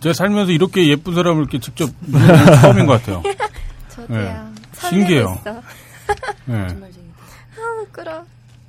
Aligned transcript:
제가 0.00 0.12
살면서 0.14 0.52
이렇게 0.52 0.88
예쁜 0.88 1.14
사람을 1.14 1.42
이렇게 1.42 1.58
직접 1.60 1.90
처음인 2.62 2.86
것 2.86 3.00
같아요. 3.02 3.22
저도요. 3.90 4.18
네. 4.18 4.40
신기해요. 4.88 5.38
네. 6.46 6.56
아, 6.56 6.66
부끄러. 7.84 8.24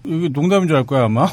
이게 0.06 0.30
농담인 0.30 0.68
줄 0.68 0.76
알 0.78 0.84
거야 0.86 1.06
아마. 1.06 1.28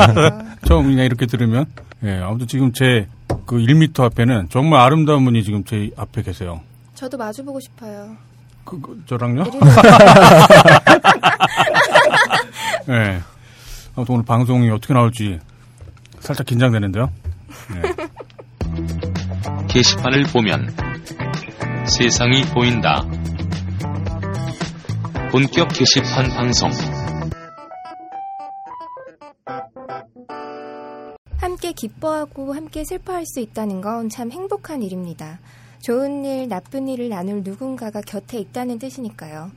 처음 0.66 0.86
그냥 0.88 1.04
이렇게 1.06 1.26
들으면. 1.26 1.66
예, 2.04 2.18
아무튼 2.18 2.46
지금 2.46 2.72
제 2.72 3.06
그 3.46 3.56
1미터 3.56 4.04
앞에는 4.04 4.48
정말 4.48 4.80
아름다운 4.80 5.24
분이 5.24 5.42
지금 5.42 5.64
제 5.64 5.90
앞에 5.96 6.22
계세요. 6.22 6.60
저도 6.94 7.16
마주보고 7.18 7.58
싶어요. 7.58 8.16
그, 8.64 8.80
그 8.80 9.02
저랑요? 9.06 9.42
예. 12.90 13.20
아무튼 13.96 14.14
오늘 14.14 14.24
방송이 14.24 14.70
어떻게 14.70 14.94
나올지 14.94 15.40
살짝 16.20 16.46
긴장되는데요. 16.46 17.10
예. 17.74 17.82
게시판을 19.72 20.24
보면 20.32 20.74
세상이 21.86 22.42
보인다. 22.52 23.04
본격 25.30 25.68
게시판 25.68 26.28
방송. 26.30 26.70
함께 31.36 31.70
기뻐하고 31.72 32.52
함께 32.52 32.84
슬퍼할 32.84 33.24
수 33.26 33.38
있다는 33.38 33.80
건 33.80 34.08
참 34.08 34.32
행복한 34.32 34.82
일입니다. 34.82 35.38
좋은 35.80 36.24
일, 36.24 36.48
나쁜 36.48 36.88
일을 36.88 37.08
나눌 37.08 37.42
누군가가 37.44 38.00
곁에 38.00 38.38
있다는 38.38 38.80
뜻이니까요. 38.80 39.52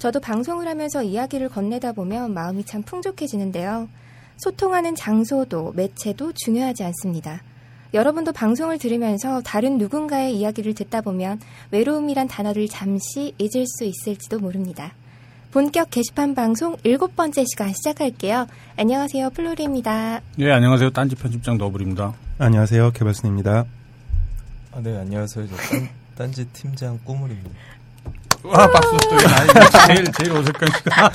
저도 0.00 0.18
방송을 0.18 0.66
하면서 0.66 1.04
이야기를 1.04 1.48
건네다 1.50 1.92
보면 1.92 2.34
마음이 2.34 2.64
참 2.64 2.82
풍족해지는데요. 2.82 3.88
소통하는 4.38 4.96
장소도 4.96 5.74
매체도 5.76 6.32
중요하지 6.32 6.82
않습니다. 6.82 7.42
여러분도 7.94 8.32
방송을 8.32 8.78
들으면서 8.78 9.42
다른 9.42 9.76
누군가의 9.78 10.34
이야기를 10.36 10.74
듣다 10.74 11.02
보면 11.02 11.40
외로움이란 11.70 12.26
단어를 12.28 12.68
잠시 12.68 13.34
잊을 13.38 13.66
수 13.66 13.84
있을지도 13.84 14.38
모릅니다. 14.38 14.92
본격 15.50 15.90
게시판 15.90 16.34
방송 16.34 16.76
일곱 16.82 17.14
번째 17.14 17.44
시간 17.44 17.72
시작할게요. 17.74 18.46
안녕하세요. 18.78 19.28
플로리입니다. 19.30 20.22
예, 20.38 20.50
안녕하세요. 20.50 20.90
딴지 20.90 21.14
편집장 21.14 21.58
너부립니다. 21.58 22.14
안녕하세요. 22.38 22.92
개발순입니다. 22.92 23.66
아, 24.72 24.80
네, 24.82 24.96
안녕하세요. 24.96 25.46
저 25.48 25.56
딴, 25.56 25.88
딴지 26.16 26.46
팀장 26.46 26.98
꾸물입니다. 27.04 27.50
와, 28.44 28.66
박수 28.66 28.96
또나 29.08 29.86
제일 29.86 30.04
제일 30.12 30.32
어색한 30.32 30.68
시간. 30.78 31.10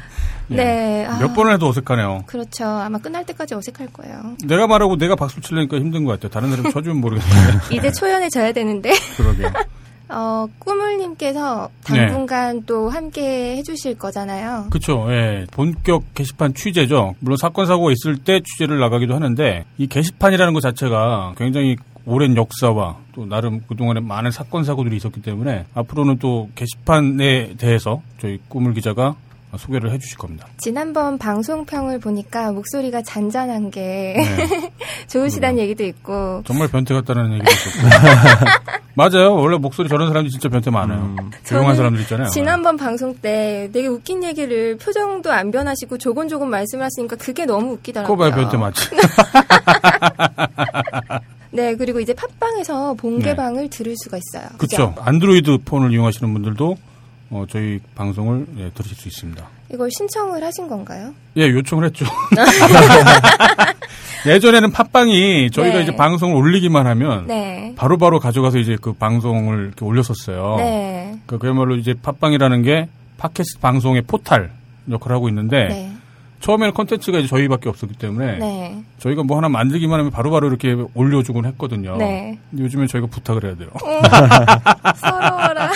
예. 0.50 0.56
네. 0.56 1.06
아, 1.06 1.18
몇 1.18 1.34
번을 1.34 1.54
해도 1.54 1.68
어색하네요. 1.68 2.24
그렇죠. 2.26 2.64
아마 2.64 2.98
끝날 2.98 3.24
때까지 3.26 3.54
어색할 3.54 3.92
거예요. 3.92 4.36
내가 4.44 4.66
말하고 4.66 4.96
내가 4.96 5.16
박수 5.16 5.40
치려니까 5.40 5.78
힘든 5.78 6.04
것 6.04 6.12
같아요. 6.12 6.30
다른 6.30 6.50
사람 6.54 6.72
쳐주면 6.72 7.00
모르겠는데. 7.00 7.74
이제 7.74 7.90
초연해져야 7.92 8.52
되는데. 8.52 8.92
그러게요. 9.16 9.50
어, 10.08 10.46
꾸물님께서 10.60 11.68
당분간 11.82 12.62
또 12.64 12.88
함께 12.88 13.56
해주실 13.56 13.98
거잖아요. 13.98 14.66
그렇죠. 14.70 15.06
예. 15.10 15.46
본격 15.50 16.14
게시판 16.14 16.54
취재죠. 16.54 17.16
물론 17.18 17.36
사건 17.36 17.66
사고가 17.66 17.90
있을 17.90 18.16
때 18.16 18.40
취재를 18.40 18.78
나가기도 18.78 19.16
하는데 19.16 19.64
이 19.78 19.86
게시판이라는 19.88 20.54
것 20.54 20.60
자체가 20.60 21.34
굉장히 21.36 21.76
오랜 22.04 22.36
역사와 22.36 22.98
또 23.16 23.26
나름 23.26 23.60
그동안에 23.66 23.98
많은 23.98 24.30
사건 24.30 24.62
사고들이 24.62 24.96
있었기 24.96 25.22
때문에 25.22 25.66
앞으로는 25.74 26.18
또 26.18 26.48
게시판에 26.54 27.54
대해서 27.58 28.00
저희 28.20 28.38
꾸물 28.48 28.74
기자가 28.74 29.16
소개를 29.58 29.90
해주실 29.92 30.16
겁니다. 30.18 30.46
지난번 30.58 31.18
방송평을 31.18 31.98
보니까 32.00 32.52
목소리가 32.52 33.02
잔잔한 33.02 33.70
게 33.70 34.14
네. 34.16 34.72
좋으시다는 35.08 35.58
얘기도 35.58 35.84
있고. 35.84 36.42
정말 36.46 36.68
변태 36.68 36.94
같다는 36.94 37.32
얘기도 37.34 37.50
있었고. 37.50 37.88
맞아요. 38.94 39.34
원래 39.34 39.58
목소리 39.58 39.88
저런 39.88 40.08
사람들이 40.08 40.30
진짜 40.30 40.48
변태 40.48 40.70
많아요. 40.70 41.14
음, 41.18 41.30
조용한 41.44 41.76
사람들 41.76 42.00
있잖아요. 42.02 42.28
지난번 42.28 42.76
방송 42.78 43.14
때 43.14 43.68
되게 43.72 43.88
웃긴 43.88 44.24
얘기를 44.24 44.76
표정도 44.78 45.32
안 45.32 45.50
변하시고 45.50 45.98
조곤조곤 45.98 46.48
말씀하시니까 46.48 47.16
그게 47.16 47.44
너무 47.44 47.72
웃기더라고요. 47.74 48.16
그거 48.16 48.30
봐요, 48.30 48.40
변태 48.40 48.56
맞지? 48.56 48.88
네, 51.52 51.74
그리고 51.76 52.00
이제 52.00 52.12
팟빵에서 52.14 52.94
본개방을 52.94 53.70
들을 53.70 53.94
수가 53.96 54.18
있어요. 54.18 54.48
네. 54.50 54.56
그렇죠. 54.58 54.94
안드로이드 54.98 55.58
폰을 55.64 55.92
이용하시는 55.92 56.32
분들도 56.32 56.76
어, 57.30 57.44
저희 57.48 57.80
방송을 57.94 58.46
예, 58.58 58.70
들으실 58.70 58.96
수 58.96 59.08
있습니다. 59.08 59.48
이걸 59.72 59.90
신청을 59.90 60.42
하신 60.42 60.68
건가요? 60.68 61.14
예, 61.36 61.48
요청을 61.48 61.86
했죠. 61.86 62.06
예전에는 64.26 64.72
팟빵이 64.72 65.50
저희가 65.52 65.76
네. 65.76 65.82
이제 65.82 65.94
방송을 65.94 66.36
올리기만 66.36 66.86
하면 66.86 67.26
네. 67.26 67.74
바로바로 67.76 68.18
가져가서 68.18 68.58
이제 68.58 68.76
그 68.80 68.92
방송을 68.92 69.66
이렇게 69.66 69.84
올렸었어요. 69.84 70.56
네. 70.58 71.18
그 71.26 71.38
그야말로 71.38 71.76
이제 71.76 71.94
팟빵이라는 72.02 72.62
게 72.62 72.88
팟캐스트 73.18 73.60
방송의 73.60 74.02
포탈 74.02 74.50
역할을 74.90 75.16
하고 75.16 75.28
있는데 75.28 75.68
네. 75.68 75.92
처음에는 76.40 76.74
컨텐츠가 76.74 77.18
이제 77.18 77.28
저희밖에 77.28 77.68
없었기 77.68 77.94
때문에 77.98 78.38
네. 78.38 78.82
저희가 78.98 79.22
뭐 79.22 79.36
하나 79.36 79.48
만들기만 79.48 79.98
하면 79.98 80.12
바로바로 80.12 80.48
이렇게 80.48 80.76
올려주곤 80.94 81.46
했거든요. 81.46 81.96
네. 81.96 82.38
요즘엔 82.56 82.88
저희가 82.88 83.08
부탁을 83.08 83.44
해야 83.44 83.56
돼요. 83.56 83.70
서러워라. 84.96 85.72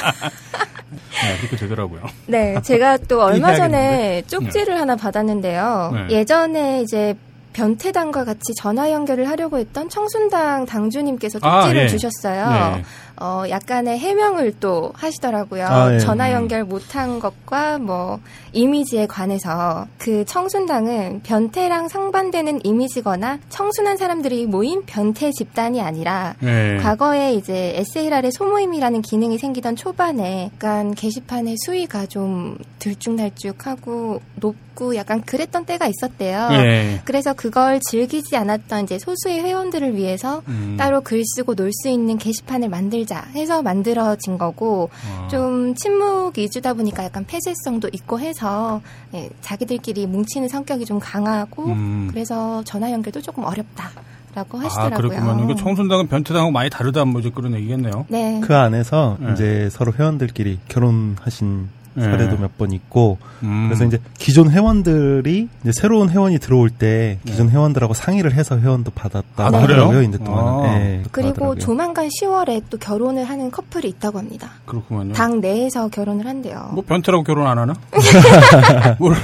네, 1.23 1.37
그렇게 1.39 1.57
되더라고요. 1.57 2.03
네, 2.27 2.61
제가 2.63 2.97
또 2.99 3.23
얼마 3.25 3.55
전에 3.55 3.77
해야겠는데? 3.79 4.23
쪽지를 4.29 4.79
하나 4.81 4.97
받았는데요. 4.97 5.93
네. 6.09 6.17
예전에 6.17 6.83
이제 6.83 7.15
변태당과 7.53 8.25
같이 8.25 8.55
전화 8.57 8.93
연결을 8.93 9.29
하려고 9.29 9.59
했던 9.59 9.89
청순당 9.89 10.67
당주님께서 10.67 11.41
아, 11.43 11.63
쪽지를 11.63 11.85
예. 11.85 11.89
주셨어요. 11.89 12.81
네. 13.21 13.27
어, 13.27 13.45
약간의 13.49 13.99
해명을 13.99 14.55
또 14.61 14.93
하시더라고요. 14.95 15.67
아, 15.67 15.95
예. 15.95 15.99
전화 15.99 16.29
음. 16.29 16.33
연결 16.33 16.65
못한 16.65 17.21
것과 17.21 17.79
뭐 17.79 18.19
이미지에 18.53 19.07
관해서 19.07 19.87
그 19.99 20.25
청순당은 20.25 21.21
변태랑 21.23 21.89
상반되는 21.89 22.65
이미지거나 22.65 23.39
청순한 23.51 23.99
사람들이 23.99 24.47
모인 24.47 24.85
변태 24.87 25.31
집단이 25.33 25.81
아니라 25.83 26.35
네. 26.41 26.79
과거에 26.79 27.35
이제 27.35 27.75
SLR의 27.77 28.33
소모임이라는 28.33 29.03
기능이 29.03 29.39
생기던 29.39 29.77
초반에 29.77 30.51
약간 30.55 30.95
게시판의 30.95 31.57
수위가 31.65 32.07
좀 32.07 32.57
들쭉날쭉하고 32.79 34.21
높 34.37 34.70
고 34.81 34.97
약간 34.97 35.21
그랬던 35.21 35.67
때가 35.67 35.87
있었대요. 35.89 36.49
예. 36.53 37.03
그래서 37.05 37.35
그걸 37.35 37.81
즐기지 37.81 38.35
않았던 38.35 38.85
이제 38.85 38.99
소수의 38.99 39.41
회원들을 39.43 39.95
위해서 39.95 40.41
음. 40.49 40.77
따로 40.79 41.03
글 41.03 41.23
쓰고 41.37 41.55
놀 41.55 41.71
수 41.71 41.89
있는 41.91 42.17
게시판을 42.17 42.71
만들자 42.71 43.27
해서 43.35 43.61
만들어진 43.61 44.39
거고 44.39 44.89
아. 45.07 45.29
좀 45.29 45.75
침묵 45.75 46.37
위주다 46.39 46.73
보니까 46.75 47.05
약간 47.05 47.27
폐쇄성도 47.27 47.91
있고 47.93 48.21
해서 48.21 48.81
예, 49.13 49.29
자기들끼리 49.43 50.07
뭉치는 50.07 50.49
성격이 50.49 50.87
좀 50.87 50.99
강하고 50.99 51.67
음. 51.67 52.09
그래서 52.11 52.63
전화 52.65 52.91
연결도 52.91 53.21
조금 53.21 53.45
어렵다 53.45 53.91
라고 54.35 54.59
아, 54.59 54.63
하시더라고요. 54.63 54.97
그렇구만. 54.97 55.45
이게 55.45 55.55
청순당은 55.57 56.07
변태당하고 56.09 56.53
많이 56.53 56.71
다르다, 56.71 57.05
뭐 57.05 57.21
이제 57.21 57.31
그런 57.35 57.53
얘기겠네요. 57.55 58.07
네. 58.09 58.41
그 58.43 58.57
안에서 58.57 59.17
네. 59.21 59.33
이제 59.33 59.69
서로 59.71 59.93
회원들끼리 59.93 60.61
결혼하신 60.69 61.63
네. 61.63 61.80
사례도 61.99 62.37
몇 62.39 62.51
번 62.59 62.73
있고 62.73 63.19
음. 63.43 63.67
그래서 63.69 63.85
이제 63.85 63.99
기존 64.19 64.51
회원들이 64.51 65.49
이제 65.63 65.73
새로운 65.73 66.09
회원이 66.11 66.39
들어올 66.39 66.69
때 66.71 67.19
기존 67.25 67.49
회원들하고 67.49 67.95
상의를 67.95 68.33
해서 68.35 68.59
회원도 68.59 68.91
받았다 68.93 69.25
아, 69.47 69.51
그래요? 69.51 69.63
하더라고요 69.63 70.03
인제 70.03 70.19
동안. 70.19 70.45
아. 70.45 70.63
네, 70.79 71.03
그리고 71.11 71.29
하더라고요. 71.31 71.59
조만간 71.59 72.09
10월에 72.09 72.63
또 72.71 72.77
결혼을 72.79 73.25
하는 73.29 73.51
커플이 73.51 73.89
있다고 73.89 74.19
합니다. 74.19 74.51
그렇구만요. 74.67 75.15
당 75.15 75.41
내에서 75.41 75.89
결혼을 75.89 76.27
한대요. 76.27 76.71
뭐 76.75 76.85
변태라고 76.87 77.25
결혼 77.25 77.47
안 77.47 77.59
하나? 77.59 77.75
원래 78.99 79.19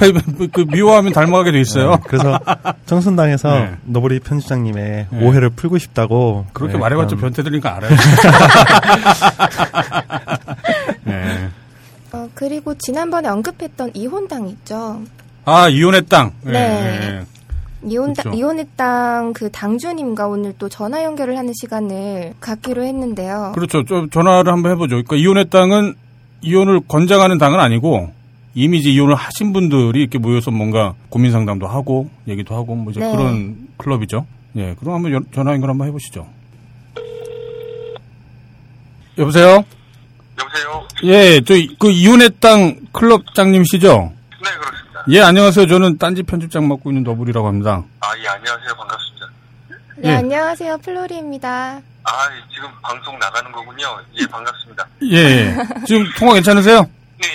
그 0.51 0.61
미워하면 0.69 1.13
닮아가게 1.13 1.51
돼 1.51 1.59
있어요. 1.61 1.91
네, 1.91 1.97
그래서 2.07 2.39
청순당에서 2.85 3.49
네. 3.53 3.71
너브리 3.85 4.19
편집장님의 4.21 5.07
네. 5.09 5.25
오해를 5.25 5.49
풀고 5.51 5.77
싶다고 5.77 6.45
그렇게 6.53 6.73
네, 6.73 6.79
말해봤자 6.79 7.15
그런- 7.15 7.21
변태들이니까 7.33 7.75
알아요. 7.75 7.91
네. 11.03 11.49
어, 12.13 12.29
그리고 12.33 12.73
지난번에 12.75 13.27
언급했던 13.29 13.91
이혼당 13.93 14.47
있죠. 14.49 15.01
아, 15.45 15.69
이혼의 15.69 16.05
땅. 16.07 16.31
예, 16.47 16.51
네. 16.51 16.59
예. 17.21 17.25
이혼당, 17.87 18.23
그쵸. 18.31 18.35
이혼했당 18.35 19.33
그 19.33 19.51
당주님과 19.51 20.27
오늘 20.27 20.53
또 20.57 20.67
전화 20.67 21.03
연결을 21.03 21.37
하는 21.37 21.53
시간을 21.61 22.33
갖기로 22.39 22.83
했는데요. 22.83 23.51
그렇죠. 23.55 23.83
좀 23.85 24.09
전화를 24.09 24.51
한번 24.51 24.71
해보죠. 24.71 24.95
그러니까 24.95 25.15
이혼의 25.15 25.49
땅은 25.49 25.93
이혼을 26.41 26.81
권장하는 26.87 27.37
당은 27.37 27.59
아니고 27.59 28.11
이미 28.55 28.79
이제 28.79 28.89
이혼을 28.89 29.13
하신 29.15 29.53
분들이 29.53 30.01
이렇게 30.01 30.17
모여서 30.17 30.49
뭔가 30.51 30.95
고민 31.09 31.31
상담도 31.31 31.67
하고 31.67 32.09
얘기도 32.27 32.55
하고 32.55 32.75
뭐 32.75 32.91
이제 32.91 32.99
네. 32.99 33.11
그런 33.11 33.67
클럽이죠. 33.77 34.25
예, 34.55 34.75
그럼 34.79 34.95
한번 34.95 35.11
연- 35.13 35.25
전화 35.33 35.53
연결 35.53 35.69
한번 35.69 35.87
해보시죠. 35.87 36.25
여보세요? 39.19 39.63
여보세요? 40.39 40.87
예, 41.03 41.41
저 41.41 41.53
그 41.79 41.91
이혼의 41.91 42.29
땅 42.39 42.75
클럽장님이시죠? 42.91 43.87
네, 44.43 44.49
그렇습니다. 44.59 45.03
예, 45.09 45.21
안녕하세요. 45.21 45.67
저는 45.67 45.97
딴지 45.97 46.23
편집장 46.23 46.67
맡고 46.67 46.91
있는 46.91 47.03
너블이라고 47.03 47.47
합니다. 47.47 47.83
아, 48.01 48.07
예, 48.23 48.27
안녕하세요. 48.27 48.75
반갑습니다. 48.77 49.27
네, 49.97 50.09
예. 50.09 50.15
안녕하세요. 50.15 50.77
플로리입니다. 50.83 51.79
아, 52.03 52.11
지금 52.53 52.69
방송 52.81 53.17
나가는 53.19 53.51
거군요. 53.51 53.97
예, 54.19 54.25
반갑습니다. 54.27 54.87
예, 55.11 55.17
예. 55.17 55.55
지금 55.85 56.05
통화 56.17 56.33
괜찮으세요? 56.35 56.87
네. 57.21 57.27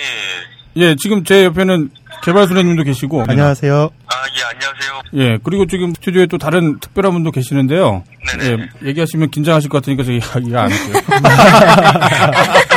예, 0.77 0.95
지금 0.95 1.23
제 1.23 1.43
옆에는 1.45 1.89
개발소장님도 2.23 2.83
계시고. 2.83 3.25
안녕하세요. 3.27 3.89
아, 4.07 4.13
예, 4.39 4.43
안녕하세요. 4.55 5.01
예, 5.15 5.37
그리고 5.43 5.67
지금 5.67 5.93
스튜디오에 5.93 6.25
또 6.25 6.37
다른 6.37 6.79
특별한 6.79 7.11
분도 7.13 7.29
계시는데요. 7.31 8.03
네네. 8.39 8.67
예, 8.81 8.87
얘기하시면 8.87 9.29
긴장하실 9.29 9.69
것 9.69 9.79
같으니까 9.79 10.03
저희 10.03 10.17
이야기 10.17 10.55
안 10.55 10.71
할게요. 10.71 11.03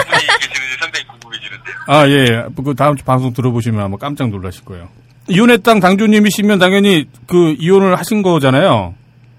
아, 1.86 2.08
예. 2.08 2.44
그 2.64 2.74
다음 2.74 2.96
주 2.96 3.04
방송 3.04 3.32
들어보시면 3.32 3.80
아마 3.82 3.96
깜짝 3.96 4.28
놀라실 4.30 4.64
거예요. 4.64 4.88
이혼의 5.28 5.62
땅 5.62 5.80
당주님이시면 5.80 6.58
당연히 6.58 7.06
그 7.26 7.54
이혼을 7.58 7.96
하신 7.98 8.22
거잖아요. 8.22 8.94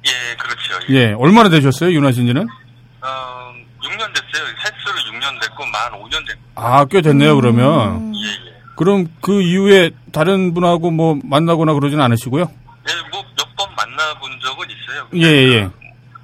예, 0.05 0.11
그렇죠. 0.37 0.91
예. 0.93 0.95
예, 1.09 1.13
얼마나 1.17 1.49
되셨어요? 1.49 1.89
이혼하신 1.91 2.25
지는? 2.27 2.41
어, 2.43 3.53
6년 3.83 3.99
됐어요. 4.13 4.47
횟수로 4.57 5.19
6년 5.19 5.41
됐고, 5.41 5.65
만 5.65 5.91
5년 6.01 6.27
됐고. 6.27 6.41
아, 6.55 6.85
꽤 6.85 7.01
됐네요, 7.01 7.35
그러면. 7.35 8.13
예, 8.15 8.19
예. 8.19 8.57
그럼 8.75 9.07
그 9.21 9.41
이후에 9.41 9.91
다른 10.11 10.53
분하고 10.53 10.91
뭐 10.91 11.17
만나거나 11.23 11.73
그러진 11.73 11.99
않으시고요? 12.01 12.43
예, 12.43 13.09
뭐, 13.11 13.23
몇 13.37 13.47
번 13.57 13.67
만나본 13.75 14.31
적은 14.43 14.67
있어요. 14.69 15.07
예, 15.15 15.53
예. 15.55 15.69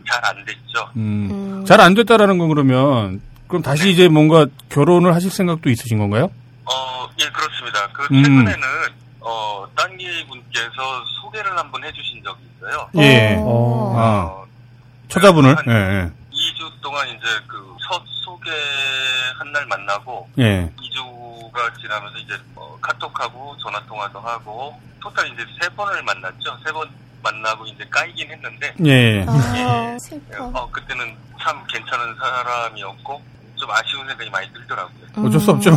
잘 0.06 0.22
안 0.26 0.46
됐죠. 0.46 0.90
음. 0.98 1.30
음. 1.32 1.66
잘안 1.66 1.94
됐다라는 1.96 2.38
건 2.38 2.50
그러면 2.50 3.22
그럼 3.54 3.62
다시 3.62 3.92
이제 3.92 4.08
뭔가 4.08 4.48
결혼을 4.70 5.14
하실 5.14 5.30
생각도 5.30 5.70
있으신 5.70 6.00
건가요? 6.00 6.24
어, 6.66 7.08
예, 7.22 7.30
그렇습니다. 7.30 7.88
그, 7.94 8.08
음. 8.12 8.24
최근에는, 8.24 8.68
어, 9.20 9.68
딴기 9.76 10.26
분께서 10.28 10.72
소개를 11.22 11.56
한번 11.56 11.84
해주신 11.84 12.24
적이 12.24 12.40
있어요. 12.58 12.90
예. 12.98 13.36
어. 13.38 13.94
아. 13.96 14.24
어, 14.24 14.46
처자분을? 15.08 15.56
한 15.56 15.64
예, 15.68 15.72
예. 15.72 16.12
2주 16.32 16.82
동안 16.82 17.08
이제 17.10 17.20
그, 17.46 17.58
첫 17.88 18.02
소개 18.26 18.50
한 19.38 19.52
날 19.54 19.68
만나고, 19.68 20.28
예. 20.40 20.72
2주가 20.82 21.80
지나면서 21.80 22.18
이제 22.18 22.34
어, 22.56 22.76
카톡하고 22.82 23.56
전화 23.62 23.80
통화도 23.86 24.20
하고 24.20 24.76
토탈 25.00 25.28
이제 25.28 25.46
세 25.62 25.70
번을 25.76 26.02
만났죠. 26.02 26.58
세 26.66 26.72
번 26.74 26.90
만나고 27.22 27.66
이제 27.68 27.86
까이긴 27.90 28.30
했는데 28.32 28.74
예. 28.86 29.24
아, 29.28 29.96
슬퍼. 30.00 30.44
어 30.44 30.70
그때는 30.72 31.16
참 31.40 31.64
괜찮은 31.70 32.16
사람이었고 32.16 33.22
좀 33.64 33.72
아쉬운 33.72 34.06
생각이 34.06 34.30
많이 34.30 34.46
들더라고요. 34.52 35.26
어쩔 35.26 35.40
수 35.40 35.52
없죠. 35.52 35.72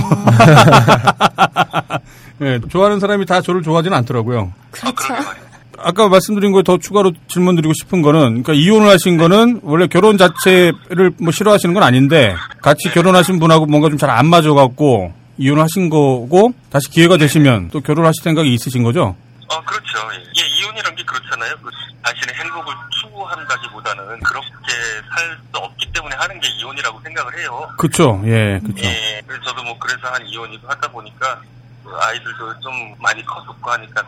예, 2.42 2.58
좋아하는 2.68 2.98
사람이 2.98 3.24
다 3.26 3.40
저를 3.40 3.62
좋아하지는 3.62 3.96
않더라고요. 3.98 4.52
아, 4.82 4.90
그렇죠. 4.92 5.12
말이에요. 5.12 5.46
아까 5.78 6.08
말씀드린 6.08 6.50
거에 6.50 6.64
더 6.64 6.78
추가로 6.78 7.12
질문 7.28 7.54
드리고 7.54 7.72
싶은 7.74 8.02
거는, 8.02 8.42
그러니까 8.42 8.54
이혼을 8.54 8.88
하신 8.88 9.18
거는 9.18 9.60
원래 9.62 9.86
결혼 9.86 10.18
자체를 10.18 11.12
뭐 11.20 11.30
싫어하시는 11.30 11.72
건 11.74 11.84
아닌데, 11.84 12.34
같이 12.60 12.90
결혼하신 12.90 13.38
분하고 13.38 13.66
뭔가 13.66 13.88
좀 13.88 13.98
잘 13.98 14.10
안 14.10 14.26
맞아갖고, 14.26 15.12
이혼을 15.38 15.62
하신 15.62 15.88
거고, 15.88 16.54
다시 16.70 16.90
기회가 16.90 17.18
되시면 17.18 17.68
또 17.70 17.80
결혼하실 17.80 18.22
생각이 18.24 18.52
있으신 18.52 18.82
거죠? 18.82 19.14
어 19.48 19.62
그렇죠. 19.64 19.98
예, 20.12 20.18
예, 20.42 20.42
이혼이란 20.58 20.92
게 20.96 21.04
그렇잖아요. 21.04 21.54
그 21.62 21.70
자신의 22.04 22.34
행복을 22.34 22.74
추구한다기보다는 23.00 24.18
그렇게 24.20 24.72
살수 25.14 25.36
때문에 25.52 25.75
하는 26.18 26.40
게 26.40 26.48
이혼이라고 26.58 27.00
생각을 27.02 27.38
해요. 27.38 27.68
그쵸, 27.78 28.20
예, 28.26 28.60
그쵸. 28.64 28.86
예, 28.86 29.22
그래서 29.26 29.42
저도 29.44 29.62
뭐 29.62 29.78
그래서 29.78 30.00
한 30.08 30.24
이혼이고 30.26 30.68
하다 30.68 30.88
보니까 30.90 31.40
그 31.84 31.90
아이들도 32.00 32.60
좀 32.60 32.94
많이 32.98 33.24
컸었고 33.24 33.70
하니까 33.70 34.02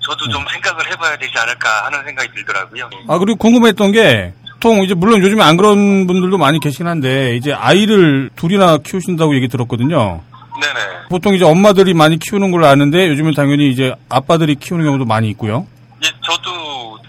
저도 0.00 0.28
좀 0.30 0.44
생각을 0.50 0.90
해봐야 0.90 1.16
되지 1.16 1.32
않을까 1.38 1.86
하는 1.86 2.04
생각이 2.04 2.32
들더라고요. 2.34 2.90
아, 3.08 3.18
그리고 3.18 3.36
궁금했던 3.36 3.92
게, 3.92 4.32
보통 4.54 4.82
이제 4.82 4.94
물론 4.94 5.22
요즘에 5.22 5.42
안 5.42 5.56
그런 5.56 6.06
분들도 6.06 6.36
많이 6.38 6.58
계시긴 6.58 6.86
한데, 6.86 7.36
이제 7.36 7.52
아이를 7.52 8.30
둘이나 8.36 8.78
키우신다고 8.78 9.34
얘기 9.36 9.48
들었거든요. 9.48 10.22
네네. 10.60 10.80
보통 11.10 11.34
이제 11.34 11.44
엄마들이 11.44 11.94
많이 11.94 12.18
키우는 12.18 12.50
걸 12.50 12.64
아는데, 12.64 13.08
요즘은 13.08 13.34
당연히 13.34 13.70
이제 13.70 13.94
아빠들이 14.08 14.56
키우는 14.56 14.84
경우도 14.84 15.04
많이 15.04 15.28
있고요. 15.30 15.66
예, 16.02 16.08
저도 16.22 16.50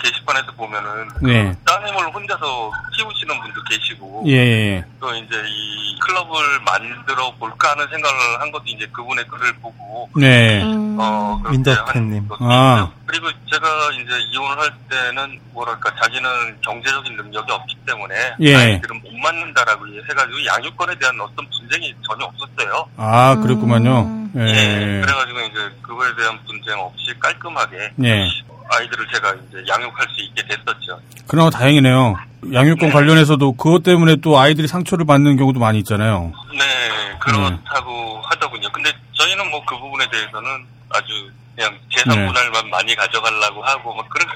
게시판에서 0.01 0.51
보면은 0.53 1.07
네. 1.21 1.55
따님을 1.65 2.13
혼자서 2.13 2.71
키우시는 2.95 3.39
분도 3.41 3.63
계시고 3.63 4.23
예, 4.27 4.33
예, 4.33 4.85
또 4.99 5.13
이제 5.15 5.35
이 5.47 5.99
클럽을 5.99 6.59
만들어 6.65 7.31
볼까 7.35 7.71
하는 7.71 7.87
생각을 7.89 8.41
한 8.41 8.51
것도 8.51 8.63
이제 8.67 8.85
그분의 8.91 9.25
글을 9.27 9.53
보고 9.61 10.09
예. 10.19 10.21
네. 10.21 10.63
음. 10.63 10.97
어 10.99 11.41
것도 11.43 12.37
아. 12.41 12.91
그리고 13.05 13.27
제가 13.51 13.67
이제 13.93 14.11
이혼을 14.31 14.57
할 14.57 14.71
때는 14.89 15.39
뭐랄까 15.51 15.93
자기는 16.01 16.61
경제적인 16.61 17.15
능력이 17.15 17.51
없기 17.51 17.75
때문에 17.85 18.15
예. 18.39 18.55
아이들은 18.55 19.01
못 19.01 19.13
맞는다라고 19.13 19.85
해가지고 19.87 20.45
양육권에 20.45 20.95
대한 20.97 21.19
어떤 21.19 21.47
분쟁이 21.49 21.93
전혀 22.07 22.25
없었어요. 22.25 22.89
아, 22.97 23.35
그랬구만요. 23.35 23.99
음. 23.99 24.31
예. 24.37 24.41
예. 24.41 25.01
그래가지고 25.01 25.39
이제 25.41 25.75
그거에 25.81 26.15
대한 26.15 26.39
분쟁 26.45 26.79
없이 26.79 27.13
깔끔하게 27.19 27.91
예. 28.03 28.25
아이들을 28.73 29.05
제가 29.13 29.33
이제 29.33 29.63
양육할 29.67 30.07
수 30.15 30.21
있게 30.21 30.43
됐었죠. 30.47 30.99
그나마 31.27 31.49
다행이네요. 31.49 32.15
양육권 32.53 32.91
관련해서도 32.91 33.53
그것 33.53 33.83
때문에 33.83 34.15
또 34.17 34.39
아이들이 34.39 34.67
상처를 34.67 35.05
받는 35.05 35.37
경우도 35.37 35.59
많이 35.59 35.79
있잖아요. 35.79 36.31
네, 36.57 37.17
그렇다고 37.19 38.21
하더군요. 38.25 38.69
근데 38.71 38.91
저희는 39.13 39.49
뭐 39.51 39.61
그 39.65 39.77
부분에 39.77 40.05
대해서는 40.11 40.49
아주 40.89 41.29
그냥 41.55 41.77
재산 41.95 42.17
네. 42.17 42.25
분할만 42.27 42.69
많이 42.69 42.95
가져가려고 42.95 43.61
하고 43.63 43.93
뭐 43.93 44.03
그런 44.09 44.27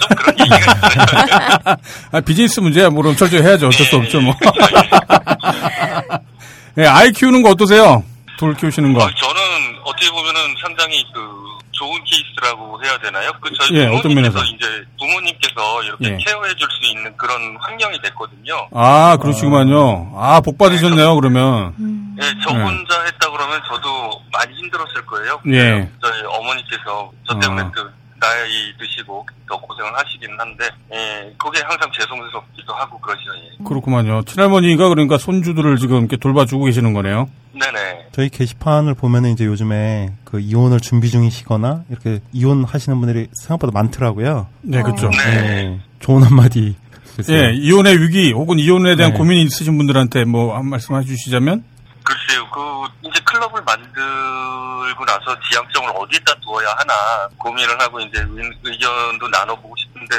좀 0.00 0.16
그런 0.16 0.38
얘기가 0.40 0.56
있어요. 0.58 1.76
아, 2.12 2.20
비즈니스 2.20 2.60
문제야. 2.60 2.90
뭐, 2.90 3.02
그럼 3.02 3.16
철저히 3.16 3.42
해야죠. 3.42 3.68
어쩔 3.68 3.86
수 3.86 3.96
예, 3.96 4.00
없죠, 4.00 4.18
예. 4.18 4.22
뭐. 4.22 4.34
예, 6.78 6.84
아이 6.86 7.10
키우는 7.12 7.42
거 7.42 7.50
어떠세요? 7.50 8.04
돌 8.38 8.54
키우시는 8.54 8.92
거. 8.92 9.02
어, 9.04 9.10
저는 9.14 9.42
어떻게 9.84 10.10
보면은 10.10 10.40
상당히 10.60 11.02
그 11.14 11.20
좋은 11.78 11.92
케이스라고 12.04 12.82
해야 12.82 12.98
되나요? 12.98 13.30
그 13.40 13.50
저희 13.54 13.78
예, 13.78 13.86
어떤 13.86 14.02
부모님께서 14.02 14.34
면에서? 14.38 14.54
이제 14.54 14.84
부모님께서 14.98 15.82
이렇게 15.84 16.04
예. 16.12 16.16
케어해 16.16 16.54
줄 16.54 16.66
수 16.70 16.90
있는 16.90 17.16
그런 17.16 17.56
환경이 17.60 18.00
됐거든요. 18.02 18.68
아, 18.72 19.16
그러시구만요. 19.20 20.12
아, 20.16 20.40
복 20.40 20.58
받으셨네요, 20.58 21.14
그러면. 21.14 21.74
음. 21.78 22.16
예, 22.20 22.24
저 22.42 22.52
네. 22.52 22.62
혼자 22.62 23.02
했다 23.04 23.30
그러면 23.30 23.60
저도 23.68 24.20
많이 24.32 24.54
힘들었을 24.56 25.06
거예요. 25.06 25.40
예. 25.48 25.88
저희 26.02 26.22
어머니께서 26.24 27.10
저 27.28 27.38
때문에 27.38 27.62
어. 27.62 27.70
그 27.74 27.92
나이 28.20 28.72
드시고 28.78 29.26
더 29.48 29.60
고생을 29.60 29.90
하시긴 29.96 30.28
한데, 30.38 30.64
예, 30.92 31.32
그게 31.38 31.60
항상 31.62 31.90
죄송스럽기도 31.92 32.72
하고 32.74 32.98
그러죠. 33.00 33.22
예. 33.36 33.64
그렇구만요. 33.64 34.22
친할머니가 34.24 34.88
그러니까 34.88 35.18
손주들을 35.18 35.76
지금 35.76 35.98
이렇게 36.00 36.16
돌봐주고 36.16 36.64
계시는 36.64 36.92
거네요. 36.92 37.28
네네. 37.52 38.08
저희 38.12 38.28
게시판을 38.28 38.94
보면은 38.94 39.30
이제 39.30 39.44
요즘에 39.46 40.10
그 40.24 40.40
이혼을 40.40 40.80
준비 40.80 41.10
중이시거나 41.10 41.84
이렇게 41.90 42.20
이혼하시는 42.32 42.98
분들이 43.00 43.28
생각보다 43.42 43.72
많더라고요. 43.72 44.46
네, 44.62 44.82
그렇죠. 44.82 45.08
네. 45.10 45.42
네. 45.42 45.80
좋은 46.00 46.22
한마디. 46.22 46.76
해주세요. 47.18 47.44
예, 47.44 47.52
이혼의 47.54 47.98
위기 48.02 48.32
혹은 48.32 48.58
이혼에 48.58 48.94
대한 48.96 49.12
네. 49.12 49.18
고민이 49.18 49.42
있으신 49.44 49.76
분들한테 49.78 50.24
뭐 50.24 50.54
한 50.56 50.68
말씀 50.68 50.94
해주시자면? 50.96 51.64
글쎄요, 52.06 52.48
그, 52.50 52.60
이제 53.10 53.18
클럽을 53.24 53.60
만들고 53.62 55.04
나서 55.04 55.36
지향점을 55.50 55.90
어디에다 55.96 56.34
두어야 56.40 56.68
하나 56.78 56.94
고민을 57.38 57.80
하고 57.80 57.98
이제 58.00 58.20
의- 58.20 58.52
의견도 58.62 59.26
나눠보고 59.28 59.74
싶은데 59.76 60.16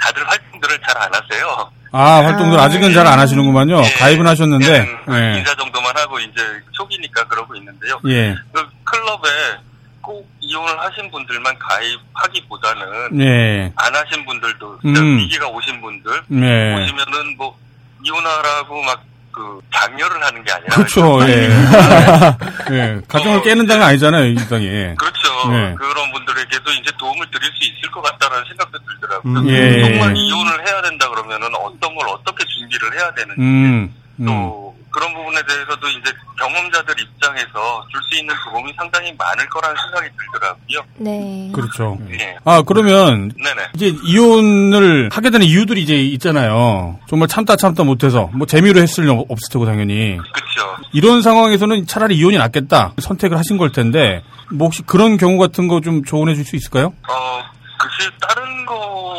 다들 0.00 0.26
활동들을 0.28 0.80
잘 0.86 0.96
안 0.96 1.10
하세요. 1.14 1.70
아, 1.92 2.24
활동들 2.24 2.58
아직은 2.58 2.92
잘 2.94 3.06
안 3.06 3.18
하시는구만요. 3.18 3.82
예, 3.84 3.90
가입은 3.98 4.26
하셨는데. 4.26 4.66
예. 5.10 5.38
인사 5.38 5.54
정도만 5.56 5.94
하고 5.98 6.18
이제 6.18 6.42
초기니까 6.72 7.24
그러고 7.24 7.54
있는데요. 7.56 8.00
예. 8.08 8.34
그 8.52 8.66
클럽에 8.84 9.58
꼭 10.00 10.26
이혼을 10.40 10.78
하신 10.80 11.10
분들만 11.10 11.54
가입하기보다는 11.58 13.20
예. 13.20 13.72
안 13.76 13.94
하신 13.94 14.24
분들도 14.24 14.78
음. 14.86 15.18
위기가 15.18 15.48
오신 15.48 15.80
분들 15.82 16.22
예. 16.32 16.74
오시면은 16.74 17.36
뭐 17.36 17.56
이혼하라고 18.02 18.82
막 18.82 19.02
그 19.36 19.60
장려를 19.70 20.24
하는 20.24 20.42
게 20.42 20.50
아니라 20.50 20.74
그렇죠, 20.74 21.20
예. 21.28 21.50
예. 22.72 23.00
가정을 23.06 23.42
깨는 23.42 23.66
당은 23.66 23.86
아니잖아요, 23.86 24.24
이 24.24 24.34
당이. 24.34 24.66
예. 24.66 24.94
그렇죠. 24.96 25.50
네. 25.50 25.74
그런 25.76 26.10
분들에게도 26.10 26.70
이제 26.72 26.90
도움을 26.98 27.26
드릴 27.30 27.44
수 27.52 27.70
있을 27.70 27.90
것 27.90 28.00
같다라는 28.00 28.44
생각도 28.48 28.78
들더라고요. 28.78 29.38
음. 29.40 29.48
예. 29.50 29.90
정말 29.90 30.16
이혼을 30.16 30.66
해야 30.66 30.80
된다 30.80 31.10
그러면은 31.10 31.54
어떤 31.54 31.94
걸 31.94 32.08
어떻게 32.08 32.44
준비를 32.46 32.94
해야 32.98 33.12
되는지 33.12 33.40
음. 33.42 33.94
음. 34.20 34.26
또 34.26 34.65
그런 34.96 35.12
부분에 35.12 35.36
대해서도 35.46 35.88
이제 35.88 36.10
경험자들 36.38 36.94
입장에서 36.98 37.84
줄 37.92 38.00
수 38.08 38.18
있는 38.18 38.34
도움이 38.50 38.72
상당히 38.76 39.12
많을 39.18 39.46
거라는 39.50 39.76
생각이 39.82 40.08
들더라고요. 40.16 40.80
네. 40.96 41.50
그렇죠. 41.52 41.98
네. 42.08 42.34
아, 42.44 42.62
그러면 42.62 43.30
네네. 43.36 43.68
이제 43.74 43.94
이혼을 44.04 45.10
하게 45.12 45.28
되는 45.30 45.46
이유들이 45.46 45.82
이제 45.82 45.96
있잖아요. 45.96 46.98
정말 47.08 47.28
참다 47.28 47.56
참다 47.56 47.82
못해서 47.84 48.30
뭐 48.32 48.46
재미로 48.46 48.80
했을 48.80 49.04
리 49.04 49.10
없을 49.10 49.52
테고 49.52 49.66
당연히 49.66 50.16
그렇죠. 50.16 50.76
이런 50.92 51.20
상황에서는 51.20 51.86
차라리 51.86 52.16
이혼이 52.16 52.38
낫겠다 52.38 52.92
선택을 52.98 53.36
하신 53.36 53.58
걸 53.58 53.72
텐데 53.72 54.22
뭐 54.52 54.66
혹시 54.68 54.82
그런 54.82 55.16
경우 55.18 55.36
같은 55.38 55.68
거 55.68 55.80
좀 55.80 56.04
조언해 56.04 56.34
줄 56.34 56.44
수 56.46 56.56
있을까요? 56.56 56.86
어, 57.08 57.42
글쎄, 57.78 58.10
다른 58.20 58.64
거 58.64 59.15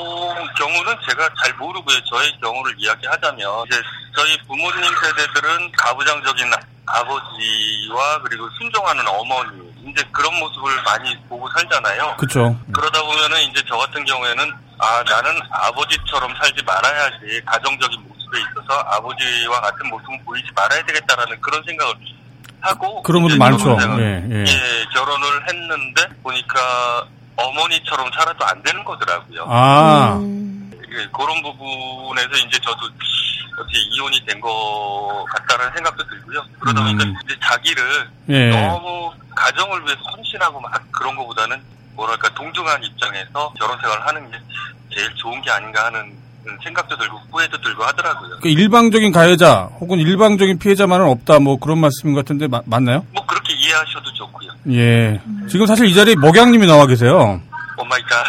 경우는 0.58 0.96
제가 1.08 1.30
잘 1.42 1.54
모르고요. 1.56 2.04
저의 2.06 2.38
경우를 2.42 2.74
이야기하자면 2.78 3.40
이제 3.68 3.82
저희 4.16 4.38
부모님 4.48 4.84
세대들은 4.84 5.72
가부장적인 5.72 6.52
아버지와 6.86 8.22
그리고 8.24 8.50
순종하는 8.58 9.08
어머니 9.08 9.72
이제 9.86 10.04
그런 10.12 10.34
모습을 10.40 10.82
많이 10.84 11.16
보고 11.28 11.50
살잖아요. 11.50 12.16
그쵸. 12.18 12.58
그러다 12.74 13.02
보면은 13.04 13.42
이제 13.44 13.62
저 13.68 13.78
같은 13.78 14.04
경우에는 14.06 14.52
아 14.80 15.04
나는 15.04 15.40
아버지처럼 15.50 16.34
살지 16.36 16.64
말아야지 16.64 17.42
가정적인 17.46 18.02
모습에 18.08 18.40
있어서 18.40 18.80
아버지와 18.92 19.62
같은 19.62 19.90
모습을 19.90 20.20
보이지 20.26 20.48
말아야 20.56 20.84
되겠다라는 20.86 21.40
그런 21.42 21.64
생각을 21.66 21.94
하고 22.62 23.04
그런 23.04 23.22
분들 23.22 23.38
많죠. 23.38 23.78
예, 24.00 24.24
예. 24.30 24.46
예, 24.48 24.86
결혼을 24.94 25.48
했는데 25.48 26.08
보니까 26.24 27.06
어머니처럼 27.38 28.10
살아도 28.14 28.46
안 28.46 28.62
되는 28.64 28.84
거더라고요. 28.84 29.46
아, 29.48 30.16
음, 30.18 30.72
예, 30.92 31.08
그런 31.14 31.42
부분에서 31.44 32.30
이제 32.48 32.60
저도 32.60 32.80
어떻게 33.60 33.80
이혼이 33.92 34.24
된것 34.26 35.26
같다는 35.30 35.72
생각도 35.76 36.08
들고요. 36.08 36.44
그러다 36.60 36.82
보니까 36.84 37.04
음. 37.04 37.16
이제 37.26 37.36
자기를 37.44 38.10
예. 38.30 38.50
너무 38.52 39.12
가정을 39.36 39.84
위해서 39.86 40.02
헌신하고 40.02 40.60
막 40.60 40.72
그런 40.92 41.16
것보다는 41.16 41.62
뭐랄까 41.96 42.30
동등한 42.36 42.84
입장에서 42.84 43.52
결혼 43.60 43.80
생활을 43.82 44.06
하는 44.08 44.32
게 44.32 44.38
제일 44.94 45.14
좋은 45.16 45.42
게 45.42 45.50
아닌가 45.52 45.86
하는 45.86 46.16
생각도 46.64 46.98
들고 46.98 47.18
후회도 47.32 47.60
들고 47.62 47.84
하더라고요. 47.84 48.40
그 48.42 48.48
일방적인 48.48 49.12
가해자 49.12 49.70
혹은 49.80 50.00
일방적인 50.00 50.60
피해자만은 50.60 51.06
없다 51.08 51.40
뭐 51.40 51.58
그런 51.60 51.80
말씀인 51.80 52.14
것 52.14 52.24
같은데 52.24 52.48
마- 52.48 52.62
맞나요? 52.66 53.06
뭐 53.12 53.26
그렇게 53.26 53.54
이해하셔도 53.54 54.14
좋고요. 54.14 54.47
예. 54.72 55.20
지금 55.50 55.66
사실 55.66 55.86
이 55.88 55.94
자리에 55.94 56.16
목양님이 56.16 56.66
나와 56.68 56.86
계세요. 56.88 57.40
oh 57.78 57.84
my 57.86 57.99
god. 57.99 58.26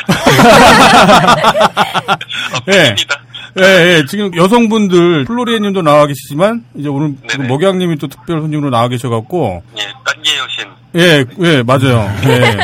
예. 2.73 2.89
입니다. 2.89 3.21
예, 3.59 3.63
예. 3.65 4.05
지금 4.07 4.35
여성분들 4.37 5.25
플로리에 5.25 5.59
님도 5.59 5.83
나와 5.83 6.07
계시지만 6.07 6.65
이제 6.77 6.89
오늘. 6.89 7.15
목양님이 7.49 7.97
또 7.97 8.07
특별 8.07 8.41
손님으로 8.41 8.71
나와 8.71 8.89
계셔갖고 8.89 9.63
예, 9.79 9.83
딴게 10.05 10.39
여신. 10.39 10.67
예, 10.97 11.25
예, 11.47 11.63
맞아요. 11.63 12.09
예. 12.25 12.57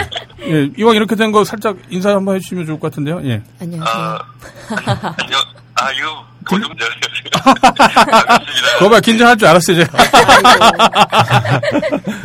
예, 0.47 0.69
이왕 0.77 0.95
이렇게 0.95 1.17
된 1.17 1.33
거 1.33 1.43
살짝 1.43 1.77
인사 1.89 2.11
한번 2.11 2.37
해주시면 2.37 2.67
좋을 2.67 2.79
것 2.79 2.91
같은데요. 2.91 3.21
예. 3.25 3.43
안녕하세요. 3.61 3.95
아, 4.05 4.19
안녕. 5.23 5.41
아유, 5.77 5.97
보좀 6.49 6.69
반갑습니다. 6.77 7.41
거봐 8.79 9.01
긴장할 9.01 9.37
줄 9.37 9.49
알았어요, 9.49 9.85
제가. 9.85 9.99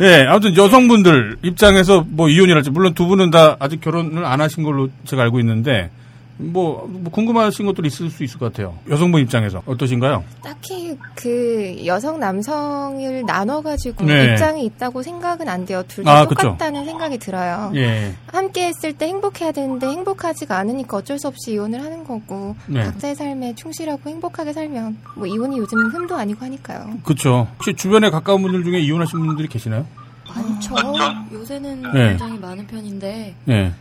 예, 0.02 0.26
아무튼 0.28 0.56
여성분들 0.56 1.38
입장에서 1.42 2.04
뭐 2.06 2.28
이혼이랄지, 2.28 2.70
물론 2.70 2.94
두 2.94 3.06
분은 3.06 3.30
다 3.30 3.56
아직 3.58 3.80
결혼을 3.80 4.24
안 4.24 4.40
하신 4.40 4.62
걸로 4.62 4.88
제가 5.04 5.22
알고 5.22 5.40
있는데, 5.40 5.90
뭐, 6.40 6.86
뭐 6.90 7.10
궁금하신 7.12 7.66
것들이 7.66 7.88
있을 7.88 8.10
수 8.10 8.24
있을 8.24 8.38
것 8.38 8.52
같아요. 8.52 8.76
여성분 8.88 9.20
입장에서. 9.22 9.62
어떠신가요? 9.66 10.24
딱히 10.42 10.96
그 11.14 11.76
여성 11.84 12.18
남성을 12.18 13.24
나눠가지고 13.26 14.04
네. 14.04 14.32
입장이 14.32 14.64
있다고 14.64 15.02
생각은 15.02 15.48
안 15.48 15.66
돼요. 15.66 15.82
둘 15.86 16.08
아, 16.08 16.22
다 16.22 16.26
그쵸. 16.26 16.42
똑같다는 16.48 16.84
생각이 16.86 17.18
들어요. 17.18 17.72
예. 17.74 18.14
함께 18.26 18.66
했을 18.68 18.92
때 18.92 19.06
행복해야 19.06 19.52
되는데 19.52 19.86
행복하지가 19.86 20.56
않으니까 20.58 20.96
어쩔 20.98 21.18
수 21.18 21.28
없이 21.28 21.52
이혼을 21.52 21.82
하는 21.82 22.04
거고 22.04 22.56
네. 22.66 22.82
각자의 22.84 23.14
삶에 23.14 23.54
충실하고 23.54 24.08
행복하게 24.08 24.52
살면 24.52 24.98
뭐 25.16 25.26
이혼이 25.26 25.58
요즘 25.58 25.78
흠도 25.90 26.14
아니고 26.16 26.44
하니까요. 26.44 26.98
그쵸. 27.04 27.46
혹시 27.56 27.74
주변에 27.74 28.10
가까운 28.10 28.42
분들 28.42 28.64
중에 28.64 28.80
이혼하신 28.80 29.18
분들이 29.26 29.46
계시나요? 29.48 29.84
많죠. 30.34 30.74
전- 30.76 31.28
요새는 31.32 31.82
네. 31.92 32.08
굉장히 32.10 32.38
많은 32.38 32.66
편인데, 32.66 33.34
예. 33.48 33.72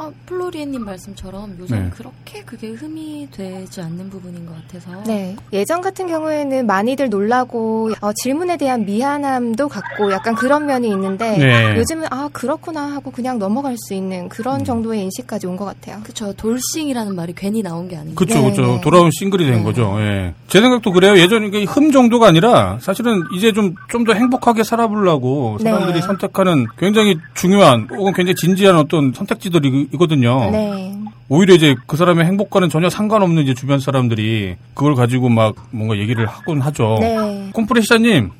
아, 0.00 0.10
플로리에님 0.24 0.82
말씀처럼 0.84 1.56
요즘 1.60 1.76
네. 1.76 1.82
은 1.82 1.90
그렇게 1.90 2.42
그게 2.42 2.68
흠이 2.70 3.28
되지 3.30 3.82
않는 3.82 4.08
부분인 4.08 4.46
것 4.46 4.54
같아서. 4.56 5.02
네. 5.06 5.36
예전 5.52 5.82
같은 5.82 6.06
경우에는 6.06 6.66
많이들 6.66 7.10
놀라고 7.10 7.90
어, 8.00 8.10
질문에 8.14 8.56
대한 8.56 8.86
미안함도 8.86 9.68
갖고 9.68 10.10
약간 10.10 10.34
그런 10.34 10.64
면이 10.64 10.88
있는데 10.88 11.36
네. 11.36 11.76
요즘은 11.76 12.06
아 12.10 12.30
그렇구나 12.32 12.94
하고 12.94 13.10
그냥 13.10 13.38
넘어갈 13.38 13.76
수 13.76 13.92
있는 13.92 14.22
음. 14.24 14.28
그런 14.30 14.64
정도의 14.64 15.02
인식까지 15.02 15.46
온 15.46 15.56
것 15.60 15.66
같아요. 15.66 16.00
그쵸. 16.02 16.32
돌싱이라는 16.32 17.14
말이 17.14 17.34
괜히 17.36 17.62
나온 17.62 17.86
게 17.86 17.96
아니고. 17.96 18.14
그쵸, 18.14 18.40
네, 18.40 18.48
그쵸. 18.50 18.62
네. 18.62 18.80
돌아온 18.80 19.10
싱글이 19.12 19.44
된 19.44 19.56
네. 19.58 19.62
거죠. 19.62 19.94
예. 19.98 20.32
제 20.48 20.62
생각도 20.62 20.92
그래요. 20.92 21.18
예전 21.18 21.44
이게 21.44 21.64
흠 21.64 21.92
정도가 21.92 22.26
아니라 22.28 22.78
사실은 22.80 23.22
이제 23.36 23.52
좀, 23.52 23.74
좀 23.90 24.00
더 24.04 24.14
행복하게 24.14 24.64
살아보려고 24.64 25.58
사람들이 25.58 26.00
네. 26.00 26.00
선택하는 26.00 26.66
굉장히 26.78 27.18
중요한 27.34 27.86
혹은 27.90 28.14
굉장히 28.14 28.34
진지한 28.34 28.76
어떤 28.76 29.12
선택지들이 29.12 29.89
거든요. 29.98 30.50
네. 30.50 30.94
오히려 31.28 31.54
이제 31.54 31.76
그 31.86 31.96
사람의 31.96 32.24
행복과는 32.26 32.70
전혀 32.70 32.90
상관없는 32.90 33.44
이제 33.44 33.54
주변 33.54 33.78
사람들이 33.78 34.56
그걸 34.74 34.94
가지고 34.94 35.28
막 35.28 35.54
뭔가 35.70 35.96
얘기를 35.96 36.26
하곤 36.26 36.60
하죠. 36.60 36.98
네. 37.00 37.50
콤프레시사님, 37.52 38.32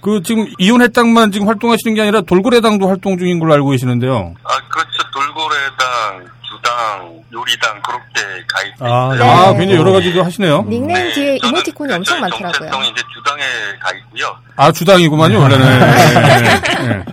그 0.00 0.22
지금 0.24 0.46
이혼했당만 0.58 1.30
지금 1.30 1.46
활동하시는 1.46 1.94
게 1.94 2.02
아니라 2.02 2.20
돌고래당도 2.22 2.88
활동 2.88 3.16
중인 3.16 3.38
걸로 3.38 3.54
알고 3.54 3.70
계시는데요. 3.70 4.34
아, 4.42 4.48
그렇죠. 4.68 5.10
돌고래당, 5.12 6.26
주당, 6.42 7.22
요리당, 7.32 7.80
그렇게 7.82 8.44
가입돼 8.48 8.84
아, 8.84 9.14
있어요. 9.14 9.30
아, 9.30 9.52
네. 9.52 9.58
굉장히 9.58 9.80
여러 9.80 9.92
가지도 9.92 10.24
하시네요. 10.24 10.66
닉네임 10.68 11.12
뒤에 11.14 11.38
저는 11.38 11.48
이모티콘이 11.54 11.88
그 11.90 11.94
엄청 11.94 12.20
많더라고요. 12.20 12.70
정체성 12.70 12.84
이제 12.84 13.02
주당에 13.14 13.42
가 13.78 13.92
있고요. 13.92 14.36
아, 14.56 14.72
주당이구만요, 14.72 15.38
원래는. 15.40 15.66
예, 15.66 15.70
예, 15.70 16.88
예. 16.88 16.88
예, 16.88 17.04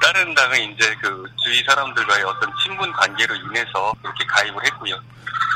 다른 0.00 0.34
당은 0.34 0.72
이제 0.72 0.94
그 1.02 1.24
주위 1.44 1.62
사람들과의 1.68 2.24
어떤 2.24 2.50
친분 2.62 2.90
관계로 2.92 3.34
인해서 3.34 3.92
그렇게 4.02 4.24
가입을 4.26 4.64
했고요. 4.64 4.94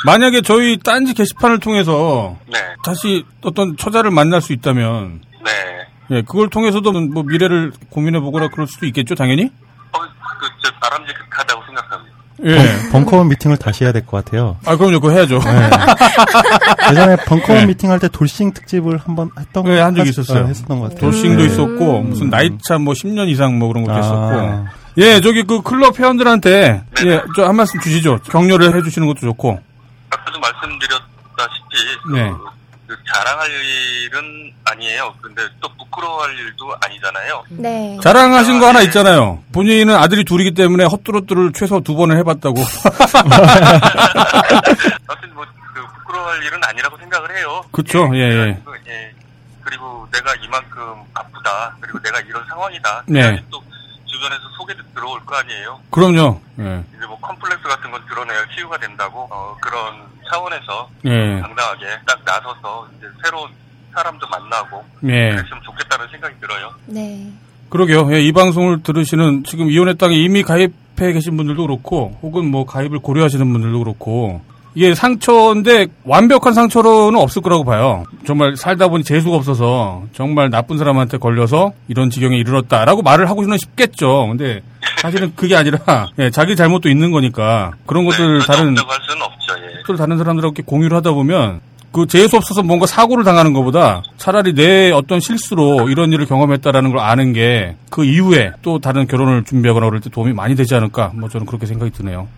만약에 0.04 0.42
저희 0.42 0.78
딴지 0.78 1.14
게시판을 1.14 1.58
통해서 1.60 2.38
네, 2.46 2.58
다시 2.84 3.24
어떤 3.42 3.76
처자를 3.76 4.10
만날 4.10 4.40
수 4.40 4.52
있다면, 4.52 5.22
네. 5.44 5.86
예, 6.10 6.22
그걸 6.22 6.50
통해서도 6.50 6.92
뭐 6.92 7.22
미래를 7.22 7.72
고민해보거나 7.90 8.48
그럴 8.48 8.66
수도 8.66 8.86
있겠죠, 8.86 9.14
당연히? 9.14 9.50
어, 9.92 10.00
그, 10.00 10.48
저, 10.62 10.70
바람직하다고 10.80 11.64
생각합니다. 11.66 12.16
예. 12.44 12.90
벙커원 12.90 13.28
미팅을 13.28 13.56
다시 13.58 13.84
해야 13.84 13.92
될 13.92 14.06
것 14.06 14.24
같아요. 14.24 14.56
아, 14.64 14.76
그럼요, 14.76 15.00
그거 15.00 15.10
해야죠. 15.12 15.40
예 16.90 16.94
전에 16.94 17.16
벙커원 17.26 17.60
네. 17.62 17.66
미팅 17.66 17.90
할 17.90 17.98
때 17.98 18.08
돌싱 18.08 18.52
특집을 18.52 18.98
한번 18.98 19.30
했던 19.38 19.64
네, 19.64 19.78
한 19.80 19.94
적이 19.94 20.08
했- 20.08 20.18
있었어요. 20.18 20.44
어, 20.44 20.46
했었던 20.46 20.78
것 20.80 20.84
같아요. 20.84 21.00
돌싱도 21.00 21.42
네. 21.42 21.46
있었고, 21.46 22.00
무슨 22.02 22.30
나이차 22.30 22.78
뭐 22.78 22.94
10년 22.94 23.28
이상 23.28 23.58
뭐 23.58 23.68
그런 23.68 23.84
것도 23.84 23.96
아. 23.96 24.00
있었고. 24.00 24.66
예, 24.98 25.20
저기 25.20 25.42
그 25.44 25.60
클럽 25.62 25.98
회원들한테, 25.98 26.82
예, 27.04 27.22
저 27.36 27.46
한 27.46 27.56
말씀 27.56 27.78
주시죠. 27.80 28.18
격려를 28.30 28.74
해주시는 28.76 29.06
것도 29.08 29.20
좋고. 29.20 29.60
아까도 30.10 30.40
말씀드렸다시피 30.40 32.12
네. 32.14 32.30
그, 32.30 32.36
그 32.90 32.96
자랑할 33.14 33.48
일은 33.50 34.52
아니에요. 34.64 35.14
근데 35.22 35.42
또 35.60 35.68
부끄러워할 35.78 36.36
일도 36.36 36.74
아니잖아요. 36.80 37.44
네. 37.50 37.96
자랑하신 38.02 38.58
거 38.58 38.66
하나 38.66 38.80
있잖아요. 38.82 39.44
본인은 39.52 39.94
아들이 39.94 40.24
둘이기 40.24 40.54
때문에 40.54 40.86
헛뚜루뚜를 40.86 41.52
최소 41.52 41.78
두 41.80 41.94
번을 41.94 42.16
해봤다고. 42.18 42.56
하여튼 45.06 45.34
뭐 45.34 45.46
그 45.72 45.86
부끄러워할 45.98 46.42
일은 46.42 46.58
아니라고 46.64 46.96
생각을 46.98 47.36
해요. 47.36 47.62
그쵸, 47.70 48.10
예, 48.14 48.18
예. 48.18 48.60
예. 48.88 49.14
그리고 49.62 50.08
내가 50.10 50.34
이만큼 50.42 50.82
아프다. 51.14 51.76
그리고 51.80 52.00
내가 52.00 52.18
이런 52.20 52.44
상황이다. 52.48 53.04
네. 53.06 53.40
또 53.50 53.62
주변에서 54.20 54.42
소개도 54.56 54.82
들어올 54.94 55.24
거 55.24 55.36
아니에요. 55.36 55.80
그럼요. 55.90 56.40
예. 56.60 56.84
이제 56.94 57.06
뭐 57.06 57.18
컴플렉스 57.20 57.62
같은 57.62 57.90
건 57.90 58.02
드러내야 58.06 58.46
치유가 58.54 58.76
된다고 58.76 59.26
어, 59.30 59.56
그런 59.60 60.06
차원에서 60.30 60.90
예. 61.06 61.40
당당하게 61.40 61.86
딱 62.06 62.20
나서서 62.24 62.88
이제 62.98 63.06
새로운 63.24 63.50
사람도 63.94 64.26
만나고 64.28 64.84
예. 65.04 65.30
그랬으면 65.30 65.62
좋겠다는 65.64 66.08
생각이 66.08 66.38
들어요. 66.38 66.70
네. 66.86 67.32
그러게요. 67.70 68.12
예, 68.12 68.20
이 68.20 68.32
방송을 68.32 68.82
들으시는 68.82 69.44
지금 69.44 69.70
이혼의 69.70 69.96
땅에 69.96 70.16
이미 70.16 70.42
가입해 70.42 71.12
계신 71.12 71.36
분들도 71.36 71.62
그렇고, 71.62 72.18
혹은 72.20 72.50
뭐 72.50 72.66
가입을 72.66 72.98
고려하시는 72.98 73.52
분들도 73.52 73.78
그렇고, 73.78 74.42
이게 74.74 74.94
상처인데 74.94 75.88
완벽한 76.04 76.54
상처로는 76.54 77.18
없을 77.18 77.42
거라고 77.42 77.64
봐요. 77.64 78.04
정말 78.26 78.56
살다 78.56 78.88
보니 78.88 79.04
재수가 79.04 79.36
없어서 79.36 80.04
정말 80.14 80.50
나쁜 80.50 80.78
사람한테 80.78 81.18
걸려서 81.18 81.72
이런 81.88 82.10
지경에 82.10 82.36
이르렀다라고 82.36 83.02
말을 83.02 83.28
하고는 83.28 83.58
싶겠죠. 83.58 84.28
근데 84.28 84.60
사실은 84.98 85.32
그게 85.34 85.56
아니라 85.56 85.78
예, 86.18 86.30
자기 86.30 86.54
잘못도 86.56 86.88
있는 86.88 87.10
거니까 87.10 87.72
그런 87.86 88.04
것들 88.04 88.38
네, 88.38 88.46
다른 88.46 88.70
없다고 88.70 88.90
할 88.92 88.98
수는 89.08 89.22
없죠. 89.22 89.54
예. 89.92 89.96
다른 89.96 90.18
사람들하고 90.18 90.54
이렇게 90.54 90.62
공유를 90.62 90.96
하다 90.98 91.12
보면 91.12 91.60
그 91.92 92.06
재수 92.06 92.36
없어서 92.36 92.62
뭔가 92.62 92.86
사고를 92.86 93.24
당하는 93.24 93.52
것보다 93.52 94.04
차라리 94.16 94.54
내 94.54 94.92
어떤 94.92 95.18
실수로 95.18 95.90
이런 95.90 96.12
일을 96.12 96.26
경험했다라는 96.26 96.90
걸 96.90 97.00
아는 97.00 97.32
게 97.32 97.74
그 97.90 98.04
이후에 98.04 98.52
또 98.62 98.78
다른 98.78 99.06
결혼을 99.06 99.44
준비하거나 99.44 99.86
그럴 99.86 100.00
때 100.00 100.08
도움이 100.08 100.32
많이 100.32 100.54
되지 100.54 100.74
않을까 100.74 101.10
뭐 101.14 101.28
저는 101.28 101.44
그렇게 101.46 101.66
생각이 101.66 101.90
드네요. 101.90 102.28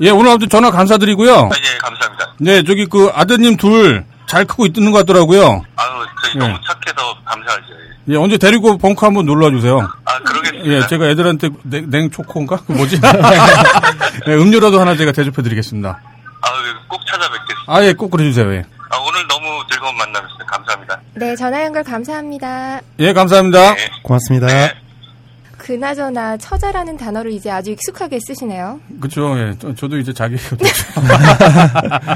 예 0.00 0.10
오늘 0.10 0.30
아무튼 0.30 0.48
전화 0.48 0.70
감사드리고요. 0.70 1.32
아, 1.34 1.50
예, 1.52 1.78
감사합니다. 1.78 2.34
네 2.38 2.62
저기 2.62 2.86
그 2.86 3.10
아드님 3.14 3.56
둘 3.56 4.04
잘 4.28 4.44
크고 4.44 4.66
있는 4.66 4.92
것 4.92 4.98
같더라고요. 4.98 5.40
아유, 5.76 5.88
저희 6.22 6.34
예. 6.34 6.38
너무 6.38 6.58
착해서 6.62 7.16
감사하죠. 7.24 7.64
예. 8.08 8.12
예 8.12 8.16
언제 8.16 8.36
데리고 8.36 8.76
벙커 8.76 9.06
한번 9.06 9.24
놀러 9.26 9.50
주세요. 9.50 9.80
아, 10.04 10.18
그러겠습니다. 10.20 10.68
예 10.70 10.86
제가 10.86 11.08
애들한테 11.08 11.48
냉, 11.64 11.90
냉초코인가 11.90 12.58
그 12.66 12.72
뭐지? 12.72 13.00
예, 14.28 14.34
음료라도 14.34 14.80
하나 14.80 14.94
제가 14.96 15.12
대접해 15.12 15.42
드리겠습니다. 15.42 15.98
아유, 16.42 16.74
꼭 16.88 17.00
찾아뵙겠습니다. 17.06 17.64
아, 17.66 17.82
예, 17.84 17.94
꼭 17.94 18.10
그래 18.10 18.24
주세요. 18.24 18.52
예. 18.52 18.64
아, 18.90 18.96
오늘 18.98 19.26
너무 19.26 19.62
즐거운 19.70 19.96
만남이었어요. 19.96 20.46
감사합니다. 20.46 21.00
네, 21.14 21.34
전화 21.34 21.64
연결 21.64 21.82
감사합니다. 21.82 22.80
예, 22.98 23.12
감사합니다. 23.14 23.74
네. 23.74 23.90
고맙습니다. 24.02 24.46
네. 24.46 24.87
그나저나 25.68 26.38
처자라는 26.38 26.96
단어를 26.96 27.30
이제 27.30 27.50
아주 27.50 27.72
익숙하게 27.72 28.18
쓰시네요. 28.26 28.80
그쵸, 29.02 29.38
예. 29.38 29.54
저, 29.76 29.86
도 29.86 29.98
이제 29.98 30.14
자기, 30.14 30.36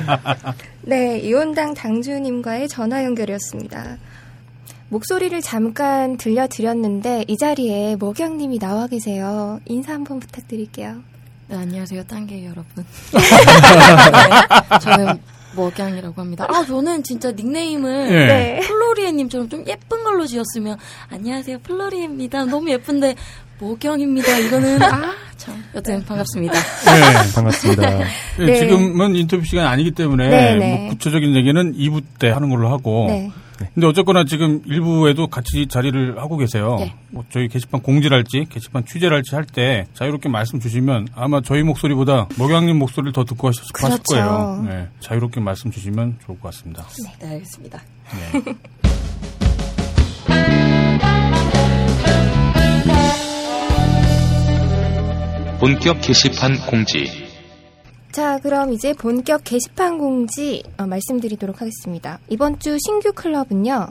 네, 0.80 1.18
이혼당 1.18 1.74
당주님과의 1.74 2.68
전화 2.68 3.04
연결이었습니다. 3.04 3.98
목소리를 4.88 5.38
잠깐 5.42 6.16
들려드렸는데 6.16 7.26
이 7.28 7.36
자리에 7.36 7.96
목영님이 7.96 8.58
나와 8.58 8.86
계세요. 8.86 9.60
인사 9.66 9.92
한번 9.92 10.18
부탁드릴게요. 10.18 11.02
네, 11.48 11.56
안녕하세요, 11.56 12.04
딴개 12.04 12.46
여러분. 12.46 12.86
네, 13.12 14.78
저는 14.78 15.20
먹양이라고 15.54 16.20
합니다. 16.20 16.46
아, 16.48 16.64
저는 16.64 17.02
진짜 17.02 17.30
닉네임을 17.30 18.08
예. 18.10 18.26
네. 18.26 18.60
플로리에님처럼 18.60 19.48
좀 19.48 19.64
예쁜 19.66 20.02
걸로 20.04 20.26
지었으면 20.26 20.76
안녕하세요, 21.10 21.58
플로리입니다. 21.60 22.44
너무 22.46 22.70
예쁜데 22.70 23.14
목양입니다. 23.58 24.38
이거는 24.38 24.82
아, 24.82 25.12
참. 25.36 25.62
여튼 25.74 26.04
반갑습니다. 26.04 26.54
예. 26.54 27.32
반갑습니다. 27.34 28.00
예, 28.00 28.44
네. 28.44 28.56
지금은 28.56 29.14
인터뷰 29.14 29.44
시간이 29.44 29.68
아니기 29.68 29.92
때문에 29.92 30.28
네, 30.28 30.54
네. 30.56 30.78
뭐 30.78 30.88
구체적인 30.90 31.36
얘기는 31.36 31.74
2부 31.74 32.02
때 32.18 32.30
하는 32.30 32.50
걸로 32.50 32.68
하고 32.70 33.08
네. 33.62 33.70
근데 33.74 33.86
어쨌거나 33.86 34.24
지금 34.24 34.60
1부에도 34.66 35.26
같이 35.28 35.66
자리를 35.66 36.18
하고 36.18 36.36
계세요. 36.36 36.76
네. 36.78 36.94
뭐 37.10 37.24
저희 37.30 37.48
게시판 37.48 37.80
공지랄지 37.82 38.46
게시판 38.50 38.84
취재랄지 38.86 39.34
할 39.34 39.44
때 39.52 39.86
자유롭게 39.94 40.28
말씀 40.28 40.60
주시면 40.60 41.08
아마 41.14 41.40
저희 41.40 41.62
목소리보다 41.62 42.28
목양님 42.38 42.78
목소리를 42.78 43.12
더 43.12 43.24
듣고 43.24 43.48
하실 43.48 43.62
그렇죠. 43.74 44.02
거예요. 44.10 44.64
네, 44.66 44.88
자유롭게 45.00 45.40
말씀 45.40 45.70
주시면 45.70 46.18
좋을 46.24 46.38
것 46.40 46.50
같습니다. 46.52 46.84
네, 47.20 47.28
알겠습니다. 47.28 47.80
본격 55.58 56.00
게시판 56.00 56.56
공지. 56.66 57.21
자, 58.12 58.38
그럼 58.40 58.74
이제 58.74 58.92
본격 58.92 59.42
게시판 59.42 59.96
공지 59.96 60.62
어, 60.76 60.86
말씀드리도록 60.86 61.62
하겠습니다. 61.62 62.18
이번 62.28 62.58
주 62.58 62.76
신규 62.84 63.10
클럽은요, 63.14 63.88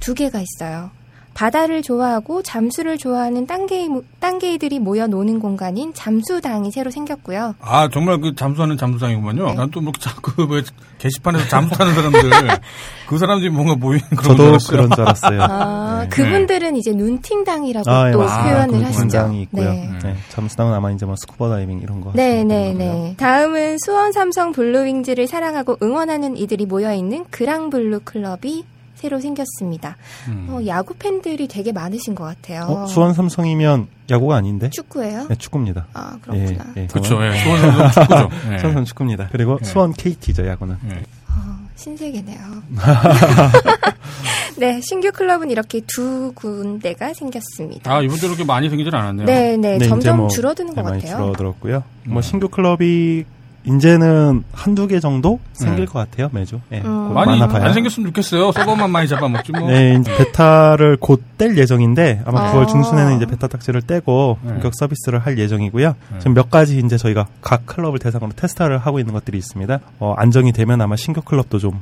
두 0.00 0.14
개가 0.14 0.40
있어요. 0.40 0.90
바다를 1.40 1.80
좋아하고 1.80 2.42
잠수를 2.42 2.98
좋아하는 2.98 3.46
딴개이, 3.46 3.88
딴개이들이 4.18 4.78
모여 4.78 5.06
노는 5.06 5.40
공간인 5.40 5.94
잠수당이 5.94 6.70
새로 6.70 6.90
생겼고요. 6.90 7.54
아 7.62 7.88
정말 7.88 8.20
그 8.20 8.34
잠수하는 8.34 8.76
잠수장이구만요. 8.76 9.46
네. 9.46 9.54
난또 9.54 9.80
뭐 9.80 9.90
자꾸 9.98 10.44
왜 10.50 10.60
게시판에서 10.98 11.48
잠수하는 11.48 11.94
사람들 11.94 12.20
그 13.08 13.16
사람들이 13.16 13.48
뭔가 13.48 13.74
모이는 13.74 14.06
그런 14.10 14.22
줄 14.22 14.36
저도 14.36 14.48
알았어요. 14.50 14.76
그런 14.76 14.90
줄 14.90 15.00
알았어요. 15.00 15.42
아, 15.42 16.00
네. 16.02 16.08
그분들은 16.10 16.76
이제 16.76 16.92
눈팅당이라고 16.92 17.90
아, 17.90 18.08
예, 18.08 18.12
또 18.12 18.18
맞습니다. 18.18 18.50
표현을 18.50 18.78
그 18.78 18.84
하시죠. 18.84 19.00
분장이 19.00 19.42
있고요. 19.44 19.72
네. 19.72 19.90
네. 20.04 20.16
잠수당은 20.28 20.74
아마 20.74 20.90
이제 20.90 21.06
뭐 21.06 21.14
스쿠버 21.16 21.48
다이빙 21.48 21.80
이런 21.80 22.02
거. 22.02 22.12
네, 22.12 22.40
하시는 22.40 22.48
네. 22.48 22.74
네. 22.74 23.14
다음은 23.16 23.78
수원 23.78 24.12
삼성 24.12 24.52
블루윙즈를 24.52 25.26
사랑하고 25.26 25.78
응원하는 25.82 26.36
이들이 26.36 26.66
모여 26.66 26.92
있는 26.92 27.24
그랑블루 27.30 28.00
클럽이 28.04 28.66
새로 29.00 29.18
생겼습니다. 29.18 29.96
음. 30.28 30.46
어, 30.50 30.60
야구 30.66 30.92
팬들이 30.94 31.48
되게 31.48 31.72
많으신 31.72 32.14
것 32.14 32.24
같아요. 32.24 32.64
어, 32.68 32.86
수원 32.86 33.14
삼성이면 33.14 33.86
야구가 34.10 34.36
아닌데? 34.36 34.68
축구예요? 34.70 35.26
네, 35.28 35.34
축구입니다. 35.36 35.86
아, 35.94 36.18
그렇구나. 36.20 36.64
예, 36.76 36.82
예. 36.82 36.86
그렇죠. 36.86 37.24
예. 37.24 37.32
수원 37.38 37.60
선수 37.60 37.94
축구죠. 38.00 38.28
예. 38.52 38.58
수원 38.58 38.60
삼성 38.74 38.84
축구입니다. 38.84 39.28
그리고 39.32 39.58
네. 39.58 39.64
수원 39.64 39.92
KT죠, 39.94 40.46
야구는. 40.46 40.76
예. 40.90 40.96
어, 40.96 41.58
신세계네요. 41.76 42.38
네, 44.58 44.80
신규 44.86 45.10
클럽은 45.12 45.50
이렇게 45.50 45.80
두 45.86 46.32
군데가 46.34 47.14
생겼습니다. 47.14 47.90
아 47.90 48.02
이번 48.02 48.18
주 48.18 48.26
이렇게 48.26 48.44
많이 48.44 48.68
생기진 48.68 48.94
않았네요. 48.94 49.24
네, 49.24 49.56
네, 49.56 49.78
네, 49.78 49.88
점점 49.88 50.18
뭐 50.18 50.28
줄어드는 50.28 50.74
네, 50.74 50.82
것 50.82 50.86
많이 50.90 51.00
같아요. 51.02 51.16
줄어들었고요. 51.24 51.82
음. 52.06 52.12
뭐 52.12 52.20
신규 52.20 52.48
클럽이 52.50 53.24
이제는 53.64 54.42
한두 54.52 54.86
개 54.86 55.00
정도 55.00 55.38
생길 55.52 55.84
네. 55.86 55.92
것 55.92 55.98
같아요, 55.98 56.28
매주. 56.32 56.60
예, 56.72 56.78
음. 56.78 57.08
곧 57.08 57.14
많이 57.14 57.38
많아봐야. 57.38 57.66
안 57.66 57.74
생겼으면 57.74 58.08
좋겠어요. 58.08 58.52
서버만 58.52 58.90
많이 58.90 59.06
잡아먹지 59.08 59.52
뭐. 59.52 59.68
네, 59.68 59.96
이제 60.00 60.16
베타를 60.16 60.96
곧 60.98 61.20
뗄 61.40 61.56
예정인데 61.56 62.20
아마 62.26 62.48
아. 62.48 62.52
9월 62.52 62.68
중순에는 62.68 63.16
이제 63.16 63.24
베타 63.24 63.48
딱지를 63.48 63.80
떼고 63.80 64.36
네. 64.42 64.52
본격 64.52 64.74
서비스를 64.74 65.20
할 65.20 65.38
예정이고요. 65.38 65.88
네. 66.12 66.18
지금 66.18 66.34
몇 66.34 66.50
가지 66.50 66.78
이제 66.78 66.98
저희가 66.98 67.28
각 67.40 67.64
클럽을 67.64 67.98
대상으로 67.98 68.32
테스트를 68.36 68.76
하고 68.76 68.98
있는 68.98 69.14
것들이 69.14 69.38
있습니다. 69.38 69.80
어, 70.00 70.14
안정이 70.18 70.52
되면 70.52 70.82
아마 70.82 70.96
신규 70.96 71.22
클럽도 71.22 71.58
좀 71.58 71.80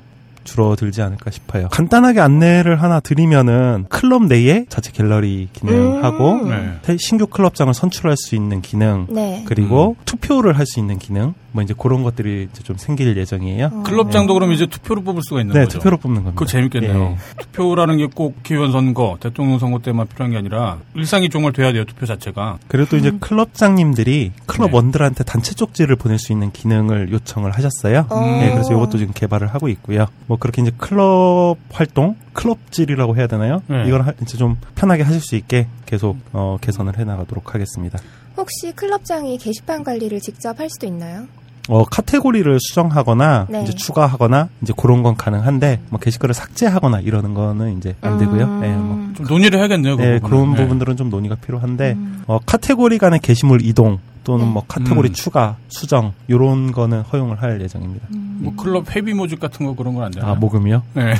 줄어들지 0.48 1.02
않을까 1.02 1.30
싶어요. 1.30 1.68
간단하게 1.68 2.20
안내를 2.20 2.80
하나 2.82 3.00
드리면은 3.00 3.84
클럽 3.88 4.24
내에 4.24 4.64
자체 4.68 4.90
갤러리 4.92 5.48
기능하고 5.52 6.32
음. 6.32 6.48
네. 6.50 6.72
태- 6.82 6.96
신규 6.98 7.26
클럽장을 7.26 7.72
선출할 7.74 8.16
수 8.16 8.34
있는 8.34 8.62
기능 8.62 9.06
네. 9.10 9.44
그리고 9.46 9.96
음. 9.98 10.02
투표를 10.04 10.56
할 10.58 10.68
수 10.68 10.80
있는 10.80 10.98
기능 10.98 11.32
뭐 11.52 11.62
이제 11.62 11.72
그런 11.76 12.02
것들이 12.02 12.48
이제 12.52 12.62
좀 12.62 12.76
생길 12.76 13.16
예정이에요. 13.16 13.70
어. 13.72 13.82
클럽장도 13.82 14.34
그럼 14.34 14.52
이제 14.52 14.66
투표로 14.66 15.00
뽑을 15.02 15.22
수가 15.22 15.40
있는 15.40 15.54
네, 15.54 15.60
거죠. 15.60 15.78
투표로 15.78 15.96
뽑는 15.96 16.22
겁니다. 16.22 16.38
그거 16.38 16.44
재밌겠네요. 16.44 17.16
예. 17.16 17.16
투표라는 17.42 17.96
게꼭 17.96 18.36
국회의원 18.36 18.70
선거, 18.70 19.16
대통령 19.18 19.58
선거 19.58 19.78
때만 19.78 20.06
필요한 20.08 20.32
게 20.32 20.36
아니라 20.36 20.76
일상이 20.94 21.30
정말 21.30 21.52
돼야 21.54 21.72
돼요. 21.72 21.84
투표 21.86 22.04
자체가. 22.04 22.58
또 22.90 22.96
이제 22.98 23.12
클럽장님들이 23.18 24.32
클럽 24.46 24.70
네. 24.70 24.76
원들한테 24.76 25.24
단체 25.24 25.54
쪽지를 25.54 25.96
보낼 25.96 26.18
수 26.18 26.32
있는 26.32 26.52
기능을 26.52 27.12
요청을 27.12 27.50
하셨어요. 27.52 28.06
어. 28.10 28.20
네, 28.20 28.50
그래서 28.52 28.74
이것도 28.74 28.98
지금 28.98 29.12
개발을 29.14 29.48
하고 29.48 29.68
있고요. 29.68 30.06
뭐 30.26 30.37
그렇게 30.38 30.62
이제 30.62 30.70
클럽 30.76 31.56
활동, 31.72 32.16
클럽질이라고 32.32 33.16
해야 33.16 33.26
되나요? 33.26 33.62
네. 33.68 33.84
이걸 33.86 34.02
하- 34.02 34.12
이제 34.22 34.36
좀 34.38 34.56
편하게 34.74 35.02
하실 35.02 35.20
수 35.20 35.36
있게 35.36 35.66
계속 35.86 36.16
어, 36.32 36.56
개선을 36.60 36.98
해 36.98 37.04
나가도록 37.04 37.54
하겠습니다. 37.54 37.98
혹시 38.36 38.72
클럽장이 38.74 39.36
게시판 39.38 39.82
관리를 39.84 40.20
직접 40.20 40.58
할 40.60 40.68
수도 40.70 40.86
있나요? 40.86 41.26
어, 41.70 41.84
카테고리를 41.84 42.58
수정하거나 42.60 43.46
네. 43.50 43.62
이제 43.62 43.72
추가하거나 43.74 44.48
이제 44.62 44.72
그런 44.74 45.02
건 45.02 45.16
가능한데 45.16 45.80
뭐 45.90 46.00
게시글을 46.00 46.32
삭제하거나 46.34 47.00
이러는 47.00 47.34
거는 47.34 47.76
이제 47.76 47.94
안 48.00 48.16
되고요. 48.18 48.44
음. 48.44 48.60
네, 48.60 48.74
뭐 48.74 48.98
좀 49.18 49.26
논의를 49.26 49.58
해야겠네요. 49.58 49.96
그 49.96 50.02
네, 50.02 50.18
부분은. 50.20 50.30
그런 50.30 50.54
네. 50.54 50.62
부분들은 50.62 50.96
좀 50.96 51.10
논의가 51.10 51.34
필요한데 51.34 51.92
음. 51.92 52.22
어, 52.26 52.38
카테고리 52.46 52.98
간의 52.98 53.18
게시물 53.20 53.62
이동 53.64 53.98
또는 54.28 54.44
네. 54.44 54.52
뭐 54.52 54.62
카테고리 54.68 55.08
음. 55.08 55.12
추가, 55.14 55.56
수정 55.68 56.12
요런 56.28 56.72
거는 56.72 57.00
허용을 57.00 57.40
할 57.40 57.62
예정입니다. 57.62 58.08
뭐 58.10 58.54
클럽 58.56 58.94
회비 58.94 59.14
모집 59.14 59.40
같은 59.40 59.64
거 59.64 59.74
그런 59.74 59.94
건 59.94 60.05
안 60.05 60.10
되나요? 60.10 60.32
아 60.32 60.34
모금이요? 60.34 60.82
네. 60.92 61.14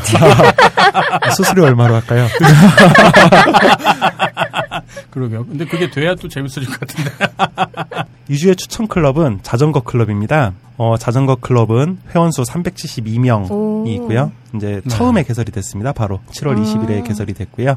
아, 1.23 1.31
수수료 1.31 1.65
얼마로 1.65 1.95
할까요? 1.95 2.27
그러게요. 5.09 5.47
근데 5.47 5.65
그게 5.65 5.91
돼야 5.91 6.15
또 6.17 6.29
재밌어질 6.29 6.69
것 6.69 6.81
같은데. 6.81 7.11
이주의 8.29 8.55
추천 8.55 8.87
클럽은 8.87 9.39
자전거 9.43 9.81
클럽입니다. 9.81 10.53
어, 10.77 10.99
자전거 10.99 11.37
클럽은 11.37 12.01
회원수 12.15 12.43
372명이 12.43 13.51
오. 13.51 13.87
있고요. 13.87 14.33
이제 14.55 14.83
네. 14.85 14.91
처음에 14.91 15.23
개설이 15.23 15.51
됐습니다. 15.51 15.93
바로 15.93 16.21
7월 16.33 16.59
아. 16.59 16.61
20일에 16.61 17.07
개설이 17.07 17.33
됐고요. 17.33 17.77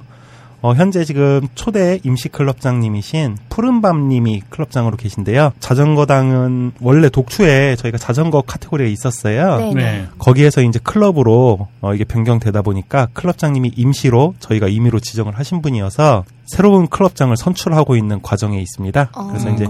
어, 0.62 0.74
현재 0.74 1.04
지금 1.04 1.48
초대 1.56 2.00
임시 2.04 2.30
클럽장님이신 2.30 3.38
푸른밤님이 3.50 4.44
클럽장으로 4.50 4.96
계신데요. 4.96 5.54
자전거당은 5.60 6.74
원래 6.82 7.10
독초에 7.10 7.76
저희가 7.78 7.98
자전거 7.98 8.42
카테고리가 8.42 8.90
있었어요. 8.90 9.58
네. 9.58 9.74
네. 9.74 10.08
거기에서 10.20 10.62
이제 10.62 10.80
클럽으로 10.84 11.68
어, 11.82 11.94
이게 11.94 12.04
변경되다 12.04 12.62
보니까 12.62 13.08
클럽장님이 13.14 13.74
임시로 13.76 14.36
저희가 14.40 14.68
임의로 14.68 15.00
지정을 15.00 15.38
하신 15.38 15.62
분이어서 15.62 16.26
새로운 16.46 16.88
클럽장을 16.88 17.36
선출하고 17.36 17.96
있는 17.96 18.22
과정에 18.22 18.60
있습니다. 18.60 19.10
어. 19.16 19.28
그래서 19.28 19.50
음, 19.50 19.56
이제. 19.56 19.66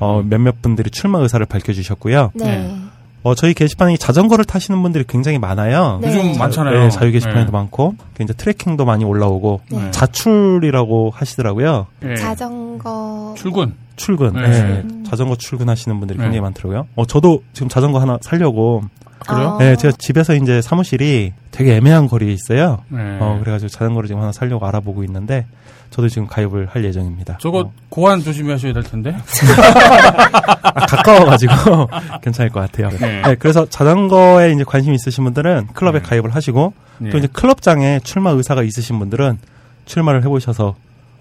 어, 0.00 0.22
몇몇 0.24 0.62
분들이 0.62 0.90
출마 0.90 1.18
의사를 1.18 1.44
밝혀주셨고요. 1.44 2.32
네. 2.34 2.74
네. 3.22 3.30
어, 3.30 3.34
저희 3.34 3.54
게시판에 3.54 3.96
자전거를 3.96 4.44
타시는 4.44 4.80
분들이 4.82 5.04
굉장히 5.06 5.38
많아요. 5.38 5.98
네. 6.00 6.08
요즘 6.08 6.38
많잖아요. 6.38 6.80
네, 6.80 6.90
자유 6.90 7.12
게시판에도 7.12 7.46
네. 7.46 7.52
많고 7.52 7.94
이제 8.20 8.32
트레킹도 8.32 8.84
많이 8.84 9.04
올라오고 9.04 9.60
네. 9.70 9.90
자출이라고 9.90 11.10
하시더라고요. 11.14 11.86
네. 12.00 12.16
자전거 12.16 13.34
출근. 13.36 13.74
출근. 13.96 14.32
네. 14.32 14.48
네, 14.48 15.02
자전거 15.04 15.36
출근하시는 15.36 15.98
분들이 15.98 16.18
네. 16.18 16.24
굉장히 16.24 16.40
많더라고요. 16.40 16.86
어, 16.96 17.04
저도 17.06 17.42
지금 17.52 17.68
자전거 17.68 18.00
하나 18.00 18.18
살려고 18.22 18.82
그래요? 19.26 19.50
아. 19.50 19.58
네, 19.58 19.76
제가 19.76 19.94
집에서 19.98 20.34
이제 20.34 20.62
사무실이 20.62 21.32
되게 21.50 21.76
애매한 21.76 22.08
거리에 22.08 22.32
있어요. 22.32 22.82
네. 22.88 23.18
어, 23.20 23.38
그래가지고 23.40 23.68
자전거를 23.68 24.06
지금 24.06 24.22
하나 24.22 24.32
살려고 24.32 24.66
알아보고 24.66 25.04
있는데, 25.04 25.46
저도 25.90 26.08
지금 26.08 26.26
가입을 26.26 26.66
할 26.66 26.84
예정입니다. 26.84 27.38
저거 27.40 27.60
어, 27.60 27.72
고안 27.88 28.22
조심하셔야 28.22 28.72
될 28.72 28.82
텐데. 28.84 29.16
아, 30.62 30.86
가까워가지고 30.86 31.88
괜찮을 32.22 32.50
것 32.50 32.60
같아요. 32.60 32.90
네. 32.98 33.22
네, 33.22 33.34
그래서 33.34 33.66
자전거에 33.68 34.52
이제 34.52 34.64
관심 34.64 34.94
있으신 34.94 35.24
분들은 35.24 35.68
클럽에 35.74 35.98
네. 35.98 36.08
가입을 36.08 36.34
하시고, 36.34 36.72
네. 36.98 37.10
또 37.10 37.18
이제 37.18 37.28
클럽장에 37.32 38.00
출마 38.04 38.30
의사가 38.30 38.62
있으신 38.62 38.98
분들은 38.98 39.38
출마를 39.86 40.22
해보셔서, 40.22 40.76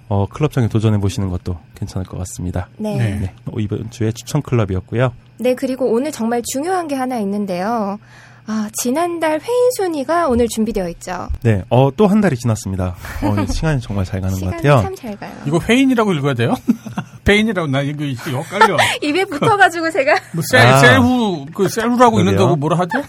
어, 0.10 0.26
클럽장에 0.28 0.68
도전해 0.68 0.98
보시는 1.00 1.30
것도 1.30 1.58
괜찮을 1.76 2.06
것 2.06 2.18
같습니다. 2.18 2.68
네. 2.78 2.96
네. 2.98 3.20
네, 3.22 3.34
어, 3.46 3.60
이번 3.60 3.90
주에 3.92 4.12
추천 4.12 4.42
클럽이었고요. 4.42 5.14
네, 5.38 5.54
그리고 5.56 5.86
오늘 5.92 6.12
정말 6.12 6.42
중요한 6.52 6.88
게 6.88 6.96
하나 6.96 7.18
있는데요. 7.20 8.00
아, 8.48 8.68
지난달 8.74 9.34
회인 9.40 9.72
순위가 9.78 10.28
오늘 10.28 10.48
준비되어 10.48 10.90
있죠. 10.90 11.28
네, 11.44 11.64
어, 11.70 11.92
또 11.96 12.08
한 12.08 12.20
달이 12.20 12.36
지났습니다. 12.36 12.96
어, 13.24 13.46
시간이 13.54 13.80
정말 13.82 14.06
잘 14.06 14.20
가는 14.22 14.40
것 14.40 14.50
같아요. 14.50 14.82
참 14.82 14.96
잘 14.96 15.16
가요. 15.16 15.32
이거 15.46 15.60
훼인이라고 15.70 16.14
읽어야 16.14 16.34
돼요? 16.34 16.56
폐인이라고 17.26 17.68
나 17.68 17.82
이거 17.84 18.04
헷갈려. 18.06 18.76
입에 19.04 19.24
붙어가지고 19.26 19.92
제가 19.92 20.16
뭐 20.34 20.42
셀, 20.50 20.62
아. 20.66 20.80
셀후 20.80 21.46
그 21.54 21.70
셀후라고 21.70 22.16
그래요? 22.16 22.32
읽는다고 22.32 22.56
뭐라 22.56 22.80
하죠? 22.80 23.04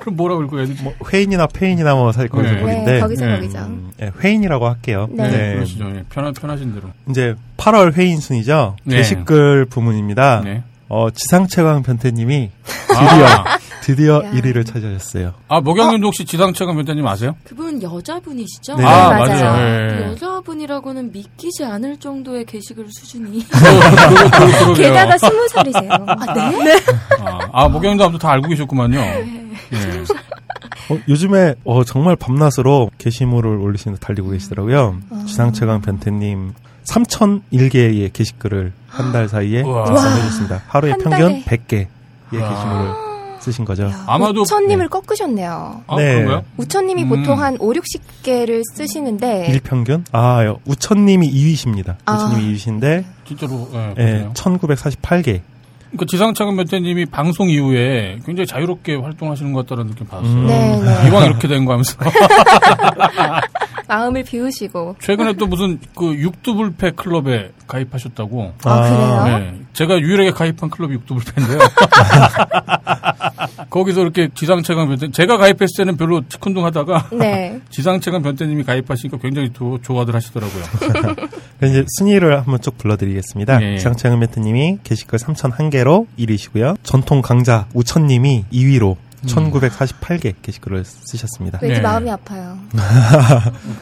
그럼 0.00 0.16
뭐라고 0.16 0.42
읽어야 0.42 0.66
되지? 0.66 0.82
뭐 0.82 0.92
훼인이나 1.12 1.46
폐인이나 1.46 1.94
뭐 1.94 2.10
사실 2.12 2.28
거기서 2.28 2.54
네. 2.54 2.60
거긴데 2.60 2.92
네, 2.92 3.00
거기서 3.00 3.26
네. 3.26 3.36
거기죠. 3.36 3.58
음, 3.58 3.90
네, 3.96 4.10
훼인이라고 4.22 4.66
할게요. 4.66 5.08
네. 5.12 5.54
그러시죠. 5.54 5.90
예, 5.94 6.04
편하, 6.08 6.32
편하신 6.32 6.74
대로. 6.74 6.88
이제 7.08 7.34
8월 7.56 7.92
훼인 7.96 8.18
순이죠. 8.18 8.76
네. 8.84 8.96
게시글 8.96 9.66
부문입니다. 9.66 10.40
네. 10.42 10.62
어, 10.88 11.08
지상최강 11.10 11.84
변태님이 11.84 12.50
드디어 12.64 13.26
아, 13.26 13.58
드디어 13.82 14.22
야. 14.24 14.30
1위를 14.32 14.66
차지하셨어요. 14.66 15.34
아 15.48 15.60
목양님도 15.60 16.06
혹시 16.06 16.24
지상체감 16.24 16.76
변태님 16.76 17.06
아세요? 17.06 17.34
그분 17.44 17.82
여자분이시죠? 17.82 18.76
네. 18.76 18.84
아, 18.84 19.08
맞아요. 19.10 19.42
맞아요. 19.44 19.88
그 19.88 19.94
예. 19.94 20.06
여자분이라고는 20.12 21.12
믿기지 21.12 21.64
않을 21.64 21.96
정도의 21.98 22.44
게시글 22.44 22.86
수준이. 22.90 23.44
게다가 24.76 25.18
스무 25.18 25.48
살이세요. 25.48 25.90
아, 26.06 26.32
네? 26.34 26.80
아, 27.20 27.38
아 27.52 27.68
목양님도 27.68 28.04
아무튼 28.04 28.18
다 28.18 28.30
알고 28.32 28.48
계셨구만요. 28.48 28.98
네. 29.00 29.50
예. 29.72 30.94
어, 30.94 30.98
요즘에 31.08 31.54
어, 31.64 31.84
정말 31.84 32.16
밤낮으로 32.16 32.90
게시물을 32.98 33.48
올리시는 33.58 33.98
달리고 34.00 34.30
계시더라고요. 34.30 34.96
아. 35.10 35.24
지상최강 35.26 35.82
변태님 35.82 36.52
3,001개의 36.84 38.12
게시글을 38.12 38.72
한 38.88 39.12
달 39.12 39.28
사이에. 39.28 39.62
작성해주셨습니다. 39.62 40.62
하루에 40.66 40.90
한 40.92 41.00
평균 41.00 41.20
달에. 41.20 41.44
100개의 41.44 41.86
와. 42.42 42.48
게시물을 42.48 43.09
쓰신 43.40 43.64
거죠. 43.64 43.90
아마도 44.06 44.42
우천님을 44.42 44.88
꺾으셨네요. 44.88 45.82
아, 45.86 45.96
네. 45.96 46.14
그런가요? 46.14 46.44
우천님이 46.58 47.04
음. 47.04 47.08
보통 47.08 47.40
한 47.40 47.56
5, 47.58 47.72
60개를 47.72 48.62
쓰시는데 48.74 49.46
일평균? 49.48 50.04
아, 50.12 50.44
요, 50.44 50.58
우천님이 50.66 51.30
2위십니다. 51.32 51.96
아. 52.04 52.14
우천님이 52.14 52.54
2위신데, 52.54 53.04
진짜로 53.26 53.68
예, 53.72 53.88
예, 53.90 53.94
그러네요. 53.94 54.32
1948개. 54.34 55.40
그러니까 55.90 56.06
지상차금 56.08 56.54
변태님이 56.56 57.06
방송 57.06 57.48
이후에 57.50 58.18
굉장히 58.24 58.46
자유롭게 58.46 58.94
활동하시는 58.94 59.52
것 59.52 59.66
같다는 59.66 59.90
느낌 59.90 60.06
받았어요. 60.06 60.32
음. 60.36 60.46
네, 60.46 60.80
네. 60.80 61.08
이왕 61.10 61.24
이렇게 61.24 61.48
된 61.48 61.64
거 61.64 61.72
하면서 61.72 61.96
마음을 63.88 64.22
비우시고 64.22 64.96
최근에 65.00 65.32
또 65.32 65.46
무슨 65.48 65.80
그 65.96 66.14
육두불패 66.14 66.92
클럽에 66.92 67.50
가입하셨다고. 67.66 68.52
아, 68.64 68.82
그래요? 68.82 69.24
네, 69.38 69.60
제가 69.72 70.00
유일하게 70.00 70.32
가입한 70.32 70.70
클럽이 70.70 70.94
육두불패인데요. 70.94 71.58
거기서 73.70 74.02
이렇게 74.02 74.28
지상체감 74.34 74.88
변태 74.88 75.10
제가 75.12 75.36
가입했을 75.36 75.84
때는 75.84 75.96
별로 75.96 76.22
시큰둥 76.28 76.64
하다가 76.64 77.10
네. 77.12 77.60
지상체감 77.70 78.22
변태님이 78.22 78.64
가입하시니까 78.64 79.18
굉장히 79.18 79.50
또 79.52 79.78
좋아들 79.80 80.14
하시더라고요. 80.14 80.62
이제 81.64 81.84
순위를 81.98 82.38
한번 82.38 82.60
쭉 82.60 82.76
불러드리겠습니다. 82.78 83.62
예. 83.62 83.76
지상최강 83.76 84.18
멘트님이 84.18 84.78
게시글 84.82 85.18
3,001개로 85.18 86.06
1위시고요. 86.18 86.76
전통 86.82 87.22
강자 87.22 87.66
우천님이 87.74 88.46
2위로 88.52 88.96
음. 89.22 89.26
1948개 89.26 90.34
게시글을 90.42 90.84
쓰셨습니다. 90.84 91.58
왠지 91.62 91.76
네. 91.76 91.80
마음이 91.80 92.10
아파요. 92.10 92.58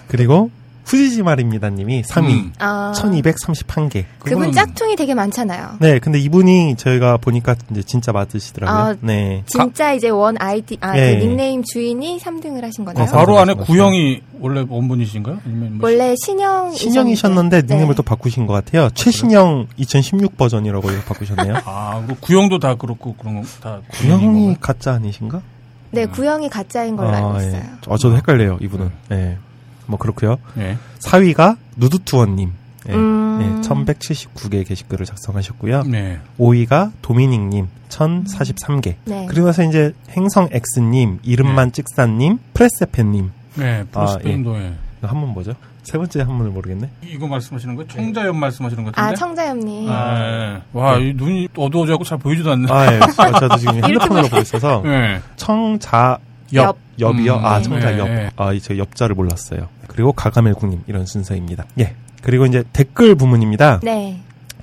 그리고 0.09 0.51
후지지 0.88 1.22
말입니다 1.22 1.68
님이 1.68 2.03
3위 2.03 2.31
음. 2.31 2.53
아, 2.59 2.92
1231개. 2.96 4.05
그분 4.18 4.51
그분은- 4.51 4.55
짝퉁이 4.55 4.96
되게 4.96 5.12
많잖아요. 5.14 5.77
네, 5.81 5.98
근데 5.98 6.18
이분이 6.18 6.77
저희가 6.77 7.18
보니까 7.18 7.55
이제 7.70 7.83
진짜 7.83 8.11
맞으시더라고요. 8.12 8.79
아, 8.83 8.94
네. 9.01 9.42
진짜 9.46 9.92
이제 9.92 10.09
원 10.09 10.37
아이디, 10.40 10.79
아, 10.81 10.98
예. 10.98 11.18
그 11.18 11.24
닉네임 11.24 11.62
주인이 11.62 12.18
3등을 12.18 12.62
하신 12.62 12.85
거네요. 12.87 13.05
어, 13.05 13.07
바로 13.07 13.38
안에. 13.38 13.53
구형이 13.55 14.22
원래 14.40 14.64
원분이신가요? 14.68 15.38
아니면 15.44 15.79
뭐 15.79 15.90
원래 15.90 16.14
신형 16.24 16.72
신형이셨는데 16.72 17.62
닉네임을 17.62 17.88
네. 17.88 17.94
또 17.94 18.03
바꾸신 18.03 18.46
것 18.46 18.55
같아요. 18.55 18.88
최신형 18.94 19.66
2016 19.77 20.37
버전이라고 20.38 20.88
바꾸셨네요. 21.07 21.55
아, 21.66 22.03
그 22.07 22.14
구형도 22.18 22.59
다 22.61 22.77
그렇고 22.77 23.14
그런 23.14 23.42
거다 23.42 23.81
구형이 23.90 24.57
가짜 24.61 24.94
아니신가? 24.94 25.42
네, 25.90 26.07
구형이 26.07 26.48
가짜인 26.48 26.96
걸로 26.96 27.11
알고 27.11 27.29
아, 27.35 27.38
있어요. 27.38 27.57
예. 27.57 27.62
아, 27.88 27.96
저도 27.98 28.16
헷갈려요, 28.16 28.59
이분은. 28.61 28.90
네. 29.09 29.37
뭐, 29.88 29.98
그렇고요 29.98 30.37
네. 30.55 30.77
4위가 31.01 31.57
누드투원님. 31.77 32.53
네. 32.87 32.94
음. 32.94 33.38
네, 33.38 33.68
1179개 33.68 34.66
게시글을 34.66 35.05
작성하셨고요. 35.07 35.83
네. 35.85 36.18
5위가 36.38 36.92
도미닉님, 37.03 37.68
1043개. 37.88 38.94
네. 39.05 39.27
그리고 39.29 39.46
나서 39.46 39.62
이제 39.64 39.92
행성X님, 40.11 41.20
이름만 41.22 41.72
찍사님, 41.72 42.38
프레세펜님. 42.55 43.31
네. 43.57 43.81
아, 43.81 43.85
프로스펜도 43.90 44.57
예. 44.59 44.74
한분 45.03 45.31
뭐죠? 45.31 45.53
세 45.83 45.96
번째 45.96 46.20
한 46.20 46.37
분을 46.38 46.51
모르겠네. 46.51 46.90
이거 47.03 47.27
말씀하시는 47.29 47.74
거예요? 47.77 47.88
청자연 47.88 48.37
말씀하시는 48.38 48.85
것 48.85 48.90
아, 48.98 49.03
같은데? 49.03 49.18
청자연님. 49.18 49.88
아, 49.90 50.20
예. 50.20 50.62
와, 50.72 50.98
이 50.98 51.12
눈이 51.14 51.48
어두워져갖고 51.57 52.05
잘 52.05 52.18
보이지도 52.18 52.53
않네. 52.53 52.70
아, 52.72 52.94
예. 52.94 53.01
저- 53.14 53.33
저도 53.38 53.57
지금 53.57 53.74
핸드폰으로 53.85 54.29
보고 54.29 54.38
있어서. 54.42 54.83
예. 54.87 55.20
청자, 55.37 56.18
옆. 56.55 56.77
엽이요? 56.99 57.37
음, 57.37 57.45
아, 57.45 57.59
네. 57.59 57.63
청자 57.63 57.91
네, 57.91 57.99
엽. 57.99 58.09
네. 58.09 58.31
아, 58.37 58.53
이저 58.53 58.77
엽자를 58.77 59.15
몰랐어요. 59.15 59.69
그리고 59.87 60.13
가가멜국님, 60.13 60.83
이런 60.87 61.07
순서입니다. 61.07 61.65
예. 61.79 61.95
그리고 62.23 62.47
이제 62.47 62.65
댓글 62.73 63.15
부문입니다. 63.15 63.81
네. 63.83 64.21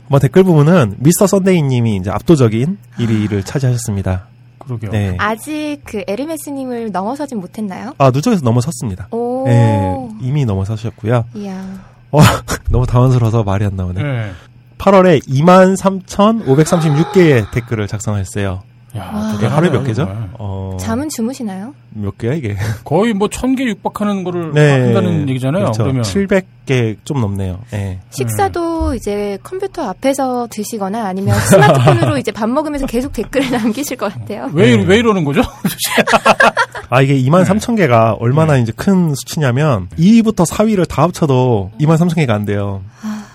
뭐 0.08 0.20
댓글 0.20 0.44
부문은 0.44 0.96
미스터 1.00 1.26
선데이님이 1.28 1.96
이제 1.98 2.10
압도적인 2.12 2.78
1위를 3.00 3.46
차지하셨습니다. 3.46 4.28
그러게요. 4.60 4.92
네. 4.92 5.16
아직 5.20 5.80
그 5.84 6.04
에르메스님을 6.08 6.92
넘어서진 6.92 7.40
못했나요? 7.40 7.94
아, 7.98 8.12
누적에서 8.12 8.44
넘어섰습니다. 8.44 9.08
오. 9.12 9.48
예, 9.48 9.96
이미 10.22 10.46
넘어서셨고요. 10.46 11.26
이야. 11.36 11.66
어, 12.12 12.20
너무 12.70 12.86
당황스러워서 12.86 13.44
말이 13.44 13.66
안 13.66 13.76
나오네. 13.76 14.02
예. 14.02 14.32
8월에 14.78 15.26
23,536개의 15.28 17.50
댓글을 17.52 17.88
작성했어요. 17.88 18.62
야, 18.98 19.02
하루에 19.02 19.32
몇 19.32 19.40
대단하네요, 19.40 19.84
개죠? 19.84 20.08
어, 20.40 20.78
잠은 20.80 21.10
주무시나요? 21.10 21.74
몇 21.92 22.18
개야, 22.18 22.34
이게? 22.34 22.56
거의 22.86 23.14
뭐 23.14 23.28
천 23.30 23.56
개 23.56 23.64
육박하는 23.66 24.24
거를 24.24 24.52
네. 24.54 24.82
한다는 24.86 25.28
얘기잖아요. 25.30 25.64
그렇죠. 25.66 25.84
그러면 25.84 26.04
700개 26.04 26.98
좀 27.04 27.22
넘네요. 27.22 27.60
예. 27.74 28.00
식사도 28.10 28.96
이제 28.96 29.38
컴퓨터 29.44 29.88
앞에서 29.90 30.48
드시거나 30.50 31.06
아니면 31.06 31.38
스마트폰으로 31.40 32.18
이제 32.20 32.32
밥 32.32 32.50
먹으면서 32.50 32.86
계속 32.88 33.12
댓글을 33.14 33.52
남기실 33.52 33.98
것 33.98 34.14
같아요. 34.14 34.50
왜, 34.54 34.76
네. 34.76 34.84
왜 34.86 34.98
이러는 34.98 35.24
거죠? 35.26 35.42
아, 36.90 37.02
이게 37.02 37.16
23,000개가 37.22 38.18
얼마나 38.20 38.58
이제 38.58 38.72
큰 38.76 39.14
수치냐면 39.16 39.88
2위부터 39.98 40.46
4위를 40.48 40.88
다 40.88 41.04
합쳐도 41.04 41.72
23,000개가 41.80 42.30
안 42.32 42.46
돼요. 42.46 42.82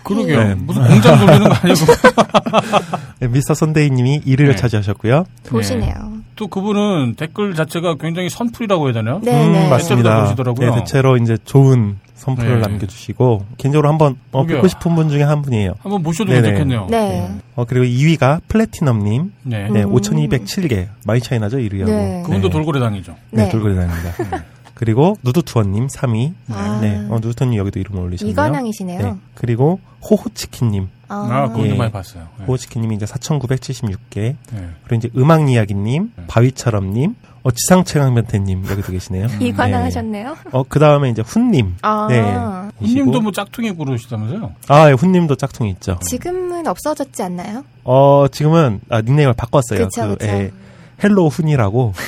그러게요. 0.05 0.45
네. 0.45 0.55
무슨 0.55 0.87
공장 0.87 1.19
돌리는 1.19 1.49
거 1.49 1.55
아니고. 1.55 1.87
네, 3.21 3.29
미스터 3.29 3.55
선데이님이 3.55 4.21
1위를 4.23 4.49
네. 4.49 4.57
차지하셨고요. 4.57 5.25
보시네요. 5.49 5.95
또 6.37 6.49
그분은 6.49 7.17
댓글 7.17 7.55
자체가 7.55 7.97
굉장히 8.01 8.31
선풀이라고 8.31 8.87
해야 8.87 8.93
되나요? 8.95 9.21
네, 9.23 9.33
음, 9.47 9.53
네. 9.53 9.69
맞습니다. 9.69 10.17
그러시더라고요. 10.17 10.71
네, 10.71 10.79
대체로 10.81 11.17
이제 11.19 11.37
좋은 11.45 11.99
선풀을 12.15 12.61
네. 12.61 12.69
남겨주시고 12.69 13.47
개인적으로 13.57 13.89
한번 13.89 14.17
어. 14.33 14.45
뵙고 14.45 14.69
싶은 14.69 14.95
분 14.95 15.09
중에 15.09 15.23
한 15.23 15.43
분이에요. 15.43 15.75
한번 15.83 16.03
모셔도 16.03 16.31
네네. 16.31 16.43
괜찮겠네요. 16.43 16.87
네. 16.91 17.31
어, 17.57 17.65
그리고 17.67 17.85
2위가 17.87 18.41
플래티넘님, 18.49 19.33
네. 19.43 19.69
네, 19.71 19.83
음. 19.83 19.93
5,207개 19.93 20.89
많이 21.07 21.21
차이 21.21 21.39
나죠 21.39 21.59
1위하고. 21.59 21.87
네. 21.87 22.23
그분도 22.25 22.49
돌고래 22.51 22.81
당이죠. 22.81 23.17
네, 23.31 23.45
네. 23.45 23.51
돌고래다닙니다. 23.51 24.45
그리고 24.81 25.19
누드투어님 25.23 25.89
3위. 25.89 26.33
아. 26.49 26.79
네, 26.81 27.07
어, 27.11 27.17
누드투어님 27.17 27.59
여기도 27.59 27.79
이름을 27.81 28.03
올리셨네요. 28.03 28.33
이관왕이시네요. 28.33 29.03
네, 29.03 29.15
그리고 29.35 29.79
호호치킨님, 30.09 30.89
아, 31.09 31.49
그분도 31.49 31.75
예. 31.75 31.77
많이 31.77 31.93
봤어요. 31.93 32.27
네. 32.39 32.47
호호치킨님이 32.47 32.97
이제 32.97 33.05
4,976개. 33.05 34.15
네. 34.15 34.37
그리고 34.85 34.95
이제 34.95 35.11
음악이야기님, 35.15 36.13
네. 36.17 36.25
바위처럼님, 36.29 37.15
어, 37.43 37.51
지상최강변태님 37.51 38.65
여기도 38.71 38.93
계시네요. 38.93 39.27
이관왕 39.39 39.71
네. 39.81 39.85
하셨네요. 39.85 40.37
어, 40.51 40.63
그 40.67 40.79
다음에 40.79 41.11
이제 41.11 41.21
훈님. 41.21 41.77
아. 41.83 42.07
네. 42.09 42.23
훈님도 42.79 43.21
뭐 43.21 43.33
짝퉁이 43.33 43.77
그러시다면서요? 43.77 44.55
아, 44.69 44.89
예, 44.89 44.95
훈님도 44.95 45.35
짝퉁이 45.35 45.73
있죠. 45.73 45.99
지금은 46.09 46.67
없어졌지 46.67 47.23
않나요? 47.23 47.65
어, 47.85 48.25
지금은, 48.33 48.81
아, 48.89 49.03
닉네임을 49.03 49.35
바꿨어요. 49.35 49.89
그쵸, 49.89 50.09
그쵸. 50.09 50.27
예, 50.27 50.51
헬로우 51.03 51.29
훈이라고. 51.29 51.95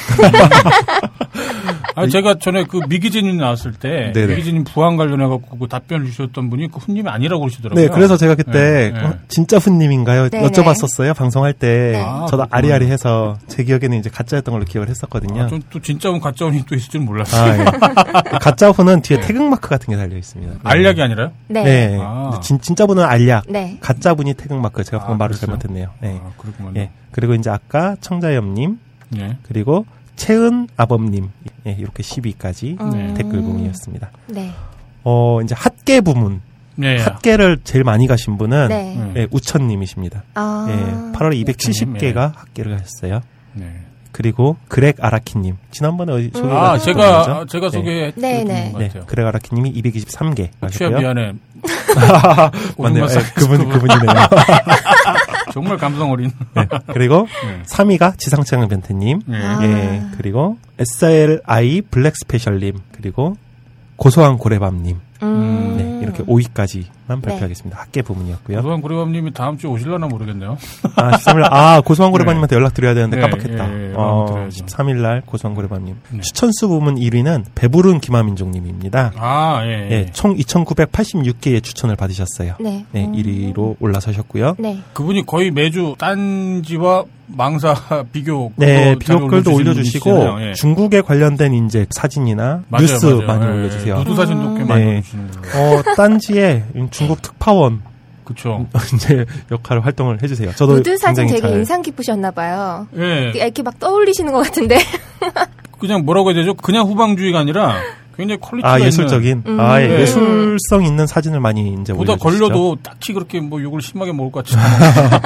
아니, 1.94 2.10
제가 2.10 2.38
전에 2.38 2.64
그 2.64 2.80
미기진님 2.88 3.36
나왔을 3.36 3.72
때, 3.72 4.12
네네. 4.14 4.28
미기진님 4.28 4.64
부항 4.64 4.96
관련해 4.96 5.26
갖고 5.26 5.58
그 5.58 5.68
답변을 5.68 6.06
주셨던 6.06 6.48
분이 6.48 6.70
그 6.70 6.78
훈님이 6.78 7.08
아니라고 7.08 7.42
그러시더라고요. 7.42 7.82
네, 7.86 7.92
그래서 7.92 8.16
제가 8.16 8.34
그때, 8.34 8.52
네, 8.52 8.90
네. 8.90 9.06
어, 9.06 9.14
진짜 9.28 9.58
훈님인가요? 9.58 10.30
네네. 10.30 10.48
여쭤봤었어요, 10.48 11.14
방송할 11.14 11.52
때. 11.52 11.92
네. 11.92 12.02
아, 12.02 12.26
저도. 12.28 12.46
아리아리해서, 12.50 13.36
제 13.46 13.62
기억에는 13.64 13.98
이제 13.98 14.08
가짜였던 14.08 14.52
걸로 14.52 14.64
기억을 14.64 14.88
했었거든요. 14.88 15.42
아, 15.42 15.46
전또 15.48 15.80
진짜 15.80 16.08
운 16.10 16.20
가짜 16.20 16.46
운이 16.46 16.64
또 16.66 16.74
있을 16.74 16.90
줄 16.90 17.00
몰랐어요. 17.02 17.52
아, 17.52 17.58
예. 17.58 17.64
가짜 18.40 18.70
훈은 18.70 19.02
뒤에 19.02 19.20
태극 19.20 19.42
마크 19.42 19.68
같은 19.68 19.90
게 19.92 19.96
달려 19.96 20.16
있습니다. 20.16 20.60
알약이 20.62 21.02
아니라요? 21.02 21.32
네. 21.48 21.62
네. 21.62 21.98
아. 22.00 22.40
진, 22.42 22.58
진짜 22.60 22.86
분은 22.86 23.04
알약. 23.04 23.44
네. 23.48 23.76
가짜 23.80 24.14
분이 24.14 24.34
태극 24.34 24.58
마크. 24.58 24.82
제가 24.82 24.98
방금 24.98 25.14
아, 25.16 25.18
말을 25.18 25.36
그랬어요? 25.36 25.58
잘못했네요. 25.58 25.88
네. 26.00 26.20
아, 26.24 26.30
그렇구만. 26.38 26.76
예. 26.76 26.90
그리고 27.12 27.34
이제 27.34 27.50
아까 27.50 27.96
청자염님, 28.00 28.78
네. 29.10 29.36
그리고 29.44 29.86
채은 30.16 30.68
아범님 30.76 31.30
예, 31.66 31.72
이렇게 31.78 32.02
10위까지 32.02 32.80
음. 32.80 33.14
댓글 33.14 33.40
부문이었습니다. 33.40 34.10
네. 34.28 34.52
어 35.04 35.40
이제 35.42 35.54
핫계 35.56 36.00
부문 36.00 36.40
네. 36.76 36.98
핫계를 36.98 37.60
제일 37.64 37.84
많이 37.84 38.06
가신 38.06 38.38
분은 38.38 38.68
네. 38.68 38.94
음. 38.96 39.14
예, 39.16 39.26
우천님이십니다. 39.30 40.22
아. 40.34 40.66
예, 40.68 41.18
8월에 41.18 41.44
270개가 41.46 42.34
핫계를 42.34 42.74
하셨어요. 42.74 43.20
네. 43.54 43.80
그리고 44.12 44.56
그렉 44.68 45.02
아라키님 45.02 45.56
지난번에 45.70 46.12
어디 46.12 46.30
소개가 46.34 46.70
아, 46.70 46.72
됐었죠? 46.74 46.92
제가 46.92 47.46
제가 47.48 47.70
네. 47.70 47.78
소개해 47.78 48.12
네, 48.16 48.44
네. 48.44 48.72
네, 48.76 48.88
같아요. 48.88 49.06
그렉 49.06 49.26
아라키님이 49.26 49.72
223개 49.82 50.36
취야 50.36 50.50
하셨고요. 50.60 50.98
미안해. 50.98 51.32
맞네요. 52.78 53.04
예, 53.04 53.08
싹 53.08 53.34
그분 53.34 53.58
그분. 53.68 53.88
그분이네요. 53.88 54.26
정말 55.52 55.76
감성 55.76 56.10
어린. 56.10 56.30
네, 56.54 56.66
그리고 56.92 57.26
네. 57.44 57.62
3위가 57.66 58.18
지상창 58.18 58.66
변태님. 58.68 59.22
네. 59.26 59.38
아. 59.42 59.58
예, 59.62 60.02
그리고 60.16 60.58
SLI 60.78 61.82
블랙 61.90 62.14
스페셜님, 62.16 62.78
그리고 62.92 63.36
고소한 63.96 64.36
고래밤님. 64.38 64.98
음. 65.22 65.74
네, 65.76 66.00
이렇게 66.02 66.22
5위까지 66.24 66.84
만 67.12 67.20
발표하겠습니다. 67.20 67.78
학계 67.80 68.02
부문이었고요. 68.02 68.58
고소한 68.58 68.80
고래밤님이 68.80 69.32
다음 69.32 69.58
주에 69.58 69.68
오실려나 69.70 70.06
모르겠네요. 70.06 70.56
아, 70.96 71.10
13일, 71.12 71.46
아, 71.50 71.80
고소한 71.82 72.10
고래밤님한테 72.12 72.56
연락드려야 72.56 72.94
되는데 72.94 73.16
네, 73.16 73.22
깜빡했다. 73.22 73.68
예, 73.72 73.88
예, 73.90 73.92
어, 73.96 74.26
연락드려야죠. 74.28 74.64
13일날 74.66 75.26
고소한 75.26 75.54
고래밤님. 75.54 75.96
네. 76.10 76.20
추천수 76.20 76.68
부문 76.68 76.96
1위는 76.96 77.44
배부른 77.54 78.00
김하민종님입니다. 78.00 79.12
아, 79.16 79.60
예. 79.64 79.68
예. 79.70 79.90
예, 79.90 80.06
총 80.12 80.36
2,986개의 80.36 81.62
추천을 81.62 81.96
받으셨어요. 81.96 82.54
네. 82.60 82.84
네, 82.92 83.04
음. 83.06 83.12
1위로 83.12 83.76
올라서셨고요. 83.80 84.56
네. 84.58 84.78
그분이 84.92 85.26
거의 85.26 85.50
매주 85.50 85.94
딴지와 85.98 87.04
망사 87.34 87.74
비교 88.12 88.52
네, 88.56 88.94
비교 88.98 89.26
글도 89.26 89.54
올려주시는 89.54 89.72
올려주시고. 89.72 90.42
예. 90.42 90.52
중국에 90.54 91.00
관련된 91.00 91.54
이제 91.64 91.86
사진이나 91.90 92.62
맞아요, 92.68 92.82
뉴스 92.86 93.06
맞아요. 93.06 93.26
많이 93.26 93.44
예, 93.46 93.48
올려주세요. 93.50 93.98
누드 93.98 94.14
사진도 94.16 94.54
꽤 94.54 94.62
음. 94.62 94.66
많이 94.68 94.84
네. 94.84 94.90
올려주시는 94.90 95.30
거예요. 95.30 95.78
어, 95.78 95.82
딴지에 95.96 96.64
중국 97.02 97.22
특파원 97.22 97.82
그쵸. 98.24 98.66
이제 98.94 99.26
역할을 99.50 99.84
활동을 99.84 100.22
해주세요. 100.22 100.52
저도 100.54 100.74
누드 100.74 100.96
사진 100.96 101.24
굉장히 101.24 101.40
되게 101.40 101.50
잘 101.50 101.58
인상 101.58 101.82
깊으셨나 101.82 102.30
봐요. 102.30 102.86
예. 102.96 103.32
이렇게 103.34 103.62
막 103.62 103.78
떠올리시는 103.78 104.32
것 104.32 104.40
같은데. 104.40 104.78
그냥 105.78 106.04
뭐라고 106.04 106.30
해야 106.30 106.36
되죠? 106.36 106.54
그냥 106.54 106.86
후방주의가 106.86 107.40
아니라 107.40 107.74
굉장히 108.16 108.40
퀄리티가 108.40 108.72
아 108.72 108.78
있는 108.78 108.86
예술적인 108.86 109.42
음. 109.46 109.60
아 109.60 109.82
예, 109.82 109.88
네. 109.88 110.00
예술성 110.02 110.84
있는 110.84 111.06
사진을 111.06 111.40
많이 111.40 111.76
이제 111.80 111.92
보다 111.92 112.12
올려주시죠. 112.12 112.46
걸려도 112.48 112.76
딱히 112.82 113.12
그렇게 113.12 113.40
뭐 113.40 113.60
욕을 113.60 113.82
심하게 113.82 114.12
먹을 114.12 114.30
것 114.30 114.44
같지 114.44 114.56
않아요. 114.56 115.22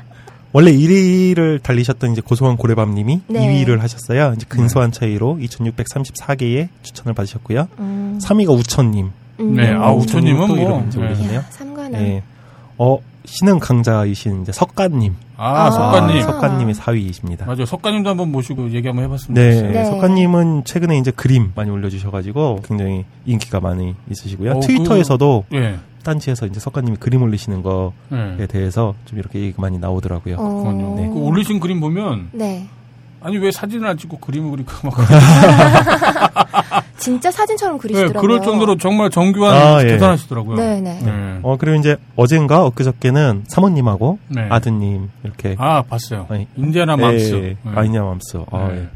원래 0.52 0.72
1위를 0.72 1.62
달리셨던 1.62 2.12
이제 2.12 2.20
고소한 2.20 2.56
고래밤님이 2.56 3.20
네. 3.28 3.64
2위를 3.64 3.80
하셨어요. 3.80 4.32
이제 4.34 4.46
근소한 4.48 4.90
차이로 4.90 5.38
2,634개의 5.42 6.68
추천을 6.82 7.14
받으셨고요. 7.14 7.68
음. 7.78 8.18
3위가 8.20 8.58
우천님. 8.58 9.10
음. 9.40 9.54
네, 9.54 9.70
아, 9.72 9.92
우천님은 9.92 10.46
또 10.46 10.54
뭐, 10.54 10.56
이름 10.56 10.88
이제 10.88 11.00
네. 11.00 11.40
삼관왕. 11.50 11.94
예. 11.94 12.22
어 12.78 12.98
신흥 13.24 13.58
강자이신 13.58 14.42
이제 14.42 14.52
석가님. 14.52 15.14
아, 15.36 15.66
아. 15.66 15.70
석가님. 15.70 16.22
석가님이 16.22 16.72
4위이십니다. 16.72 17.46
맞아요. 17.46 17.66
석가님도 17.66 18.10
한번 18.10 18.32
모시고 18.32 18.70
얘기 18.72 18.86
한번 18.88 19.04
해봤습니다. 19.04 19.40
네, 19.40 19.62
네. 19.62 19.84
석가님은 19.84 20.64
최근에 20.64 20.98
이제 20.98 21.10
그림 21.10 21.52
많이 21.54 21.70
올려주셔가지고 21.70 22.60
굉장히 22.64 23.04
인기가 23.26 23.60
많이 23.60 23.94
있으시고요. 24.10 24.52
어, 24.52 24.60
트위터에서도 24.60 25.44
예. 25.54 25.76
딴지에서 26.02 26.46
이제 26.46 26.60
석가님이 26.60 26.96
그림 26.96 27.22
올리시는 27.22 27.62
거에 27.62 27.90
예. 28.40 28.46
대해서 28.46 28.94
좀 29.04 29.18
이렇게 29.18 29.40
얘기가 29.40 29.60
많이 29.60 29.78
나오더라고요. 29.78 30.36
어. 30.38 30.94
네. 30.96 31.08
그 31.08 31.14
올리신 31.18 31.60
그림 31.60 31.80
보면 31.80 32.30
네. 32.32 32.66
아니 33.20 33.36
왜 33.36 33.50
사진을 33.52 33.86
안 33.86 33.98
찍고 33.98 34.18
그림을 34.18 34.50
그리고 34.50 34.72
막 34.82 34.96
진짜 37.00 37.30
사진처럼 37.30 37.76
네, 37.76 37.82
그리시더라고요. 37.82 38.20
그럴 38.20 38.42
정도로 38.42 38.76
정말 38.76 39.10
정교한 39.10 39.56
아, 39.56 39.82
예. 39.82 39.88
대단하시더라고요. 39.88 40.56
네, 40.56 40.80
네. 40.80 41.00
네. 41.02 41.40
어 41.42 41.56
그리고 41.58 41.78
이제 41.78 41.96
어젠가 42.14 42.64
엊그저께는 42.66 43.44
사모님하고 43.48 44.18
네. 44.28 44.46
아드님 44.48 45.08
이렇게 45.24 45.56
아 45.58 45.82
봤어요. 45.82 46.26
아니, 46.28 46.46
인디아나 46.56 46.96
맘스. 46.96 47.34
예, 47.34 47.40
네. 47.40 47.56
아이냐 47.74 48.02
맘스 48.02 48.38
아, 48.52 48.68
네. 48.68 48.76
예. 48.76 48.88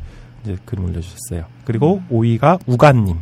이제 0.45 0.57
그림 0.65 0.85
올려주셨어요. 0.85 1.47
그리고 1.65 2.03
5위가 2.13 2.61
우간님, 2.67 3.17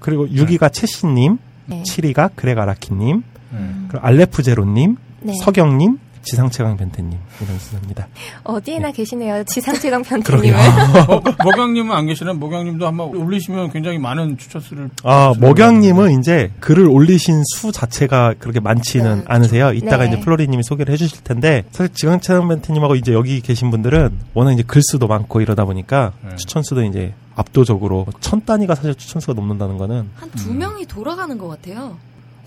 그리고 0.00 0.26
6위가 0.28 0.72
채씨님, 0.72 1.38
네. 1.66 1.82
7위가 1.82 2.30
그레가라키님, 2.36 3.22
네. 3.50 3.58
그리고 3.88 4.06
알레프제로님, 4.06 4.96
네. 5.22 5.32
서경님, 5.42 5.98
지상채강 6.30 6.76
변태님 6.76 7.18
이런 7.40 7.58
순서입니다. 7.58 8.08
어디에나 8.44 8.92
계시네요. 8.92 9.44
지상체감 9.44 10.02
그러게요. 10.02 10.54
변태님은. 10.54 11.10
어, 11.10 11.22
먹양님은 11.44 11.96
안 11.96 12.06
계시나? 12.06 12.34
먹양님도 12.34 12.86
한번 12.86 13.16
올리시면 13.16 13.70
굉장히 13.72 13.98
많은 13.98 14.36
추천수를. 14.36 14.90
아, 15.04 15.32
먹양님은 15.38 16.20
이제 16.20 16.50
글을 16.60 16.86
올리신 16.86 17.42
수 17.56 17.72
자체가 17.72 18.34
그렇게 18.38 18.60
많지는 18.60 19.20
네. 19.20 19.24
않으세요. 19.26 19.72
이따가 19.72 20.04
네. 20.04 20.12
이제 20.12 20.20
플로리님이 20.20 20.62
소개를 20.62 20.92
해주실 20.92 21.24
텐데, 21.24 21.64
사실 21.70 21.92
지강채강 21.94 22.48
변태님하고 22.48 22.94
이제 22.96 23.12
여기 23.12 23.40
계신 23.40 23.70
분들은 23.70 24.18
워낙 24.34 24.52
이제 24.52 24.62
글수도 24.62 25.06
많고 25.06 25.40
이러다 25.40 25.64
보니까 25.64 26.12
네. 26.22 26.36
추천수도 26.36 26.84
이제 26.84 27.14
압도적으로 27.34 28.06
천 28.20 28.44
단위가 28.44 28.74
사실 28.74 28.94
추천수가 28.94 29.32
넘는다는 29.34 29.78
거는 29.78 30.10
한두 30.14 30.50
음. 30.50 30.58
명이 30.58 30.86
돌아가는 30.86 31.38
것 31.38 31.48
같아요. 31.48 31.96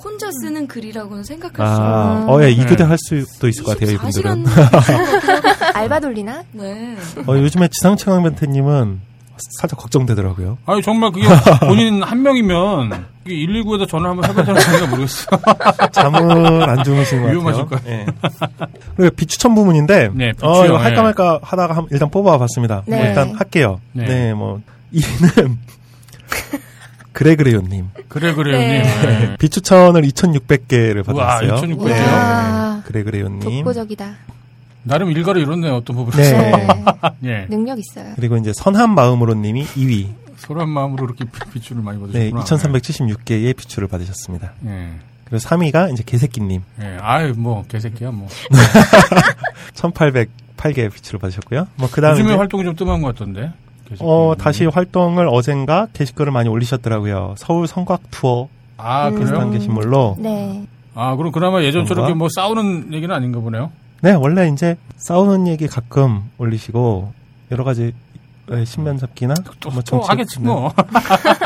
혼자 0.03 0.29
쓰는 0.41 0.67
글이라고는 0.67 1.23
생각할 1.23 1.67
수 1.67 1.81
아, 1.81 2.11
없는. 2.13 2.29
어, 2.29 2.41
예, 2.41 2.45
네. 2.47 2.51
이교대 2.51 2.83
할 2.83 2.97
수도 2.99 3.47
있을 3.47 3.63
것 3.63 3.77
같아요, 3.79 3.97
24시간. 3.97 4.39
이분들은. 4.41 4.45
알바 5.75 5.99
돌리나? 5.99 6.43
네. 6.53 6.95
어, 7.27 7.37
요즘에 7.37 7.67
지상채강 7.69 8.23
변태님은 8.23 8.99
살짝 9.59 9.79
걱정되더라고요. 9.79 10.59
아니 10.67 10.81
정말 10.83 11.11
그게 11.11 11.25
본인 11.65 12.03
한 12.03 12.21
명이면 12.21 13.05
119에다 13.25 13.87
전화 13.89 14.09
한번 14.09 14.29
해봐야 14.29 14.45
되는 14.55 14.89
모르겠어. 14.89 15.25
잠을 15.91 16.69
안 16.69 16.83
주무시는 16.83 17.23
것 17.23 17.29
같아요. 17.29 17.39
위험하실 17.39 17.65
거예요. 17.65 17.87
예. 17.87 18.05
그리고 18.95 19.15
비추천 19.15 19.55
부문인데, 19.55 20.09
네, 20.13 20.33
어, 20.41 20.51
비추요. 20.53 20.65
이거 20.65 20.77
할까 20.77 20.99
예. 20.99 21.01
말까 21.03 21.39
하다가 21.41 21.75
한- 21.75 21.87
일단 21.89 22.09
뽑아봤습니다. 22.11 22.83
네. 22.85 22.97
뭐 22.97 23.05
일단 23.05 23.35
할게요. 23.35 23.79
네. 23.93 24.05
네, 24.05 24.33
뭐, 24.35 24.61
1위는, 24.93 25.57
그래 27.13 27.35
그래요님. 27.35 27.89
그래 28.07 28.33
그래요, 28.33 28.57
네. 28.57 28.83
님. 28.83 28.83
네. 28.83 29.35
비추천을 29.37 30.01
2,600개를 30.03 31.07
우와, 31.13 31.25
받았어요. 31.25 31.55
2,600 31.57 31.87
개요? 31.87 31.95
이야, 32.05 32.83
그래 32.85 33.03
그래요님. 33.03 33.39
독보적이다. 33.41 34.15
나름 34.83 35.11
일가를 35.11 35.41
이뤘네요. 35.43 35.75
어떤 35.75 35.95
부분에서. 35.97 36.37
네. 36.37 36.67
예. 37.25 37.45
능력 37.49 37.77
있어요. 37.79 38.13
그리고 38.15 38.37
이제 38.37 38.51
선한 38.53 38.95
마음으로님이 38.95 39.65
2위. 39.65 40.07
소란 40.37 40.69
마음으로 40.69 41.05
그렇게 41.05 41.25
비추를 41.53 41.83
많이 41.83 41.99
네, 42.11 42.31
받으셨구나. 42.31 42.43
2,376개의 42.79 43.55
비추를 43.55 43.87
받으셨습니다. 43.87 44.53
예. 44.65 44.89
그리고 45.25 45.37
3위가 45.37 45.93
이제 45.93 46.01
개새끼님. 46.03 46.63
예. 46.81 46.97
아유 46.99 47.33
뭐 47.37 47.63
개새끼야 47.67 48.09
뭐. 48.11 48.27
1,808개의 49.75 50.91
비추를 50.91 51.19
받으셨고요. 51.19 51.67
뭐, 51.75 51.89
그 51.91 52.01
다음에. 52.01 52.19
요즘에 52.19 52.35
활동이 52.35 52.63
좀 52.63 52.75
뜸한 52.75 53.01
것 53.01 53.09
같던데. 53.15 53.51
어, 53.99 54.33
다시 54.37 54.65
활동을 54.65 55.27
어젠가 55.27 55.87
게시글을 55.93 56.31
많이 56.31 56.49
올리셨더라고요. 56.49 57.35
서울 57.37 57.67
성곽 57.67 58.01
투어 58.11 58.47
아 58.77 59.07
음. 59.09 59.13
그래요? 59.15 59.25
비슷한 59.25 59.51
게시물로. 59.51 60.15
네. 60.19 60.65
아 60.93 61.15
그럼 61.15 61.31
그나마 61.31 61.61
예전처럼 61.63 62.17
뭐 62.17 62.27
싸우는 62.29 62.93
얘기는 62.93 63.13
아닌가 63.13 63.39
보네요. 63.39 63.71
네, 64.01 64.13
원래 64.13 64.47
이제 64.49 64.75
싸우는 64.97 65.47
얘기 65.47 65.67
가끔 65.67 66.23
올리시고 66.37 67.13
여러 67.51 67.63
가지 67.63 67.93
예, 68.51 68.65
신변 68.65 68.97
잡기나 68.97 69.35
또, 69.59 69.69
뭐또 69.69 70.01
하겠지 70.01 70.39
뭐. 70.41 70.73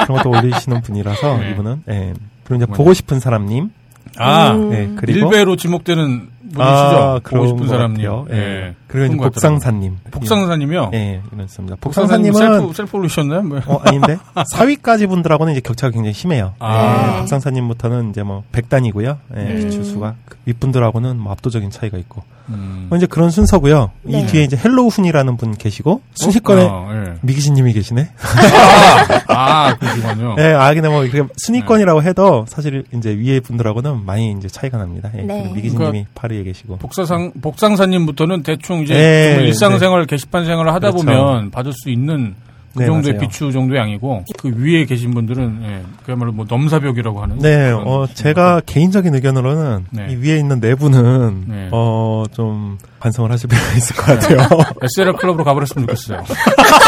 그런 0.06 0.18
것도 0.18 0.30
올리시는 0.32 0.82
분이라서 0.82 1.38
네. 1.40 1.52
이분은 1.52 1.84
예. 1.90 2.14
그리고 2.44 2.56
이제 2.56 2.66
뭐냐. 2.66 2.78
보고 2.78 2.94
싶은 2.94 3.20
사람님 3.20 3.72
아 4.18 4.52
음. 4.54 4.70
네, 4.70 4.90
그리고 4.96 5.28
일배로 5.32 5.56
지목되는 5.58 6.30
분이시죠. 6.54 6.62
아, 6.62 7.20
보고 7.24 7.48
싶은. 7.48 7.68
같아요. 7.68 8.26
예. 8.32 8.36
예. 8.36 8.76
그리고 8.88 9.14
이제. 9.16 9.24
복상사님 9.24 9.98
복상사님이요. 10.12 10.92
예, 10.94 11.22
이렇습니다. 11.34 11.76
복상사님 11.82 12.32
복상사님은 12.32 12.62
셀프 12.62 12.74
셀프 12.74 12.98
올리셨나요? 12.98 13.42
뭐. 13.44 13.60
어, 13.66 13.82
아닌데 13.84 14.18
4위까지 14.54 15.10
분들하고는 15.10 15.54
이제 15.54 15.62
격차가 15.62 15.92
굉장히 15.92 16.14
심해요. 16.14 16.54
아. 16.60 17.12
네, 17.14 17.20
복상사님부터는 17.20 18.12
이제 18.12 18.24
뭐 18.24 18.44
100단이고요. 18.54 19.18
예, 19.36 19.40
음. 19.42 19.58
비추수가 19.58 20.16
그 20.26 20.38
윗분들하고는 20.46 21.18
뭐 21.18 21.32
압도적인 21.34 21.72
차이가 21.72 21.98
있고 21.98 22.24
음. 22.50 22.88
뭐 22.90 22.98
이제 22.98 23.06
그런 23.06 23.32
순서고요. 23.32 23.92
네. 24.04 24.22
이 24.22 24.28
뒤에 24.28 24.44
이제 24.44 24.56
헬로우 24.56 24.88
훈이라는 24.88 25.38
분 25.38 25.56
계시고 25.56 26.02
순위권에 26.14 26.64
어, 26.70 26.90
예. 26.94 27.14
미기진님이 27.22 27.74
계시네. 27.74 28.12
아, 29.28 29.76
그렇군요. 29.78 30.36
예, 30.40 30.54
아, 30.54 30.74
근데 30.74 30.88
뭐, 30.88 31.04
이렇게 31.04 31.28
순위권이라고 31.38 32.04
해도 32.04 32.46
사실 32.48 32.84
이제 32.94 33.10
위에 33.10 33.40
분들하고는 33.40 34.06
많이 34.06 34.32
이제 34.32 34.48
차이가 34.48 34.78
납니다. 34.78 35.10
예, 35.18 35.22
네. 35.22 35.52
미기진님이 35.54 36.06
8위 36.16 36.35
에 36.38 36.44
계시고. 36.44 36.78
복사상 36.78 37.32
복상사님부터는 37.42 38.44
대충 38.44 38.84
이제 38.84 38.94
네, 38.94 39.30
정말 39.30 39.48
일상생활 39.48 40.06
게시판 40.06 40.46
생활을 40.46 40.74
하다 40.74 40.92
그렇죠. 40.92 41.06
보면 41.06 41.52
받을 41.52 41.72
수 41.74 41.90
있는 41.90 42.36
그 42.76 42.80
네, 42.82 42.88
정도의 42.88 43.14
맞아요. 43.14 43.28
비추 43.30 43.52
정도의 43.54 43.80
양이고 43.80 44.26
그 44.38 44.52
위에 44.58 44.84
계신 44.84 45.14
분들은 45.14 45.62
예, 45.64 45.82
그야말로 46.06 46.34
뭐 46.34 46.46
넘사벽이라고 46.48 47.22
하는 47.22 47.40
네, 47.40 47.72
어, 47.72 48.06
제가 48.14 48.62
개인적인 48.66 49.16
의견으로는 49.16 49.86
네. 49.92 50.08
이 50.10 50.16
위에 50.16 50.38
있는 50.38 50.60
네 50.60 50.76
분은 50.76 51.46
네. 51.48 51.70
어, 51.72 52.26
좀 52.34 52.78
반성을 53.00 53.32
하실 53.32 53.48
필요가 53.48 53.72
있을 53.78 53.96
것 53.96 54.06
같아요. 54.06 54.40
SLR 54.84 55.14
클럽으로 55.14 55.46
가버렸으면 55.46 55.88
좋겠어요. 55.88 56.24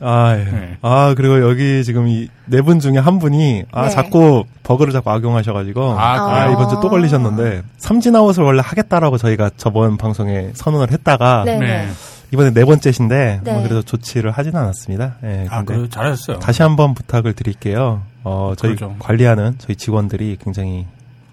아, 0.00 0.36
예. 0.38 0.44
네. 0.44 0.76
아, 0.82 1.14
그리고 1.16 1.40
여기 1.48 1.82
지금 1.84 2.06
이 2.08 2.28
네 2.50 2.62
분 2.62 2.80
중에 2.80 2.96
한 2.96 3.18
분이 3.18 3.64
아, 3.72 3.84
네. 3.84 3.90
자꾸 3.90 4.44
버그를 4.62 4.90
자꾸 4.92 5.10
악용하셔가지고 5.10 5.98
아, 5.98 6.14
아, 6.14 6.40
그래요? 6.44 6.52
이번 6.54 6.68
주 6.70 6.78
또 6.80 6.88
걸리셨는데 6.88 7.62
삼진아웃을 7.76 8.42
원래 8.42 8.62
하겠다라고 8.64 9.18
저희가 9.18 9.50
저번 9.58 9.96
방송에 9.98 10.50
선언을 10.54 10.90
했다가 10.92 11.42
네. 11.44 11.58
네. 11.58 11.88
이번에 12.32 12.52
네 12.54 12.64
번째신데 12.64 13.40
네. 13.44 13.52
뭐 13.52 13.62
그래도 13.62 13.82
조치를 13.82 14.30
하지는 14.30 14.58
않았습니다. 14.60 15.16
예, 15.24 15.46
아, 15.50 15.62
그래 15.62 15.86
잘하셨어요. 15.90 16.38
다시 16.38 16.62
한번 16.62 16.94
부탁을 16.94 17.32
드릴게요. 17.34 18.02
어, 18.24 18.52
저희 18.56 18.74
그러죠. 18.76 18.96
관리하는 18.98 19.56
저희 19.58 19.76
직원들이 19.76 20.38
굉장히 20.42 20.86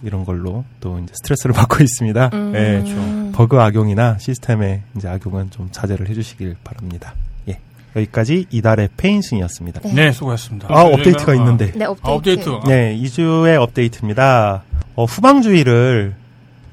이런 0.06 0.24
걸로 0.24 0.64
또 0.80 1.00
이제 1.00 1.14
스트레스를 1.16 1.54
받고 1.56 1.84
있습니다. 1.84 2.30
음. 2.34 2.54
예, 2.56 3.32
버그 3.34 3.60
악용이나 3.60 4.18
시스템의 4.20 4.82
이제 4.96 5.08
악용은 5.08 5.52
좀 5.52 5.70
자제를 5.72 6.08
해주시길 6.10 6.56
바랍니다. 6.64 7.14
예, 7.50 7.60
여기까지 7.96 8.46
이달의 8.50 8.90
페인승이었습니다. 8.96 9.82
네. 9.82 9.94
네, 9.94 10.12
수고하셨습니다. 10.12 10.68
아, 10.70 10.84
업데이트가 10.84 11.32
아, 11.34 11.36
있는데. 11.36 11.72
네, 11.74 11.86
업데이트. 11.86 12.08
아, 12.50 12.54
업데이트. 12.54 12.68
네, 12.68 12.98
2주의 12.98 13.60
업데이트입니다. 13.62 14.64
어, 14.96 15.06
후방주의를 15.06 16.16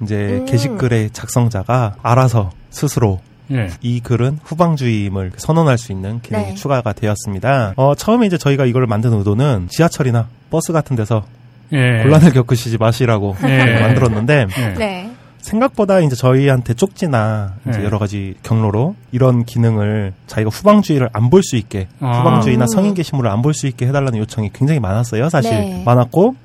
이제 0.03 0.17
음. 0.17 0.47
게시글의 0.47 1.11
작성자가 1.11 1.97
알아서 2.03 2.51
스스로 2.71 3.21
예. 3.51 3.71
이 3.83 4.01
글은 4.01 4.39
후방주의임을 4.43 5.33
선언할 5.37 5.79
수 5.79 5.93
있는 5.93 6.21
기능이 6.21 6.47
네. 6.47 6.55
추가가 6.55 6.93
되었습니다. 6.93 7.75
어, 7.77 7.95
처음에 7.95 8.27
이제 8.27 8.39
저희가 8.39 8.65
이걸 8.67 8.87
만든 8.87 9.13
의도는 9.13 9.69
지하철이나 9.71 10.29
버스 10.51 10.73
같은 10.73 10.97
데서 10.97 11.25
예. 11.73 12.03
곤란을 12.03 12.33
겪으시지 12.33 12.79
마시라고 12.79 13.37
예. 13.45 13.81
만들었는데 13.81 14.47
예. 14.59 14.75
네. 14.79 15.11
생각보다 15.41 15.99
이제 16.01 16.15
저희한테 16.15 16.75
쪽지나 16.75 17.55
이제 17.69 17.79
네. 17.79 17.85
여러 17.85 17.99
가지 17.99 18.35
경로로 18.45 18.95
이런 19.11 19.45
기능을 19.45 20.13
자기가 20.29 20.51
후방주의를 20.51 21.09
안 21.13 21.31
볼 21.31 21.43
수 21.43 21.57
있게 21.57 21.89
아. 22.01 22.19
후방주의나 22.21 22.65
음. 22.65 22.67
성인 22.69 22.95
게시물을 22.95 23.29
안 23.31 23.43
볼 23.43 23.53
수 23.55 23.67
있게 23.67 23.87
해달라는 23.89 24.19
요청이 24.21 24.51
굉장히 24.53 24.79
많았어요. 24.79 25.29
사실 25.31 25.51
네. 25.51 25.83
많았고 25.85 26.37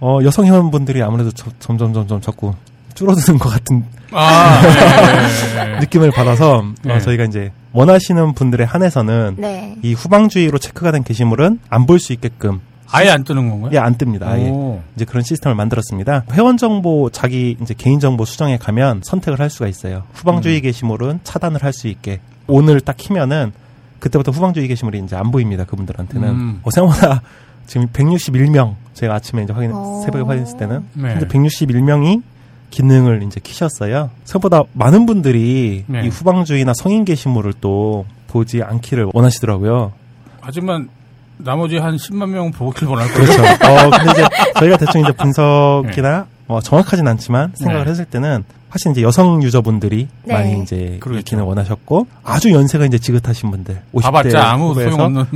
어, 0.00 0.18
여성 0.22 0.46
회원분들이 0.46 1.02
아무래도 1.02 1.30
저- 1.32 1.50
점점 1.58 1.92
점점 1.92 2.20
자꾸 2.20 2.54
줄어드는 2.94 3.38
것 3.38 3.48
같은 3.50 3.84
아, 4.12 4.60
예, 4.62 5.68
예, 5.68 5.74
예. 5.74 5.78
느낌을 5.80 6.10
받아서 6.12 6.58
어, 6.58 6.72
네. 6.82 7.00
저희가 7.00 7.24
이제 7.24 7.50
원하시는 7.72 8.34
분들에 8.34 8.64
한해서는 8.64 9.34
네. 9.38 9.76
이 9.82 9.92
후방주의로 9.94 10.58
체크가 10.58 10.92
된 10.92 11.02
게시물은 11.04 11.58
안 11.68 11.86
볼 11.86 11.98
수 11.98 12.12
있게끔 12.12 12.60
아예 12.94 13.10
안 13.10 13.24
뜨는 13.24 13.50
건가요? 13.50 13.70
예, 13.74 13.78
안 13.78 13.96
뜹니다. 13.96 14.22
아예. 14.24 14.48
오. 14.50 14.80
이제 14.96 15.04
그런 15.04 15.22
시스템을 15.24 15.54
만들었습니다. 15.56 16.24
회원 16.32 16.56
정보 16.56 17.10
자기 17.10 17.56
이제 17.60 17.74
개인 17.76 17.98
정보 18.00 18.24
수정에 18.24 18.56
가면 18.56 19.00
선택을 19.04 19.40
할 19.40 19.50
수가 19.50 19.66
있어요. 19.68 20.04
후방주의 20.14 20.58
음. 20.58 20.62
게시물은 20.62 21.20
차단을 21.24 21.62
할 21.62 21.72
수 21.72 21.88
있게 21.88 22.20
오늘 22.46 22.80
딱 22.80 22.96
키면은 22.96 23.52
그때부터 23.98 24.30
후방주의 24.30 24.68
게시물이 24.68 25.00
이제 25.00 25.16
안 25.16 25.30
보입니다. 25.32 25.64
그분들한테는 25.64 26.28
음. 26.28 26.60
어, 26.62 26.70
생각보다 26.70 27.22
지금 27.66 27.88
161명 27.88 28.74
제가 28.92 29.14
아침에 29.14 29.42
이제 29.42 29.52
확인 29.52 29.72
어. 29.72 30.02
새벽에 30.04 30.22
확인했을 30.24 30.56
때는 30.58 30.84
네. 30.92 31.10
현재 31.10 31.26
161명이 31.26 32.22
기능을 32.70 33.22
이제 33.24 33.40
키셨어요. 33.42 34.10
생각보다 34.24 34.62
많은 34.72 35.06
분들이 35.06 35.84
네. 35.86 36.04
이 36.04 36.08
후방주의나 36.08 36.72
성인 36.76 37.04
게시물을 37.04 37.54
또 37.60 38.04
보지 38.28 38.62
않기를 38.62 39.08
원하시더라고요. 39.12 39.92
하지만 40.40 40.88
나머지 41.36 41.76
한 41.78 41.96
10만 41.96 42.28
명 42.30 42.50
보길 42.52 42.88
원할 42.88 43.08
거예요. 43.12 43.26
그렇죠. 43.26 43.42
어, 43.42 43.90
근데 43.90 44.10
이제 44.12 44.28
저희가 44.58 44.76
대충 44.76 45.02
이제 45.02 45.12
분석이나 45.12 46.26
어, 46.46 46.60
정확하진 46.60 47.06
않지만 47.08 47.52
생각을 47.54 47.84
네. 47.84 47.90
했을 47.90 48.04
때는 48.04 48.44
사실 48.70 48.90
이제 48.90 49.02
여성 49.02 49.40
유저분들이 49.42 50.08
네. 50.24 50.34
많이 50.34 50.60
이제. 50.60 50.98
기능을 51.24 51.46
원하셨고 51.48 52.08
아주 52.24 52.50
연세가 52.50 52.86
이제 52.86 52.98
지긋하신 52.98 53.52
분들 53.52 53.80
50대 53.94 54.02
봐봤자 54.02 54.50
아무 54.50 54.74
소용없는. 54.74 55.26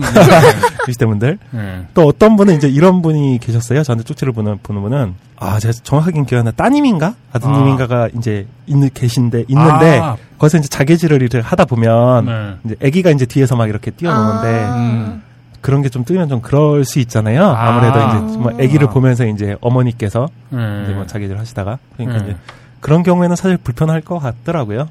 20대 0.88 1.06
분들 1.06 1.38
예. 1.54 1.87
또 1.94 2.06
어떤 2.08 2.37
분은 2.37 2.56
이제 2.56 2.68
이런 2.68 3.00
분이 3.00 3.38
계셨어요. 3.40 3.84
저한테 3.84 4.02
쪽지를 4.04 4.32
보는, 4.32 4.58
보는 4.62 4.82
분은 4.82 5.14
아 5.37 5.61
제가 5.61 5.72
정확하게 5.84 6.24
기억 6.24 6.40
안 6.40 6.46
나. 6.46 6.50
따님인가 6.50 7.14
아드님인가가 7.32 8.08
이제 8.18 8.48
있는 8.66 8.90
계신데 8.92 9.44
있는데 9.46 10.00
아, 10.02 10.16
거기서 10.38 10.58
이제 10.58 10.66
자개질을 10.68 11.22
이렇게 11.22 11.38
하다 11.38 11.64
보면 11.66 12.24
네. 12.26 12.54
이제 12.64 12.76
아기가 12.84 13.11
이제 13.11 13.24
뒤에서 13.24 13.54
막 13.54 13.68
이렇게 13.68 13.92
뛰어노는데 13.92 14.64
아. 14.64 14.76
음. 14.76 15.22
그런 15.60 15.82
게 15.82 15.88
좀 15.88 16.04
뜨면 16.04 16.28
좀 16.28 16.40
그럴 16.40 16.84
수 16.84 16.98
있잖아요. 17.00 17.44
아. 17.44 17.68
아무래도 17.68 17.98
이제 18.26 18.38
뭐 18.38 18.52
아기를 18.52 18.88
아. 18.88 18.90
보면서 18.90 19.26
이제 19.26 19.56
어머니께서 19.60 20.28
예. 20.54 20.82
이제 20.84 20.94
뭐 20.94 21.06
자기들 21.06 21.38
하시다가 21.38 21.78
그러니까 21.96 22.18
네. 22.24 22.30
이제 22.30 22.36
그런 22.80 23.02
경우에는 23.02 23.34
사실 23.36 23.56
불편할 23.56 24.00
것 24.00 24.18
같더라고요. 24.18 24.88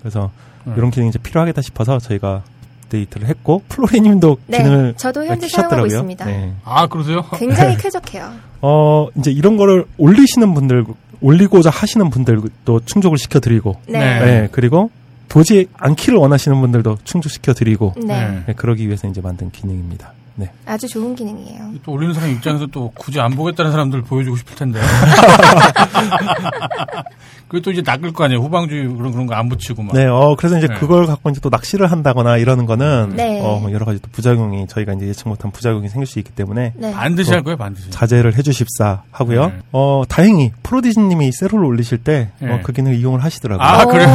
그래서 0.00 0.30
네. 0.64 0.74
이런 0.76 0.90
기능이 0.90 1.10
이제 1.10 1.18
필요하겠다 1.18 1.60
싶어서 1.62 1.98
저희가 1.98 2.42
데이트를 2.88 3.26
했고 3.28 3.62
플로리님도 3.68 4.38
네. 4.46 4.58
기능을 4.58 4.94
저도 4.96 5.24
현재 5.26 5.46
키셨더라고요. 5.46 5.88
사용하고 5.88 6.10
있습니다. 6.12 6.24
네. 6.24 6.52
아, 6.64 6.86
그러세요? 6.86 7.22
굉장히 7.34 7.76
쾌적해요. 7.76 8.30
어 8.62 9.08
이제 9.18 9.30
이런 9.30 9.56
거를 9.56 9.84
올리시는 9.98 10.54
분들 10.54 10.84
올리고자 11.20 11.70
하시는 11.70 12.08
분들도 12.10 12.80
충족을 12.84 13.18
시켜드리고 13.18 13.80
네. 13.88 13.98
네. 13.98 14.24
네, 14.24 14.48
그리고 14.52 14.90
보지 15.28 15.66
않기를 15.74 16.18
원하시는 16.18 16.60
분들도 16.60 16.98
충족시켜 17.04 17.52
드리고 17.52 17.94
네. 17.96 18.06
네. 18.06 18.42
네, 18.46 18.52
그러기 18.54 18.86
위해서 18.86 19.08
이제 19.08 19.20
만든 19.20 19.50
기능입니다. 19.50 20.12
네. 20.36 20.50
아주 20.66 20.86
좋은 20.86 21.16
기능이에요. 21.16 21.72
또 21.82 21.92
올리는 21.92 22.12
사람 22.12 22.30
입장에서 22.30 22.66
또 22.66 22.92
굳이 22.94 23.18
안 23.20 23.32
보겠다는 23.32 23.72
사람들 23.72 24.02
보여주고 24.02 24.36
싶을 24.36 24.54
텐데. 24.54 24.80
그게 27.56 27.62
또 27.62 27.70
이제 27.70 27.82
낚을 27.84 28.12
거 28.12 28.24
아니에요. 28.24 28.40
후방주의 28.42 28.86
그런 28.86 29.12
그런 29.12 29.26
거 29.26 29.34
안 29.34 29.48
붙이고 29.48 29.82
막. 29.82 29.94
네, 29.94 30.06
어, 30.06 30.34
그래서 30.36 30.58
이제 30.58 30.66
네. 30.66 30.74
그걸 30.76 31.06
갖고 31.06 31.30
이제 31.30 31.40
또 31.40 31.48
낚시를 31.50 31.90
한다거나 31.90 32.36
이러는 32.36 32.66
거는, 32.66 33.14
네. 33.16 33.40
어, 33.42 33.66
여러 33.70 33.84
가지 33.86 34.00
또 34.00 34.08
부작용이, 34.12 34.66
저희가 34.66 34.92
이제 34.94 35.06
예측 35.08 35.28
못한 35.28 35.50
부작용이 35.50 35.88
생길 35.88 36.06
수 36.06 36.18
있기 36.18 36.32
때문에, 36.32 36.72
네. 36.76 36.92
반드시 36.92 37.32
할 37.32 37.42
거예요, 37.42 37.56
반드시. 37.56 37.90
자제를 37.90 38.36
해주십사 38.36 39.02
하고요. 39.10 39.46
네. 39.46 39.58
어, 39.72 40.02
다행히 40.08 40.52
프로디즈님이 40.62 41.32
세로를 41.32 41.64
올리실 41.66 41.98
때, 41.98 42.30
네. 42.40 42.52
어, 42.52 42.60
그 42.62 42.72
기능을 42.72 42.96
이용을 42.98 43.22
하시더라고요. 43.24 43.66
아, 43.66 43.84
오, 43.84 43.88
그래요? 43.88 44.06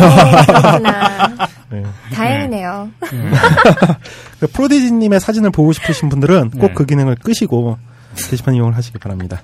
그렇구나. 0.45 1.27
네. 1.71 1.83
다행이네요. 2.13 2.89
예. 3.13 3.17
그 4.39 4.47
프로디즈님의 4.47 5.19
사진을 5.19 5.51
보고 5.51 5.71
싶으신 5.71 6.09
분들은 6.09 6.51
꼭 6.51 6.67
네. 6.67 6.73
그 6.73 6.85
기능을 6.85 7.15
끄시고, 7.15 7.77
게시판 8.15 8.55
이용을 8.55 8.75
하시기 8.75 8.99
바랍니다. 8.99 9.41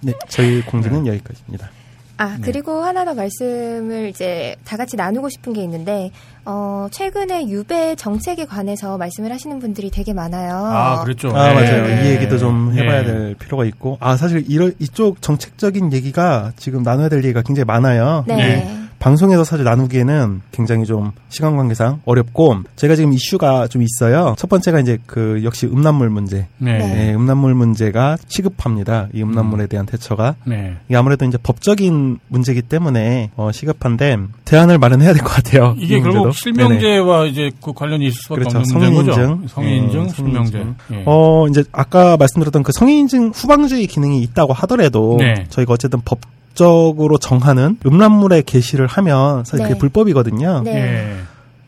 네, 0.00 0.12
저희 0.28 0.60
공지는 0.62 1.06
여기까지입니다. 1.06 1.68
아, 2.16 2.38
그리고 2.42 2.82
하나 2.84 3.04
더 3.04 3.14
말씀을 3.14 4.08
이제 4.08 4.54
다 4.64 4.76
같이 4.76 4.96
나누고 4.96 5.28
싶은 5.30 5.52
게 5.52 5.62
있는데, 5.64 6.10
어, 6.44 6.86
최근에 6.90 7.48
유배 7.48 7.96
정책에 7.96 8.44
관해서 8.44 8.96
말씀을 8.98 9.32
하시는 9.32 9.58
분들이 9.58 9.90
되게 9.90 10.12
많아요. 10.12 10.54
아, 10.54 11.02
그랬죠. 11.02 11.28
아, 11.34 11.48
네. 11.48 11.54
맞아요. 11.54 11.86
네. 11.86 12.04
이 12.04 12.10
얘기도 12.12 12.38
좀 12.38 12.72
해봐야 12.72 13.02
네. 13.02 13.12
될 13.12 13.34
필요가 13.34 13.64
있고. 13.64 13.98
아, 14.00 14.16
사실 14.16 14.44
이런, 14.48 14.74
이쪽 14.78 15.20
정책적인 15.22 15.92
얘기가 15.92 16.52
지금 16.56 16.82
나눠야 16.82 17.08
될 17.08 17.24
얘기가 17.24 17.42
굉장히 17.42 17.64
많아요. 17.64 18.24
네. 18.28 18.83
네. 18.94 18.98
방송에서 18.98 19.44
사실 19.44 19.64
나누기에는 19.64 20.40
굉장히 20.52 20.84
좀 20.84 21.12
시간 21.28 21.56
관계상 21.56 22.00
어렵고 22.04 22.56
제가 22.76 22.94
지금 22.96 23.12
이슈가 23.12 23.68
좀 23.68 23.82
있어요. 23.82 24.34
첫 24.38 24.48
번째가 24.48 24.80
이제 24.80 24.98
그 25.06 25.40
역시 25.44 25.66
음란물 25.66 26.10
문제. 26.10 26.46
네. 26.58 26.78
네. 26.78 26.94
네, 26.94 27.14
음란물 27.14 27.54
문제가 27.54 28.16
시급합니다. 28.28 29.08
이 29.12 29.22
음란물에 29.22 29.66
대한 29.66 29.86
대처가. 29.86 30.36
네. 30.46 30.76
이게 30.88 30.96
아무래도 30.96 31.24
이제 31.24 31.38
법적인 31.42 32.18
문제이기 32.28 32.62
때문에 32.62 33.30
어, 33.36 33.50
시급한데 33.52 34.18
대안을 34.44 34.78
마련해야 34.78 35.12
될 35.12 35.22
것 35.22 35.28
같아요. 35.30 35.74
이게 35.78 35.96
이 35.96 36.00
결국 36.00 36.24
문제도. 36.24 36.32
네네. 36.32 36.32
실명제와 36.80 37.26
이제 37.26 37.50
그 37.62 37.72
관련이 37.72 38.06
있을 38.06 38.16
수밖에 38.22 38.40
그렇죠. 38.40 38.58
없는 38.58 38.74
문제인 38.74 38.94
거죠. 38.94 39.12
성인인증. 39.14 39.48
성인인증, 39.48 40.02
네, 40.04 40.08
실명제. 40.14 40.58
예. 40.92 41.02
어, 41.06 41.46
이제 41.48 41.64
아까 41.72 42.16
말씀드렸던 42.16 42.62
그 42.62 42.72
성인인증 42.74 43.32
후방주의 43.34 43.86
기능이 43.86 44.20
있다고 44.22 44.52
하더라도 44.52 45.16
네. 45.18 45.46
저희가 45.48 45.72
어쨌든 45.74 46.00
법 46.04 46.20
적으로 46.54 47.18
정하는 47.18 47.78
음란물의 47.84 48.44
게시를 48.44 48.86
하면 48.86 49.44
사실 49.44 49.64
그게 49.64 49.74
네. 49.74 49.78
불법이거든요. 49.78 50.62
네. 50.64 50.74
예. 50.76 51.16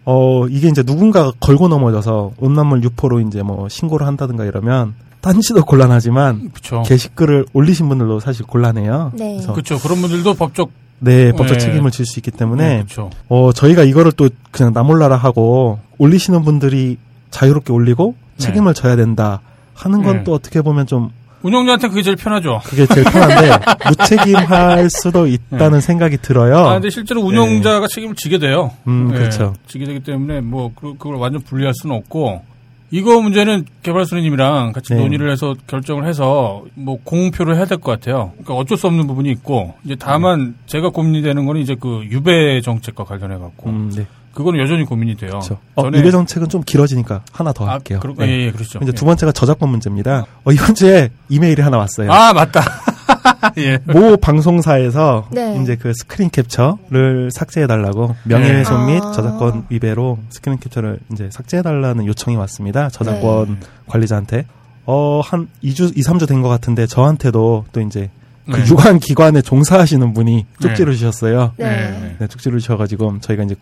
어, 0.05 0.47
이게 0.49 0.69
이제 0.69 0.83
누군가가 0.87 1.33
걸고 1.41 1.69
넘어져서 1.69 2.33
음란물 2.43 2.83
유포로 2.85 3.21
이제 3.21 3.43
뭐 3.43 3.69
신고를 3.69 4.07
한다든가 4.07 4.45
이러면 4.45 4.95
딴지도 5.21 5.65
곤란하지만 5.65 6.51
그렇죠. 6.53 6.83
게시글을 6.87 7.47
올리신 7.53 7.89
분들도 7.89 8.21
사실 8.21 8.47
곤란해요. 8.47 9.13
네. 9.15 9.41
그렇죠. 9.53 9.79
그런 9.81 10.01
분들도 10.01 10.35
법적 10.35 10.71
네, 11.01 11.33
법적 11.33 11.59
네. 11.59 11.65
책임을 11.65 11.91
질 11.91 12.07
수 12.07 12.21
있기 12.21 12.31
때문에 12.31 12.77
그렇죠. 12.85 13.11
어, 13.29 13.53
저희가 13.53 13.83
이거를 13.83 14.13
또 14.13 14.29
그냥 14.53 14.73
나몰라라 14.73 15.17
하고 15.17 15.81
올리시는 15.99 16.43
분들이 16.43 16.97
자유롭게 17.31 17.73
올리고 17.73 18.15
네. 18.39 18.45
책임을 18.47 18.73
져야 18.75 18.95
된다 18.97 19.41
하는 19.75 20.03
건 20.05 20.19
네. 20.19 20.25
또 20.25 20.33
어떻게 20.33 20.63
보면 20.63 20.87
좀 20.87 21.11
운영자한테 21.47 21.89
그게 21.89 22.03
제일 22.03 22.17
편하죠. 22.17 22.61
그게 22.65 22.87
제일 22.87 23.05
편한데 23.05 23.51
무책임할 23.89 24.91
수도 24.91 25.27
있다는 25.27 25.81
생각이 25.81 26.19
들어요. 26.19 26.59
아, 26.59 26.73
근데 26.75 26.91
실제로 26.91 27.21
운영자가 27.23 27.87
책임을 27.89 28.15
지게 28.17 28.39
돼요. 28.39 28.73
음, 28.89 29.11
예, 29.13 29.19
그렇죠. 29.19 29.55
지게 29.67 29.85
되기 29.85 30.01
때문에 30.01 30.41
뭐 30.41 30.73
그- 30.75 30.95
그걸 30.99 31.17
완전 31.17 31.41
분리할 31.43 31.73
수는 31.75 31.95
없고 31.97 32.43
이거 32.91 33.21
문제는 33.21 33.65
개발소님이랑 33.83 34.73
같이 34.73 34.95
네. 34.95 35.01
논의를 35.01 35.31
해서 35.31 35.55
결정을 35.67 36.07
해서 36.07 36.63
뭐 36.75 36.99
공표를 37.03 37.57
해야 37.57 37.65
될 37.65 37.79
것 37.79 37.91
같아요. 37.93 38.31
그러니까 38.35 38.55
어쩔 38.55 38.79
수 38.79 38.87
없는 38.87 39.07
부분이 39.07 39.29
있고 39.33 39.75
이제 39.85 39.97
다만 39.99 40.55
제가 40.67 40.91
고민이 40.91 41.23
되는 41.23 41.47
거는 41.47 41.61
이제 41.61 41.75
그 41.79 42.03
유배 42.11 42.61
정책과 42.61 43.05
관련해 43.05 43.39
갖고 43.39 43.71
음, 43.71 43.93
네. 43.95 44.07
그거는 44.37 44.61
여전히 44.61 44.85
고민이 44.85 45.17
돼요. 45.17 45.31
그렇죠. 45.31 45.59
어, 45.75 45.85
전에- 45.85 45.97
유배 45.99 46.11
정책은 46.11 46.49
좀 46.51 46.63
길어지니까 46.63 47.23
하나 47.33 47.53
더 47.55 47.67
아, 47.67 47.73
할게요. 47.73 48.01
그러, 48.03 48.15
네. 48.19 48.29
예, 48.29 48.47
예, 48.47 48.51
그렇죠. 48.53 48.79
이제 48.83 48.89
예. 48.89 48.93
두 48.93 49.07
번째가 49.07 49.33
저작권 49.33 49.71
문제입니다. 49.71 50.27
어, 50.45 50.53
이번 50.53 50.75
주에 50.75 51.09
이메일이 51.31 51.63
하나 51.63 51.79
왔어요. 51.79 52.13
아 52.13 52.33
맞다. 52.35 52.61
예. 53.59 53.79
모 53.85 54.17
방송사에서 54.19 55.29
네. 55.33 55.59
이제 55.63 55.77
그 55.77 55.93
screen 55.95 56.29
capture를 56.29 57.31
삭제해 57.33 57.67
달라고 57.67 58.15
명예훼손 58.25 58.87
네. 58.87 58.95
및 58.95 59.03
아. 59.03 59.13
저작권 59.13 59.67
위배로 59.71 60.19
screen 60.29 60.59
capture를 60.59 60.99
이제 61.13 61.29
삭제해 61.33 61.63
달라는 61.63 62.05
요청이 62.07 62.37
왔습니다. 62.37 62.89
저작권 62.91 63.59
네. 63.61 63.67
관리자한테. 63.87 64.47
어, 64.85 65.21
한 65.25 65.49
2주, 65.65 65.97
2, 65.97 66.03
3주 66.03 66.29
된 66.29 66.43
것 66.43 66.49
같은데 66.49 66.87
저한테도 66.87 67.65
또 67.73 67.81
이제 67.81 68.11
그 68.51 68.59
네. 68.59 68.67
유관 68.71 69.01
기관에 69.01 69.41
종사하시는 69.43 70.13
분이 70.15 70.47
쪽지를 70.61 70.93
주셨어요. 70.95 71.53
네. 71.57 71.65
네. 71.91 72.17
네, 72.21 72.27
쪽지를 72.29 72.61
주셔가지고 72.61 73.19
저희가 73.21 73.43
이제 73.43 73.57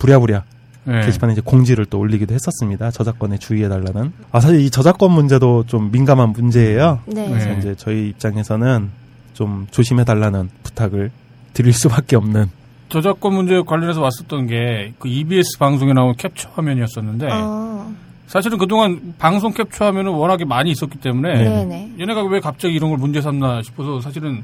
부랴부랴 0.00 0.42
네. 0.84 1.02
게시판에 1.02 1.34
이제 1.34 1.42
공지를 1.44 1.86
또 1.86 2.00
올리기도 2.00 2.34
했었습니다. 2.34 2.90
저작권에 2.90 3.38
주의해달라는. 3.38 4.12
아, 4.32 4.40
사실 4.40 4.60
이 4.60 4.70
저작권 4.70 5.12
문제도 5.12 5.64
좀 5.66 5.92
민감한 5.92 6.32
문제예요. 6.32 7.00
네. 7.06 7.26
네. 7.26 7.28
그래서 7.28 7.52
이제 7.52 7.74
저희 7.76 8.08
입장에서는 8.08 8.90
좀 9.34 9.66
조심해달라는 9.70 10.50
부탁을 10.64 11.12
드릴 11.52 11.72
수밖에 11.72 12.16
없는. 12.16 12.46
저작권 12.88 13.34
문제 13.34 13.60
관련해서 13.64 14.00
왔었던 14.00 14.48
게 14.48 14.92
그 14.98 15.08
EBS 15.08 15.58
방송에 15.58 15.92
나온 15.92 16.14
캡처 16.16 16.50
화면이었었는데 16.54 17.28
어, 17.30 17.92
사실은 18.26 18.58
그동안 18.58 19.14
방송 19.18 19.52
캡처 19.52 19.84
화면은 19.84 20.12
워낙에 20.12 20.44
많이 20.44 20.70
있었기 20.70 20.98
때문에 20.98 21.34
네. 21.34 21.64
네 21.64 21.92
얘네가 22.00 22.24
왜 22.24 22.40
갑자기 22.40 22.74
이런 22.74 22.90
걸 22.90 22.98
문제 22.98 23.20
삼나 23.20 23.62
싶어서 23.62 24.00
사실은 24.00 24.42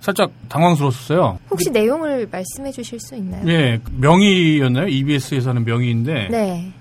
살짝 0.00 0.30
당황스러웠어요. 0.48 1.38
혹시 1.50 1.70
내용을 1.70 2.28
말씀해 2.30 2.70
주실 2.72 2.98
수 3.00 3.14
있나요? 3.16 3.46
예, 3.48 3.80
명의였나요? 3.96 4.86
EBS에서 4.88 5.50
하는 5.50 5.64
명의인데 5.64 6.28
네. 6.30 6.72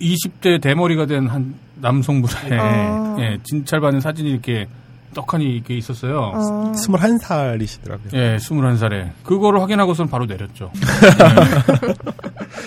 20대 0.00 0.60
대머리가 0.60 1.06
된 1.06 1.26
한 1.28 1.54
남성분의 1.76 2.58
어. 2.58 3.16
예, 3.20 3.38
진찰받은 3.42 4.00
사진이 4.00 4.30
이렇게 4.30 4.66
떡하니 5.16 5.44
이렇게 5.46 5.74
있었어요. 5.76 6.32
어, 6.34 6.72
21살이시더라고요. 6.74 8.12
예, 8.14 8.36
21살에. 8.36 9.10
그거를 9.24 9.60
확인하고서는 9.62 10.10
바로 10.10 10.26
내렸죠. 10.26 10.70
예. 10.76 11.94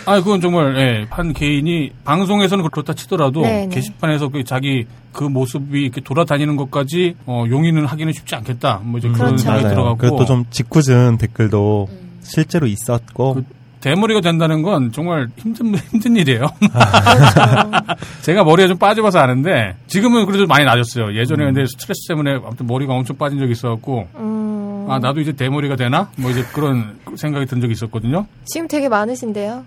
아, 0.05 0.19
그건 0.21 0.41
정말, 0.41 0.75
예, 0.77 1.07
한 1.09 1.33
개인이 1.33 1.91
방송에서는 2.03 2.67
그렇다 2.69 2.93
치더라도 2.93 3.41
네네. 3.41 3.69
게시판에서 3.69 4.29
그 4.29 4.43
자기 4.43 4.85
그 5.11 5.23
모습이 5.23 5.81
이렇게 5.83 6.01
돌아다니는 6.01 6.55
것까지 6.55 7.15
어, 7.25 7.45
용인은 7.47 7.85
하기는 7.85 8.11
쉽지 8.13 8.35
않겠다. 8.35 8.81
뭐 8.83 8.97
이제 8.99 9.07
그런 9.09 9.27
그렇죠. 9.35 9.43
생각이. 9.43 9.63
들어가고. 9.67 9.97
그리고 9.97 10.17
또 10.17 10.25
좀 10.25 10.45
짓궂은 10.49 11.17
댓글도 11.17 11.87
실제로 12.21 12.67
있었고, 12.67 13.35
그 13.35 13.43
대머리가 13.81 14.21
된다는 14.21 14.61
건 14.61 14.91
정말 14.91 15.27
힘든, 15.37 15.75
힘든 15.91 16.15
일이에요. 16.17 16.47
그렇죠. 16.59 17.95
제가 18.21 18.43
머리가 18.43 18.67
좀 18.67 18.77
빠져봐서 18.77 19.19
아는데 19.19 19.75
지금은 19.87 20.25
그래도 20.25 20.47
많이 20.47 20.65
나아졌어요. 20.65 21.15
예전에 21.17 21.45
음. 21.45 21.53
근데 21.53 21.65
스트레스 21.65 22.07
때문에 22.07 22.33
아무튼 22.45 22.67
머리가 22.67 22.93
엄청 22.93 23.17
빠진 23.17 23.39
적이 23.39 23.53
있어갖고 23.53 24.07
음, 24.15 24.87
아, 24.89 24.99
나도 24.99 25.21
이제 25.21 25.31
대머리가 25.31 25.75
되나? 25.75 26.09
뭐 26.17 26.29
이제 26.31 26.43
그런 26.51 26.99
생각이 27.15 27.45
든 27.45 27.61
적이 27.61 27.71
있었거든요. 27.73 28.25
지금 28.45 28.67
되게 28.67 28.89
많으신데요. 28.89 29.63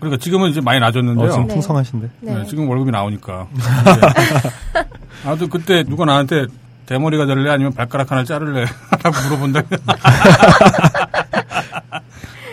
그러니까 0.00 0.20
지금은 0.20 0.50
이제 0.50 0.60
많이 0.60 0.80
나아졌는데요. 0.80 1.28
어, 1.28 1.30
지금 1.30 1.46
네. 1.46 1.54
풍성하신데. 1.54 2.10
네. 2.22 2.34
네, 2.34 2.44
지금 2.46 2.68
월급이 2.68 2.90
나오니까. 2.90 3.46
네. 3.54 4.82
아무튼 5.24 5.48
그때 5.48 5.84
누가 5.84 6.04
나한테 6.04 6.46
대머리가 6.86 7.26
될래 7.26 7.50
아니면 7.50 7.72
발가락 7.72 8.10
하나 8.10 8.24
자를래? 8.24 8.64
라고 9.04 9.16
물어본다. 9.28 9.62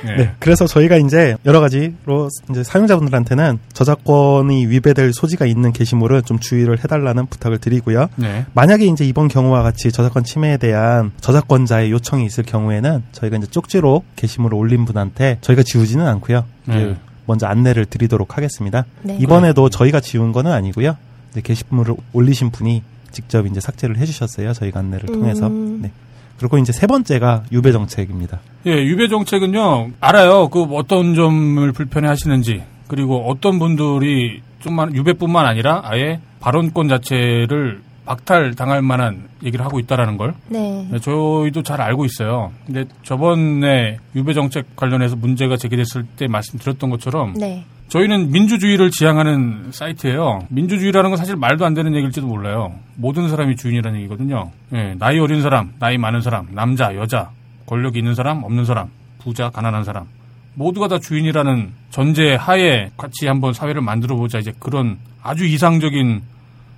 네. 0.06 0.16
네. 0.16 0.32
그래서 0.40 0.68
저희가 0.68 0.98
이제 0.98 1.36
여러 1.46 1.60
가지로 1.60 2.30
이제 2.50 2.64
사용자분들한테는 2.64 3.60
저작권이 3.74 4.68
위배될 4.68 5.14
소지가 5.14 5.46
있는 5.46 5.72
게시물은 5.74 6.24
좀 6.24 6.40
주의를 6.40 6.80
해달라는 6.80 7.28
부탁을 7.28 7.58
드리고요. 7.60 8.08
네. 8.16 8.46
만약에 8.54 8.86
이제 8.86 9.06
이번 9.06 9.28
경우와 9.28 9.64
같이 9.64 9.92
저작권 9.92 10.24
침해에 10.24 10.58
대한 10.58 11.12
저작권자의 11.22 11.92
요청이 11.92 12.26
있을 12.26 12.44
경우에는 12.44 13.04
저희가 13.12 13.38
이제 13.38 13.48
쪽지로 13.48 14.04
게시물을 14.16 14.58
올린 14.58 14.86
분한테 14.86 15.38
저희가 15.42 15.64
지우지는 15.64 16.06
않고요. 16.08 16.46
네. 16.66 16.96
먼저 17.26 17.46
안내를 17.46 17.86
드리도록 17.86 18.38
하겠습니다. 18.38 18.86
네. 19.04 19.18
이번에도 19.20 19.70
저희가 19.70 20.00
지운 20.00 20.32
거는 20.32 20.52
아니고요. 20.52 20.98
이제 21.32 21.42
게시물을 21.42 21.96
올리신 22.14 22.50
분이 22.50 22.82
직접 23.12 23.46
이제 23.46 23.60
삭제를 23.60 23.98
해주셨어요. 23.98 24.54
저희가 24.54 24.80
안내를 24.80 25.08
통해서. 25.08 25.48
음. 25.48 25.80
네. 25.82 25.92
그리고 26.40 26.58
이제 26.58 26.72
세 26.72 26.88
번째가 26.88 27.44
유배 27.52 27.72
정책입니다. 27.72 28.40
예, 28.66 28.72
유배 28.72 29.08
정책은요, 29.10 29.92
알아요. 30.00 30.50
그 30.50 30.64
어떤 30.64 31.14
점을 31.14 31.72
불편해 31.74 32.08
하시는지, 32.08 32.64
그리고 32.88 33.30
어떤 33.30 33.60
분들이 33.60 34.42
좀만, 34.60 34.96
유배뿐만 34.96 35.46
아니라 35.46 35.82
아예 35.84 36.20
발언권 36.40 36.88
자체를 36.88 37.82
박탈 38.06 38.56
당할 38.56 38.82
만한 38.82 39.30
얘기를 39.44 39.64
하고 39.64 39.80
있다라는 39.80 40.18
걸 40.18 40.34
네. 40.48 40.88
네, 40.90 41.00
저희도 41.00 41.62
잘 41.62 41.80
알고 41.80 42.06
있어요. 42.06 42.52
근데 42.66 42.86
저번에 43.04 44.00
유배 44.16 44.34
정책 44.34 44.76
관련해서 44.76 45.16
문제가 45.16 45.58
제기됐을 45.58 46.06
때 46.18 46.28
말씀드렸던 46.28 46.90
것처럼 46.90 47.34
네. 47.34 47.66
저희는 47.90 48.32
민주주의를 48.32 48.92
지향하는 48.92 49.72
사이트예요. 49.72 50.46
민주주의라는 50.50 51.10
건 51.10 51.18
사실 51.18 51.36
말도 51.36 51.66
안 51.66 51.74
되는 51.74 51.94
얘기일지도 51.96 52.28
몰라요. 52.28 52.74
모든 52.96 53.30
사람이 53.30 53.56
주인이라는 53.56 54.00
얘기거든요. 54.02 54.52
예, 54.74 54.96
나이 55.00 55.20
어린 55.20 55.42
사람, 55.42 55.74
나이 55.80 55.98
많은 55.98 56.22
사람, 56.22 56.48
남자, 56.52 56.96
여자, 56.96 57.32
권력 57.66 57.98
있는 57.98 58.14
사람, 58.14 58.44
없는 58.44 58.66
사람, 58.66 58.90
부자, 59.20 59.50
가난한 59.50 59.84
사람. 59.84 60.06
모두가 60.54 60.88
다 60.88 61.00
주인이라는 61.00 61.70
전제 61.90 62.36
하에 62.36 62.92
같이 62.96 63.28
한번 63.28 63.54
사회를 63.54 63.82
만들어 63.82 64.16
보자. 64.16 64.38
이제 64.40 64.54
그런 64.60 64.98
아주 65.24 65.46
이상적인 65.46 66.22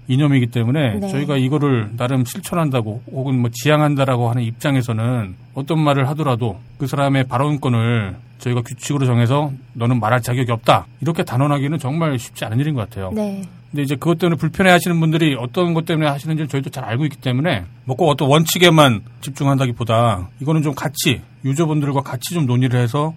이념이기 0.08 0.48
때문에 0.48 1.00
네. 1.00 1.08
저희가 1.10 1.38
이거를 1.38 1.92
나름 1.98 2.26
실천한다고 2.26 3.04
혹은 3.12 3.40
뭐 3.40 3.50
지향한다라고 3.52 4.30
하는 4.30 4.44
입장에서는 4.44 5.36
어떤 5.56 5.80
말을 5.80 6.08
하더라도 6.10 6.60
그 6.78 6.88
사람의 6.88 7.26
발언권을 7.26 8.16
저희가 8.42 8.62
규칙으로 8.62 9.06
정해서 9.06 9.52
너는 9.74 10.00
말할 10.00 10.22
자격이 10.22 10.52
없다 10.52 10.88
이렇게 11.00 11.24
단언하기는 11.24 11.78
정말 11.78 12.18
쉽지 12.20 12.44
않은 12.46 12.60
일인 12.60 12.76
것 12.76 12.90
같아요. 12.90 13.12
네. 13.14 13.44
근데 13.70 13.84
이제 13.84 13.96
그것 13.96 14.18
때문에 14.18 14.38
불편해 14.38 14.70
하시는 14.72 15.00
분들이 15.00 15.36
어떤 15.40 15.74
것 15.74 15.86
때문에 15.86 16.10
하시는지를 16.10 16.50
저희도 16.50 16.72
잘 16.72 16.84
알고 16.84 17.06
있기 17.06 17.18
때문에 17.18 17.64
뭐꼭 17.86 18.10
어떤 18.10 18.28
원칙에만 18.28 19.02
집중한다기보다 19.22 20.30
이거는 20.42 20.62
좀 20.62 20.76
같이 20.76 21.22
유저분들과 21.46 22.02
같이 22.02 22.34
좀 22.34 22.46
논의를 22.46 22.82
해서 22.82 23.14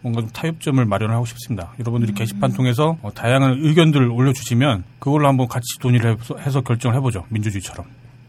뭔가 0.00 0.20
좀 0.20 0.30
타협점을 0.30 0.82
마련하고 0.84 1.26
싶습니다. 1.26 1.74
여러분들이 1.80 2.14
게시판 2.14 2.52
통해서 2.52 2.96
어, 3.02 3.12
다양한 3.12 3.58
의견들을 3.60 4.08
올려주시면 4.08 4.84
그걸로 4.98 5.28
한번 5.28 5.48
같이 5.48 5.66
논의를 5.82 6.16
해서 6.40 6.60
결정을 6.60 6.96
해보죠. 6.96 7.24
민주주의처럼. 7.28 7.84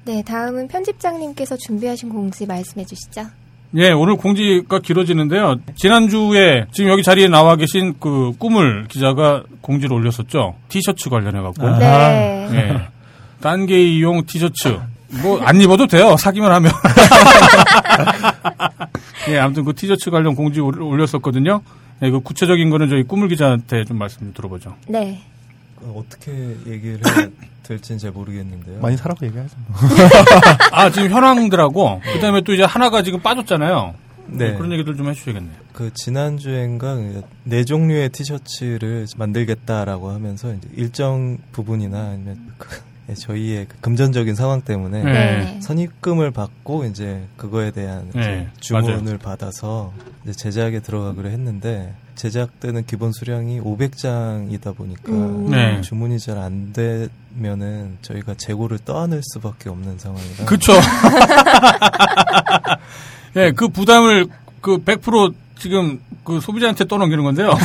네, 0.05 0.23
다음은 0.23 0.67
편집장님께서 0.67 1.55
준비하신 1.57 2.09
공지 2.09 2.45
말씀해 2.47 2.85
주시죠. 2.85 3.27
예, 3.75 3.91
오늘 3.91 4.15
공지가 4.15 4.79
길어지는데요. 4.79 5.57
지난주에 5.75 6.65
지금 6.71 6.89
여기 6.91 7.03
자리에 7.03 7.27
나와 7.27 7.55
계신 7.55 7.93
그 7.99 8.31
꿈을 8.39 8.85
기자가 8.87 9.43
공지를 9.61 9.93
올렸었죠. 9.95 10.55
티셔츠 10.69 11.09
관련해 11.09 11.39
갖고. 11.41 11.67
아. 11.67 11.77
네. 11.77 12.49
예. 12.53 12.81
딴게이용 13.41 14.25
티셔츠. 14.25 14.79
뭐, 15.21 15.39
안 15.41 15.59
입어도 15.61 15.85
돼요. 15.87 16.15
사기만 16.17 16.51
하면. 16.53 16.71
예, 19.29 19.37
아무튼 19.37 19.65
그 19.65 19.73
티셔츠 19.73 20.09
관련 20.09 20.35
공지 20.35 20.59
올- 20.59 20.81
올렸었거든요. 20.81 21.61
예, 22.01 22.09
그 22.09 22.19
구체적인 22.21 22.69
거는 22.69 22.89
저희 22.89 23.03
꿈을 23.03 23.27
기자한테 23.27 23.83
좀 23.85 23.97
말씀 23.97 24.19
좀 24.19 24.33
들어보죠. 24.33 24.75
네. 24.87 25.21
어, 25.81 26.03
어떻게 26.03 26.31
얘기를 26.67 26.99
해야 27.05 27.29
될지는 27.63 27.99
잘 27.99 28.11
모르겠는데요. 28.11 28.79
많이 28.81 28.97
사라고 28.97 29.25
얘기하죠. 29.25 29.55
아, 30.71 30.89
지금 30.89 31.09
현황들하고, 31.09 32.01
그 32.13 32.19
다음에 32.19 32.41
또 32.41 32.53
이제 32.53 32.63
하나가 32.63 33.03
지금 33.03 33.19
빠졌잖아요. 33.21 33.93
네. 34.31 34.53
그런 34.55 34.71
얘기들 34.73 34.95
좀 34.95 35.09
해주셔야겠네요. 35.09 35.55
그 35.73 35.91
지난주엔가 35.93 36.97
네 37.45 37.63
종류의 37.63 38.09
티셔츠를 38.09 39.07
만들겠다라고 39.17 40.11
하면서 40.11 40.53
이제 40.53 40.67
일정 40.75 41.37
부분이나 41.51 42.09
아니면 42.11 42.37
그 42.57 42.69
예, 43.09 43.15
저희의 43.15 43.65
그 43.67 43.77
금전적인 43.81 44.35
상황 44.35 44.61
때문에 44.61 45.03
네. 45.03 45.11
네. 45.11 45.61
선입금을 45.61 46.31
받고 46.31 46.85
이제 46.85 47.23
그거에 47.37 47.71
대한 47.71 48.09
이제 48.09 48.19
네, 48.19 48.47
주문을 48.59 49.17
받아서 49.17 49.93
이제 50.23 50.33
제작에 50.33 50.79
들어가기로 50.81 51.29
했는데 51.29 51.93
제작되는 52.19 52.85
기본 52.85 53.13
수량이 53.13 53.61
500장이다 53.61 54.75
보니까 54.75 55.11
음. 55.13 55.49
네. 55.51 55.79
주문이 55.81 56.19
잘 56.19 56.37
안 56.37 56.73
되면은 56.73 57.97
저희가 58.01 58.33
재고를 58.35 58.79
떠안을 58.79 59.21
수밖에 59.23 59.69
없는 59.69 59.97
상황이라. 59.99 60.45
그쵸. 60.45 60.73
예, 63.37 63.51
그 63.51 63.67
부담을 63.69 64.27
그 64.61 64.77
100% 64.79 65.33
지금 65.57 66.01
그 66.23 66.39
소비자한테 66.41 66.85
떠넘기는 66.85 67.23
건데요. 67.23 67.51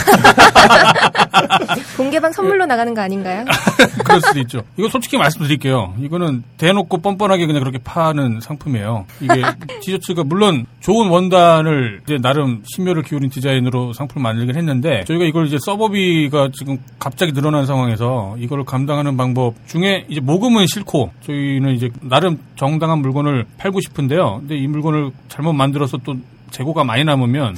공개방 1.97 2.33
선물로 2.33 2.67
나가는 2.67 2.93
거 2.95 3.01
아닌가요? 3.01 3.45
그럴 4.05 4.21
수도 4.21 4.41
있죠. 4.41 4.61
이거 4.77 4.89
솔직히 4.89 5.17
말씀드릴게요. 5.17 5.95
이거는 6.01 6.43
대놓고 6.59 6.99
뻔뻔하게 6.99 7.47
그냥 7.47 7.63
그렇게 7.63 7.79
파는 7.79 8.41
상품이에요. 8.41 9.07
이게 9.21 9.43
티셔츠가 9.81 10.25
물론 10.25 10.67
좋은 10.81 11.09
원단을 11.09 12.01
이제 12.05 12.19
나름 12.21 12.63
심혈을 12.65 13.03
기울인 13.03 13.31
디자인으로 13.31 13.93
상품을 13.93 14.23
만들긴 14.23 14.57
했는데 14.57 15.05
저희가 15.05 15.25
이걸 15.25 15.47
이제 15.47 15.57
서버비가 15.61 16.51
지금 16.53 16.79
갑자기 16.99 17.33
늘어난 17.33 17.67
상황에서 17.67 18.37
이걸 18.39 18.65
감당하는 18.65 19.17
방법 19.17 19.55
중에 19.67 20.07
이제 20.09 20.21
모금은 20.21 20.67
싫고 20.67 21.13
저희는 21.23 21.75
이제 21.75 21.91
나름 22.01 22.39
정당한 22.57 22.99
물건을 23.01 23.47
팔고 23.59 23.81
싶은데요. 23.81 24.39
근데 24.41 24.57
이 24.57 24.67
물건을 24.67 25.11
잘못 25.29 25.53
만들어서 25.53 25.99
또 25.99 26.17
재고가 26.51 26.85
많이 26.85 27.05
남으면 27.05 27.57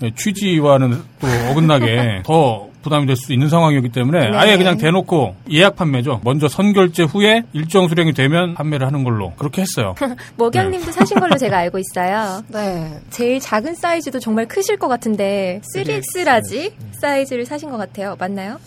네, 0.00 0.12
취지와는 0.14 0.90
또 1.20 1.26
어긋나게 1.50 2.22
더 2.24 2.67
부담이 2.88 3.06
될 3.06 3.16
수 3.18 3.32
있는 3.32 3.48
상황이기 3.48 3.88
때문에 3.90 4.30
네. 4.30 4.36
아예 4.36 4.56
그냥 4.56 4.78
대놓고 4.78 5.34
예약 5.50 5.76
판매죠. 5.76 6.20
먼저 6.24 6.48
선결제 6.48 7.02
후에 7.04 7.44
일정 7.52 7.88
수량이 7.88 8.12
되면 8.14 8.54
판매를 8.54 8.86
하는 8.86 9.02
걸로 9.04 9.32
그렇게 9.36 9.62
했어요. 9.62 9.94
모경님도 10.36 10.92
사신 10.92 11.18
걸로 11.18 11.36
제가 11.36 11.58
알고 11.58 11.78
있어요. 11.78 12.42
네. 12.48 12.98
제일 13.10 13.40
작은 13.40 13.74
사이즈도 13.74 14.20
정말 14.20 14.46
크실 14.46 14.76
것 14.78 14.88
같은데 14.88 15.60
3X라지 15.74 16.72
음. 16.80 16.92
사이즈를 17.00 17.44
사신 17.44 17.70
것 17.70 17.76
같아요. 17.76 18.16
맞나요? 18.18 18.58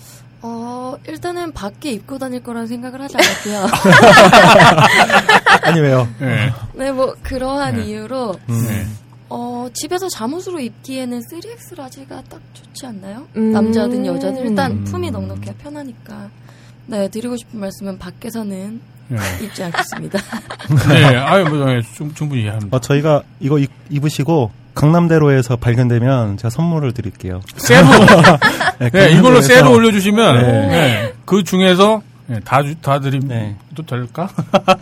어, 0.44 0.96
일단은 1.08 1.52
밖에 1.54 1.92
입고 1.92 2.18
다닐 2.18 2.42
거라는 2.44 2.68
생각을 2.68 3.02
하지 3.02 3.16
않았고요. 3.16 3.68
아니 5.64 5.80
왜요? 5.80 6.08
네. 6.20 6.52
네, 6.74 6.92
뭐, 6.92 7.16
그러한 7.22 7.76
네. 7.78 7.86
이유로, 7.86 8.34
네. 8.48 8.86
어, 9.34 9.68
집에서 9.74 10.08
잠옷으로 10.10 10.60
입기에는 10.60 11.22
3X 11.32 11.78
라지가 11.78 12.24
딱 12.30 12.40
좋지 12.54 12.86
않나요? 12.86 13.28
음. 13.38 13.52
남자든 13.52 14.06
여자든 14.06 14.46
일단 14.50 14.72
음. 14.72 14.84
품이 14.84 15.10
넉넉해야 15.12 15.54
편하니까. 15.58 16.30
네, 16.88 17.08
드리고 17.08 17.38
싶은 17.38 17.60
말씀은 17.60 17.98
밖에서는 17.98 18.82
네. 19.08 19.18
입지 19.42 19.64
않겠습니다. 19.64 20.20
네. 20.90 21.16
아유, 21.16 21.46
뭐, 21.46 21.66
네, 21.66 21.82
충- 21.96 22.14
충분히 22.14 22.42
이해합니다. 22.44 22.76
어, 22.76 22.82
저희가 22.82 23.24
이거 23.40 23.58
입, 23.58 23.70
입으시고 23.90 24.52
강남대로에서 24.74 25.56
발견되면 25.58 26.38
제가 26.38 26.50
선물을 26.50 26.92
드릴게요. 26.94 27.42
쇠로, 27.58 27.88
네, 28.80 28.90
네, 28.90 29.12
이걸로 29.18 29.42
쇠로 29.42 29.74
올려주시면, 29.74 30.42
네. 30.42 30.68
네, 30.68 31.14
그 31.26 31.44
중에서 31.44 32.02
네, 32.32 32.40
다, 32.46 32.64
주- 32.64 32.76
다 32.76 32.98
드리면 33.00 33.28
네. 33.28 33.56
또 33.76 33.84
될까? 33.86 34.30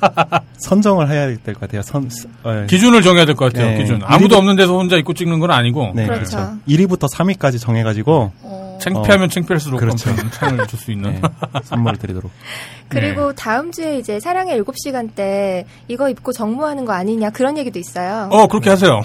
선정을 0.62 1.10
해야 1.10 1.26
될 1.26 1.56
것 1.56 1.62
같아요. 1.62 1.82
선, 1.82 2.08
어, 2.43 2.66
기준을 2.68 3.02
정해야 3.02 3.26
될 3.26 3.34
것 3.36 3.52
같아요, 3.52 3.72
네. 3.72 3.78
기준. 3.80 4.02
아무도 4.04 4.36
없는 4.38 4.56
데서 4.56 4.74
혼자 4.78 4.97
입고 4.97 5.16
찍는 5.16 5.39
건 5.39 5.50
아니고, 5.50 5.93
네, 5.95 6.06
그렇죠. 6.06 6.38
그렇죠. 6.38 6.58
1위부터 6.68 7.12
3위까지 7.12 7.60
정해가지고 7.60 8.32
어, 8.43 8.78
창피하면 8.80 9.30
창피할수록 9.32 9.80
그렇죠. 9.80 10.12
상을 10.32 10.68
줄 10.68 10.80
수 10.80 10.91
있는. 10.91 11.14
네, 11.22 11.22
선물을 11.64 11.97
드리도록. 11.97 12.30
그리고 12.88 13.34
다음 13.34 13.72
주에 13.72 13.97
이제 13.97 14.20
사랑의 14.20 14.62
7시간 14.62 15.10
때 15.16 15.66
이거 15.88 16.08
입고 16.10 16.32
정모하는 16.34 16.86
거 16.86 16.93
아니냐 16.93 17.30
그런 17.32 17.58
얘기도 17.58 17.80
있어요. 17.80 18.30
어, 18.32 18.45
그렇게 18.47 18.70
하세요. 18.70 19.02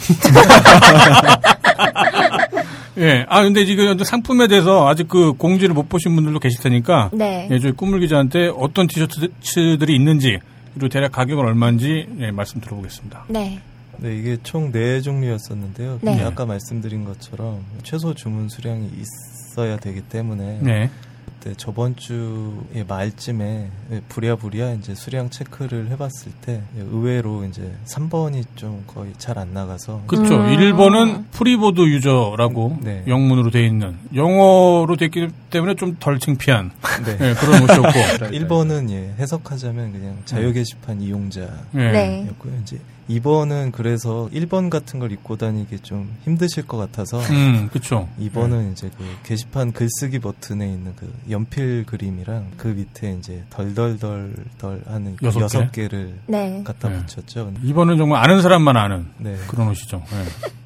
예. 2.99 3.27
아, 3.29 3.43
근데 3.43 3.65
지금 3.65 3.99
상품에 3.99 4.47
대해서 4.49 4.87
아직 4.89 5.09
그 5.09 5.33
공지를 5.33 5.75
못 5.75 5.89
보신 5.89 6.15
분들도 6.15 6.39
계실 6.39 6.61
테니까, 6.63 7.11
네. 7.13 7.49
예, 7.51 7.59
저희 7.59 7.73
꿈물 7.73 8.01
기자한테 8.01 8.51
어떤 8.57 8.87
티셔츠들이 8.87 9.95
있는지, 9.95 10.39
그리고 10.75 10.89
대략 10.89 11.13
가격은 11.13 11.45
얼마인지, 11.45 12.07
예, 12.21 12.31
말씀 12.31 12.61
들어보겠습니다. 12.61 13.25
네. 13.29 13.61
네, 13.99 14.17
이게 14.17 14.37
총 14.43 14.73
네 14.73 15.01
종류였었는데요. 15.01 16.01
네. 16.03 16.21
아까 16.23 16.45
말씀드린 16.47 17.05
것처럼 17.05 17.61
최소 17.85 18.13
주문 18.15 18.49
수량이 18.49 18.91
있어야 19.53 19.77
되기 19.77 20.01
때문에 20.01 20.59
네. 20.63 20.91
그때 21.45 21.55
저번 21.59 21.95
주의 21.95 22.85
말쯤에 22.89 23.69
부랴부랴 24.09 24.73
이제 24.75 24.95
수량 24.95 25.29
체크를 25.29 25.91
해봤을 25.91 26.33
때 26.41 26.63
의외로 26.79 27.45
이제 27.45 27.71
3번이 27.85 28.45
좀 28.57 28.83
거의 28.87 29.13
잘 29.19 29.35
안 29.37 29.53
나가서 29.53 30.05
그렇죠. 30.07 30.37
음. 30.37 30.57
1번은 30.57 31.25
free 31.33 31.54
board 31.54 31.81
user라고 31.81 32.79
네. 32.83 33.03
영문으로 33.09 33.51
돼 33.51 33.67
있는, 33.67 33.97
영어로 34.15 34.97
돼 34.97 35.07
있기 35.07 35.29
때문에 35.51 35.75
좀 35.75 35.97
덜 36.01 36.19
창피한, 36.19 36.71
네. 37.05 37.13
예, 37.21 37.35
그런 37.35 37.63
옷이었고. 37.65 38.29
1번은 38.31 38.89
예, 38.95 39.13
해석하자면 39.19 39.93
그냥 39.93 40.19
자유 40.25 40.53
게시판 40.53 41.01
이용자였고요. 41.01 41.83
예. 41.83 41.93
네. 41.93 42.31
이제 42.63 42.79
2번은 43.09 43.73
그래서 43.73 44.29
1번 44.33 44.71
같은 44.71 44.99
걸 44.99 45.13
입고 45.13 45.37
다니기 45.37 45.81
좀 45.81 46.15
힘드실 46.25 46.67
것 46.67 46.77
같아서 46.79 47.19
음, 47.31 47.69
그쵸. 47.73 48.09
2번은 48.21 48.73
이제 48.73 48.91
그 48.97 49.05
게시판 49.25 49.73
글쓰기 49.73 50.19
버튼에 50.21 50.67
있는 50.67 50.95
그 50.97 51.13
연필 51.31 51.85
그림이랑 51.87 52.53
그 52.57 52.69
밑에 52.69 53.13
이제 53.19 53.45
덜덜덜덜 53.51 54.83
하는 54.87 55.17
그 55.17 55.27
여섯 55.27 55.39
개? 55.39 55.45
여섯 55.45 55.73
개 55.73 55.89
를 55.89 56.19
네. 56.27 56.63
갖다 56.65 56.89
네. 56.89 57.05
붙였죠. 57.05 57.53
2번은 57.63 57.99
정말 57.99 58.25
아는 58.25 58.41
사람만 58.41 58.77
아는 58.77 59.07
네. 59.19 59.37
그런 59.49 59.69
옷이죠. 59.69 60.03
예. 60.13 60.51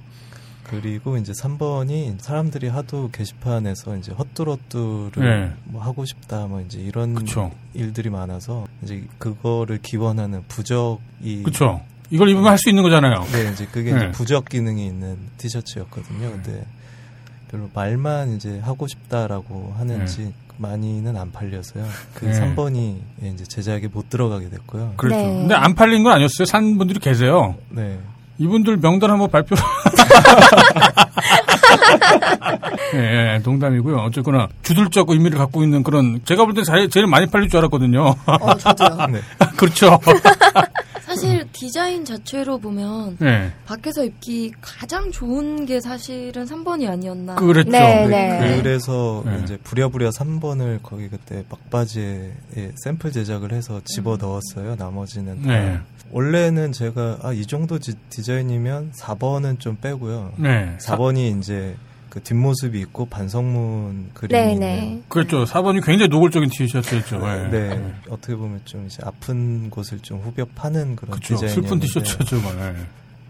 그리고 0.65 1.17
이제 1.17 1.33
3번이 1.33 2.21
사람들이 2.21 2.69
하도 2.69 3.09
게시판에서 3.11 3.97
이제 3.97 4.13
헛뚜러뚜를 4.13 5.11
네. 5.49 5.53
뭐 5.65 5.83
하고 5.83 6.05
싶다 6.05 6.47
뭐 6.47 6.61
이제 6.61 6.79
이런 6.79 7.15
그쵸. 7.15 7.51
일들이 7.75 8.11
많아서 8.11 8.67
이제 8.83 9.03
그거를 9.19 9.79
기원하는 9.83 10.45
부적이 10.47 11.43
그쵸. 11.43 11.81
이걸 12.11 12.29
입으면 12.31 12.51
할 12.51 12.59
수 12.59 12.69
있는 12.71 12.83
거잖아요. 12.83 13.25
네, 13.33 13.51
이제 13.53 13.67
그게 13.71 13.93
네. 13.93 13.97
이제 13.99 14.11
부적 14.13 14.49
기능이 14.49 14.87
있는 14.87 15.17
티셔츠였거든요. 15.37 16.31
근데 16.31 16.65
별로 17.51 17.69
말만 17.75 18.35
이제 18.37 18.61
하고 18.65 18.87
싶다라고 18.87 19.75
하는지 19.79 20.33
많이는 20.57 21.17
안 21.17 21.31
팔려서요. 21.33 21.85
그 22.15 22.25
네. 22.27 22.33
3번이 22.33 22.97
이제 23.35 23.45
제작에 23.45 23.89
못 23.93 24.09
들어가게 24.11 24.49
됐고요. 24.51 24.95
그렇죠. 24.97 25.17
네. 25.17 25.23
근데 25.25 25.55
안 25.55 25.75
팔린 25.75 26.03
건 26.03 26.13
아니었어요. 26.15 26.47
산 26.47 26.77
분들이 26.79 26.99
계세요. 26.99 27.55
네. 27.71 27.99
이분들 28.39 28.79
명단 28.79 29.11
한번 29.11 29.31
발표. 29.31 29.55
예, 32.95 32.99
예, 33.35 33.41
농담이고요. 33.45 33.97
어쨌거나 33.99 34.49
주술적 34.63 35.11
의미를 35.11 35.39
갖고 35.39 35.63
있는 35.63 35.83
그런 35.83 36.21
제가 36.25 36.45
볼 36.45 36.55
때 36.55 36.63
제일 36.89 37.07
많이 37.07 37.27
팔릴 37.27 37.49
줄 37.49 37.59
알았거든요. 37.59 38.15
어, 38.27 38.55
저도요. 38.57 39.07
네. 39.09 39.21
그렇죠. 39.57 39.99
사실 41.09 41.47
디자인 41.53 42.05
자체로 42.05 42.59
보면 42.59 43.17
예, 43.23 43.51
밖에서 43.67 44.05
입기 44.05 44.53
가장 44.61 45.11
좋은 45.11 45.65
게 45.67 45.81
사실은 45.81 46.45
3번이 46.45 46.89
아니었나. 46.89 47.37
그랬죠. 47.37 47.71
네, 47.71 48.07
네, 48.07 48.39
네. 48.41 48.57
그래서 48.63 49.23
네. 49.25 49.41
이제 49.43 49.57
부랴부랴 49.65 50.11
3번을 50.11 50.81
거기 50.83 51.09
그때 51.09 51.45
막바지에 51.49 52.33
예, 52.59 52.73
샘플 52.85 53.11
제작을 53.13 53.53
해서 53.53 53.81
집어 53.85 54.17
넣었어요. 54.17 54.77
나머지는 54.79 55.43
다. 55.43 55.49
네. 55.49 55.79
원래는 56.11 56.73
제가 56.73 57.19
아, 57.23 57.33
이 57.33 57.45
정도 57.47 57.79
지- 57.79 57.95
디자인이면 58.11 58.93
4번은 58.93 59.61
좀 59.61 59.77
빼고요. 59.81 60.33
네. 60.39 60.77
4번이 60.81 61.39
이제 61.39 61.75
그 62.11 62.23
뒷모습이 62.23 62.79
있고 62.81 63.07
반성문 63.07 64.11
그림이 64.15 64.55
네, 64.55 64.59
네. 64.59 65.03
그렇죠. 65.09 65.45
4번이 65.45 65.85
굉장히 65.85 66.09
노골적인 66.09 66.51
티셔츠였죠. 66.51 67.21
예. 67.23 67.49
네, 67.51 67.95
어떻게 68.09 68.35
보면 68.35 68.61
좀 68.65 68.87
이제 68.87 69.03
아픈 69.05 69.71
곳을 69.71 69.99
좀 70.01 70.19
후벼 70.21 70.47
파는 70.55 70.97
그런 70.97 71.19
그렇죠. 71.19 71.35
디자인이었는데 71.35 71.55
슬픈 71.55 71.81
티셔츠였죠. 71.81 72.37
예. 72.37 72.75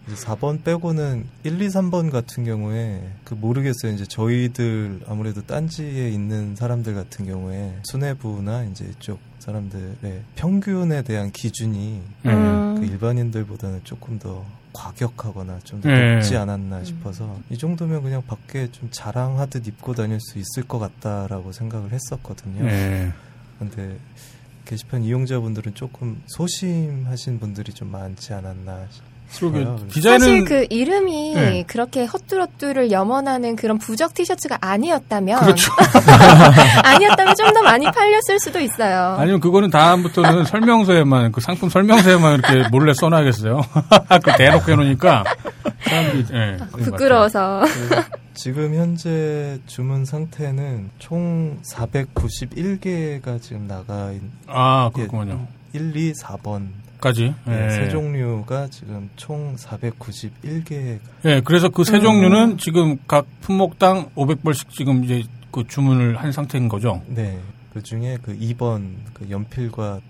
이제 0.07 0.25
4번 0.25 0.65
빼고는 0.65 1.27
1, 1.45 1.61
2, 1.61 1.69
3번 1.69 2.11
같은 2.11 2.45
경우에 2.45 3.07
그 3.25 3.35
모르겠어요. 3.35 3.93
이제 3.93 4.07
저희들 4.07 5.01
아무래도 5.07 5.43
딴지에 5.43 6.09
있는 6.09 6.57
사람들 6.57 6.95
같은 6.95 7.27
경우에 7.27 7.75
수뇌부나 7.85 8.65
이제 8.65 8.87
이쪽 8.91 9.19
사람들의 9.39 10.23
평균에 10.37 11.03
대한 11.03 11.31
기준이 11.31 12.01
예. 12.25 12.29
음. 12.31 12.77
그 12.79 12.87
일반인들보다는 12.87 13.81
조금 13.85 14.19
더 14.19 14.45
과격하거나 14.79 15.59
좀더 15.65 15.89
네. 15.89 16.15
높지 16.15 16.37
않았나 16.37 16.85
싶어서 16.85 17.37
이 17.51 17.59
정도면 17.59 18.03
그냥 18.03 18.23
밖에 18.25 18.71
좀 18.71 18.89
자랑하듯 18.93 19.67
입고 19.67 19.95
다닐 19.95 20.21
수 20.21 20.39
있을 20.39 20.69
것 20.69 20.79
같다라고 20.79 21.51
생각을 21.51 21.91
했었거든요. 21.93 22.65
예. 22.65 23.13
근데 23.59 23.99
게시판 24.65 25.03
이용자분들은 25.03 25.75
조금 25.75 26.23
소심하신 26.29 27.41
분들이 27.41 27.73
좀 27.73 27.91
많지 27.91 28.33
않았나 28.33 28.87
그러게 29.37 29.61
싶어요. 29.61 29.79
디자인은 29.93 30.21
사실 30.21 30.45
그 30.45 30.67
이름이 30.71 31.35
네. 31.35 31.65
그렇게 31.67 32.05
헛뚜러뚜를 32.05 32.91
염원하는 32.91 33.57
그런 33.57 33.79
부적 33.79 34.15
티셔츠가 34.15 34.59
아니었다면 34.61 35.41
그렇죠. 35.41 35.73
아니었다면 36.85 37.35
좀 37.37 37.49
더 37.53 37.63
많이 37.63 37.87
팔렸을 37.87 38.39
수도 38.41 38.61
있어요. 38.61 39.17
아니면 39.19 39.41
그거는 39.41 39.71
다음부터는 39.71 40.45
설명서에만 40.45 41.33
그 41.33 41.41
상품 41.41 41.69
설명서에만 41.71 42.35
이렇게 42.41 42.69
몰래 42.69 42.93
써놔야겠어요. 42.93 43.61
그 44.23 44.37
대놓고 44.37 44.71
해놓으니까 44.71 45.25
사람들이 45.81 46.25
예. 46.35 46.57
부끄러워서. 46.85 47.63
그 47.65 48.03
지금 48.35 48.75
현재 48.75 49.59
주문 49.67 50.05
상태는 50.05 50.91
총 50.99 51.59
491개가 51.73 53.41
지금 53.43 53.67
나가 53.67 54.13
있, 54.13 54.21
아 54.47 54.91
그렇군요. 54.95 55.47
1, 55.73 55.97
2, 55.97 56.13
4번 56.13 56.69
까지. 57.01 57.35
네, 57.45 57.67
예. 57.67 57.71
세 57.71 57.89
종류가 57.89 58.69
지금 58.69 59.09
총 59.17 59.55
491개. 59.57 60.99
예, 61.25 61.41
그래서 61.45 61.69
그 61.69 61.85
세 61.85 62.01
종류는 62.01 62.59
지금 62.59 62.97
각 63.07 63.27
품목당 63.41 64.11
500벌씩 64.17 64.71
지금 64.71 65.05
이제 65.05 65.23
그 65.51 65.65
주문을 65.67 66.17
한 66.17 66.33
상태인 66.33 66.69
거죠. 66.69 67.03
네. 67.07 67.39
그 67.73 67.83
중에 67.83 68.19
그 68.23 68.37
2번 68.39 68.95
그 69.15 69.29
연필과 69.31 70.01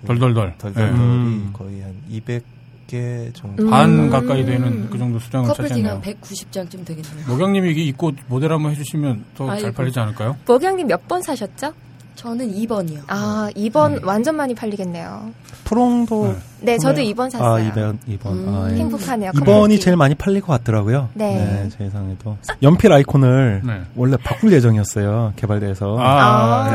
그 0.00 0.06
덜덜덜. 0.06 0.54
덜덜덜이 0.58 0.92
음. 0.98 1.50
거의 1.52 1.80
한 1.82 1.94
200개 2.10 3.34
정도. 3.34 3.64
음. 3.64 3.70
반 3.70 4.08
가까이 4.10 4.44
되는 4.44 4.88
그 4.90 4.96
정도 4.98 5.18
수량을 5.18 5.52
차지했네요. 5.54 6.00
190장쯤 6.02 6.84
되겠네요. 6.86 7.26
목양님이 7.26 7.70
이게 7.72 7.82
입고 7.82 8.12
모델 8.28 8.52
한번 8.52 8.70
해주시면 8.72 9.24
더 9.34 9.56
잘. 9.58 9.72
팔리지 9.72 9.98
않을까요? 9.98 10.36
목양님 10.46 10.86
몇 10.86 11.08
번 11.08 11.20
사셨죠? 11.22 11.72
저는 12.14 12.52
2번이요. 12.52 13.02
아, 13.08 13.48
2번 13.56 13.94
네. 13.94 14.00
완전 14.02 14.36
많이 14.36 14.54
팔리겠네요. 14.54 15.32
프롱도 15.68 16.34
네, 16.62 16.76
저도 16.78 16.94
구매- 17.02 17.12
2번 17.12 17.26
아, 17.26 17.30
샀어요. 17.30 17.70
2번, 17.70 17.98
2번. 18.08 18.26
음. 18.32 18.46
아, 18.48 18.68
예. 18.72 18.76
행복하네요. 18.76 19.30
2번이 19.32 19.44
커플티. 19.44 19.80
제일 19.80 19.96
많이 19.98 20.14
팔릴 20.14 20.40
것 20.40 20.48
같더라고요. 20.54 21.10
네. 21.14 21.68
제 21.76 21.84
예상에도. 21.84 22.36
연필 22.62 22.90
아이콘을 22.92 23.60
네. 23.64 23.80
원래 23.94 24.16
바꿀 24.16 24.52
예정이었어요. 24.54 25.34
개발돼서. 25.36 25.96
아, 26.00 26.64
아. 26.64 26.70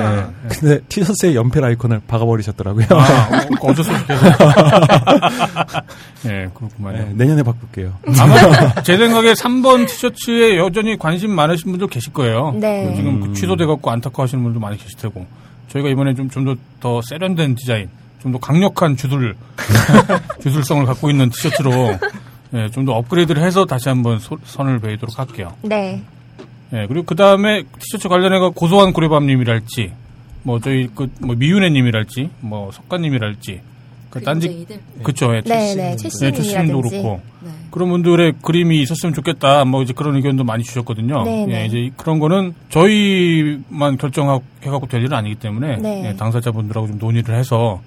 네. 0.47 0.47
근데 0.47 0.79
티셔츠에 0.87 1.33
연필 1.35 1.65
아이콘을 1.65 2.01
박아버리셨더라고요. 2.07 2.85
아, 2.91 3.29
어, 3.61 3.67
어쩔 3.67 3.83
수 3.83 3.91
없게. 3.91 4.13
예, 6.27 6.49
그렇구만요. 6.53 6.97
네, 6.97 7.13
내년에 7.15 7.43
바꿀게요. 7.43 7.93
아마 8.19 8.81
제 8.83 8.95
생각에 8.95 9.33
3번 9.33 9.87
티셔츠에 9.87 10.57
여전히 10.57 10.97
관심 10.97 11.31
많으신 11.31 11.71
분들 11.71 11.87
계실 11.87 12.13
거예요. 12.13 12.53
네. 12.55 12.87
그 12.89 12.95
지금 12.95 13.19
그 13.19 13.25
음. 13.27 13.33
취소돼갖고 13.33 13.89
안타까워하시는 13.89 14.43
분도 14.43 14.59
많이 14.59 14.77
계실 14.77 14.97
테고. 14.99 15.25
저희가 15.69 15.89
이번에 15.89 16.13
좀, 16.13 16.29
좀 16.29 16.45
더, 16.45 16.55
더 16.79 17.01
세련된 17.01 17.55
디자인, 17.55 17.89
좀 18.23 18.31
더 18.31 18.37
강력한 18.39 18.95
주술, 18.95 19.35
주술성을 20.41 20.85
갖고 20.85 21.09
있는 21.09 21.29
티셔츠로, 21.29 21.97
예, 22.53 22.69
좀 22.69 22.85
더 22.85 22.93
업그레이드를 22.93 23.43
해서 23.43 23.65
다시 23.65 23.89
한번 23.89 24.17
소- 24.19 24.37
선을 24.43 24.79
베이도록 24.79 25.17
할게요. 25.19 25.53
네. 25.61 26.01
예, 26.73 26.85
그리고 26.87 27.03
그 27.05 27.15
다음에 27.15 27.63
티셔츠 27.79 28.07
관련해가 28.07 28.49
고소한 28.55 28.93
고래밤님이랄지, 28.93 29.91
뭐 30.43 30.59
저희 30.59 30.89
그, 30.95 31.07
뭐 31.19 31.35
미윤혜님이랄지, 31.35 32.29
뭐 32.41 32.71
석가님이랄지, 32.71 33.61
그 34.09 34.21
딴지. 34.21 34.65
그쵸, 35.03 35.35
예, 35.35 35.41
네, 35.41 35.73
네. 35.73 35.75
네, 35.75 35.95
최씨님이라든지. 35.95 36.49
최씨님도 36.49 36.81
그렇고. 36.81 37.21
네. 37.41 37.49
그런 37.71 37.89
분들의 37.89 38.33
그림이 38.43 38.79
있었으면 38.83 39.13
좋겠다. 39.15 39.65
뭐 39.65 39.81
이제 39.81 39.93
그런 39.93 40.15
의견도 40.15 40.43
많이 40.43 40.63
주셨거든요. 40.63 41.23
네, 41.23 41.45
네. 41.47 41.61
예, 41.61 41.65
이제 41.65 41.89
그런 41.97 42.19
거는 42.19 42.53
저희만 42.69 43.97
결정하고 43.97 44.43
해갖고 44.63 44.87
될 44.87 45.01
일은 45.01 45.13
아니기 45.17 45.35
때문에 45.35 45.77
네. 45.77 46.09
예, 46.09 46.15
당사자분들하고 46.15 46.87
좀 46.87 46.99
논의를 46.99 47.35
해서 47.35 47.81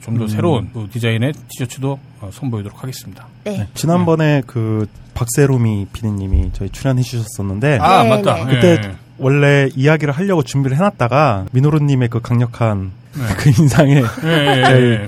좀더 0.00 0.24
음. 0.24 0.28
새로운 0.28 0.70
그 0.72 0.88
디자인의 0.90 1.32
티셔츠도 1.48 1.98
어, 2.20 2.30
선보이도록 2.32 2.82
하겠습니다. 2.82 3.26
네. 3.44 3.68
지난번에 3.74 4.42
그 4.46 4.86
박세롬이 5.14 5.88
피디님이 5.92 6.50
저희 6.54 6.70
출연해 6.70 7.02
주셨었는데 7.02 7.78
아 7.80 8.02
네, 8.02 8.08
맞다. 8.08 8.34
네. 8.34 8.40
예, 8.40 8.54
그때 8.54 8.92
원래 9.18 9.68
이야기를 9.74 10.12
하려고 10.12 10.42
준비를 10.42 10.76
해놨다가 10.76 11.46
민호루님의 11.52 12.08
그 12.08 12.20
강력한 12.20 12.92
네. 13.14 13.22
그 13.38 13.50
인상에 13.50 14.02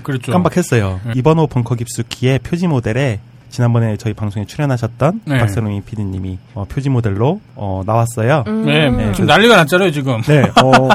그렇죠. 0.02 0.32
깜빡했어요. 0.32 1.00
네. 1.06 1.12
이번호 1.16 1.46
벙커 1.46 1.74
깁스키의 1.74 2.38
표지 2.40 2.66
모델에 2.66 3.20
지난번에 3.60 3.96
저희 3.96 4.12
방송에 4.12 4.44
출연하셨던 4.44 5.22
네. 5.24 5.38
박세롬이 5.38 5.80
피디님이 5.80 6.38
어, 6.52 6.66
표지 6.68 6.90
모델로 6.90 7.40
어, 7.54 7.82
나왔어요. 7.86 8.44
음. 8.46 8.66
네, 8.66 8.90
네, 8.90 9.12
지금 9.12 9.26
그- 9.26 9.32
난리가 9.32 9.56
났잖아요 9.56 9.90
지금. 9.92 10.20
네, 10.20 10.42
어, 10.62 10.88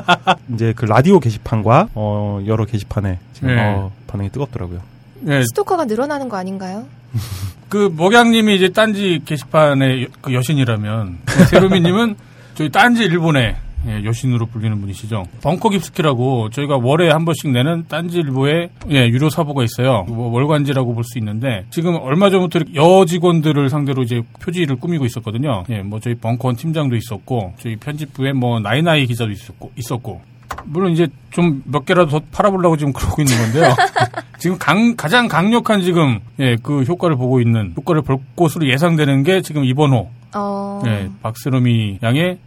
이제 0.54 0.72
그 0.76 0.86
라디오 0.86 1.20
게시판과 1.20 1.88
어, 1.96 2.40
여러 2.46 2.66
게시판에 2.66 3.18
지금 3.34 3.56
네. 3.56 3.60
어, 3.60 3.92
반응이 4.06 4.30
뜨겁더라고요. 4.30 4.80
예, 5.28 5.42
스토커가 5.42 5.86
늘어나는 5.86 6.30
거 6.30 6.38
아닌가요? 6.38 6.86
그 7.68 7.92
목양님이 7.96 8.58
이제 8.58 8.70
딴지 8.70 9.24
게시판의 9.26 10.04
여, 10.04 10.08
그 10.22 10.32
여신이라면 10.32 11.18
세로미님은 11.50 12.16
저희 12.54 12.70
딴지 12.70 13.06
일본의 13.06 13.56
예, 13.88 14.04
여신으로 14.04 14.46
불리는 14.46 14.80
분이시죠. 14.82 15.24
벙커 15.42 15.70
깁스키라고 15.70 16.50
저희가 16.52 16.78
월에 16.78 17.10
한 17.10 17.26
번씩 17.26 17.50
내는 17.52 17.86
딴지 17.88 18.20
일보에 18.20 18.70
예, 18.92 19.08
유료 19.08 19.30
사보가 19.30 19.64
있어요. 19.64 20.04
뭐 20.08 20.30
월간지라고 20.32 20.94
볼 20.94 21.04
수 21.04 21.18
있는데 21.18 21.66
지금 21.72 21.96
얼마 21.96 22.30
전부터 22.30 22.60
이렇게 22.60 22.76
여 22.76 23.06
직원들을 23.06 23.70
상대로 23.70 24.04
이제 24.04 24.22
표지를 24.40 24.76
꾸미고 24.76 25.06
있었거든요. 25.06 25.64
예, 25.70 25.82
뭐 25.82 26.00
저희 26.00 26.14
벙커원 26.16 26.56
팀장도 26.56 26.96
있었고 26.96 27.54
저희 27.60 27.76
편집부에 27.76 28.34
뭐 28.34 28.60
나이나이 28.60 29.06
기자도 29.08 29.32
있었고 29.32 29.72
있었고 29.78 30.22
물론 30.66 30.92
이제 30.92 31.08
좀 31.32 31.64
몇 31.66 31.86
개라도 31.86 32.10
더 32.12 32.22
팔아보려고 32.32 32.78
지금 32.78 32.94
그러고 32.94 33.22
있는 33.22 33.36
건데요. 33.38 33.74
지금 34.38 34.58
강- 34.60 34.96
가장 34.96 35.28
강력한 35.28 35.82
지금 35.82 36.20
예, 36.40 36.56
그 36.62 36.84
효과를 36.84 37.16
보고 37.16 37.40
있는 37.42 37.74
효과를 37.78 38.02
볼 38.04 38.18
것으로 38.36 38.68
예상되는 38.68 39.24
게 39.24 39.42
지금 39.42 39.64
이번 39.64 39.92
호 39.94 40.10
어. 40.36 40.82
예, 40.86 41.10
박세롬이 41.24 42.00
양의 42.04 42.38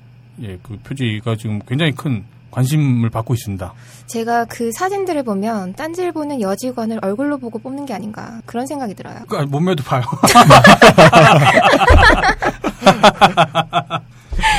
예, 0.43 0.59
그 0.63 0.77
표지가 0.83 1.37
지금 1.37 1.61
굉장히 1.67 1.93
큰 1.93 2.25
관심을 2.51 3.11
받고 3.11 3.35
있습니다. 3.35 3.73
제가 4.07 4.45
그 4.45 4.71
사진들을 4.73 5.23
보면 5.25 5.75
딴지일보는 5.75 6.41
여직원을 6.41 7.01
얼굴로 7.03 7.39
보고 7.39 7.59
뽑는 7.59 7.85
게 7.87 7.95
아닌가 7.95 8.41
그런 8.47 8.67
생각이 8.67 8.95
들어요. 8.95 9.17
그 9.29 9.37
아니, 9.37 9.47
몸매도 9.49 9.83
봐요. 9.83 10.03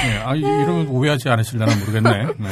네, 0.05 0.17
아, 0.23 0.35
이- 0.35 0.39
이러면 0.39 0.87
오해하지 0.87 1.29
않으실려나 1.29 1.75
모르겠네. 1.75 2.09
네. 2.09 2.25
없지 2.29 2.49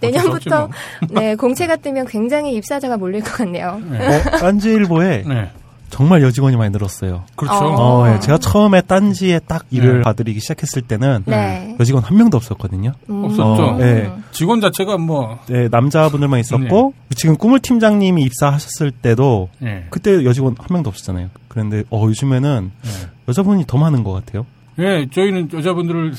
내년부터 0.00 0.58
뭐. 0.68 0.70
네 1.20 1.34
공채가 1.36 1.76
뜨면 1.76 2.06
굉장히 2.06 2.54
입사자가 2.54 2.96
몰릴 2.96 3.22
것 3.22 3.32
같네요. 3.32 3.80
네. 3.90 3.98
어, 4.06 4.22
딴지일보에 4.38 5.24
네. 5.26 5.50
정말 5.90 6.22
여직원이 6.22 6.56
많이 6.56 6.70
늘었어요. 6.70 7.24
그렇죠. 7.36 7.54
어. 7.54 8.02
어, 8.02 8.14
예, 8.14 8.20
제가 8.20 8.38
처음에 8.38 8.82
딴지에 8.82 9.40
딱 9.46 9.64
일을 9.70 9.98
네. 9.98 10.02
봐드리기 10.02 10.40
시작했을 10.40 10.82
때는 10.82 11.22
네. 11.26 11.76
여직원 11.78 12.02
한 12.04 12.16
명도 12.16 12.36
없었거든요. 12.36 12.92
음. 13.08 13.24
없었죠. 13.24 13.62
어, 13.62 13.80
예. 13.80 14.12
직원 14.32 14.60
자체가 14.60 14.98
뭐, 14.98 15.38
네, 15.46 15.68
남자분들만 15.70 16.40
있었고 16.40 16.92
지금 17.14 17.36
꾸물 17.36 17.60
팀장님이 17.60 18.22
입사하셨을 18.24 18.90
때도 18.90 19.48
예. 19.62 19.86
그때 19.90 20.24
여직원 20.24 20.56
한 20.58 20.66
명도 20.70 20.90
없었잖아요. 20.90 21.30
그런데 21.48 21.84
어 21.90 22.04
요즘에는 22.06 22.70
예. 22.84 23.08
여자분이 23.28 23.64
더 23.66 23.78
많은 23.78 24.04
것 24.04 24.12
같아요. 24.12 24.44
예, 24.78 25.06
저희는 25.10 25.50
여자분들을 25.52 26.14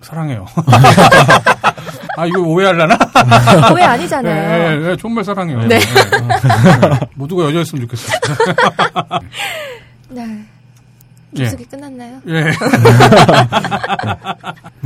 사랑해요. 0.00 0.46
아, 2.18 2.26
이거 2.26 2.40
오해하려나? 2.40 2.98
오해 3.72 3.84
아니잖아요. 3.84 4.34
예, 4.34 4.82
예, 4.86 4.90
예, 4.90 4.96
정말 4.96 5.22
사랑해요. 5.22 5.60
네. 5.66 5.76
예, 5.76 5.78
예. 5.78 7.00
모두가 7.14 7.44
여자였으면 7.44 7.86
좋겠어요. 7.86 8.18
네. 10.10 10.44
예. 11.36 11.44
조숙이 11.44 11.64
끝났나요? 11.66 12.20
예. 12.26 12.50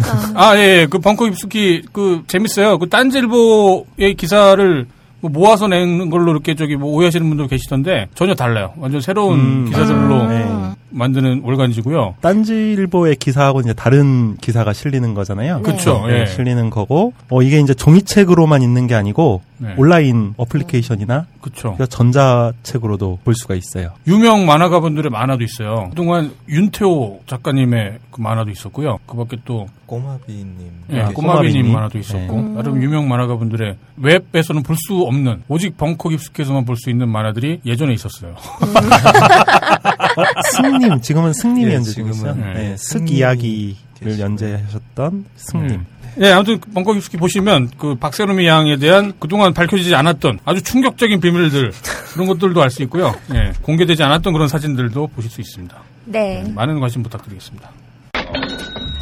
아, 0.04 0.32
아, 0.50 0.56
예, 0.58 0.80
예. 0.80 0.86
그 0.90 0.98
벙커 0.98 1.26
입숙기, 1.28 1.84
그, 1.90 2.22
재밌어요. 2.26 2.78
그 2.78 2.90
딴질보의 2.90 4.14
기사를 4.18 4.86
뭐 5.20 5.30
모아서 5.30 5.68
내는 5.68 6.10
걸로 6.10 6.32
이렇게 6.32 6.54
저기 6.54 6.76
뭐 6.76 6.92
오해하시는 6.92 7.26
분도 7.26 7.46
계시던데 7.46 8.08
전혀 8.14 8.34
달라요. 8.34 8.74
완전 8.76 9.00
새로운 9.00 9.38
음. 9.38 9.64
기사들로 9.70 10.20
음. 10.20 10.28
네. 10.28 10.81
만드는 10.92 11.42
월간지고요. 11.44 12.16
딴지일보의 12.20 13.16
기사하고 13.16 13.60
이제 13.60 13.72
다른 13.72 14.36
기사가 14.36 14.72
실리는 14.72 15.14
거잖아요. 15.14 15.56
네. 15.58 15.62
그쵸, 15.62 16.04
네, 16.06 16.20
예. 16.22 16.26
실리는 16.26 16.70
거고 16.70 17.12
어 17.30 17.42
이게 17.42 17.60
이제 17.60 17.74
종이책으로만 17.74 18.62
있는 18.62 18.86
게 18.86 18.94
아니고 18.94 19.42
네. 19.58 19.74
온라인 19.76 20.34
어플리케이션이나 20.36 21.26
그쵸. 21.40 21.74
그러니까 21.76 21.86
전자책으로도 21.86 23.18
볼 23.24 23.34
수가 23.34 23.54
있어요. 23.54 23.90
유명 24.06 24.46
만화가 24.46 24.80
분들의 24.80 25.10
만화도 25.10 25.42
있어요. 25.44 25.88
그동안 25.90 26.32
윤태호 26.48 27.22
작가님의 27.26 27.98
그 28.10 28.20
만화도 28.20 28.50
있었고요. 28.50 28.98
그 29.06 29.16
밖에 29.16 29.36
또, 29.44 29.66
꼬마비님. 29.86 30.46
예, 30.92 31.00
아, 31.00 31.08
꼬마비님 31.08 31.14
꼬마비님. 31.62 31.72
만화도 31.72 31.98
있었고, 31.98 32.36
네. 32.42 32.48
나름 32.54 32.82
유명 32.82 33.08
만화가 33.08 33.36
분들의 33.36 33.76
웹에서는 33.96 34.62
볼 34.62 34.76
수 34.76 35.02
없는, 35.02 35.42
오직 35.48 35.76
벙커 35.76 36.08
깊숙해서만 36.10 36.64
볼 36.64 36.76
수 36.76 36.90
있는 36.90 37.08
만화들이 37.08 37.60
예전에 37.64 37.92
있었어요. 37.94 38.34
어, 40.16 40.24
승님 40.52 41.00
지금은 41.00 41.32
승님이 41.32 41.70
예, 41.70 41.74
연재 41.74 41.90
중이죠. 41.92 42.14
지금은, 42.14 42.40
네. 42.40 42.52
네, 42.54 42.76
슥 42.76 42.98
승님 42.98 43.14
이야기를. 43.16 44.18
연재하셨던 44.18 45.24
승님. 45.36 45.84
예, 46.20 46.30
아무튼 46.32 46.60
벙커 46.74 46.92
깊숙이 46.94 47.16
보시면 47.16 47.70
그 47.78 47.94
박세롬이 47.94 48.46
양에 48.46 48.76
대한 48.76 49.12
그동안 49.18 49.54
밝혀지지 49.54 49.94
않았던 49.94 50.40
아주 50.44 50.60
충격적인 50.62 51.20
비밀들 51.20 51.72
그런 52.12 52.26
것들도 52.26 52.62
알 52.62 52.68
수 52.70 52.82
있고요. 52.82 53.14
예, 53.34 53.52
공개되지 53.62 54.02
않았던 54.02 54.32
그런 54.32 54.48
사진들도 54.48 55.06
보실 55.08 55.30
수 55.30 55.40
있습니다. 55.40 55.74
네. 56.06 56.44
많은 56.54 56.80
관심 56.80 57.02
부탁드리겠습니다. 57.02 57.70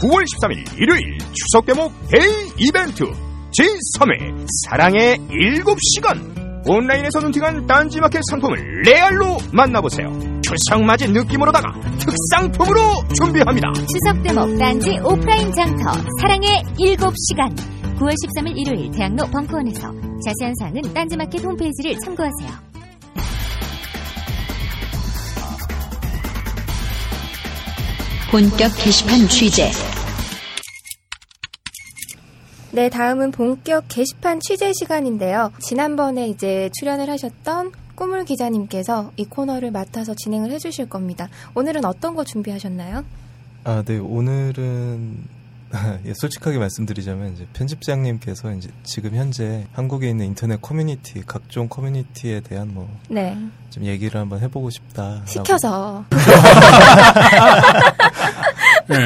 9월 0.02 0.24
13일 0.24 0.78
일요일 0.80 1.18
추석 1.32 1.66
대목 1.66 1.92
데이 2.10 2.22
이벤트 2.58 3.04
제3회 3.04 4.46
사랑의 4.68 5.18
7시간 5.18 6.39
온라인에서 6.66 7.20
눈팅한 7.20 7.66
딴지마켓 7.66 8.22
상품을 8.30 8.82
레알로 8.84 9.38
만나보세요. 9.52 10.08
추석 10.42 10.82
맞은 10.82 11.12
느낌으로다가 11.12 11.72
특상품으로 11.98 12.80
준비합니다. 13.16 13.72
추석 13.72 14.22
대목 14.22 14.58
단지 14.58 14.98
오프라인 15.02 15.52
장터 15.52 15.92
사랑의 16.20 16.62
7시간 16.78 17.54
9월 17.98 18.12
13일 18.12 18.56
일요일 18.56 18.90
대학로 18.90 19.26
벙커원에서 19.26 19.92
자세한 20.24 20.54
사항은 20.58 20.94
딴지마켓 20.94 21.44
홈페이지를 21.44 21.98
참고하세요. 22.00 22.70
본격 28.30 28.70
게시판 28.76 29.26
취재 29.28 29.70
네, 32.72 32.88
다음은 32.88 33.32
본격 33.32 33.86
게시판 33.88 34.38
취재 34.38 34.72
시간인데요. 34.72 35.50
지난번에 35.58 36.28
이제 36.28 36.70
출연을 36.78 37.10
하셨던 37.10 37.72
꾸물 37.96 38.24
기자님께서 38.24 39.10
이 39.16 39.24
코너를 39.24 39.72
맡아서 39.72 40.14
진행을 40.14 40.52
해주실 40.52 40.88
겁니다. 40.88 41.28
오늘은 41.54 41.84
어떤 41.84 42.14
거 42.14 42.22
준비하셨나요? 42.22 43.04
아, 43.64 43.82
네. 43.84 43.98
오늘은 43.98 45.24
예, 46.06 46.14
솔직하게 46.14 46.58
말씀드리자면 46.58 47.32
이제 47.34 47.44
편집장님께서 47.54 48.52
이제 48.54 48.70
지금 48.84 49.16
현재 49.16 49.66
한국에 49.72 50.08
있는 50.08 50.26
인터넷 50.26 50.62
커뮤니티 50.62 51.22
각종 51.26 51.68
커뮤니티에 51.68 52.38
대한 52.40 52.72
뭐 52.72 52.88
네. 53.08 53.36
좀 53.70 53.84
얘기를 53.84 54.20
한번 54.20 54.38
해보고 54.40 54.70
싶다. 54.70 55.22
시켜서. 55.26 56.04
네. 58.88 58.96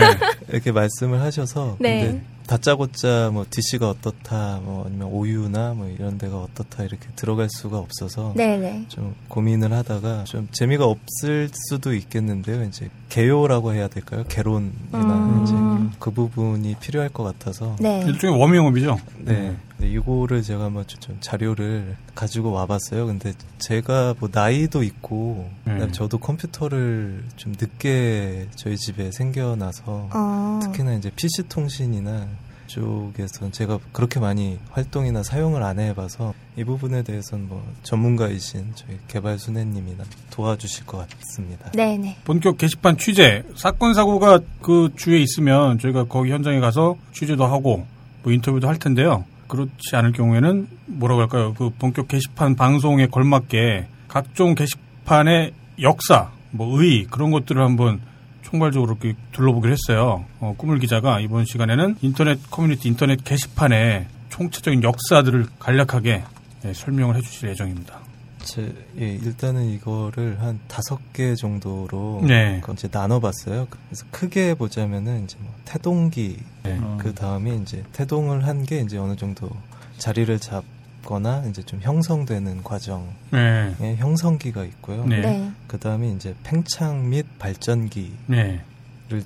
이렇게 0.49 0.71
말씀을 0.71 1.21
하셔서 1.21 1.77
네. 1.81 2.23
다짜고짜 2.47 3.31
뭐 3.33 3.47
DC가 3.49 3.89
어떻다 3.89 4.61
뭐 4.63 4.85
아니면 4.87 5.09
오유나 5.09 5.75
뭐 5.75 5.89
이런 5.89 6.19
데가 6.19 6.39
어떻다 6.39 6.85
이렇게 6.85 7.09
들어갈 7.17 7.49
수가 7.51 7.79
없어서 7.79 8.35
네네. 8.37 8.87
좀 8.89 9.15
고민을 9.29 9.73
하다가 9.73 10.25
좀 10.25 10.49
재미가 10.53 10.85
없을 10.85 11.49
수도 11.69 11.95
있겠는데요. 11.95 12.65
이제 12.65 12.91
개요라고 13.09 13.73
해야 13.73 13.89
될까요? 13.89 14.25
개론이나 14.29 14.73
음. 14.93 15.43
이제 15.43 15.97
그 15.99 16.11
부분이 16.11 16.77
필요할 16.81 17.09
것 17.09 17.23
같아서 17.23 17.77
네. 17.81 18.05
일종의 18.07 18.39
워밍업이죠. 18.39 18.99
네. 19.19 19.57
네, 19.85 19.91
이거를 19.91 20.43
제가 20.43 20.65
한번 20.65 20.87
좀, 20.87 21.01
좀 21.01 21.19
자료를 21.21 21.97
가지고 22.15 22.53
와봤어요. 22.53 23.07
근데 23.07 23.35
제가 23.59 24.15
뭐 24.19 24.31
나이도 24.33 24.83
있고 24.83 25.51
네. 25.65 25.75
그다음에 25.75 25.93
저도 25.93 26.19
컴퓨터를 26.19 27.25
좀 27.37 27.53
늦게 27.53 28.49
저희 28.57 28.77
집에 28.77 29.11
생겨나서 29.13 30.09
어. 30.13 30.61
특히나 30.63 30.95
이제 30.95 31.11
PC 31.11 31.49
통신이나 31.49 32.27
쪽에서 32.67 33.51
제가 33.51 33.79
그렇게 33.93 34.19
많이 34.19 34.59
활동이나 34.71 35.23
사용을 35.23 35.63
안 35.63 35.79
해봐서 35.79 36.33
이 36.57 36.65
부분에 36.65 37.03
대해서는 37.03 37.47
뭐 37.49 37.63
전문가이신 37.83 38.73
저희 38.75 38.99
개발 39.07 39.39
순애님이나 39.39 40.05
도와주실 40.31 40.87
것 40.87 41.07
같습니다. 41.07 41.71
네네. 41.73 42.21
본격 42.25 42.57
게시판 42.57 42.97
취재 42.97 43.43
사건 43.55 43.93
사고가 43.93 44.41
그 44.63 44.91
주에 44.97 45.19
있으면 45.19 45.79
저희가 45.79 46.05
거기 46.05 46.33
현장에 46.33 46.59
가서 46.61 46.97
취재도 47.13 47.45
하고 47.45 47.87
뭐 48.23 48.33
인터뷰도 48.33 48.67
할 48.67 48.79
텐데요. 48.79 49.25
그렇지 49.55 49.95
않을 49.95 50.13
경우에는 50.13 50.69
뭐라고 50.87 51.23
할까요? 51.23 51.55
그 51.57 51.71
본격 51.79 52.09
게시판 52.09 52.57
방송에 52.57 53.07
걸맞게 53.07 53.87
각종 54.09 54.55
게시판의 54.55 55.53
역사, 55.83 56.31
뭐 56.51 56.81
의 56.81 57.05
그런 57.05 57.31
것들을 57.31 57.61
한번 57.63 58.01
총괄적으로 58.43 58.93
이렇게 58.93 59.19
둘러보기로 59.33 59.73
했어요. 59.73 60.25
어, 60.41 60.55
꿈을 60.57 60.79
기자가 60.79 61.19
이번 61.21 61.45
시간에는 61.45 61.97
인터넷 62.03 62.39
커뮤니티 62.51 62.89
인터넷 62.89 63.23
게시판의 63.25 64.07
총체적인 64.29 64.83
역사들을 64.83 65.47
간략하게 65.59 66.25
예, 66.65 66.73
설명을 66.73 67.17
해주실 67.17 67.51
예정입니다. 67.51 67.99
제, 68.45 68.73
예, 68.99 69.09
일단은 69.15 69.65
이거를 69.71 70.41
한 70.41 70.61
다섯 70.69 70.99
개 71.13 71.35
정도로 71.35 72.23
네. 72.27 72.61
그 72.63 72.73
이제 72.73 72.89
나눠봤어요. 72.91 73.67
그래서 73.69 74.05
크게 74.11 74.55
보자면은 74.55 75.25
이제 75.25 75.37
뭐 75.41 75.53
태동기 75.65 76.39
네. 76.63 76.81
그 76.99 77.15
다음에 77.15 77.57
이제 77.57 77.83
태동을 77.93 78.47
한 78.47 78.65
게 78.65 78.81
이제 78.81 78.97
어느 78.99 79.17
정도 79.17 79.51
자리를 79.99 80.39
잡거나 80.39 81.45
이제 81.49 81.63
좀 81.63 81.81
형성되는 81.83 82.63
과정의 82.63 83.09
네. 83.33 83.97
형성기가 83.97 84.65
있고요. 84.65 85.05
네. 85.07 85.21
네. 85.21 85.51
그 85.67 85.79
다음에 85.79 86.11
이제 86.13 86.35
팽창 86.45 87.09
및 87.11 87.27
발전기를 87.39 88.13
네. 88.29 88.61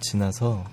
지나서 0.00 0.64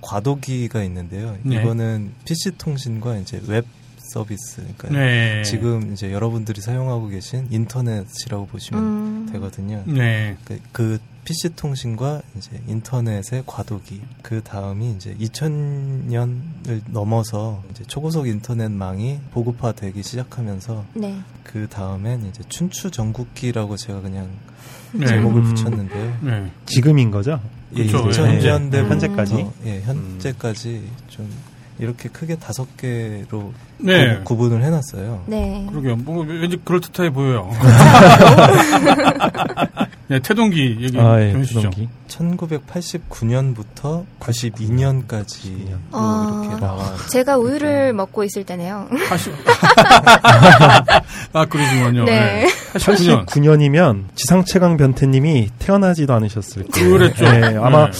과도기가 0.00 0.82
있는데요. 0.84 1.36
네. 1.42 1.56
이거는 1.56 2.12
PC 2.24 2.58
통신과 2.58 3.16
이제 3.18 3.40
웹 3.46 3.64
서비스, 4.12 4.62
그러니까 4.76 4.88
네. 4.88 5.42
지금 5.44 5.92
이제 5.92 6.12
여러분들이 6.12 6.60
사용하고 6.60 7.08
계신 7.08 7.46
인터넷이라고 7.50 8.46
보시면 8.46 8.82
음. 8.82 9.28
되거든요. 9.32 9.82
네. 9.86 10.36
그, 10.44 10.60
그 10.72 10.98
PC 11.24 11.54
통신과 11.54 12.22
이제 12.36 12.60
인터넷의 12.66 13.44
과도기. 13.46 14.00
그 14.22 14.42
다음이 14.42 14.92
이제 14.92 15.14
2000년을 15.14 16.80
넘어서 16.88 17.62
이제 17.70 17.84
초고속 17.84 18.26
인터넷망이 18.26 19.20
보급화되기 19.30 20.02
시작하면서 20.02 20.84
네. 20.94 21.20
그 21.44 21.68
다음엔 21.68 22.26
이제 22.26 22.42
춘추 22.48 22.90
전국기라고 22.90 23.76
제가 23.76 24.00
그냥 24.00 24.28
네. 24.92 25.06
제목을 25.06 25.42
음. 25.42 25.54
붙였는데요. 25.54 26.18
네. 26.22 26.50
지금인 26.66 27.10
거죠? 27.10 27.40
예, 27.76 27.84
그쵸, 27.84 28.08
2000년대 28.08 28.74
예. 28.74 28.82
현재까지? 28.82 29.46
예, 29.66 29.80
현재까지 29.82 30.82
좀 31.08 31.30
이렇게 31.80 32.08
크게 32.08 32.36
다섯 32.36 32.76
개로 32.76 33.52
네. 33.78 34.18
구, 34.18 34.36
구분을 34.36 34.62
해놨어요. 34.62 35.24
네. 35.26 35.66
그러게요. 35.70 35.96
뭐 35.96 36.24
왠지 36.24 36.58
그럴 36.64 36.80
듯해 36.80 37.10
보여요. 37.10 37.50
네, 40.08 40.18
태동기 40.18 40.78
얘기 40.80 40.98
아, 40.98 41.22
예, 41.22 41.30
좀 41.32 41.40
해주시죠. 41.40 41.70
태동기. 41.70 41.88
1989년부터 42.08 44.04
92년까지 44.18 45.72
아. 45.92 46.42
이렇게 46.44 46.60
나와. 46.60 46.96
제가 47.08 47.38
우유를 47.38 47.92
먹고 47.92 48.24
있을 48.24 48.44
때네요. 48.44 48.88
80... 49.08 49.32
아, 51.32 51.46
그러시군요. 51.46 52.04
네. 52.04 52.48
89년. 52.74 53.26
89년이면 53.26 54.04
지상최강 54.16 54.76
변태님이 54.76 55.50
태어나지도 55.60 56.12
않으셨을 56.12 56.66
거예요. 56.66 56.90
그랬죠. 56.90 57.30
네, 57.30 57.56
아마 57.56 57.88
네. 57.88 57.92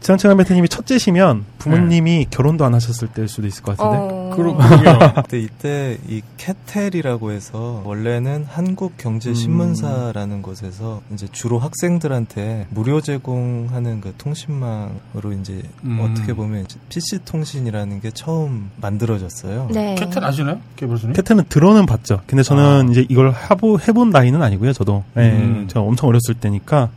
지상최강 0.00 0.36
변태님이 0.36 0.68
첫째시면 0.68 1.44
부모님이 1.58 2.26
결혼도 2.30 2.64
안 2.64 2.74
하셨을 2.74 3.08
때일 3.08 3.28
수도 3.28 3.46
있을 3.46 3.62
것 3.62 3.76
같은데. 3.76 3.98
어. 3.98 4.32
그러, 4.36 4.54
그러게요. 4.56 5.12
그때 5.22 5.38
이때 5.40 5.98
이 6.08 6.22
캐텔이라고 6.36 7.32
해서 7.32 7.82
원래는 7.84 8.44
한국 8.48 8.96
경제 8.98 9.34
신문사라는 9.34 10.42
곳에서 10.42 11.00
이제 11.12 11.26
주로 11.32 11.58
학생들한테 11.58 12.66
무료 12.70 13.00
제공하는 13.00 14.00
그 14.00 14.14
통신망으로 14.18 15.32
이제 15.40 15.62
음. 15.84 16.00
어떻게 16.00 16.34
보면 16.34 16.64
이제 16.64 16.78
PC 16.88 17.24
통신이라는 17.24 18.00
게 18.00 18.10
처음 18.10 18.70
만들어졌어요. 18.80 19.68
네. 19.72 19.94
캐틀 19.96 20.24
아시나요? 20.24 20.60
개발수님? 20.76 21.14
케텔은 21.14 21.44
들어는 21.48 21.86
봤죠. 21.86 22.20
근데 22.26 22.42
저는 22.42 22.88
아. 22.88 22.90
이제 22.90 23.06
이걸 23.08 23.34
해보, 23.34 23.78
해본 23.80 24.10
나이는 24.10 24.42
아니고요. 24.42 24.72
저도. 24.72 25.04
네, 25.14 25.32
음. 25.32 25.66
제가 25.68 25.80
엄청 25.80 26.08
어렸을 26.08 26.34
때니까. 26.34 26.90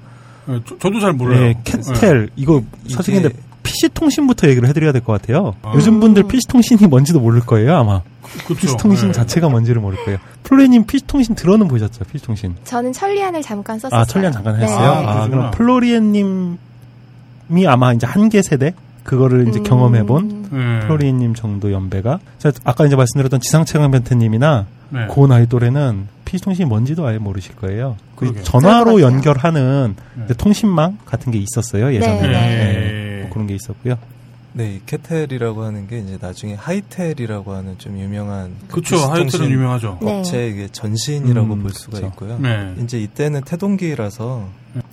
네, 0.50 0.60
저, 0.68 0.78
저도 0.78 1.00
잘 1.00 1.14
몰라요. 1.14 1.40
네, 1.42 1.54
케텔 1.64 2.30
이거 2.36 2.64
사실 2.90 3.14
이게- 3.16 3.24
근데 3.24 3.36
PC 3.64 3.90
통신부터 3.94 4.48
얘기를 4.50 4.68
해드려야 4.68 4.92
될 4.92 5.02
것 5.04 5.22
같아요. 5.22 5.54
아. 5.62 5.74
요즘 5.76 6.00
분들 6.00 6.24
PC 6.24 6.48
통신이 6.48 6.88
뭔지도 6.88 7.20
모를 7.20 7.42
거예요 7.42 7.76
아마. 7.76 8.02
그쵸. 8.48 8.56
PC 8.56 8.78
통신 8.78 9.08
네. 9.08 9.12
자체가 9.14 9.50
뭔지를 9.50 9.82
모를 9.82 10.04
거예요. 10.06 10.18
플로리님 10.44 10.86
PC 10.86 11.06
통신 11.08 11.36
들어는 11.36 11.68
보셨죠? 11.68 12.04
PC 12.06 12.26
통신. 12.26 12.56
저는 12.64 12.94
천리안을 12.94 13.42
잠깐 13.42 13.78
썼어요. 13.80 14.00
아 14.00 14.06
천리안 14.06 14.32
잠깐 14.34 14.58
네. 14.58 14.64
했어요. 14.64 14.90
아, 14.90 15.24
아. 15.24 15.28
그럼 15.28 15.52
플로리엔님이 15.52 16.58
아마 17.68 17.94
이제 17.94 18.08
한계 18.08 18.42
세대 18.42 18.74
그거를 19.10 19.48
이제 19.48 19.60
음. 19.60 19.64
경험해본 19.64 20.50
네. 20.52 20.80
플로리엔님 20.82 21.34
정도 21.34 21.72
연배가 21.72 22.20
아까 22.64 22.86
이제 22.86 22.96
말씀드렸던 22.96 23.40
지상체감 23.42 23.90
변태님이나 23.90 24.68
네. 24.90 25.08
그 25.10 25.26
나이 25.26 25.48
또래는 25.48 26.08
PC 26.26 26.44
통신이 26.44 26.70
뭔지도 26.70 27.08
아예 27.08 27.18
모르실 27.18 27.56
거예요. 27.56 27.98
그 28.16 28.44
전화로. 28.44 29.02
연결하는 29.02 29.96
네. 30.28 30.34
통신망 30.36 31.00
같은 31.06 31.32
게 31.32 31.40
있었어요 31.40 31.92
예전에. 31.92 32.22
네, 32.22 32.28
네. 32.28 32.74
네, 32.74 33.22
뭐 33.22 33.30
그런 33.32 33.48
게 33.48 33.56
있었고요. 33.56 33.98
네, 34.54 34.76
이 34.76 34.82
캐텔이라고 34.86 35.64
하는 35.64 35.88
게 35.88 36.00
이제 36.00 36.18
나중에 36.20 36.56
하이텔이라고 36.56 37.54
하는 37.54 37.78
좀 37.78 38.00
유명한 38.00 38.56
그. 38.68 38.82
PC 38.82 38.96
하이텔은 38.96 39.50
유명하죠. 39.52 40.00
네. 40.02 40.20
업체의 40.20 40.52
이게 40.52 40.68
전신이라고 40.72 41.54
음, 41.54 41.62
볼 41.62 41.72
수가 41.72 41.98
그쵸. 41.98 42.08
있고요. 42.08 42.40
네. 42.40 42.76
이제 42.84 43.00
이때는 43.00 43.42
태동기라서 43.42 44.48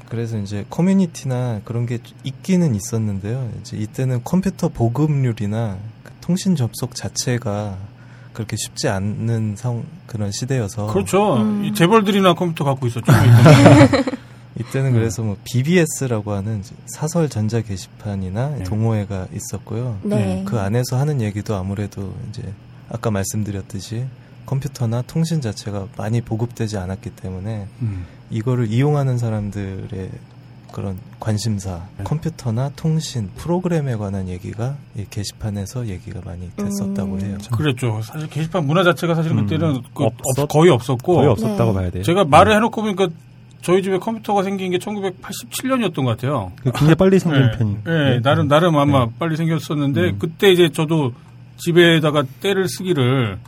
그래서 0.08 0.38
이제 0.38 0.64
커뮤니티나 0.70 1.60
그런 1.64 1.86
게 1.86 1.98
있기는 2.24 2.74
있었는데요. 2.74 3.50
이제 3.60 3.76
이때는 3.76 4.22
컴퓨터 4.24 4.68
보급률이나 4.68 5.78
그 6.02 6.12
통신 6.20 6.54
접속 6.56 6.94
자체가 6.94 7.76
그렇게 8.32 8.56
쉽지 8.56 8.88
않는 8.88 9.56
상 9.56 9.84
그런 10.06 10.30
시대여서 10.30 10.88
그렇죠. 10.88 11.36
음. 11.36 11.64
이 11.64 11.72
재벌들이나 11.72 12.34
컴퓨터 12.34 12.64
갖고 12.64 12.86
있었죠. 12.86 13.06
이때는 14.58 14.92
네. 14.92 14.98
그래서 14.98 15.22
뭐 15.22 15.36
BBS라고 15.44 16.32
하는 16.32 16.62
사설 16.86 17.28
전자 17.28 17.60
게시판이나 17.60 18.48
네. 18.56 18.64
동호회가 18.64 19.28
있었고요. 19.34 19.98
네. 20.02 20.44
그 20.46 20.58
안에서 20.58 20.98
하는 20.98 21.20
얘기도 21.20 21.54
아무래도 21.56 22.14
이제 22.30 22.42
아까 22.88 23.10
말씀드렸듯이 23.10 24.04
컴퓨터나 24.46 25.02
통신 25.02 25.40
자체가 25.40 25.88
많이 25.98 26.20
보급되지 26.20 26.78
않았기 26.78 27.10
때문에 27.10 27.66
음. 27.82 28.06
이거를 28.30 28.70
이용하는 28.70 29.18
사람들의 29.18 30.10
그런 30.72 30.98
관심사, 31.20 31.86
네. 31.96 32.04
컴퓨터나 32.04 32.70
통신 32.76 33.30
프로그램에 33.36 33.96
관한 33.96 34.28
얘기가 34.28 34.76
이 34.96 35.04
게시판에서 35.08 35.86
얘기가 35.86 36.20
많이 36.24 36.50
됐었다고 36.56 37.14
음. 37.14 37.20
해요. 37.22 37.38
그랬죠. 37.52 38.00
사실 38.02 38.28
게시판 38.28 38.66
문화 38.66 38.84
자체가 38.84 39.14
사실 39.14 39.32
음. 39.32 39.46
그때는 39.46 39.82
그 39.94 40.04
없었- 40.04 40.38
없- 40.42 40.48
거의 40.48 40.70
없었고 40.70 41.14
거의 41.16 41.28
없었다고 41.28 41.72
네. 41.72 41.78
봐야 41.78 41.90
돼요. 41.90 42.02
제가 42.02 42.24
말을 42.24 42.54
해놓고 42.56 42.82
보니까 42.82 43.08
저희 43.66 43.82
집에 43.82 43.98
컴퓨터가 43.98 44.44
생긴 44.44 44.70
게 44.70 44.78
1987년이었던 44.78 45.96
것 45.96 46.04
같아요. 46.04 46.52
그 46.62 46.70
굉장히 46.70 46.94
빨리 46.94 47.18
생긴 47.18 47.42
네. 47.42 47.58
편이. 47.58 47.76
네, 47.84 48.20
나름 48.20 48.46
나름 48.46 48.78
아마 48.78 49.08
빨리 49.18 49.36
생겼었는데 49.36 50.10
음. 50.10 50.16
그때 50.20 50.52
이제 50.52 50.68
저도 50.68 51.12
집에다가 51.56 52.22
때를 52.40 52.68
쓰기를 52.68 53.38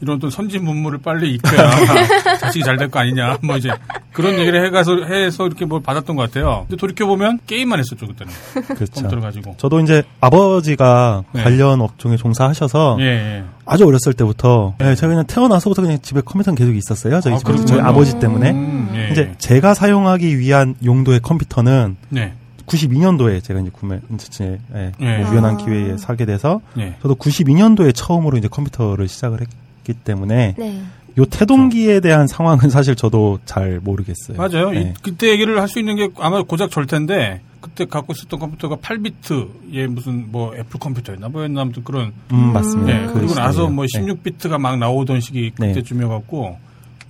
이런 0.00 0.18
또 0.18 0.30
선진 0.30 0.64
문물을 0.64 0.98
빨리 1.00 1.34
익혀야 1.34 1.70
자식이 2.38 2.64
잘 2.64 2.76
될 2.78 2.88
거 2.88 3.00
아니냐 3.00 3.38
뭐 3.42 3.56
이제 3.56 3.70
그런 4.12 4.38
얘기를 4.38 4.64
해가서 4.66 5.04
해서 5.04 5.46
이렇게 5.46 5.64
뭘 5.64 5.82
받았던 5.82 6.14
것 6.16 6.22
같아요. 6.22 6.64
근데 6.68 6.76
돌이켜 6.80 7.06
보면 7.06 7.38
게임만 7.46 7.78
했었죠 7.78 8.06
그때는 8.06 8.32
그렇죠. 8.74 8.92
컴퓨터를 8.94 9.20
가지고. 9.22 9.54
저도 9.58 9.80
이제 9.80 10.02
아버지가 10.20 11.24
네. 11.32 11.42
관련 11.42 11.80
업종에 11.80 12.16
종사하셔서 12.16 12.96
예, 13.00 13.04
예. 13.04 13.44
아주 13.66 13.86
어렸을 13.86 14.12
때부터 14.14 14.74
예, 14.80 14.94
제가 14.94 15.08
그냥 15.08 15.24
태어나서부터 15.26 15.82
그냥 15.82 15.98
집에 16.00 16.20
컴퓨터는 16.20 16.56
계속 16.56 16.74
있었어요. 16.74 17.20
저희 17.20 17.34
아, 17.34 17.38
집에 17.38 17.64
저희. 17.64 17.80
아버지 17.80 18.18
때문에. 18.18 18.50
음, 18.52 18.90
예. 18.94 19.08
이제 19.12 19.34
제가 19.38 19.74
사용하기 19.74 20.38
위한 20.38 20.74
용도의 20.84 21.20
컴퓨터는 21.20 21.96
네, 22.08 22.34
92년도에 22.66 23.42
제가 23.42 23.60
이제 23.60 23.70
구매 23.72 24.00
이제 24.14 24.58
예, 24.74 24.92
예. 25.00 25.18
뭐 25.18 25.30
우연한 25.30 25.54
아. 25.54 25.56
기회에 25.56 25.96
사게 25.96 26.24
돼서 26.26 26.60
네. 26.74 26.96
저도 27.02 27.14
92년도에 27.16 27.94
처음으로 27.94 28.36
이제 28.38 28.48
컴퓨터를 28.48 29.08
시작을 29.08 29.40
했 29.40 29.48
기 29.88 29.94
때문에 29.94 30.54
네. 30.58 30.82
요 31.16 31.24
태동기에 31.24 32.00
대한 32.00 32.26
상황은 32.28 32.68
사실 32.68 32.94
저도 32.94 33.38
잘 33.46 33.80
모르겠어요. 33.82 34.36
맞아요. 34.36 34.72
이- 34.74 34.76
예. 34.76 34.94
그때 35.02 35.30
얘기를 35.30 35.58
할 35.60 35.66
수 35.66 35.78
있는 35.78 35.96
게 35.96 36.10
아마 36.18 36.42
고작 36.42 36.70
절 36.70 36.86
텐데 36.86 37.40
그때 37.62 37.86
갖고 37.86 38.12
있었던 38.12 38.38
컴퓨터가 38.38 38.76
8비트의 38.76 39.86
무슨 39.88 40.30
뭐 40.30 40.54
애플 40.54 40.78
컴퓨터였나 40.78 41.28
뭐였나 41.28 41.62
아무튼 41.62 41.82
그런 41.84 42.12
음, 42.32 42.52
맞습니다. 42.52 42.92
네, 42.92 43.06
그 43.06 43.14
그리고 43.14 43.34
나서. 43.34 43.68
뭐 43.68 43.86
네. 43.90 43.98
16비트가 44.00 44.58
막 44.58 44.78
나오던 44.78 45.20
시기 45.20 45.50
네. 45.58 45.68
그때쯤이어 45.68 46.08
갖고 46.08 46.56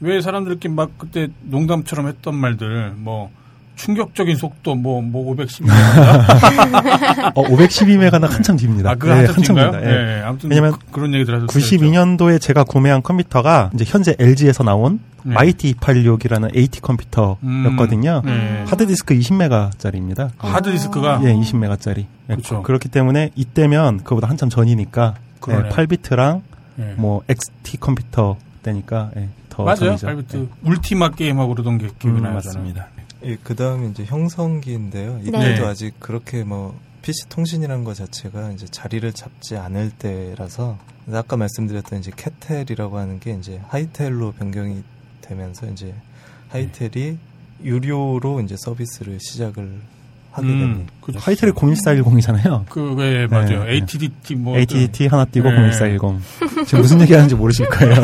왜 0.00 0.20
사람들끼리 0.20 0.72
막 0.72 0.90
그때 0.96 1.28
농담처럼 1.42 2.06
했던 2.06 2.34
말들 2.36 2.92
뭐 2.96 3.30
충격적인 3.78 4.36
속도 4.36 4.74
뭐 4.74 5.00
뭐 5.00 5.30
512. 5.32 5.70
어, 7.34 7.42
512메가는 7.44 8.28
한참 8.28 8.56
뒤입니다. 8.56 8.90
아, 8.90 8.94
네, 8.96 9.10
한참? 9.26 9.42
뒤입니다. 9.54 9.80
예. 9.82 9.86
네, 9.86 10.22
아무튼 10.22 10.50
왜냐면 10.50 10.70
뭐 10.70 10.78
그, 10.84 10.92
그런 10.92 11.14
얘기들 11.14 11.34
하셨어요. 11.34 11.46
92년도에 11.48 12.40
제가 12.40 12.64
구매한 12.64 13.02
컴퓨터가 13.02 13.70
이제 13.74 13.84
현재 13.86 14.14
LG에서 14.18 14.64
나온 14.64 15.00
네. 15.22 15.34
마이티 15.34 15.74
286이라는 15.74 16.54
AT 16.56 16.80
컴퓨터였거든요. 16.80 18.22
네. 18.24 18.64
하드디스크 18.66 19.14
20메가짜리입니다. 19.14 20.30
하드디스크가 20.38 21.20
예, 21.24 21.32
20메가짜리. 21.34 22.06
그쵸. 22.28 22.62
그렇기 22.62 22.88
때문에 22.88 23.30
이때면 23.34 24.04
그보다 24.04 24.28
한참 24.28 24.48
전이니까. 24.50 25.14
예, 25.48 25.52
8비트랑 25.70 26.42
예. 26.80 26.94
뭐 26.96 27.22
XT 27.28 27.78
컴퓨터 27.78 28.36
때니까 28.62 29.10
예, 29.16 29.28
더 29.48 29.62
맞아요. 29.64 29.96
전이죠. 29.96 30.06
8비트 30.08 30.48
울티마 30.64 31.10
게임하고 31.12 31.54
그러던 31.54 31.78
게 31.78 31.88
기억이 31.98 32.18
음, 32.18 32.22
나요. 32.22 32.34
맞습니다. 32.34 32.88
예, 33.24 33.36
그 33.42 33.54
다음에 33.54 33.88
이제 33.88 34.04
형성기인데요. 34.04 35.18
이때도 35.22 35.38
네. 35.38 35.60
아직 35.64 35.98
그렇게 35.98 36.44
뭐 36.44 36.78
PC 37.02 37.28
통신이라는 37.28 37.84
것 37.84 37.94
자체가 37.94 38.52
이제 38.52 38.66
자리를 38.66 39.12
잡지 39.12 39.56
않을 39.56 39.90
때라서 39.90 40.78
아까 41.12 41.36
말씀드렸던 41.36 42.00
이제 42.00 42.10
캐텔이라고 42.14 42.98
하는 42.98 43.18
게 43.18 43.32
이제 43.32 43.60
하이텔로 43.68 44.32
변경이 44.32 44.82
되면서 45.22 45.66
이제 45.70 45.94
하이텔이 46.48 47.18
유료로 47.62 48.40
이제 48.40 48.56
서비스를 48.58 49.18
시작을 49.20 49.80
하게 50.32 50.46
음, 50.48 50.58
됩니다. 50.58 50.92
그 51.00 51.12
하이텔이 51.16 51.52
01410이잖아요. 51.52 52.66
그게 52.68 53.26
맞아요. 53.30 53.64
네. 53.64 53.72
ATDT 53.74 54.34
뭐 54.36 54.56
AT&T 54.58 55.06
하나 55.08 55.24
띄고 55.24 55.50
네. 55.50 55.70
01410. 55.70 56.20
지금 56.66 56.82
무슨 56.82 57.00
얘기 57.00 57.14
하는지 57.14 57.34
모르실 57.34 57.66
거예요. 57.68 57.94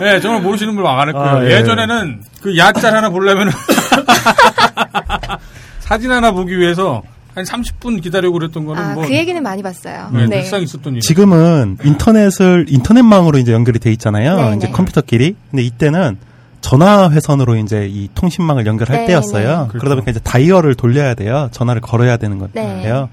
네, 0.00 0.18
정말 0.20 0.42
모르시는 0.42 0.74
분 0.74 0.84
많을 0.84 1.12
거예요. 1.12 1.28
아, 1.28 1.44
예. 1.44 1.50
예전에는 1.56 2.22
그 2.40 2.56
야짤 2.56 2.94
하나 2.94 3.10
보려면 3.10 3.50
사진 5.80 6.10
하나 6.10 6.30
보기 6.32 6.58
위해서 6.58 7.02
한 7.34 7.44
30분 7.44 8.02
기다리고 8.02 8.32
그랬던 8.34 8.64
거는 8.64 8.82
아, 8.82 8.94
뭐 8.94 9.04
그 9.06 9.14
얘기는 9.14 9.40
많이 9.42 9.62
봤어요. 9.62 10.10
네, 10.12 10.26
네. 10.26 10.40
늘상 10.40 10.62
있었던 10.62 10.94
일. 10.94 11.00
지금은 11.00 11.78
인터넷을 11.84 12.66
인터넷망으로 12.68 13.38
이제 13.38 13.52
연결이 13.52 13.78
돼 13.78 13.90
있잖아요. 13.92 14.36
네, 14.50 14.56
이제 14.56 14.66
네. 14.66 14.72
컴퓨터끼리. 14.72 15.36
근데 15.50 15.62
이때는 15.62 16.18
전화 16.60 17.10
회선으로 17.10 17.56
이제 17.56 17.86
이 17.88 18.08
통신망을 18.14 18.66
연결할 18.66 18.98
네, 18.98 19.06
때였어요. 19.06 19.68
네. 19.72 19.78
그러다 19.78 19.94
보니까 19.94 20.10
이제 20.10 20.20
다이얼을 20.20 20.74
돌려야 20.74 21.14
돼요. 21.14 21.48
전화를 21.52 21.80
걸어야 21.80 22.16
되는 22.16 22.38
네. 22.52 22.62
거예요. 22.62 23.08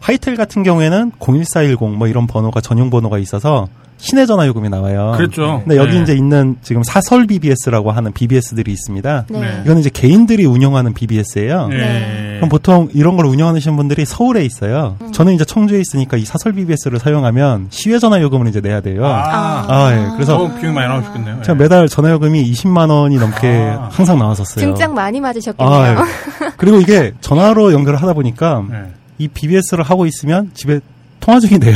하이텔 0.00 0.36
같은 0.36 0.62
경우에는 0.62 1.12
01410 1.18 1.94
뭐 1.96 2.08
이런 2.08 2.26
번호가 2.26 2.60
전용 2.60 2.90
번호가 2.90 3.18
있어서 3.18 3.68
시내 4.00 4.24
전화 4.26 4.46
요금이 4.46 4.68
나와요. 4.70 5.12
그랬죠. 5.16 5.60
근데 5.64 5.76
여기 5.76 5.96
네. 5.96 6.02
이제 6.02 6.14
있는 6.14 6.56
지금 6.62 6.82
사설 6.82 7.26
BBS라고 7.26 7.90
하는 7.90 8.12
BBS들이 8.12 8.72
있습니다. 8.72 9.26
네. 9.28 9.40
네. 9.40 9.60
이거는 9.64 9.80
이제 9.80 9.90
개인들이 9.92 10.46
운영하는 10.46 10.94
BBS예요. 10.94 11.68
예. 11.72 12.36
그럼 12.36 12.48
보통 12.48 12.88
이런 12.94 13.16
걸 13.16 13.26
운영하시는 13.26 13.76
분들이 13.76 14.06
서울에 14.06 14.42
있어요. 14.44 14.96
저는 15.12 15.34
이제 15.34 15.44
청주에 15.44 15.78
있으니까 15.80 16.16
이 16.16 16.24
사설 16.24 16.52
BBS를 16.54 16.98
사용하면 16.98 17.66
시외 17.68 17.98
전화 17.98 18.20
요금을 18.22 18.48
이제 18.48 18.60
내야 18.60 18.80
돼요. 18.80 19.04
아, 19.04 19.66
아, 19.68 19.92
예. 19.92 20.08
그래서 20.14 20.42
어, 20.42 20.54
비용 20.58 20.74
많이 20.74 20.88
나오셨겠네요. 20.88 21.42
제가 21.42 21.54
매달 21.58 21.86
전화 21.88 22.10
요금이 22.10 22.50
20만 22.52 22.90
원이 22.90 23.16
넘게 23.16 23.76
아. 23.78 23.88
항상 23.92 24.18
나왔었어요. 24.18 24.64
등짝 24.64 24.94
많이 24.94 25.20
맞으셨겠네요. 25.20 25.76
아, 25.76 25.90
예. 25.90 25.96
그리고 26.56 26.80
이게 26.80 27.12
전화로 27.20 27.72
연결을 27.74 28.00
하다 28.00 28.14
보니까 28.14 28.64
네. 28.70 28.92
이 29.18 29.28
BBS를 29.28 29.84
하고 29.84 30.06
있으면 30.06 30.50
집에 30.54 30.80
통화 31.20 31.38
중이 31.38 31.58
돼요. 31.60 31.74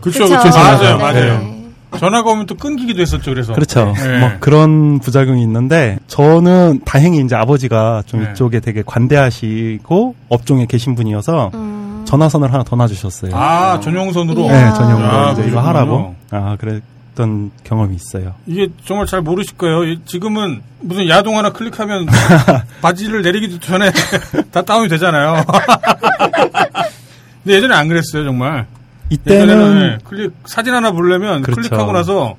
그렇죠. 0.00 0.26
그렇죠. 0.26 0.48
맞아요, 0.58 0.96
네. 0.96 1.02
맞아요. 1.02 1.59
전화가 1.98 2.30
오면 2.30 2.46
또 2.46 2.54
끊기기도 2.54 3.02
했었죠. 3.02 3.30
그래서 3.30 3.52
그렇죠. 3.52 3.92
네. 3.96 4.18
뭐 4.20 4.30
그런 4.40 5.00
부작용이 5.00 5.42
있는데 5.42 5.98
저는 6.06 6.80
다행히 6.84 7.20
이제 7.20 7.34
아버지가 7.34 8.04
좀 8.06 8.22
네. 8.24 8.30
이쪽에 8.30 8.60
되게 8.60 8.82
관대하시고 8.86 10.14
업종에 10.28 10.66
계신 10.66 10.94
분이어서 10.94 11.50
음. 11.54 12.04
전화선을 12.06 12.52
하나 12.52 12.64
더 12.64 12.76
놔주셨어요. 12.76 13.32
아 13.34 13.78
전용선으로 13.80 14.48
네. 14.48 14.70
전용으로 14.74 15.06
아, 15.08 15.32
이제 15.32 15.44
이거. 15.46 15.60
하라고. 15.60 16.14
아, 16.30 16.56
그랬던 16.58 17.50
경험이 17.64 17.96
있어요. 17.96 18.34
이게 18.46 18.68
정말 18.86 19.06
잘 19.06 19.20
모르실 19.20 19.56
거예요. 19.56 19.84
이- 19.84 20.00
지금은 20.06 20.62
무슨 20.80 21.08
야동 21.08 21.36
하나 21.36 21.50
클릭하면 21.52 22.06
바지를 22.82 23.22
내리기도 23.22 23.58
전에 23.60 23.90
다 24.50 24.62
다운이 24.62 24.88
되잖아요. 24.88 25.44
근데 27.44 27.56
예전에 27.56 27.74
안 27.74 27.88
그랬어요, 27.88 28.24
정말. 28.24 28.66
이때는 29.10 29.78
네, 29.78 29.98
클릭 30.04 30.32
사진 30.46 30.72
하나 30.72 30.92
보려면 30.92 31.42
그렇죠. 31.42 31.68
클릭하고 31.68 31.92
나서 31.92 32.36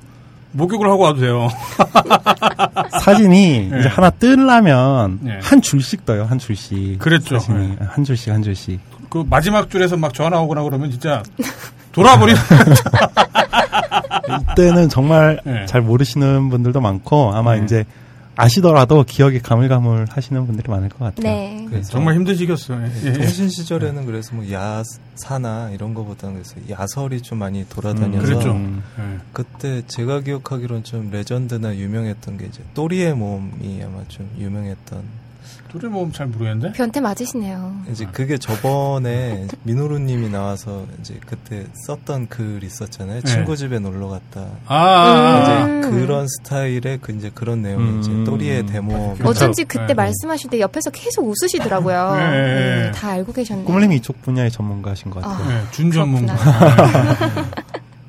목욕을 0.52 0.88
하고 0.88 1.04
와도 1.04 1.20
돼요. 1.20 1.48
사진이 3.00 3.68
네. 3.70 3.80
이제 3.80 3.88
하나 3.88 4.10
뜨려면 4.10 5.18
네. 5.22 5.38
한 5.42 5.62
줄씩 5.62 6.04
떠요, 6.04 6.24
한 6.24 6.38
줄씩. 6.38 6.98
그랬죠. 6.98 7.38
네. 7.50 7.76
한 7.86 8.04
줄씩, 8.04 8.32
한 8.32 8.42
줄씩. 8.42 8.80
그 9.08 9.24
마지막 9.28 9.70
줄에서 9.70 9.96
막 9.96 10.14
전화 10.14 10.40
오거나 10.40 10.62
그러면 10.62 10.90
진짜 10.90 11.22
돌아버리는 11.92 12.40
이때는 14.52 14.88
정말 14.88 15.40
네. 15.44 15.66
잘 15.66 15.82
모르시는 15.82 16.48
분들도 16.48 16.80
많고 16.80 17.32
아마 17.34 17.54
네. 17.54 17.64
이제 17.64 17.84
아시더라도 18.36 19.04
기억이 19.04 19.40
가물가물 19.40 20.06
하시는 20.08 20.46
분들이 20.46 20.70
많을 20.70 20.88
것 20.88 20.98
같아요. 20.98 21.22
네. 21.22 21.66
그래서 21.68 21.90
정말 21.90 22.14
힘든 22.14 22.34
시기였어요. 22.34 22.82
예. 22.82 22.88
네, 22.88 23.12
통신 23.12 23.48
시절에는 23.48 24.06
그래서 24.06 24.34
뭐 24.34 24.44
야사나 24.50 25.70
이런 25.72 25.94
거보다는 25.94 26.34
그래서 26.34 26.56
야설이 26.68 27.22
좀 27.22 27.38
많이 27.38 27.68
돌아다녀서 27.68 28.26
그랬죠. 28.26 28.52
음. 28.52 28.82
예. 28.98 29.18
그때 29.32 29.82
제가 29.86 30.20
기억하기로는 30.20 30.84
좀 30.84 31.10
레전드나 31.10 31.76
유명했던 31.76 32.38
게 32.38 32.46
이제 32.46 32.62
또리의 32.74 33.14
몸이 33.14 33.82
아마 33.84 34.02
좀 34.08 34.30
유명했던 34.38 35.21
둘이 35.70 35.90
뭐잘 35.90 36.26
모르겠는데. 36.26 36.72
변태 36.72 37.00
맞으시네요. 37.00 37.74
이제 37.90 38.06
그게 38.12 38.36
저번에 38.36 39.46
민호루님이 39.64 40.28
나와서 40.28 40.84
이제 41.00 41.18
그때 41.26 41.66
썼던 41.86 42.28
글 42.28 42.62
있었잖아요. 42.62 43.20
네. 43.22 43.30
친구 43.30 43.56
집에 43.56 43.78
놀러 43.78 44.08
갔다. 44.08 44.46
아, 44.66 44.76
아, 44.76 45.62
아. 45.62 45.64
음. 45.64 45.78
이제 45.80 45.90
그런 45.90 46.26
스타일의 46.28 46.98
그 47.00 47.12
이제 47.12 47.30
그런 47.34 47.62
내용이 47.62 47.84
음. 47.84 48.00
이제 48.00 48.24
또리의 48.24 48.66
데모. 48.66 49.14
그렇죠. 49.14 49.30
어쩐지 49.30 49.64
그때 49.64 49.86
네. 49.88 49.94
말씀하실 49.94 50.50
때 50.50 50.60
옆에서 50.60 50.90
계속 50.90 51.26
웃으시더라고요. 51.28 52.16
네. 52.16 52.82
네, 52.82 52.90
다 52.92 53.10
알고 53.10 53.32
계셨네요. 53.32 53.64
꾸물님이 53.64 53.96
이쪽 53.96 54.20
분야의 54.22 54.50
전문가신 54.50 55.10
것 55.10 55.22
같아요. 55.22 55.44
아. 55.44 55.48
네, 55.48 55.62
준 55.70 55.90
전문가. 55.90 56.34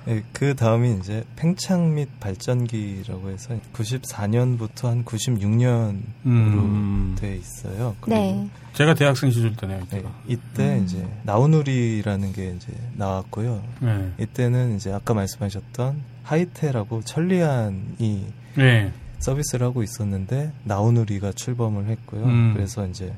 네, 0.05 0.21
그 0.33 0.55
다음이 0.55 0.97
이제 0.99 1.23
팽창 1.35 1.95
및 1.95 2.09
발전기라고 2.19 3.29
해서 3.29 3.57
94년부터 3.73 4.87
한 4.87 5.05
96년으로 5.05 6.01
음. 6.25 7.15
돼 7.17 7.37
있어요. 7.37 7.95
네. 8.07 8.49
제가 8.73 8.95
대학생 8.95 9.31
시절 9.31 9.55
때네요. 9.55 9.87
네. 9.91 10.03
이때 10.27 10.77
음. 10.77 10.83
이제 10.83 11.07
나우누리라는 11.23 12.33
게 12.33 12.53
이제 12.55 12.73
나왔고요. 12.95 13.63
네. 13.81 14.11
이때는 14.19 14.75
이제 14.75 14.91
아까 14.91 15.13
말씀하셨던 15.13 16.01
하이테라고 16.23 17.01
천리안이 17.03 18.27
네. 18.57 18.91
서비스를 19.19 19.67
하고 19.67 19.83
있었는데 19.83 20.51
나우누리가 20.65 21.31
출범을 21.31 21.87
했고요. 21.87 22.23
음. 22.23 22.53
그래서 22.53 22.85
이제 22.87 23.13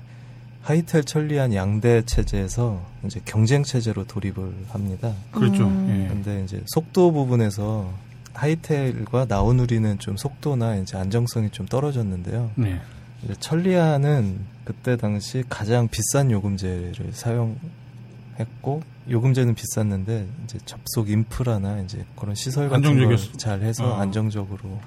하이텔 0.66 1.04
천리안 1.04 1.54
양대 1.54 2.02
체제에서 2.06 2.82
이제 3.06 3.22
경쟁 3.24 3.62
체제로 3.62 4.04
돌입을 4.06 4.52
합니다. 4.70 5.14
그렇죠. 5.32 5.68
음. 5.68 5.88
예. 5.90 6.08
근데 6.08 6.44
이제 6.44 6.64
속도 6.74 7.12
부분에서 7.12 7.94
하이텔과 8.34 9.26
나우누리는 9.30 10.00
좀 10.00 10.18
속도나 10.18 10.78
이제 10.78 10.98
안정성이 10.98 11.52
좀 11.52 11.68
떨어졌는데요. 11.68 12.50
네. 12.56 12.82
이제 13.24 13.36
천리안은 13.40 14.40
그때 14.66 14.98
당시 14.98 15.44
가장 15.48 15.88
비싼 15.88 16.32
요금제를 16.32 17.12
사용했고 17.14 18.82
요금제는 19.08 19.54
비쌌는데 19.54 20.28
이제 20.46 20.58
접속 20.66 21.12
인프라나 21.12 21.80
이제 21.82 22.04
그런 22.20 22.34
시설 22.34 22.70
같은. 22.70 23.06
걸 23.08 23.18
잘 23.38 23.62
해서 23.62 23.88
어. 23.88 23.94
안정적으로 24.02 24.80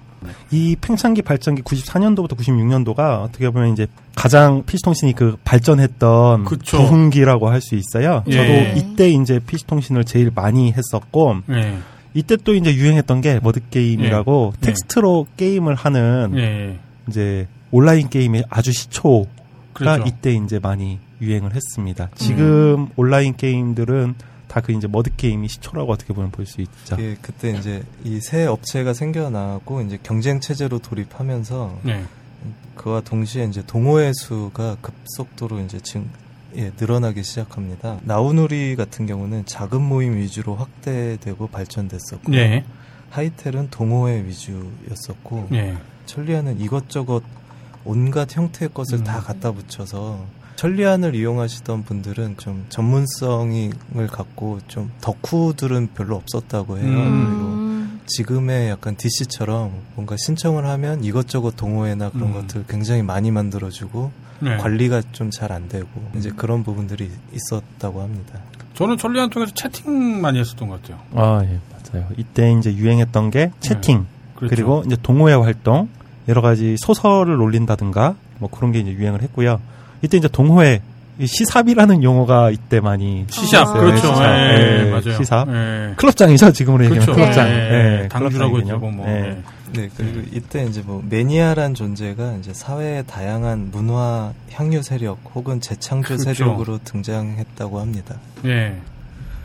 이 0.50 0.76
팽창기 0.80 1.22
발전기 1.22 1.62
94년도부터 1.62 2.36
96년도가 2.36 3.22
어떻게 3.22 3.50
보면 3.50 3.72
이제 3.72 3.86
가장 4.14 4.64
PC통신이 4.64 5.12
그 5.14 5.36
발전했던 5.44 6.44
그쵸. 6.44 6.78
부흥기라고 6.78 7.48
할 7.48 7.60
수 7.60 7.74
있어요. 7.74 8.22
예. 8.28 8.32
저도 8.32 8.78
이때 8.78 9.10
이제 9.10 9.40
PC통신을 9.40 10.04
제일 10.04 10.30
많이 10.34 10.72
했었고 10.72 11.38
네. 11.46 11.78
이때 12.14 12.36
또 12.36 12.54
이제 12.54 12.74
유행했던 12.74 13.20
게 13.20 13.40
MUD 13.42 13.60
게임이라고 13.70 14.54
예. 14.56 14.66
텍스트로 14.66 15.26
게임을 15.36 15.74
하는 15.74 16.32
예. 16.36 16.78
이제 17.08 17.46
온라인 17.70 18.08
게임의 18.08 18.44
아주 18.48 18.72
시초가 18.72 19.26
그렇죠. 19.72 20.04
이때 20.06 20.32
이제 20.32 20.58
많이 20.58 20.98
유행을 21.20 21.54
했습니다. 21.54 22.08
지금 22.14 22.88
온라인 22.96 23.36
게임들은 23.36 24.14
다 24.58 24.66
그 24.66 24.72
이제 24.72 24.86
MUD 24.88 25.14
게임이 25.16 25.48
시초라고 25.48 25.92
어떻게 25.92 26.12
보면 26.12 26.30
볼 26.30 26.44
수 26.46 26.60
있죠. 26.60 26.96
예, 26.98 27.16
그때 27.20 27.50
이제 27.50 27.82
이 28.04 28.20
새 28.20 28.44
업체가 28.46 28.92
생겨나고 28.92 29.82
이제 29.82 29.98
경쟁 30.02 30.40
체제로 30.40 30.78
돌입하면서 30.78 31.78
네. 31.84 32.04
그와 32.74 33.00
동시에 33.00 33.44
이제 33.44 33.62
동호회 33.66 34.12
수가 34.14 34.76
급속도로 34.80 35.60
이제 35.60 35.80
증 35.80 36.08
예, 36.56 36.72
늘어나기 36.80 37.22
시작합니다. 37.22 38.00
나우누리 38.02 38.74
같은 38.74 39.06
경우는 39.06 39.44
작은 39.46 39.82
모임 39.82 40.16
위주로 40.16 40.54
확대되고 40.56 41.46
발전됐었고 41.48 42.32
네. 42.32 42.64
하이텔은 43.10 43.68
동호회 43.70 44.24
위주였었고 44.24 45.48
네. 45.50 45.76
천리안은 46.06 46.60
이것저것 46.60 47.22
온갖 47.84 48.34
형태의 48.36 48.70
것을 48.74 48.98
음. 48.98 49.04
다 49.04 49.20
갖다 49.20 49.52
붙여서 49.52 50.24
천리안을 50.58 51.14
이용하시던 51.14 51.84
분들은 51.84 52.36
좀 52.38 52.66
전문성을 52.68 53.70
갖고 54.10 54.58
좀 54.66 54.90
덕후들은 55.00 55.90
별로 55.94 56.16
없었다고 56.16 56.78
해요. 56.78 56.84
음. 56.88 57.90
그리고 57.92 58.04
지금의 58.06 58.68
약간 58.68 58.96
DC처럼 58.96 59.70
뭔가 59.94 60.16
신청을 60.18 60.66
하면 60.66 61.04
이것저것 61.04 61.54
동호회나 61.54 62.10
그런 62.10 62.30
음. 62.30 62.32
것들 62.34 62.64
굉장히 62.68 63.02
많이 63.02 63.30
만들어주고 63.30 64.10
네. 64.40 64.56
관리가 64.56 65.02
좀 65.12 65.30
잘 65.30 65.52
안 65.52 65.68
되고 65.68 65.86
이제 66.16 66.30
그런 66.34 66.64
부분들이 66.64 67.08
있었다고 67.32 68.02
합니다. 68.02 68.40
저는 68.74 68.96
천리안 68.96 69.30
통해서 69.30 69.54
채팅 69.54 70.20
많이 70.20 70.40
했었던 70.40 70.66
것 70.68 70.82
같아요. 70.82 70.98
아, 71.14 71.40
예, 71.44 71.60
맞아요. 71.70 72.08
이때 72.16 72.50
이제 72.58 72.74
유행했던 72.74 73.30
게 73.30 73.52
채팅, 73.60 74.06
그렇죠. 74.34 74.54
그리고 74.56 74.82
이제 74.86 74.96
동호회 75.00 75.34
활동, 75.34 75.88
여러 76.26 76.40
가지 76.42 76.76
소설을 76.78 77.40
올린다든가, 77.40 78.16
뭐 78.40 78.50
그런 78.50 78.72
게 78.72 78.80
이제 78.80 78.90
유행을 78.90 79.22
했고요. 79.22 79.60
이때 80.02 80.16
이제 80.18 80.28
동호회, 80.28 80.82
이 81.20 81.26
시삽이라는 81.26 82.04
용어가 82.04 82.50
이때 82.50 82.78
많이 82.78 83.26
시샵, 83.28 83.66
쓰였어요. 83.66 83.80
그렇죠. 83.80 84.06
시삽. 84.06 84.24
예, 84.24 84.86
예, 84.86 84.90
맞아요. 84.90 85.16
시삽. 85.18 85.48
예. 85.48 85.94
클럽장이죠, 85.96 86.52
지금으로 86.52 86.84
얘기하면 86.84 87.06
그렇죠. 87.06 87.20
클럽장. 87.20 87.48
예, 87.48 88.02
예, 88.04 88.08
당주라고 88.08 88.52
클럽장이군요. 88.52 88.74
했죠, 88.74 88.96
뭐. 88.96 89.08
예. 89.08 89.12
예. 89.12 89.42
네, 89.72 89.90
그리고 89.96 90.22
이때 90.32 90.64
이제 90.64 90.80
뭐 90.84 91.02
매니아란 91.08 91.74
존재가 91.74 92.36
이제 92.40 92.54
사회의 92.54 93.04
다양한 93.06 93.70
문화 93.72 94.32
향유 94.52 94.82
세력 94.82 95.18
혹은 95.34 95.60
재창조 95.60 96.16
그렇죠. 96.16 96.34
세력으로 96.34 96.78
등장했다고 96.84 97.80
합니다. 97.80 98.14
예. 98.44 98.76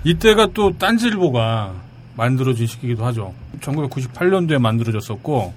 이때가 0.04 0.50
또 0.54 0.78
딴지일보가 0.78 1.74
만들어진 2.16 2.68
시기이기도 2.68 3.04
하죠. 3.08 3.34
1998년도에 3.62 4.60
만들어졌었고, 4.60 5.54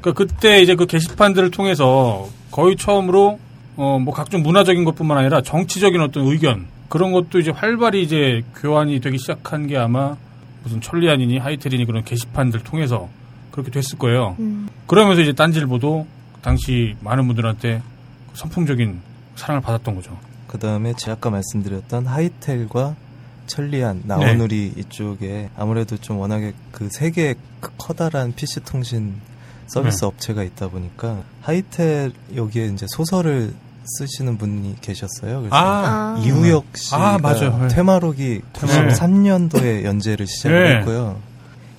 그러니까 0.00 0.24
그때 0.24 0.60
이제 0.60 0.74
그 0.74 0.86
게시판들을 0.86 1.50
통해서 1.50 2.28
거의 2.50 2.76
처음으로 2.76 3.38
어 3.78 3.98
뭐 3.98 4.12
각종 4.12 4.42
문화적인 4.42 4.84
것뿐만 4.84 5.16
아니라 5.18 5.40
정치적인 5.40 6.00
어떤 6.00 6.26
의견 6.26 6.66
그런 6.88 7.12
것도 7.12 7.38
이제 7.38 7.50
활발히 7.50 8.02
이제 8.02 8.42
교환이 8.56 9.00
되기 9.00 9.18
시작한 9.18 9.66
게 9.66 9.76
아마 9.78 10.16
무슨 10.64 10.80
천리안이니 10.80 11.38
하이텔이니 11.38 11.84
그런 11.86 12.04
게시판들 12.04 12.64
통해서 12.64 13.08
그렇게 13.52 13.70
됐을 13.70 13.96
거예요. 13.98 14.36
음. 14.40 14.68
그러면서 14.86 15.22
이제 15.22 15.32
딴지일보도 15.32 16.06
당시 16.42 16.96
많은 17.00 17.26
분들한테 17.26 17.82
선풍적인 18.34 19.00
사랑을 19.36 19.60
받았던 19.62 19.94
거죠. 19.94 20.16
그 20.46 20.58
다음에 20.58 20.94
제가 20.94 21.12
아까 21.18 21.30
말씀드렸던 21.30 22.06
하이텔과 22.06 22.96
천리안, 23.46 24.02
나우누리 24.04 24.74
이쪽에 24.76 25.50
아무래도 25.56 25.96
좀 25.96 26.18
워낙에 26.18 26.52
그 26.72 26.88
세 26.90 27.10
개의 27.10 27.34
크- 27.60 27.70
커다란 27.78 28.32
PC 28.34 28.60
통신 28.64 29.14
서비스 29.66 30.00
네. 30.00 30.06
업체가 30.06 30.42
있다 30.42 30.68
보니까 30.68 31.22
하이텔 31.42 32.12
여기에 32.34 32.66
이제 32.66 32.86
소설을 32.88 33.54
쓰시는 33.98 34.38
분이 34.38 34.76
계셨어요. 34.80 35.40
그래서 35.40 35.56
아. 35.56 36.20
이우혁 36.24 36.76
씨가 36.76 37.14
아, 37.14 37.18
맞아요. 37.18 37.58
네. 37.58 37.68
퇴마록이 37.68 38.42
퇴마록. 38.52 38.92
93년도에 38.92 39.84
연재를 39.84 40.26
시작을 40.26 40.62
네. 40.62 40.76
했고요. 40.78 41.20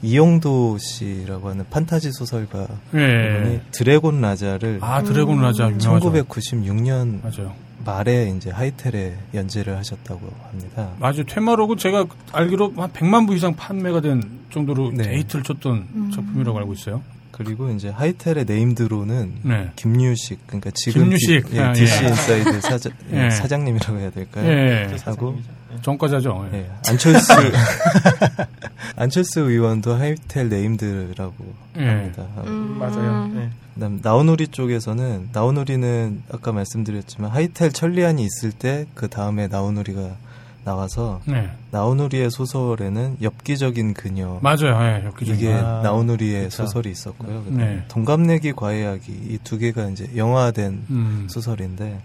이영도 0.01 0.77
씨라고 0.77 1.49
하는 1.49 1.65
판타지 1.69 2.11
소설가 2.13 2.67
예. 2.95 3.37
이분이 3.37 3.61
드래곤 3.71 4.21
라자를 4.21 4.79
아 4.81 5.03
드래곤 5.03 5.41
라자 5.41 5.69
유명하죠. 5.69 6.11
1996년 6.11 7.21
맞아요. 7.21 7.53
말에 7.85 8.33
이제 8.35 8.49
하이텔에 8.49 9.17
연재를 9.33 9.77
하셨다고 9.77 10.21
합니다. 10.49 10.91
맞아요. 10.99 11.23
퇴마록은 11.25 11.77
제가 11.77 12.05
알기로 12.31 12.73
한 12.77 12.89
100만 12.91 13.27
부 13.27 13.35
이상 13.35 13.55
판매가 13.55 14.01
된 14.01 14.21
정도로 14.51 14.91
네. 14.93 15.03
대히트를 15.03 15.43
쳤던 15.43 15.87
음. 15.93 16.11
작품이라고 16.13 16.57
알고 16.59 16.73
있어요. 16.73 17.01
그리고 17.39 17.69
이제 17.71 17.87
하이텔의 17.87 18.43
named로는 18.45 19.33
네. 19.43 19.71
김유식 19.77 20.45
그러니까 20.45 20.71
지금 20.75 21.03
김유식. 21.05 21.49
디, 21.49 21.55
예, 21.55 21.61
아, 21.61 21.71
DC 21.71 22.03
예. 22.03 22.07
인사이드 22.09 22.61
사장, 22.61 22.91
예, 23.13 23.25
예. 23.27 23.29
사장님이라고 23.31 23.97
해야 23.97 24.09
될까요? 24.11 24.45
예. 24.45 24.97
하고 25.05 25.39
전과자죠. 25.81 26.49
예. 26.51 26.57
예, 26.57 26.69
안철수 26.89 27.31
안철수 28.97 29.39
의원도 29.41 29.93
하이텔 29.93 30.49
named라고 30.49 31.33
예. 31.77 31.85
합니다. 31.85 32.25
음. 32.45 32.77
맞아요. 32.77 33.31
예. 33.37 33.49
그다음 33.75 33.99
나우누리 34.03 34.49
쪽에서는 34.49 35.29
나우누리는 35.31 36.23
아까 36.33 36.51
말씀드렸지만 36.51 37.31
하이텔 37.31 37.71
천리안이 37.71 38.21
있을 38.21 38.51
때 38.51 38.85
그 38.95 39.07
다음에 39.07 39.47
나우누리가 39.47 40.17
나와서 40.63 41.21
네. 41.25 41.49
나우누리의 41.71 42.29
소설에는 42.31 43.17
엽기적인 43.21 43.93
그녀 43.93 44.39
맞아요. 44.41 44.77
예. 44.81 45.05
엽기적인 45.05 45.35
이게 45.39 45.53
아, 45.53 45.81
나우누리의 45.83 46.45
그쵸. 46.45 46.63
소설이 46.65 46.91
있었고요. 46.91 47.43
그다음에 47.43 47.65
네. 47.65 47.83
동갑내기 47.87 48.53
과외하기 48.53 49.11
이 49.11 49.37
두 49.43 49.57
개가 49.57 49.89
이제 49.89 50.09
영화된 50.15 50.85
음. 50.89 51.27
소설인데 51.29 52.01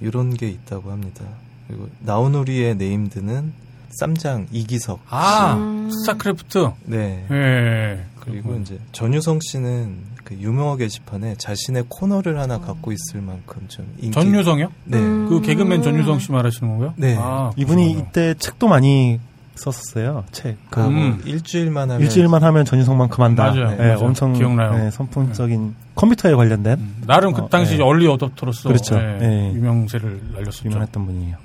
이런 0.00 0.34
게 0.34 0.48
있다고 0.48 0.90
합니다. 0.90 1.24
그리고 1.66 1.88
나우누리의 2.00 2.76
named는 2.76 3.52
쌈장 4.00 4.46
이기석. 4.52 5.00
아, 5.10 5.54
음. 5.54 5.90
스타크래프트. 5.90 6.70
네. 6.84 7.26
예. 7.30 8.04
그리고 8.30 8.54
이제 8.56 8.78
전유성 8.92 9.40
씨는 9.42 9.96
그 10.24 10.34
유명화 10.34 10.76
게시판에 10.76 11.34
자신의 11.38 11.84
코너를 11.88 12.38
하나 12.38 12.58
갖고 12.58 12.92
있을 12.92 13.20
만큼 13.20 13.62
좀 13.68 13.86
인기. 13.98 14.10
전유성이요? 14.12 14.68
네. 14.84 14.98
음. 14.98 15.28
그 15.28 15.40
개그맨 15.40 15.82
전유성 15.82 16.18
씨 16.18 16.32
말하시는 16.32 16.70
거고요? 16.72 16.94
네. 16.96 17.16
아, 17.18 17.50
이분이 17.56 17.84
그렇구나. 17.94 18.08
이때 18.08 18.34
책도 18.34 18.68
많이 18.68 19.20
썼었어요. 19.56 20.24
책. 20.30 20.56
그 20.70 20.80
음. 20.80 21.20
일주일만 21.24 21.90
하면 21.90 22.00
일주일만 22.02 22.42
하면 22.44 22.64
전유성만 22.64 23.08
그만다. 23.08 23.50
맞아요. 23.50 23.72
예, 23.72 23.76
맞아요. 23.76 23.98
엄청 23.98 24.32
기억나요. 24.32 24.86
예, 24.86 24.90
선풍적인 24.92 25.74
컴퓨터에 25.96 26.34
관련된 26.34 26.78
음, 26.78 27.02
나름 27.06 27.32
그 27.32 27.42
어, 27.42 27.48
당시 27.48 27.74
예. 27.76 27.82
얼리 27.82 28.06
어댑터로서 28.06 28.68
그렇죠. 28.68 28.96
예, 28.96 29.18
예. 29.20 29.52
유명세를 29.54 30.20
날렸었죠. 30.32 30.68
유명했던 30.68 31.06
분이에요. 31.06 31.36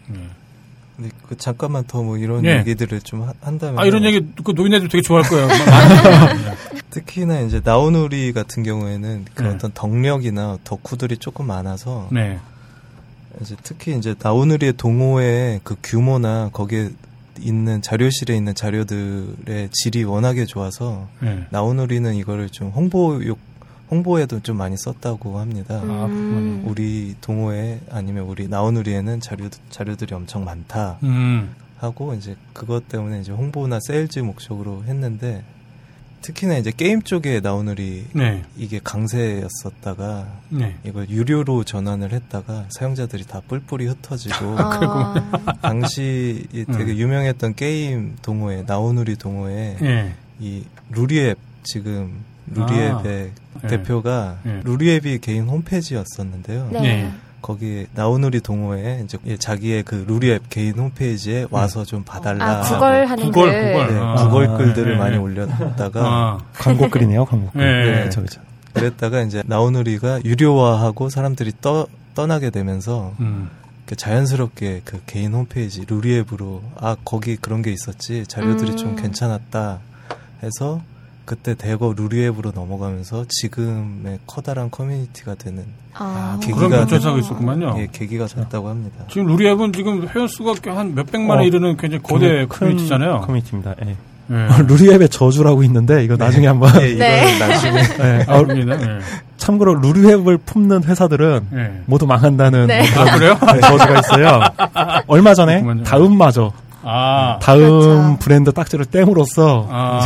예. 1.00 1.04
네, 1.04 1.10
그 1.28 1.38
잠깐만 1.38 1.84
더 1.86 2.04
뭐 2.04 2.18
이런 2.18 2.46
예. 2.46 2.58
얘기들을 2.60 3.02
좀 3.02 3.24
하- 3.24 3.34
한다면 3.42 3.80
아 3.80 3.86
이런 3.86 4.04
얘기 4.04 4.22
그 4.44 4.52
노인네들 4.52 4.88
되게 4.90 5.02
좋아할 5.02 5.30
거예요. 5.30 5.48
많이 5.48 6.44
특히나 6.90 7.40
이제 7.42 7.62
나우누리 7.64 8.34
같은 8.34 8.64
경우에는 8.64 9.26
그 9.34 9.44
네. 9.44 9.50
어떤 9.50 9.72
덕력이나 9.74 10.58
덕후들이 10.64 11.18
조금 11.18 11.48
많아서 11.48 12.08
네. 12.12 12.40
이제 13.42 13.56
특히 13.64 13.98
이제 13.98 14.14
나우누리의 14.22 14.74
동호회의 14.74 15.62
그 15.64 15.76
규모나 15.82 16.50
거기에 16.54 16.90
있는 17.42 17.82
자료실에 17.82 18.36
있는 18.36 18.54
자료들의 18.54 19.70
질이 19.72 20.04
워낙에 20.04 20.46
좋아서 20.46 21.08
네. 21.20 21.46
나우누리는 21.50 22.14
이거를 22.14 22.50
좀 22.50 22.70
홍보용 22.70 23.40
홍보에도 23.94 24.40
좀 24.40 24.58
많이 24.58 24.76
썼다고 24.76 25.40
합니다. 25.40 25.76
아, 25.76 26.08
그렇군요. 26.08 26.64
우리 26.70 27.16
동호회 27.22 27.82
아니면 27.92 28.24
우리 28.26 28.48
나우누리에는 28.48 29.20
자료 29.20 29.50
자료들이 29.70 30.16
엄청 30.16 30.44
많다 30.44 30.98
음. 31.04 31.54
하고 31.78 32.16
이제 32.16 32.36
그것 32.54 32.88
때문에 32.90 33.22
이제 33.22 33.32
홍보나 33.32 33.80
세일즈 33.82 34.20
목적으로 34.20 34.84
했는데 34.86 35.44
특히나 36.22 36.58
이제 36.58 36.72
게임 36.76 37.02
쪽에 37.02 37.42
나우누리 37.42 38.06
네. 38.14 38.44
이게 38.58 38.80
강세였었다가 38.82 40.28
네. 40.50 40.76
이걸 40.86 41.10
유료로 41.10 41.66
전환을 41.66 42.14
했다가 42.14 42.68
사용자들이 42.70 43.26
다 43.26 43.42
뿔뿔이 43.48 43.86
흩어지고 43.86 44.58
아, 44.58 45.14
당시 45.62 46.48
이 46.54 46.66
되게 46.66 46.94
음. 46.94 46.98
유명했던 46.98 47.56
게임 47.56 48.16
동호회 48.22 48.64
나우누리 48.66 49.18
동호회 49.18 49.78
예. 49.82 50.14
이 50.40 50.64
루리앱 50.92 51.38
지금 51.64 52.24
루리앱의 52.48 53.32
아, 53.56 53.60
네. 53.62 53.68
대표가 53.68 54.38
네. 54.44 54.62
루리앱이 54.64 55.20
개인 55.20 55.48
홈페이지였었는데요. 55.48 56.70
네. 56.72 56.82
네. 56.82 57.12
거기에 57.42 57.88
나우누리 57.94 58.40
동호회 58.40 59.02
이제 59.04 59.18
예, 59.26 59.38
자기의 59.38 59.84
그 59.84 60.06
루리앱 60.08 60.50
개인 60.50 60.80
홈페이지에 60.80 61.46
와서 61.52 61.84
좀 61.84 62.04
봐달라. 62.04 62.60
아, 62.60 62.62
구걸 62.62 63.06
하는 63.06 63.26
구걸, 63.26 63.52
글. 63.52 63.74
구걸. 63.74 63.94
네, 63.94 64.00
아, 64.00 64.16
구걸 64.16 64.58
글들을 64.58 64.94
네, 64.94 64.98
많이 64.98 65.12
네. 65.12 65.18
올렸다가 65.18 66.02
아, 66.06 66.38
광고 66.54 66.90
글이네요, 66.90 67.26
광고 67.26 67.52
글. 67.52 67.62
네. 67.62 67.92
네, 67.92 68.00
그렇죠, 68.00 68.22
그렇죠. 68.22 68.42
그랬다가 68.74 69.22
이제 69.22 69.44
나우누리가 69.46 70.24
유료화하고 70.24 71.10
사람들이 71.10 71.52
떠 71.62 71.86
떠나게 72.16 72.50
되면서 72.50 73.14
음. 73.20 73.50
그 73.86 73.96
자연스럽게 73.96 74.82
그 74.86 75.02
개인 75.06 75.34
홈페이지 75.34 75.84
루리앱으로 75.86 76.64
아 76.78 76.96
거기 77.04 77.36
그런 77.36 77.62
게 77.62 77.72
있었지 77.72 78.26
자료들이 78.28 78.72
음. 78.72 78.78
좀 78.78 78.96
괜찮았다 78.96 79.80
해서 80.42 80.82
그때 81.26 81.56
대거 81.56 81.94
루리앱으로 81.96 82.52
넘어가면서 82.54 83.26
지금의 83.30 84.20
커다란 84.28 84.70
커뮤니티가 84.70 85.36
되는 85.36 85.66
아, 85.94 86.38
계기가 86.42 86.86
그런 86.86 87.20
있었구만요. 87.20 87.76
예, 87.78 87.88
계기가 87.92 88.26
됐다고 88.26 88.68
합니다. 88.68 89.06
지금 89.10 89.28
루리앱은 89.28 89.74
지금 89.74 90.08
회원 90.08 90.28
수가 90.28 90.54
꽤한 90.56 90.96
몇백만에 90.96 91.44
어, 91.44 91.46
이르는 91.46 91.78
굉장히 91.78 92.04
거대 92.04 92.46
큰 92.46 92.48
커뮤니티잖아요. 92.48 93.22
커뮤니티입니다. 93.22 93.76
예. 93.86 93.96
예. 94.32 94.64
루리앱의 94.64 95.10
저주라고 95.10 95.64
있는데 95.64 96.04
이거 96.04 96.16
나중에 96.16 96.48
한번 96.48 96.70
예, 96.82 96.90
이거는 96.92 97.00
네. 97.00 97.40
나중에 97.40 97.80
예. 98.00 98.26
아, 98.28 98.38
어. 98.40 98.46
예. 98.50 99.00
참고로 99.38 99.76
루리앱을 99.76 100.38
품는 100.38 100.86
회사들은 100.86 101.48
예. 101.54 101.82
모두 101.86 102.06
망한다는 102.08 102.68
네. 102.68 102.82
아, 102.98 103.18
그래요? 103.18 103.38
네, 103.54 103.60
저주가 103.60 104.00
있어요. 104.00 104.42
얼마 105.08 105.34
전에. 105.34 105.64
다음마저 105.84 106.54
아, 106.84 107.40
다음 107.42 107.60
그렇죠. 107.60 108.18
브랜드 108.20 108.52
딱지를 108.52 108.86
땜으로써 108.86 109.68
아, 109.70 110.02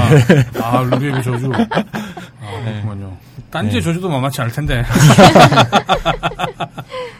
아, 0.62 0.82
루리앱의 0.82 1.24
저주. 1.24 1.52
아, 1.54 2.64
그렇군요. 2.64 3.14
딴지의 3.50 3.82
네. 3.82 3.86
저주도 3.86 4.10
만만치 4.10 4.42
않을 4.42 4.54
텐데. 4.54 4.84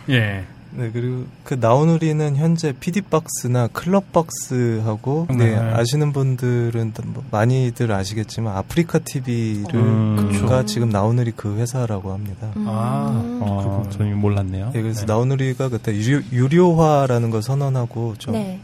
예. 0.10 0.44
네 0.72 0.92
그리고 0.94 1.24
그 1.44 1.56
나우누리는 1.60 2.36
현재 2.36 2.72
PD박스나 2.72 3.68
클럽박스하고 3.68 5.28
네, 5.32 5.56
네. 5.56 5.58
아시는 5.58 6.14
분들은 6.14 6.94
뭐 7.08 7.24
많이들 7.32 7.92
아시겠지만 7.92 8.56
아프리카 8.56 9.00
TV를 9.00 9.74
음. 9.74 10.46
가 10.48 10.66
지금 10.66 10.90
나우누리 10.90 11.32
그 11.36 11.58
회사라고 11.58 12.14
합니다. 12.14 12.50
음. 12.58 12.66
아, 12.68 13.40
어, 13.42 13.62
그렇군요. 13.64 13.90
저는 13.90 14.18
몰랐네요. 14.18 14.72
예, 14.76 14.82
그래서 14.82 15.02
네. 15.02 15.06
나우누리가 15.08 15.70
그때 15.70 15.96
유료, 15.96 16.22
유료 16.32 16.76
화라는 16.76 17.32
걸 17.32 17.42
선언하고 17.42 18.16
좀 18.20 18.34
네. 18.34 18.60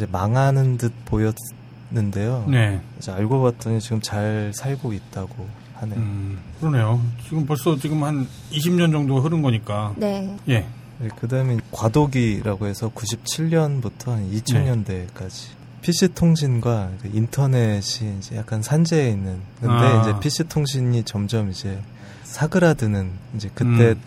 이제 0.00 0.08
망하는 0.10 0.78
듯 0.78 0.94
보였는데요. 1.04 2.46
네. 2.48 2.80
이제 2.98 3.12
알고 3.12 3.42
봤더니 3.42 3.80
지금 3.80 4.00
잘 4.00 4.50
살고 4.54 4.94
있다고 4.94 5.46
하네요. 5.74 5.98
음, 5.98 6.38
그러네요. 6.58 7.02
지금 7.22 7.44
벌써 7.44 7.76
지금 7.76 8.02
한 8.02 8.26
20년 8.50 8.92
정도 8.92 9.20
흐른 9.20 9.42
거니까. 9.42 9.92
네. 9.96 10.34
예. 10.48 10.66
네, 11.00 11.08
그다음에 11.20 11.58
과도기라고 11.70 12.66
해서 12.66 12.90
97년부터 12.90 14.06
한 14.06 14.30
2000년대까지 14.30 15.48
PC 15.82 16.14
통신과 16.14 16.92
그 17.02 17.10
인터넷이 17.12 18.16
이제 18.18 18.36
약간 18.36 18.62
산재해 18.62 19.10
있는. 19.10 19.38
근데 19.60 19.74
아. 19.74 20.00
이제 20.00 20.18
PC 20.18 20.44
통신이 20.44 21.02
점점 21.04 21.50
이제 21.50 21.78
사그라드는 22.24 23.10
이제 23.36 23.50
그때 23.54 23.90
음. 23.90 24.00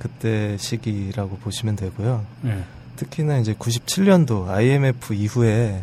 그때 0.00 0.56
시기라고 0.58 1.36
보시면 1.38 1.76
되고요. 1.76 2.24
예. 2.46 2.64
특히나 2.98 3.38
이제 3.38 3.54
97년도 3.54 4.48
IMF 4.48 5.14
이후에 5.14 5.82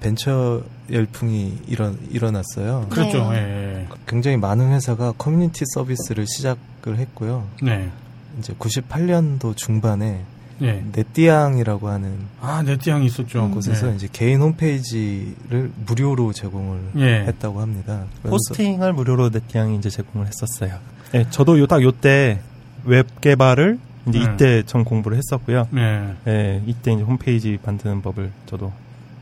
벤처 0.00 0.62
열풍이 0.90 1.58
일어, 1.66 1.92
일어났어요. 2.10 2.86
그렇죠. 2.90 3.30
네. 3.32 3.36
예, 3.38 3.80
예. 3.82 3.88
굉장히 4.06 4.36
많은 4.36 4.72
회사가 4.72 5.12
커뮤니티 5.18 5.64
서비스를 5.74 6.26
시작을 6.26 6.98
했고요. 6.98 7.46
네. 7.62 7.90
이제 8.38 8.52
98년도 8.54 9.56
중반에 9.56 10.22
예. 10.60 10.84
네띠앙이라고 10.92 11.88
하는 11.88 12.14
아, 12.40 12.62
네티항이 12.62 13.06
있었죠. 13.06 13.50
곳에서 13.50 13.90
예. 13.90 13.96
이제 13.96 14.08
개인 14.12 14.40
홈페이지를 14.40 15.70
무료로 15.86 16.32
제공을 16.32 16.80
예. 16.98 17.24
했다고 17.26 17.60
합니다. 17.60 18.04
호스팅을 18.24 18.92
무료로 18.92 19.30
네티앙이 19.30 19.76
이제 19.76 19.90
제공을 19.90 20.28
했었어요. 20.28 20.78
예, 21.14 21.26
저도 21.30 21.58
요 21.58 21.66
딱 21.66 21.82
요때 21.82 22.40
웹 22.84 23.20
개발을 23.20 23.78
이제 24.08 24.18
네. 24.18 24.24
이때 24.24 24.62
전 24.64 24.84
공부를 24.84 25.18
했었고요. 25.18 25.68
네. 25.70 26.14
예, 26.26 26.62
이때 26.66 26.92
이제 26.92 27.02
홈페이지 27.02 27.58
만드는 27.64 28.02
법을 28.02 28.30
저도 28.46 28.72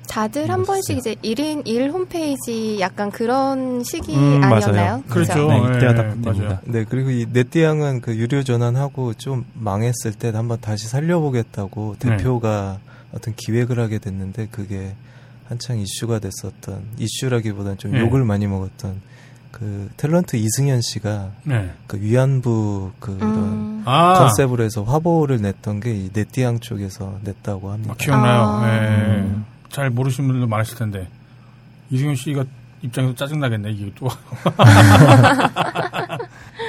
다들 0.09 0.51
한 0.51 0.64
번씩 0.64 0.99
이제 0.99 1.14
1인 1.22 1.62
1 1.68 1.91
홈페이지 1.91 2.81
약간 2.81 3.12
그런 3.12 3.85
시기 3.85 4.16
음, 4.16 4.43
아니었나요? 4.43 4.74
맞아요. 4.74 5.03
그렇죠. 5.09 5.47
네, 5.47 5.59
이때가 5.59 5.91
예, 5.91 5.95
딱 5.95 6.11
그때입니다. 6.14 6.61
네 6.64 6.85
그리고 6.89 7.11
이 7.11 7.26
네띠앙은 7.33 8.01
그 8.01 8.16
유료 8.16 8.43
전환하고 8.43 9.14
좀 9.14 9.45
망했을 9.55 10.12
때 10.12 10.31
한번 10.35 10.61
다시 10.61 10.89
살려보겠다고 10.89 11.97
네. 12.01 12.16
대표가 12.16 12.81
어떤 13.12 13.35
기획을 13.37 13.78
하게 13.78 13.99
됐는데 13.99 14.49
그게 14.51 14.95
한창 15.47 15.78
이슈가 15.78 16.18
됐었던 16.18 16.83
이슈라기보다는 16.99 17.78
좀 17.78 17.93
네. 17.93 18.01
욕을 18.01 18.24
많이 18.24 18.49
먹었던 18.49 19.01
그 19.61 19.91
탤런트 19.99 20.37
이승현 20.37 20.81
씨가 20.81 21.33
네. 21.45 21.71
그 21.87 22.01
위안부 22.01 22.93
그런 22.99 23.21
음. 23.23 23.83
아, 23.85 24.15
컨셉으로 24.15 24.65
해서 24.65 24.83
화보를 24.83 25.43
냈던 25.43 25.81
게 25.81 25.91
이 25.91 26.09
네띠앙 26.15 26.61
쪽에서 26.61 27.19
냈다고 27.23 27.71
합니다. 27.71 27.93
아, 27.93 27.97
기억나요. 27.99 28.43
아. 28.43 28.73
예. 28.73 29.21
음. 29.21 29.45
잘 29.69 29.91
모르시는 29.91 30.27
분들도 30.29 30.47
많으실 30.47 30.79
텐데. 30.79 31.09
이승현 31.91 32.15
씨가 32.17 32.45
입장에서 32.83 33.15
짜증나겠네, 33.15 33.73
이게 33.73 33.93
또. 33.97 34.09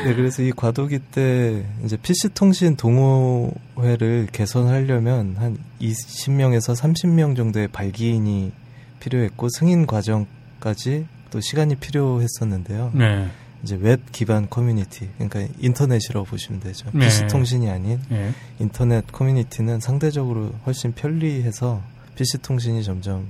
네, 0.04 0.14
그래서 0.16 0.42
이 0.42 0.52
과도기 0.52 1.00
때 1.00 1.64
이제 1.86 1.96
PC통신 1.96 2.76
동호회를 2.76 4.28
개선하려면 4.32 5.36
한 5.38 5.58
20명에서 5.80 6.76
30명 6.76 7.38
정도의 7.38 7.68
발기인이 7.70 8.52
필요했고 9.00 9.48
승인 9.58 9.86
과정까지 9.88 11.06
또 11.32 11.40
시간이 11.40 11.76
필요했었는데요. 11.76 12.92
네. 12.94 13.28
이제 13.64 13.78
웹 13.80 14.12
기반 14.12 14.50
커뮤니티, 14.50 15.10
그러니까 15.18 15.54
인터넷이라고 15.60 16.26
보시면 16.26 16.62
되죠. 16.62 16.90
네. 16.94 17.06
PC통신이 17.06 17.70
아닌 17.70 18.00
예. 18.12 18.34
인터넷 18.60 19.06
커뮤니티는 19.12 19.80
상대적으로 19.80 20.52
훨씬 20.66 20.94
편리해서 20.94 21.82
PC통신이 22.16 22.84
점점 22.84 23.28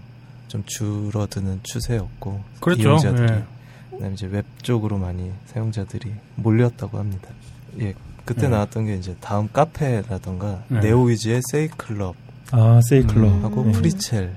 좀 0.47 0.63
줄어드는 0.65 1.59
추세였고 1.63 2.41
그렇죠. 2.59 2.81
이용자들이 2.81 3.33
예. 3.33 3.43
그다음에 3.91 4.13
이제 4.13 4.27
웹 4.27 4.45
쪽으로 4.61 4.97
많이 4.97 5.31
사용자들이 5.47 6.13
몰렸다고 6.35 6.97
합니다. 6.97 7.29
예, 7.79 7.93
그때 8.25 8.43
네. 8.43 8.49
나왔던 8.49 8.85
게 8.85 8.95
이제 8.95 9.15
다음 9.19 9.49
카페라던가 9.51 10.63
네. 10.69 10.79
네오위즈의 10.79 11.41
세이클럽하고 11.51 12.15
아 12.51 12.79
세이클럽 12.89 13.57
음. 13.57 13.67
예. 13.67 13.71
프리첼 13.73 14.35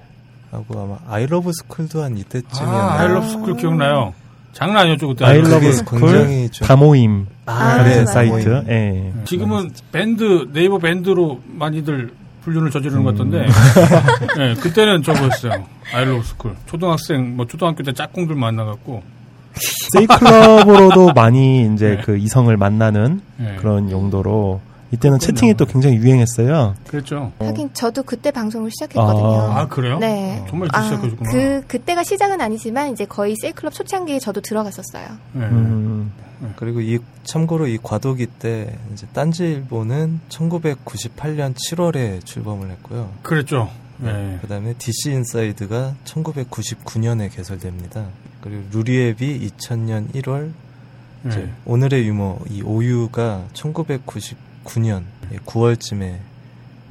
하고 0.55 0.81
아마 0.81 1.13
아이러브 1.15 1.51
스쿨도 1.53 2.03
한 2.03 2.17
이때쯤이었나요? 2.17 2.81
아, 2.83 3.01
아이러브 3.01 3.29
스쿨 3.29 3.57
기억나요. 3.57 4.15
장난 4.53 4.83
아니었죠, 4.85 5.09
그때. 5.09 5.25
아이러브 5.25 5.73
스쿨 5.73 6.51
좀- 6.53 6.67
다모임 6.67 7.27
아, 7.47 7.83
네, 7.83 7.91
맞아요. 8.03 8.07
사이트. 8.07 8.65
예. 8.69 9.13
지금은 9.25 9.71
밴드, 9.93 10.49
네이버 10.53 10.79
밴드로 10.79 11.41
많이들 11.47 12.13
불륜을 12.43 12.71
저지르는 12.71 13.03
것 13.05 13.19
음. 13.21 13.31
같던데. 13.31 13.47
예, 14.39 14.55
그때는 14.55 15.03
저거였어요. 15.03 15.65
아이러브 15.93 16.23
스쿨. 16.23 16.55
초등학생, 16.67 17.37
뭐, 17.37 17.47
초등학교 17.47 17.83
때 17.83 17.93
짝꿍들 17.93 18.37
만나갖고. 18.37 19.03
세이클럽으로도 19.95 21.13
많이 21.15 21.73
이제 21.75 22.01
그 22.05 22.17
이성을 22.17 22.55
만나는 22.57 23.21
예. 23.41 23.57
그런 23.61 23.91
용도로 23.91 24.61
이때는 24.95 25.19
그렇군요. 25.19 25.19
채팅이 25.19 25.55
또 25.55 25.67
굉장히 25.67 25.97
유행했어요. 25.97 26.75
그랬죠. 26.87 27.33
하긴 27.39 27.71
저도 27.73 28.03
그때 28.03 28.31
방송을 28.31 28.71
시작했거든요. 28.71 29.53
아, 29.53 29.69
그래요? 29.69 29.99
네. 29.99 30.45
정말 30.49 30.69
아, 30.73 30.83
시작하셨구나. 30.83 31.31
그 31.31 31.63
그때가 31.67 32.03
시작은 32.05 32.41
아니지만 32.41 32.93
이제 32.93 33.05
거의 33.05 33.37
세이클럽 33.37 33.73
초창기에 33.73 34.19
저도 34.19 34.41
들어갔었어요. 34.41 35.07
예. 35.37 35.39
음, 35.41 36.13
그리고 36.57 36.81
이 36.81 36.99
참고로 37.25 37.67
이 37.67 37.79
과도기 37.83 38.27
때 38.27 38.79
이제 38.93 39.07
딴지일보는 39.13 40.21
1998년 40.29 41.55
7월에 41.55 42.25
출범을 42.25 42.71
했고요. 42.71 43.11
그랬죠. 43.23 43.71
네. 43.99 44.39
그다음에 44.43 44.75
DC 44.75 45.13
인사이드가 45.13 45.95
1999년에 46.05 47.35
개설됩니다. 47.35 48.07
그리고 48.41 48.63
루리앱이 48.73 49.49
2000년 49.49 50.13
1월 50.15 50.53
이제 51.27 51.39
네. 51.39 51.53
오늘의 51.65 52.07
유머 52.07 52.39
이 52.51 52.61
오유가 52.63 53.45
1999년 54.65 55.05
9월쯤에 55.47 56.17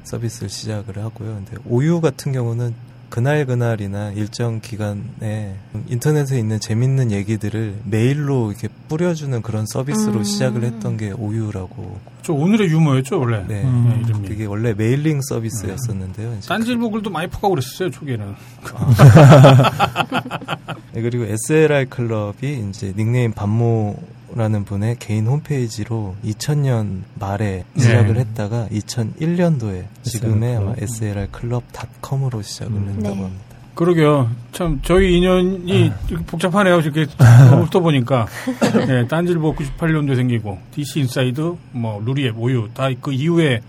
서비스를 0.04 0.50
시작을 0.50 0.98
하고요. 0.98 1.36
근데 1.36 1.58
오유 1.66 2.02
같은 2.02 2.32
경우는 2.32 2.74
그날 3.10 3.45
그날이나 3.45 4.12
일정 4.14 4.60
기간에 4.60 5.56
인터넷에 5.88 6.40
있는 6.40 6.60
재밌는 6.60 7.12
얘기들을 7.12 7.82
메일로 7.84 8.50
이렇게 8.50 8.70
뿌려주는 8.88 9.40
그런 9.44 9.68
서비스로 9.68 10.18
음. 10.18 10.24
시작을 10.24 10.64
했던 10.64 10.98
게 10.98 11.12
오유라고. 11.12 12.00
저 12.24 12.34
오늘의 12.34 12.70
유머였죠 12.70 13.20
원래. 13.20 13.45
네, 13.48 13.64
네, 13.64 14.02
이름이. 14.04 14.28
그게 14.28 14.45
원래 14.45 14.74
mailing 14.74 15.22
서비스였었는데요. 15.22 16.38
이제 16.40 16.48
딴지일보 16.48 16.90
글도 16.90 17.12
많이 17.12 17.28
퍼가고 17.28 17.50
그랬었어요 17.50 17.91
초기에는. 17.91 18.34
네, 20.94 21.02
그리고 21.04 21.26
SLR 21.26 21.86
클럽이 21.90 22.68
이제 22.70 22.94
닉네임 22.98 23.32
반모 23.32 23.95
라는 24.35 24.65
분의 24.65 24.97
개인 24.99 25.27
홈페이지로 25.27 26.15
2000년 26.26 27.01
말에 27.19 27.65
네. 27.73 27.81
시작을 27.81 28.18
했다가 28.18 28.68
2001년도에 28.72 29.85
지금의. 30.03 30.55
아마 30.57 30.73
SLR 30.77 31.27
클럽.com으로 31.31 32.41
시작을 32.41 32.73
음. 32.73 32.88
했다고 32.97 33.15
네. 33.15 33.22
합니다. 33.22 33.43
그러게요. 33.76 34.30
참 34.51 34.80
저희 34.84 35.18
인연이 35.18 35.91
이렇게 36.07 36.23
복잡하네요. 36.26 36.80
이렇게 36.80 37.05
훑어 37.49 37.80
보니까 37.80 38.27
네, 38.88 39.07
딴지일보 39.07 39.56
98년도에 39.55 40.15
생기고 40.15 40.60
DC 40.72 40.99
인사이드, 41.01 41.55
뭐 41.72 42.01
루리웹, 42.06 42.38
오유 42.38 42.69
다 42.73 42.89
그 43.01 43.11
이후에 43.11 43.61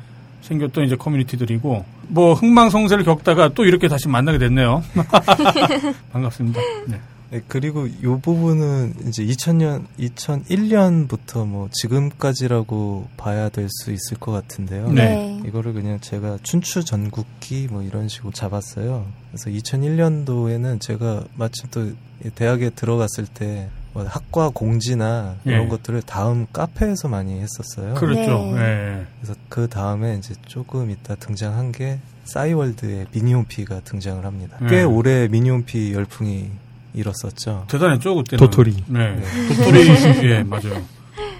생겼던 0.42 0.84
이제 0.84 0.94
커뮤니티들이고 0.96 1.84
뭐 2.08 2.34
흥망성쇠를 2.34 3.02
겪다가 3.04 3.48
또 3.54 3.64
이렇게 3.64 3.88
다시 3.88 4.08
만나게 4.08 4.36
됐네요. 4.36 4.82
반갑습니다. 6.12 6.60
네. 6.88 7.00
네, 7.30 7.42
그리고 7.48 7.86
이 7.86 8.02
부분은 8.02 8.94
이제 9.08 9.24
2000년, 9.24 9.86
2001년부터 9.98 11.46
뭐 11.46 11.68
지금까지라고 11.72 13.08
봐야 13.16 13.48
될 13.48 13.68
수 13.70 13.92
있을 13.92 14.18
것 14.18 14.30
같은데요. 14.30 14.92
네. 14.92 15.42
이거를 15.46 15.72
그냥 15.72 15.98
제가 16.00 16.38
춘추 16.42 16.84
전국기 16.84 17.68
뭐 17.70 17.82
이런 17.82 18.08
식으로 18.08 18.32
잡았어요. 18.32 19.06
그래서 19.30 19.50
2001년도에는 19.50 20.80
제가 20.80 21.24
마침 21.34 21.68
또 21.70 21.92
대학에 22.34 22.70
들어갔을 22.70 23.26
때 23.26 23.68
뭐 23.94 24.04
학과 24.04 24.50
공지나 24.52 25.36
이런 25.44 25.64
예. 25.64 25.68
것들을 25.68 26.02
다음 26.02 26.46
카페에서 26.52 27.06
많이 27.06 27.40
했었어요. 27.40 27.94
그렇죠. 27.94 28.44
네. 28.46 28.58
네. 28.58 29.06
그래서 29.20 29.38
그 29.48 29.68
다음에 29.68 30.16
이제 30.16 30.34
조금 30.46 30.90
있다 30.90 31.14
등장한 31.14 31.70
게 31.70 32.00
싸이월드의 32.24 33.06
미니홈피가 33.12 33.80
등장을 33.80 34.24
합니다. 34.24 34.58
꽤 34.68 34.78
네. 34.78 34.82
오래 34.82 35.28
미니홈피 35.28 35.92
열풍이 35.94 36.50
일었었죠. 36.94 37.66
대단했죠 37.68 38.14
그때는. 38.14 38.44
도토리. 38.44 38.84
네. 38.86 39.20
도토리. 39.48 39.88
예 40.30 40.42
맞아요. 40.48 40.82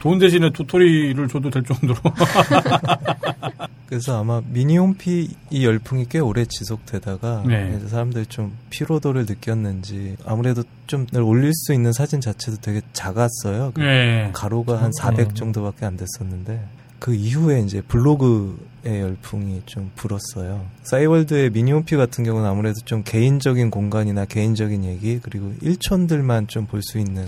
돈 0.01 0.19
대신에 0.19 0.51
도토리를 0.51 1.29
줘도 1.29 1.49
될 1.51 1.63
정도로. 1.63 1.97
그래서 3.87 4.21
아마 4.21 4.43
미니홈피 4.47 5.31
이 5.51 5.65
열풍이 5.65 6.07
꽤 6.09 6.19
오래 6.19 6.45
지속되다가 6.45 7.45
네. 7.47 7.75
이제 7.77 7.89
사람들이 7.89 8.27
좀 8.27 8.57
피로도를 8.71 9.25
느꼈는지 9.27 10.17
아무래도 10.27 10.63
좀늘 10.87 11.23
올릴 11.23 11.53
수 11.55 11.73
있는 11.73 11.93
사진 11.93 12.21
자체도 12.21 12.59
되게 12.61 12.81
작았어요. 12.93 13.73
그 13.75 13.81
네. 13.81 14.31
가로가 14.33 14.83
한 14.83 14.91
400 14.99 15.35
정도밖에 15.35 15.87
안 15.87 15.97
됐었는데 15.97 16.67
그 16.99 17.15
이후에 17.15 17.61
이제 17.61 17.81
블로그의 17.83 18.55
열풍이 18.85 19.63
좀 19.67 19.91
불었어요. 19.97 20.67
싸이월드의 20.83 21.51
미니홈피 21.51 21.97
같은 21.97 22.25
경우는 22.25 22.49
아무래도 22.49 22.81
좀 22.85 23.03
개인적인 23.05 23.71
공간이나 23.71 24.25
개인적인 24.25 24.85
얘기 24.85 25.19
그리고 25.21 25.53
일촌들만 25.63 26.49
좀 26.49 26.67
볼 26.67 26.83
수 26.83 26.99
있는 26.99 27.27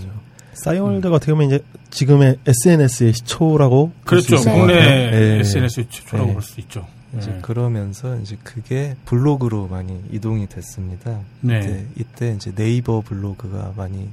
싸이월드가 0.53 1.15
어떻게 1.15 1.33
보면 1.33 1.47
이제 1.47 1.63
지금의 1.91 2.37
SNS의 2.45 3.13
시초라고 3.13 3.91
볼수 4.05 4.29
그렇죠. 4.29 4.49
국내 4.49 4.73
같아요. 4.73 5.13
예. 5.13 5.39
SNS 5.39 5.89
최초라고 5.89 6.27
네. 6.27 6.33
볼수 6.33 6.59
있죠. 6.61 6.87
이제 7.17 7.31
네. 7.31 7.39
그러면서 7.41 8.17
이제 8.17 8.37
그게 8.43 8.95
블로그로 9.05 9.67
많이 9.67 10.01
이동이 10.11 10.47
됐습니다. 10.49 11.19
네. 11.41 11.59
이때, 11.59 11.85
이때 11.95 12.33
이제 12.35 12.51
네이버 12.53 13.01
블로그가 13.01 13.73
많이 13.77 14.09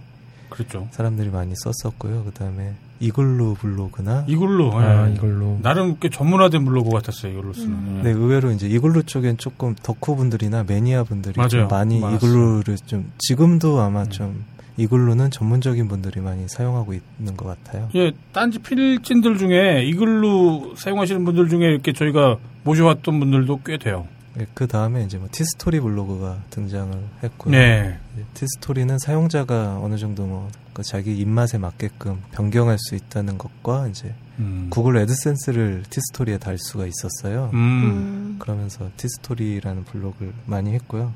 그렇죠. 0.49 0.87
사람들이 0.93 1.31
많이 1.31 1.55
썼었고요. 1.57 2.25
그다음에 2.25 2.75
이글루 3.01 3.57
블로그나 3.61 4.25
이걸로. 4.29 4.73
아, 4.79 5.09
예. 5.09 5.15
이걸로. 5.15 5.59
나름 5.63 5.97
꽤 6.01 6.09
전문화된 6.09 6.65
블로그 6.65 6.91
같았어요. 6.91 7.33
이걸로 7.33 7.53
쓰는. 7.53 8.03
네, 8.03 8.11
의외로 8.11 8.51
이제 8.51 8.67
이글루 8.69 9.03
쪽엔 9.05 9.39
조금 9.39 9.75
덕후 9.83 10.17
분들이나 10.17 10.65
매니아 10.65 11.05
분들이 11.05 11.35
좀 11.35 11.43
맞아요. 11.61 11.69
많이 11.69 12.01
많았어요. 12.01 12.31
이글루를 12.31 12.77
좀 12.87 13.13
지금도 13.19 13.81
아마 13.81 14.03
음. 14.03 14.11
좀 14.11 14.45
이글루는 14.77 15.31
전문적인 15.31 15.87
분들이 15.89 16.21
많이 16.21 16.49
사용하고 16.49 16.95
있는 16.95 17.37
것 17.37 17.47
같아요. 17.47 17.89
예, 17.95 18.13
딴지 18.33 18.59
필진들 18.59 19.39
중에 19.39 19.85
이글루 19.85 20.75
사용하시는 20.77 21.25
분들 21.25 21.49
중에 21.49 21.67
이렇게 21.67 21.93
저희가 21.93 22.37
모셔왔던 22.65 23.21
분들도 23.21 23.61
꽤 23.65 23.79
돼요. 23.79 24.07
그 24.53 24.67
다음에 24.67 25.05
이제 25.05 25.17
뭐 25.17 25.29
티스토리 25.31 25.79
블로그가 25.79 26.39
등장을 26.51 26.93
했고요. 27.23 27.53
네. 27.53 27.99
티스토리는 28.35 28.99
사용자가 28.99 29.79
어느 29.81 29.97
정도 29.97 30.27
뭐 30.27 30.51
그 30.75 30.83
자기 30.83 31.17
입맛에 31.17 31.57
맞게끔 31.57 32.21
변경할 32.33 32.77
수 32.79 32.95
있다는 32.97 33.39
것과 33.39 33.89
이제 33.89 34.13
음. 34.41 34.67
구글 34.71 34.97
애드센스를 34.99 35.85
티스토리에 35.89 36.39
달 36.39 36.59
수가 36.59 36.85
있었어요. 36.87 37.51
음. 37.55 37.59
음. 37.59 38.37
그러면서 38.41 38.91
티스토리라는 38.97 39.85
블로그를 39.85 40.33
많이 40.47 40.73
했고요. 40.75 41.13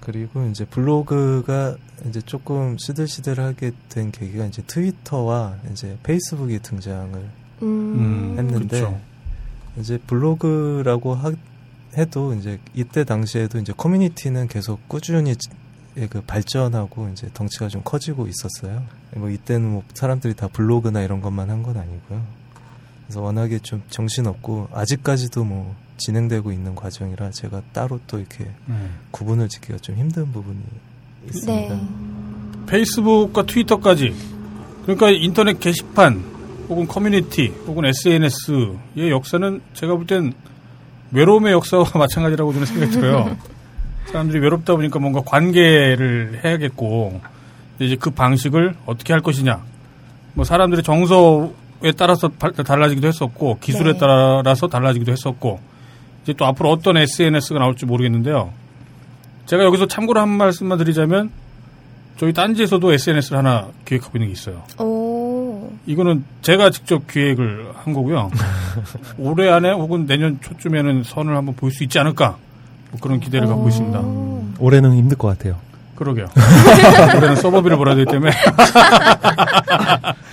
그리고 0.00 0.46
이제 0.48 0.64
블로그가 0.64 1.76
이제 2.08 2.20
조금 2.22 2.76
시들시들하게 2.78 3.72
된 3.90 4.10
계기가 4.10 4.46
이제 4.46 4.62
트위터와 4.66 5.56
이제 5.72 5.98
페이스북이 6.02 6.60
등장을 6.60 7.14
음. 7.62 7.62
음. 7.62 8.34
했는데 8.38 8.80
그렇죠. 8.80 9.00
이제 9.78 9.98
블로그라고 10.06 11.14
하, 11.14 11.32
해도 11.98 12.32
이제 12.34 12.58
이때 12.74 13.04
당시에도 13.04 13.58
이제 13.58 13.72
커뮤니티는 13.76 14.48
계속 14.48 14.88
꾸준히 14.88 15.34
지- 15.36 15.50
예, 15.98 16.06
그 16.06 16.20
발전하고 16.20 17.08
이제 17.12 17.28
덩치가 17.32 17.68
좀 17.68 17.80
커지고 17.84 18.26
있었어요. 18.28 18.82
뭐 19.14 19.30
이때는 19.30 19.70
뭐 19.70 19.82
사람들이 19.94 20.34
다 20.34 20.48
블로그나 20.48 21.02
이런 21.02 21.20
것만 21.22 21.48
한 21.50 21.62
건 21.62 21.76
아니고요. 21.78 22.22
그래서 23.06 23.22
워낙에 23.22 23.60
좀 23.60 23.82
정신없고 23.88 24.68
아직까지도 24.72 25.44
뭐 25.44 25.74
진행되고 25.96 26.52
있는 26.52 26.74
과정이라 26.74 27.30
제가 27.30 27.62
따로 27.72 27.98
또 28.06 28.18
이렇게 28.18 28.44
네. 28.66 28.74
구분을 29.12 29.48
짓기가 29.48 29.78
좀 29.78 29.96
힘든 29.96 30.30
부분이 30.32 30.58
있습니다. 31.26 31.74
네. 31.74 31.88
페이스북과 32.66 33.44
트위터까지 33.46 34.14
그러니까 34.82 35.10
인터넷 35.10 35.58
게시판 35.60 36.22
혹은 36.68 36.86
커뮤니티 36.86 37.46
혹은 37.66 37.84
SNS의 37.86 39.10
역사는 39.10 39.62
제가 39.74 39.94
볼 39.96 40.06
땐 40.06 40.32
외로움의 41.12 41.52
역사와 41.52 41.84
마찬가지라고 41.94 42.52
저는 42.52 42.66
생각이 42.66 42.90
들어요. 42.92 43.36
사람들이 44.06 44.40
외롭다 44.40 44.74
보니까 44.76 44.98
뭔가 44.98 45.20
관계를 45.24 46.40
해야겠고 46.44 47.20
이제 47.80 47.96
그 47.98 48.10
방식을 48.10 48.74
어떻게 48.86 49.12
할 49.12 49.20
것이냐. 49.22 49.60
뭐 50.34 50.44
사람들의 50.44 50.82
정서에 50.82 51.92
따라서 51.96 52.28
발- 52.28 52.52
달라지기도 52.52 53.06
했었고 53.08 53.58
기술에 53.60 53.92
네. 53.94 53.98
따라서 53.98 54.66
달라지기도 54.68 55.12
했었고 55.12 55.60
이제 56.22 56.32
또 56.34 56.44
앞으로 56.46 56.70
어떤 56.70 56.96
SNS가 56.96 57.58
나올지 57.58 57.84
모르겠는데요. 57.86 58.52
제가 59.46 59.64
여기서 59.64 59.86
참고로 59.86 60.20
한 60.20 60.28
말씀만 60.28 60.78
드리자면 60.78 61.30
저희 62.16 62.32
딴지에서도 62.32 62.92
SNS를 62.92 63.38
하나 63.38 63.68
기획하고 63.84 64.16
있는 64.18 64.28
게 64.28 64.32
있어요. 64.32 64.62
오. 64.80 65.70
이거는 65.86 66.24
제가 66.42 66.70
직접 66.70 67.06
기획을 67.06 67.72
한 67.74 67.92
거고요. 67.92 68.30
올해 69.18 69.48
안에 69.50 69.70
혹은 69.72 70.06
내년 70.06 70.40
초쯤에는 70.40 71.02
선을 71.02 71.36
한번 71.36 71.54
볼 71.54 71.70
수 71.70 71.84
있지 71.84 71.98
않을까 71.98 72.30
뭐 72.30 72.45
그런 73.00 73.20
기대를 73.20 73.46
갖고 73.46 73.68
있습니다. 73.68 73.98
오. 74.00 74.44
올해는 74.58 74.94
힘들 74.94 75.16
것 75.16 75.28
같아요. 75.28 75.56
그러게요. 75.96 76.26
올해는 77.16 77.36
서버비를 77.36 77.76
벌어야 77.78 77.94
되기 77.94 78.10
때문에 78.10 78.30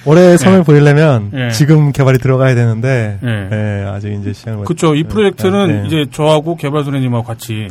올해 0.05 0.37
선을 0.37 0.63
보이려면 0.63 1.31
예. 1.33 1.49
지금 1.51 1.91
개발이 1.91 2.19
들어가야 2.19 2.55
되는데 2.55 3.19
예. 3.23 3.49
예, 3.51 3.85
아직 3.87 4.13
이제 4.13 4.33
시간을 4.33 4.59
못- 4.59 4.65
그렇죠. 4.65 4.95
이 4.95 5.03
프로젝트는 5.03 5.83
예. 5.83 5.87
이제 5.87 6.05
저하고 6.11 6.55
개발소장님하고 6.57 7.23
같이 7.23 7.69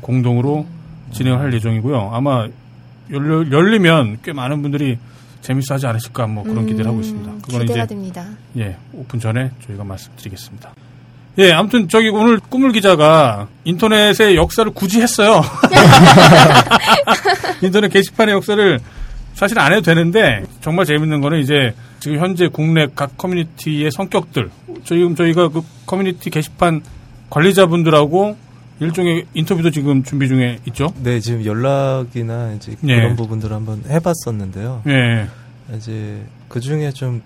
공동으로 0.00 0.66
진행을 1.12 1.38
할 1.40 1.52
예정이고요. 1.52 2.10
아마 2.12 2.46
열려, 3.12 3.50
열리면 3.50 4.18
꽤 4.22 4.32
많은 4.32 4.62
분들이 4.62 4.98
재밌어 5.40 5.74
하지 5.74 5.86
않으실까 5.86 6.26
뭐 6.26 6.42
그런 6.44 6.66
기대를 6.66 6.86
하고 6.86 7.00
있습니다. 7.00 7.30
그거는 7.42 7.66
기대가 7.66 7.84
이제 7.84 7.94
됩니다. 7.94 8.24
예, 8.56 8.76
오픈 8.92 9.20
전에 9.20 9.50
저희가 9.66 9.84
말씀드리겠습니다. 9.84 10.70
예, 11.38 11.52
아무튼 11.52 11.88
저기 11.88 12.08
오늘 12.08 12.38
꾸물 12.38 12.72
기자가 12.72 13.48
인터넷의 13.64 14.36
역사를 14.36 14.70
굳이 14.72 15.00
했어요. 15.00 15.42
인터넷 17.60 17.88
게시판의 17.88 18.34
역사를 18.34 18.78
사실 19.34 19.58
안 19.58 19.72
해도 19.72 19.82
되는데 19.82 20.44
정말 20.60 20.84
재밌는 20.86 21.20
거는 21.20 21.40
이제 21.40 21.74
지금 21.98 22.18
현재 22.18 22.48
국내 22.48 22.86
각 22.94 23.16
커뮤니티의 23.18 23.90
성격들 23.90 24.50
지금 24.84 25.16
저희가 25.16 25.48
그 25.48 25.62
커뮤니티 25.86 26.30
게시판 26.30 26.82
관리자분들하고 27.30 28.36
일종의 28.80 29.24
인터뷰도 29.34 29.70
지금 29.70 30.02
준비 30.02 30.28
중에 30.28 30.58
있죠? 30.68 30.92
네, 31.02 31.18
지금 31.20 31.44
연락이나 31.44 32.52
이제 32.52 32.76
예. 32.86 32.96
그런 32.96 33.16
부분들을 33.16 33.54
한번 33.54 33.82
해봤었는데요. 33.88 34.82
예. 34.88 35.28
이제 35.76 36.22
그 36.48 36.60
중에 36.60 36.92
좀 36.92 37.22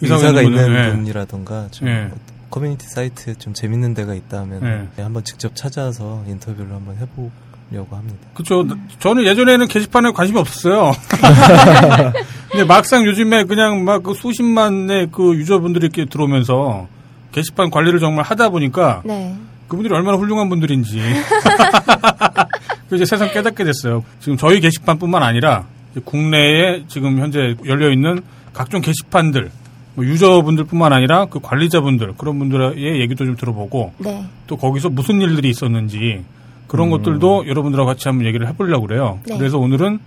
의사가 0.00 0.42
있는 0.42 0.74
예. 0.74 0.92
분이라던가 0.92 1.68
좀 1.70 1.88
예. 1.88 2.10
커뮤니티 2.52 2.86
사이트에 2.86 3.34
좀 3.34 3.54
재밌는 3.54 3.94
데가 3.94 4.14
있다면 4.14 4.90
예. 4.98 5.02
한번 5.02 5.24
직접 5.24 5.56
찾아서 5.56 6.22
인터뷰를 6.28 6.70
한번 6.70 6.96
해보려고 6.96 7.96
합니다. 7.96 8.18
그쵸. 8.34 8.66
저는 8.98 9.24
예전에는 9.24 9.66
게시판에 9.68 10.12
관심이 10.12 10.38
없었어요. 10.38 10.92
근데 12.52 12.64
막상 12.64 13.06
요즘에 13.06 13.44
그냥 13.44 13.84
막 13.84 14.02
그 14.02 14.12
수십만의 14.12 15.08
그 15.12 15.34
유저분들이 15.34 15.86
이렇게 15.86 16.04
들어오면서 16.04 16.88
게시판 17.32 17.70
관리를 17.70 18.00
정말 18.00 18.24
하다 18.26 18.50
보니까 18.50 19.00
네. 19.06 19.34
그분들이 19.68 19.94
얼마나 19.94 20.18
훌륭한 20.18 20.50
분들인지. 20.50 21.00
그 22.90 22.96
이제 22.96 23.06
세상 23.06 23.30
깨닫게 23.32 23.64
됐어요. 23.64 24.04
지금 24.20 24.36
저희 24.36 24.60
게시판뿐만 24.60 25.22
아니라 25.22 25.64
국내에 26.04 26.84
지금 26.88 27.18
현재 27.18 27.54
열려 27.64 27.90
있는 27.90 28.20
각종 28.52 28.82
게시판들, 28.82 29.50
뭐 29.94 30.04
유저분들뿐만 30.04 30.92
아니라 30.92 31.26
그 31.26 31.40
관리자분들 31.40 32.14
그런 32.16 32.38
분들의 32.38 33.00
얘기도 33.00 33.26
좀 33.26 33.36
들어보고 33.36 33.92
네. 33.98 34.24
또 34.46 34.56
거기서 34.56 34.88
무슨 34.88 35.20
일들이 35.20 35.50
있었는지 35.50 36.24
그런 36.66 36.88
것들도 36.88 37.46
여러분들하고 37.46 37.86
같이 37.86 38.08
한번 38.08 38.26
얘기를 38.26 38.48
해보려고 38.48 38.86
그래요. 38.86 39.20
네. 39.26 39.36
그래서 39.36 39.58
오늘은 39.58 39.98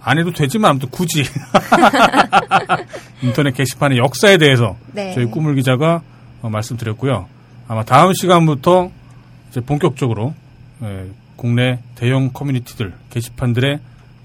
안 0.00 0.18
해도 0.18 0.30
되지만 0.30 0.70
아무튼 0.70 0.88
굳이 0.90 1.24
인터넷 3.22 3.52
게시판의 3.52 3.98
역사에 3.98 4.38
대해서 4.38 4.76
네. 4.92 5.12
저희 5.14 5.24
꾸물 5.24 5.56
기자가 5.56 6.02
어, 6.42 6.48
말씀드렸고요. 6.48 7.26
아마 7.66 7.84
다음 7.84 8.12
시간부터 8.14 8.92
이제 9.50 9.60
본격적으로 9.60 10.34
예, 10.84 11.06
국내 11.34 11.80
대형 11.96 12.30
커뮤니티들 12.32 12.92
게시판들의 13.10 13.80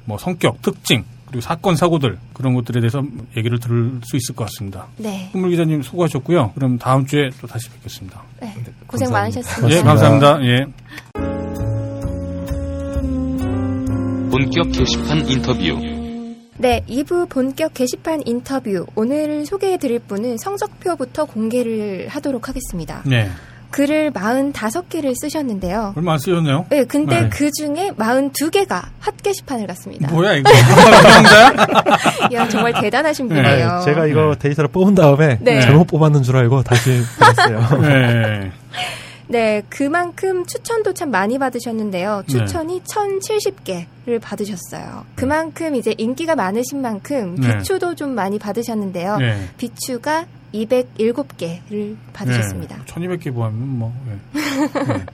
뭐 0.05 0.19
성격, 0.19 0.61
특징 0.61 1.03
그리고 1.31 1.41
사건 1.41 1.77
사고들 1.77 2.17
그런 2.33 2.53
것들에 2.53 2.81
대해서 2.81 3.01
얘기를 3.37 3.57
들을 3.57 4.01
수 4.03 4.17
있을 4.17 4.35
것 4.35 4.43
같습니다. 4.45 4.87
네. 4.97 5.29
꾸물 5.31 5.51
기자님 5.51 5.81
수고하셨고요. 5.81 6.51
그럼 6.53 6.77
다음 6.77 7.05
주에 7.05 7.29
또 7.39 7.47
다시 7.47 7.69
뵙겠습니다. 7.69 8.21
네. 8.41 8.53
고생 8.85 9.09
감사합니다. 9.09 9.11
많으셨습니다. 9.11 9.77
예, 9.77 9.81
감사합니다. 9.81 10.39
예. 10.43 10.65
본격 14.29 14.71
게시판 14.73 15.25
인터뷰. 15.29 15.79
네, 16.57 16.83
2부 16.87 17.29
본격 17.29 17.73
게시판 17.73 18.21
인터뷰. 18.25 18.85
오늘 18.95 19.45
소개해 19.45 19.77
드릴 19.77 19.99
분은 19.99 20.37
성적표부터 20.37 21.25
공개를 21.25 22.09
하도록 22.09 22.47
하겠습니다. 22.47 23.03
네. 23.05 23.29
글을 23.71 24.11
45개를 24.11 25.13
쓰셨는데요. 25.19 25.93
얼마 25.95 26.13
안 26.13 26.19
쓰셨네요? 26.19 26.65
네, 26.69 26.83
근데 26.85 27.21
네. 27.21 27.29
그 27.29 27.49
중에 27.51 27.91
42개가 27.97 28.81
핫 28.99 29.17
게시판을 29.23 29.67
갔습니다. 29.67 30.09
뭐야 30.11 30.33
이거? 30.35 30.49
이야, 32.31 32.47
정말 32.49 32.73
대단하신 32.73 33.27
네, 33.29 33.35
분이에요. 33.41 33.81
제가 33.85 34.05
이거 34.07 34.35
데이터를 34.37 34.69
뽑은 34.69 34.95
다음에 34.95 35.37
네. 35.41 35.61
잘못 35.61 35.87
뽑았는 35.87 36.23
줄 36.23 36.37
알고 36.37 36.63
다시 36.63 37.01
보냈어요. 37.19 37.81
네. 37.81 38.51
네, 39.31 39.63
그만큼 39.69 40.45
추천도 40.45 40.93
참 40.93 41.09
많이 41.09 41.39
받으셨는데요. 41.39 42.23
네. 42.27 42.27
추천이 42.27 42.81
1070개를 42.81 44.21
받으셨어요. 44.21 45.05
그만큼 45.15 45.75
이제 45.75 45.95
인기가 45.97 46.35
많으신 46.35 46.81
만큼 46.81 47.35
네. 47.35 47.57
비추도 47.57 47.95
좀 47.95 48.13
많이 48.13 48.37
받으셨는데요. 48.37 49.17
네. 49.17 49.49
비추가 49.57 50.25
207개를 50.53 51.95
받으셨습니다. 52.11 52.77
네. 52.77 52.85
1200개 52.85 53.33
보하면 53.33 53.79
뭐. 53.79 53.93
네. 54.05 54.19
네. 54.33 55.05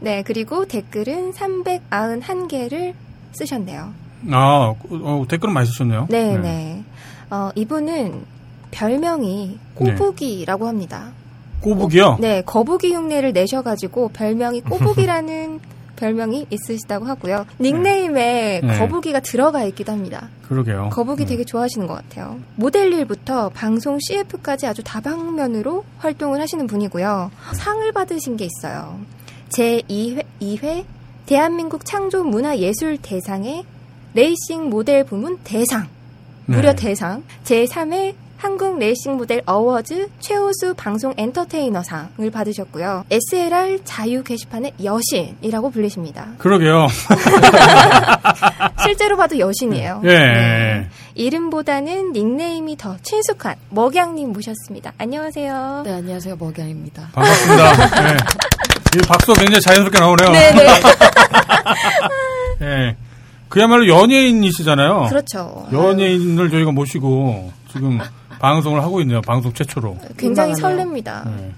네, 0.00 0.22
그리고 0.22 0.64
댓글은 0.64 1.32
391개를 1.32 2.94
쓰셨네요. 3.32 3.92
아, 4.30 4.74
어, 4.90 5.24
댓글은 5.28 5.52
많이 5.52 5.66
쓰셨네요. 5.66 6.06
네, 6.08 6.38
네. 6.38 6.84
어, 7.30 7.50
이분은 7.54 8.24
별명이 8.70 9.58
꼬부기라고 9.74 10.66
합니다. 10.66 11.12
꼬북이요? 11.60 12.18
네, 12.20 12.42
거북이 12.42 12.94
흉내를 12.94 13.32
내셔가지고 13.32 14.08
별명이 14.08 14.62
꼬북이라는 14.62 15.60
별명이 15.96 16.46
있으시다고 16.50 17.06
하고요. 17.06 17.44
닉네임에 17.60 18.60
네. 18.62 18.78
거북이가 18.78 19.18
들어가 19.20 19.64
있기도 19.64 19.90
합니다. 19.92 20.28
그러게요. 20.46 20.90
거북이 20.92 21.26
되게 21.26 21.44
좋아하시는 21.44 21.86
것 21.88 21.94
같아요. 21.94 22.38
모델 22.54 22.92
일부터 22.92 23.48
방송 23.48 23.98
CF까지 24.00 24.66
아주 24.68 24.82
다방면으로 24.84 25.84
활동을 25.98 26.40
하시는 26.40 26.66
분이고요. 26.68 27.30
상을 27.54 27.92
받으신 27.92 28.36
게 28.36 28.46
있어요. 28.46 29.00
제2회 29.48 30.24
2회 30.40 30.84
대한민국 31.26 31.84
창조 31.84 32.22
문화 32.22 32.56
예술 32.58 32.96
대상의 32.98 33.64
레이싱 34.14 34.70
모델 34.70 35.04
부문 35.04 35.38
대상. 35.42 35.88
무려 36.46 36.70
네. 36.70 36.76
대상. 36.76 37.24
제3회 37.44 38.14
한국 38.38 38.78
레이싱 38.78 39.16
모델 39.16 39.42
어워즈 39.46 40.08
최우수 40.20 40.74
방송 40.76 41.12
엔터테이너상을 41.16 42.30
받으셨고요. 42.30 43.04
SLR 43.10 43.80
자유 43.84 44.22
게시판의 44.22 44.74
여신이라고 44.82 45.70
불리십니다. 45.70 46.28
그러게요. 46.38 46.86
실제로 48.84 49.16
봐도 49.16 49.38
여신이에요. 49.40 50.02
예. 50.04 50.08
네. 50.08 50.88
이름보다는 51.16 52.12
닉네임이 52.12 52.76
더 52.76 52.96
친숙한 53.02 53.56
먹양님 53.70 54.32
모셨습니다. 54.32 54.92
안녕하세요. 54.98 55.82
네, 55.84 55.92
안녕하세요. 55.94 56.36
먹양입니다. 56.36 57.08
반갑습니다. 57.12 57.72
네. 58.08 58.16
이 58.96 58.98
박수가 59.06 59.40
굉장히 59.40 59.60
자연스럽게 59.60 59.98
나오네요. 59.98 60.30
네네. 60.30 60.62
예. 62.62 62.96
그야말로 63.48 63.88
연예인이시잖아요. 63.88 65.06
그렇죠. 65.08 65.66
연예인을 65.72 66.50
저희가 66.50 66.70
모시고 66.70 67.50
지금 67.72 67.98
방송을 68.38 68.82
하고 68.82 69.00
있네요. 69.02 69.20
방송 69.22 69.52
최초로. 69.52 69.98
굉장히 70.16 70.52
민망하네요. 70.52 70.86
설렙니다. 70.86 71.24
네. 71.36 71.50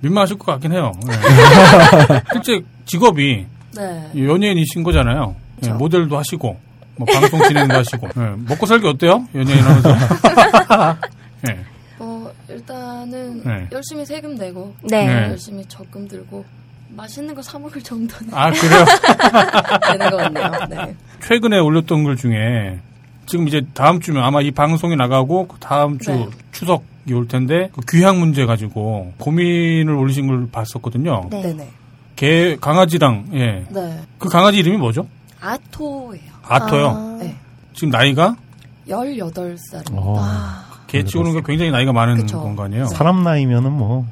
민망하실 0.00 0.38
것 0.38 0.46
같긴 0.52 0.72
해요. 0.72 0.92
네. 1.06 1.12
실제 2.32 2.64
직업이 2.86 3.46
네. 3.76 4.10
연예인이신 4.16 4.82
거잖아요. 4.82 5.36
예, 5.58 5.60
그렇죠. 5.60 5.78
모델도 5.78 6.18
하시고, 6.18 6.56
뭐 6.96 7.06
방송 7.12 7.40
진행도 7.44 7.74
하시고. 7.76 8.08
예, 8.16 8.34
먹고 8.48 8.66
살기 8.66 8.86
어때요? 8.88 9.26
연예인 9.34 9.58
하면서. 9.62 9.90
예. 11.48 11.58
어, 11.98 12.30
일단은 12.48 13.42
네. 13.44 13.68
열심히 13.70 14.04
세금 14.04 14.34
내고 14.34 14.74
네. 14.82 15.06
네. 15.06 15.28
열심히 15.30 15.64
적금 15.68 16.08
들고 16.08 16.44
맛있는 16.96 17.34
거 17.34 17.40
사 17.42 17.58
먹을 17.58 17.80
정도는 17.80 18.34
아, 18.34 18.50
그래요? 18.50 18.84
되는 19.92 20.10
것 20.10 20.16
같네요. 20.16 20.50
네. 20.68 20.96
최근에 21.24 21.58
올렸던 21.58 22.04
글 22.04 22.16
중에 22.16 22.80
지금 23.32 23.48
이제 23.48 23.62
다음 23.72 23.98
주면 23.98 24.22
아마 24.22 24.42
이 24.42 24.50
방송이 24.50 24.94
나가고 24.94 25.48
그 25.48 25.56
다음 25.58 25.98
주 25.98 26.10
네. 26.10 26.28
추석이 26.50 27.14
올 27.14 27.26
텐데 27.26 27.70
그 27.72 27.80
귀향 27.88 28.20
문제 28.20 28.44
가지고 28.44 29.14
고민을 29.16 29.94
올리신 29.94 30.26
걸 30.26 30.48
봤었거든요. 30.52 31.28
네. 31.30 31.40
네네. 31.40 31.70
개 32.14 32.56
강아지랑 32.60 33.28
예. 33.32 33.64
네. 33.70 34.00
그 34.18 34.28
강아지 34.28 34.58
이름이 34.58 34.76
뭐죠? 34.76 35.06
아토예요. 35.40 36.30
아토요. 36.42 36.88
아, 36.88 37.18
네. 37.22 37.34
지금 37.72 37.88
나이가 37.88 38.36
18살입니다. 38.86 39.92
어, 39.92 40.22
개 40.86 41.02
치고는 41.02 41.32
게 41.32 41.40
굉장히 41.42 41.70
나이가 41.70 41.94
많은 41.94 42.18
그쵸. 42.18 42.38
공간이에요. 42.38 42.84
사람 42.84 43.22
나이면은 43.22 43.72
뭐 43.72 44.06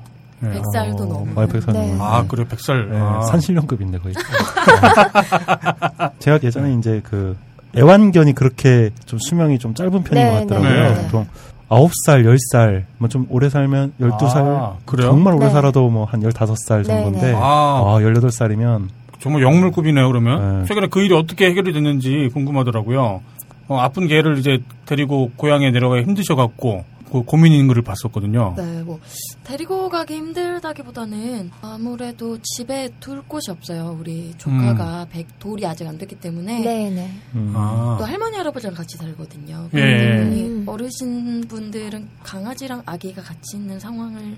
예. 0.44 0.48
100살도 0.48 0.96
넘는. 0.96 1.36
어, 1.36 1.46
100살 1.46 1.72
네. 1.74 1.94
아, 2.00 2.24
그래, 2.26 2.48
백살. 2.48 2.88
네, 2.88 2.98
아. 2.98 3.20
산신령급인데 3.20 3.98
거의. 3.98 4.14
제가 6.20 6.38
예전에 6.42 6.72
이제 6.78 7.02
그 7.04 7.36
애완견이 7.76 8.34
그렇게 8.34 8.90
좀 9.06 9.18
수명이 9.18 9.58
좀 9.58 9.74
짧은 9.74 10.02
편인 10.02 10.24
네, 10.24 10.30
것 10.30 10.40
같더라고요. 10.40 10.82
네, 10.82 10.94
네. 10.94 11.02
보통 11.04 11.26
9살, 11.68 12.24
10살, 12.24 12.84
뭐 12.98 13.08
좀 13.08 13.26
오래 13.30 13.48
살면 13.48 13.92
12살, 14.00 14.36
아, 14.38 14.76
그래요? 14.84 15.08
정말 15.10 15.34
오래 15.34 15.46
네. 15.46 15.52
살아도 15.52 15.88
뭐한 15.88 16.20
15살 16.20 16.78
네, 16.78 16.82
정도인데, 16.82 17.32
네. 17.32 17.34
아, 17.36 17.40
아, 17.86 17.98
18살이면 18.00 18.88
정말 19.20 19.42
영물급이네요, 19.42 20.08
그러면. 20.08 20.60
네. 20.62 20.66
최근에 20.66 20.88
그 20.88 21.00
일이 21.02 21.14
어떻게 21.14 21.46
해결이 21.46 21.72
됐는지 21.72 22.28
궁금하더라고요. 22.32 23.20
어, 23.68 23.78
아픈 23.78 24.08
개를 24.08 24.38
이제 24.38 24.58
데리고 24.86 25.30
고향에 25.36 25.70
내려가기 25.70 26.02
힘드셔갖고, 26.02 26.84
그 26.99 26.99
고민인 27.10 27.68
글을 27.68 27.82
봤었거든요. 27.82 28.54
네, 28.56 28.82
뭐 28.82 28.98
데리고 29.44 29.88
가기 29.88 30.14
힘들다기보다는 30.14 31.50
아무래도 31.60 32.38
집에 32.42 32.88
둘 33.00 33.22
곳이 33.22 33.50
없어요. 33.50 33.96
우리 33.98 34.34
조카가 34.38 35.08
백 35.10 35.38
돌이 35.38 35.66
아직 35.66 35.86
안 35.86 35.98
됐기 35.98 36.16
때문에 36.16 36.62
네네. 36.62 37.10
음, 37.34 37.52
아, 37.56 37.96
또 37.98 38.04
할머니 38.04 38.36
할아버지랑 38.36 38.74
같이 38.74 38.96
살거든요. 38.96 39.68
예. 39.74 40.22
음. 40.22 40.64
어르신 40.66 41.42
분들은 41.48 42.08
강아지랑 42.22 42.82
아기가 42.86 43.22
같이 43.22 43.56
있는 43.56 43.78
상황을. 43.78 44.36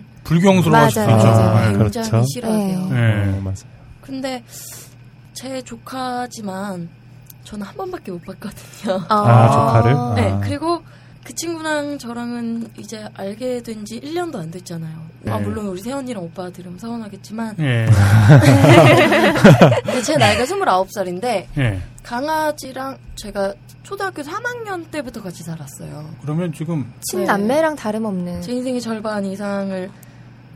있죠. 0.89 1.01
맞아요. 1.05 1.71
네. 1.73 1.79
그렇죠. 1.79 2.01
굉장히 2.01 2.25
싫어하세요. 2.33 2.79
네. 2.89 2.95
네. 2.95 3.27
네, 3.27 3.41
맞아요. 3.41 3.55
근데 4.01 4.43
제 5.35 5.63
조카지만 5.63 6.89
저는 7.45 7.67
한 7.67 7.77
번밖에 7.77 8.13
못 8.13 8.23
봤거든요. 8.25 9.05
아, 9.09 9.51
조카를? 9.51 10.23
네, 10.23 10.31
아. 10.33 10.41
그리고 10.41 10.83
그 11.25 11.33
친구랑 11.35 11.99
저랑은 11.99 12.69
이제 12.79 13.07
알게 13.15 13.63
된 13.63 13.85
지 13.85 14.01
1년도 14.01 14.37
안 14.37 14.51
됐잖아요. 14.51 14.97
아, 15.29 15.39
네. 15.39 15.45
물론 15.45 15.67
우리 15.67 15.81
세연이랑 15.81 16.23
오빠가 16.25 16.51
들으면 16.51 16.79
서운하겠지만. 16.79 17.57
예. 17.61 17.87
근데 19.85 20.03
제 20.03 20.17
나이가 20.17 20.45
29살인데, 20.45 21.47
예. 21.59 21.81
강아지랑 22.03 22.99
제가 23.17 23.55
초등학교 23.83 24.23
3학년 24.23 24.91
때부터 24.91 25.23
같이 25.23 25.43
살았어요. 25.43 26.11
그러면 26.23 26.53
지금 26.53 26.93
친남매랑 27.11 27.77
다름없는. 27.77 28.43
제 28.43 28.53
인생의 28.53 28.81
절반 28.81 29.25
이상을 29.25 29.91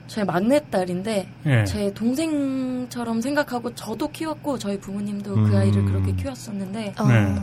제 0.09 0.25
막내딸인데, 0.25 1.29
예. 1.47 1.65
제 1.65 1.93
동생처럼 1.95 3.21
생각하고 3.21 3.75
저도 3.75 4.09
키웠고, 4.09 4.59
저희 4.59 4.79
부모님도 4.79 5.35
음. 5.35 5.51
그 5.51 5.57
아이를 5.57 5.85
그렇게 5.85 6.13
키웠었는데, 6.13 6.95
어, 6.99 7.07
네. 7.09 7.35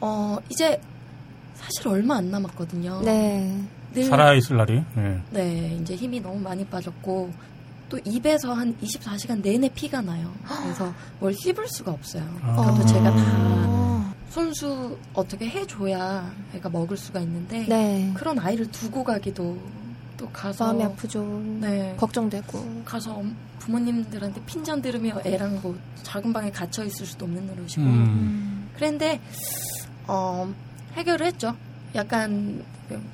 어, 0.00 0.38
이제 0.48 0.80
사실 1.60 1.88
얼마 1.88 2.16
안 2.16 2.30
남았거든요. 2.30 3.02
네. 3.04 3.60
늘 3.92 4.04
살아있을 4.04 4.56
날이. 4.56 4.82
예. 4.96 5.20
네, 5.30 5.78
이제 5.80 5.94
힘이 5.96 6.20
너무 6.20 6.38
많이 6.38 6.64
빠졌고 6.64 7.30
또 7.88 7.98
입에서 8.04 8.52
한 8.54 8.76
24시간 8.78 9.42
내내 9.42 9.68
피가 9.74 10.00
나요. 10.00 10.32
그래서 10.46 10.92
뭘 11.18 11.34
씹을 11.34 11.66
수가 11.68 11.90
없어요. 11.92 12.22
아. 12.42 12.54
그것도 12.54 12.86
제가 12.86 13.10
다 13.10 13.22
어, 13.66 14.12
손수 14.30 14.96
어떻게 15.12 15.48
해줘야 15.48 16.32
애가 16.54 16.68
먹을 16.70 16.96
수가 16.96 17.20
있는데 17.20 17.66
네. 17.68 18.10
그런 18.14 18.38
아이를 18.38 18.70
두고 18.70 19.02
가기도 19.02 19.58
또 20.16 20.28
가서 20.32 20.66
마음이 20.66 20.84
아프죠. 20.84 21.24
네. 21.60 21.94
걱정되고. 21.98 22.82
가서 22.84 23.14
엄- 23.14 23.36
부모님들한테 23.58 24.40
핀잔 24.46 24.80
들으며 24.80 25.20
애랑 25.24 25.60
뭐 25.62 25.76
작은 26.02 26.32
방에 26.32 26.50
갇혀 26.50 26.84
있을 26.84 27.04
수도 27.06 27.24
없는 27.26 27.46
노릇이고 27.46 27.80
음. 27.82 28.70
그런데 28.76 29.20
어, 30.06 30.48
해결을 30.94 31.26
했죠. 31.26 31.54
약간 31.94 32.62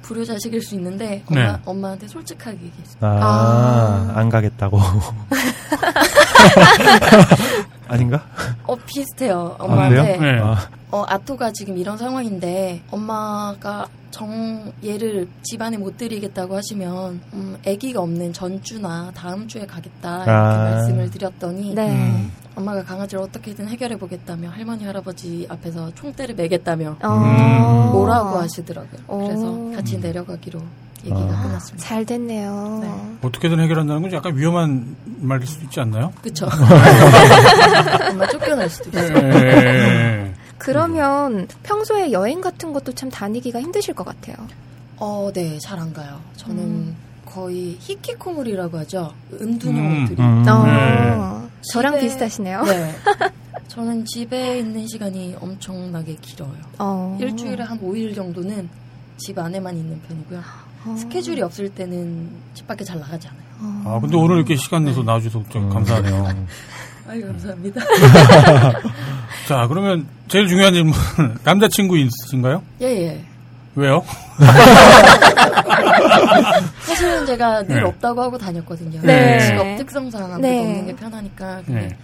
불효 0.03 0.25
자식일 0.25 0.63
수 0.63 0.75
있는데 0.75 1.23
엄마, 1.27 1.53
네. 1.53 1.59
엄마한테 1.65 2.09
솔직하게 2.09 2.57
얘기했어요. 2.57 3.21
아, 3.23 4.13
안 4.15 4.29
가겠다고. 4.29 4.81
아닌가? 7.89 8.23
어 8.65 8.77
비슷해요 8.77 9.57
아, 9.59 9.65
엄마한테 9.65 10.17
그래요? 10.19 10.35
네. 10.35 10.41
아, 10.43 10.69
어 10.91 11.05
아토가 11.09 11.53
지금 11.53 11.77
이런 11.77 11.97
상황인데 11.99 12.83
엄마가 12.91 13.89
정 14.11 14.73
얘를 14.85 15.29
집안에 15.43 15.77
못 15.77 15.99
들이겠다고 15.99 16.57
하시면 16.57 17.21
음, 17.35 17.59
아기가 17.67 18.01
없는 18.01 18.33
전주나 18.33 19.13
다음 19.15 19.47
주에 19.47 19.67
가겠다 19.67 20.17
이렇게 20.17 20.31
아. 20.31 20.71
말씀을 20.71 21.11
드렸더니 21.11 21.75
네. 21.75 21.91
음. 21.91 22.33
엄마가 22.55 22.83
강아지를 22.85 23.23
어떻게든 23.23 23.69
해결해 23.69 23.99
보겠다며 23.99 24.49
할머니 24.49 24.85
할아버지 24.85 25.47
앞에서 25.51 25.93
총대를 25.95 26.35
매겠다며 26.35 26.97
어. 27.03 27.09
음. 27.09 27.93
뭐라고 27.93 28.39
하시더라고요. 28.39 29.01
오. 29.09 29.27
그래서 29.27 29.77
같이 29.77 29.99
내려가기로 29.99 30.61
얘기가 31.07 31.19
아. 31.39 31.43
끝났습니다. 31.43 31.89
잘 31.89 32.05
됐네요. 32.05 32.79
네. 32.83 33.19
어떻게든 33.27 33.61
해결한다는 33.61 34.03
건 34.03 34.13
약간 34.13 34.37
위험한 34.37 34.97
말일 35.21 35.47
수도 35.47 35.65
있지 35.65 35.81
않나요? 35.81 36.13
그쵸. 36.23 36.47
엄마 38.11 38.27
쫓겨날 38.29 38.69
수도 38.69 38.91
있어요. 38.99 39.17
예. 39.17 40.35
그러면 40.59 41.47
평소에 41.63 42.13
여행 42.13 42.41
같은 42.41 42.73
것도 42.73 42.93
참 42.93 43.11
다니기가 43.11 43.61
힘드실 43.61 43.95
것 43.95 44.05
같아요. 44.05 44.37
어, 44.97 45.31
네, 45.35 45.59
잘 45.59 45.79
안 45.79 45.93
가요. 45.93 46.21
저는 46.37 46.59
음. 46.63 46.97
거의 47.27 47.77
히키코모리라고 47.81 48.79
하죠. 48.79 49.13
음. 49.33 49.39
은둔형들이. 49.43 50.21
음. 50.23 50.45
어, 50.49 51.49
저랑 51.73 51.95
집에- 51.95 52.01
비슷하시네요. 52.01 52.63
네. 52.65 52.95
저는 53.69 54.05
집에 54.07 54.59
있는 54.61 54.87
시간이 54.87 55.37
엄청나게 55.41 56.17
길어요. 56.23 56.55
어. 56.79 57.19
일주일에 57.21 57.63
한 57.63 57.79
5일 57.79 58.15
정도는 58.15 58.69
집 59.19 59.39
안에만 59.39 59.77
있는 59.77 60.01
편이고요. 60.09 60.41
어. 60.87 60.97
스케줄이 60.97 61.43
없을 61.43 61.69
때는 61.69 62.31
집 62.55 62.67
밖에 62.67 62.85
잘 62.85 62.99
나가지 63.01 63.29
않아요. 63.29 63.43
어. 63.61 63.97
아, 63.97 64.01
근데 64.01 64.17
오늘 64.17 64.37
이렇게 64.37 64.57
시간 64.57 64.85
내서 64.85 65.03
나와주셔서 65.03 65.49
좀 65.51 65.65
음. 65.65 65.71
감사하네요. 65.71 66.47
아유, 67.09 67.27
감사합니다. 67.27 67.81
자, 69.47 69.67
그러면 69.69 70.07
제일 70.29 70.49
중요한 70.49 70.75
질문. 70.75 70.93
남자친구 71.45 71.97
있으신가요? 71.99 72.63
예, 72.81 72.87
예. 72.87 73.25
왜요? 73.77 74.03
사실은 76.81 77.27
제가 77.27 77.63
늘 77.65 77.77
네. 77.77 77.83
없다고 77.83 78.23
하고 78.23 78.39
다녔거든요. 78.39 79.01
네. 79.03 79.39
직업 79.41 79.77
특성상 79.77 80.25
아무도 80.25 80.41
네. 80.41 80.61
없는 80.61 80.87
게 80.87 80.97
편하니까. 80.97 81.63
네. 81.67 81.97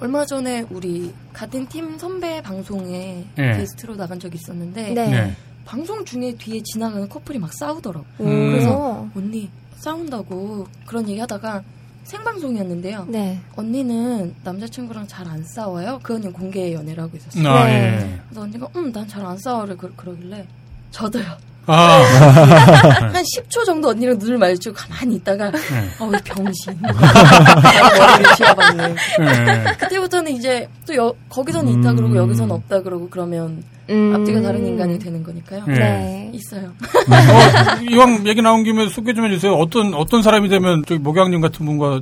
얼마 0.00 0.24
전에 0.24 0.64
우리 0.70 1.12
같은 1.32 1.66
팀 1.66 1.98
선배 1.98 2.40
방송에 2.40 3.24
네. 3.34 3.56
게스트로 3.56 3.96
나간 3.96 4.20
적이 4.20 4.36
있었는데 4.36 4.94
네. 4.94 5.08
네. 5.08 5.36
방송 5.68 6.02
중에 6.02 6.34
뒤에 6.34 6.62
지나가는 6.62 7.06
커플이 7.10 7.38
막 7.38 7.52
싸우더라고. 7.52 8.06
오. 8.18 8.24
음. 8.24 8.50
그래서 8.52 9.06
언니 9.14 9.50
싸운다고 9.76 10.66
그런 10.86 11.06
얘기 11.10 11.20
하다가 11.20 11.62
생방송이었는데요. 12.04 13.04
네. 13.08 13.38
언니는 13.54 14.34
남자친구랑 14.42 15.06
잘 15.06 15.28
안 15.28 15.44
싸워요? 15.44 16.00
그 16.02 16.14
언니 16.14 16.32
공개 16.32 16.72
연애를 16.72 17.02
하고 17.02 17.18
있었어요. 17.18 17.46
아, 17.46 17.66
네. 17.66 17.72
예. 18.00 18.20
그래서 18.28 18.40
언니가 18.40 18.66
음, 18.76 18.90
난 18.92 19.06
잘 19.06 19.26
안 19.26 19.36
싸워를 19.36 19.76
그, 19.76 19.92
그러길래 19.94 20.46
저도요. 20.90 21.24
아, 21.68 22.00
한 23.12 23.22
10초 23.22 23.64
정도 23.66 23.88
언니랑 23.88 24.18
눈을 24.18 24.38
마주치고 24.38 24.74
가만히 24.74 25.16
있다가 25.16 25.50
네. 25.50 25.60
어우 26.00 26.12
병신 26.24 26.80
머리를 26.80 28.34
쥐어봤네. 28.36 28.88
네. 28.88 29.76
그때부터는 29.78 30.32
이제 30.32 30.68
또 30.86 30.94
여, 30.96 31.14
거기서는 31.28 31.78
있다 31.78 31.92
그러고 31.92 32.14
음. 32.14 32.16
여기서는 32.16 32.54
없다 32.54 32.82
그러고 32.82 33.08
그러면 33.10 33.62
음. 33.90 34.14
앞뒤가 34.14 34.40
다른 34.40 34.66
인간이 34.66 34.98
되는 34.98 35.22
거니까요. 35.22 35.64
네. 35.66 35.74
네. 35.78 36.30
있어요. 36.34 36.68
어, 36.68 37.80
이왕 37.90 38.26
얘기 38.26 38.40
나온 38.42 38.64
김에 38.64 38.88
소개 38.88 39.12
좀 39.14 39.26
해주세요. 39.26 39.52
어떤, 39.54 39.94
어떤 39.94 40.22
사람이 40.22 40.48
되면 40.48 40.82
저기 40.86 41.00
목양님 41.00 41.40
같은 41.40 41.64
분과 41.66 42.00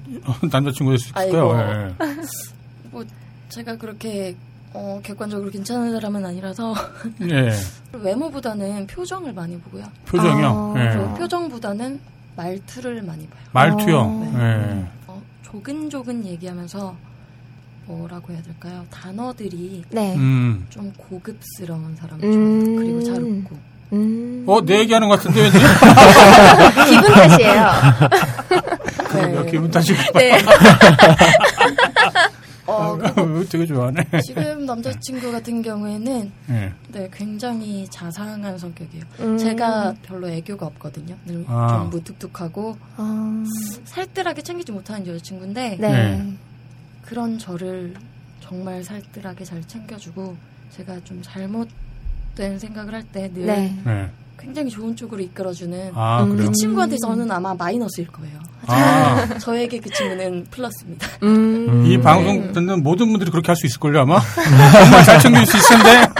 남자친구 0.51 0.91
될 0.93 0.99
수 0.99 1.07
있을까요? 1.11 1.51
아이고. 1.51 2.07
예. 2.09 2.15
뭐 2.91 3.05
제가 3.49 3.77
그렇게 3.77 4.35
어, 4.77 5.01
객관적으로 5.03 5.51
괜찮은 5.51 5.91
사람은 5.93 6.25
아니라서 6.27 6.75
예. 7.31 7.51
외모보다는 7.93 8.87
표정을 8.87 9.33
많이 9.33 9.59
보고요. 9.59 9.85
표정이요? 10.05 10.75
아. 10.77 10.81
예. 10.81 10.91
그리고 10.91 11.15
표정보다는 11.15 11.99
말투를 12.37 13.03
많이 13.03 13.27
봐요. 13.27 13.41
말투요? 13.53 13.99
어. 14.01 14.33
예. 14.39 14.85
어, 15.07 15.23
조근조근 15.43 16.27
얘기하면서 16.27 16.95
뭐라고 17.87 18.35
해야 18.35 18.43
될까요? 18.43 18.85
단어들이 18.91 19.85
네. 19.91 20.15
음. 20.17 20.67
좀 20.69 20.93
고급스러운 20.99 21.97
사람 21.97 22.23
음. 22.23 22.77
그리고 22.77 23.03
잘 23.03 23.23
웃고. 23.23 23.57
음. 23.95 24.45
어, 24.47 24.61
내 24.63 24.81
얘기하는 24.81 25.09
것 25.09 25.17
같은데, 25.17 25.43
왠지? 25.43 25.59
기분 26.91 27.15
탓이에요. 27.15 27.71
네. 29.45 29.51
기분 29.51 29.71
탓이고. 29.71 30.19
네. 30.19 30.39
어, 32.67 32.99
되게 33.51 33.67
좋아하네. 33.67 34.03
지금 34.25 34.67
남자친구 34.67 35.31
같은 35.33 35.63
경우에는 35.63 36.33
예. 36.51 36.73
네, 36.89 37.09
굉장히 37.13 37.87
자상한 37.89 38.59
성격이에요. 38.59 39.05
음. 39.21 39.39
제가 39.39 39.95
별로 40.03 40.29
애교가 40.29 40.67
없거든요. 40.67 41.17
늘 41.25 41.45
아. 41.49 41.69
좀 41.69 41.91
무뚝뚝하고 41.91 42.77
아. 42.97 43.45
살뜰하게 43.85 44.43
챙기지 44.43 44.73
못하는 44.73 45.07
여자친구인데 45.07 45.77
네. 45.81 45.89
네. 45.89 46.33
그런 47.05 47.39
저를 47.39 47.95
정말 48.41 48.83
살뜰하게 48.83 49.45
잘 49.45 49.67
챙겨주고 49.67 50.37
제가 50.71 51.03
좀 51.05 51.21
잘못된 51.23 52.59
생각을 52.59 52.95
할 52.95 53.03
때늘 53.05 53.47
네. 53.47 54.11
네. 54.39 54.45
굉장히 54.47 54.71
좋은 54.71 54.95
쪽으로 54.97 55.21
이끌어주는 55.23 55.93
아, 55.95 56.23
음. 56.23 56.37
그 56.37 56.53
친구한테 56.53 56.97
저는 56.99 57.31
아마 57.31 57.55
마이너스일 57.55 58.09
거예요. 58.09 58.39
아, 58.69 59.27
저에게 59.39 59.79
그 59.79 59.89
친구는 59.91 60.47
플러스입니다. 60.51 61.07
음. 61.23 61.85
이 61.87 61.99
방송 62.01 62.53
듣는 62.53 62.83
모든 62.83 63.09
분들이 63.11 63.31
그렇게 63.31 63.49
할 63.49 63.57
수 63.57 63.67
있을걸요, 63.67 64.01
아마? 64.01 64.19
정말 64.83 65.05
잘 65.05 65.19
챙길 65.21 65.47
수 65.47 65.57
있을 65.57 65.77
텐데. 65.79 66.13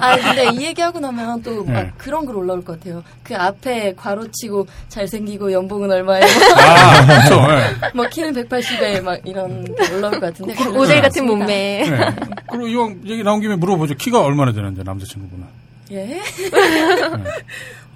아 0.00 0.16
근데 0.16 0.50
이 0.52 0.64
얘기하고 0.66 1.00
나면 1.00 1.42
또막 1.42 1.66
네. 1.66 1.90
그런 1.98 2.26
글 2.26 2.36
올라올 2.36 2.64
것 2.64 2.78
같아요. 2.78 3.02
그 3.22 3.34
앞에 3.36 3.94
괄호치고 3.94 4.66
잘생기고 4.88 5.52
연봉은 5.52 5.90
얼마예요? 5.90 6.24
아, 6.56 7.06
그렇죠. 7.06 7.46
예. 7.50 7.90
뭐 7.94 8.06
키는 8.08 8.32
180에 8.34 9.02
막 9.02 9.18
이런 9.24 9.64
게 9.64 9.94
올라올 9.94 10.20
것 10.20 10.20
같은데 10.20 10.54
모델 10.70 11.00
같은. 11.02 11.26
몸매. 11.26 11.46
네. 11.46 12.14
그리고 12.50 12.68
이왕 12.68 13.00
얘기 13.06 13.22
나온 13.22 13.40
김에 13.40 13.56
물어보죠. 13.56 13.94
키가 13.94 14.20
얼마나 14.20 14.52
되는데, 14.52 14.82
남자친구분은? 14.82 15.63
예? 15.92 16.20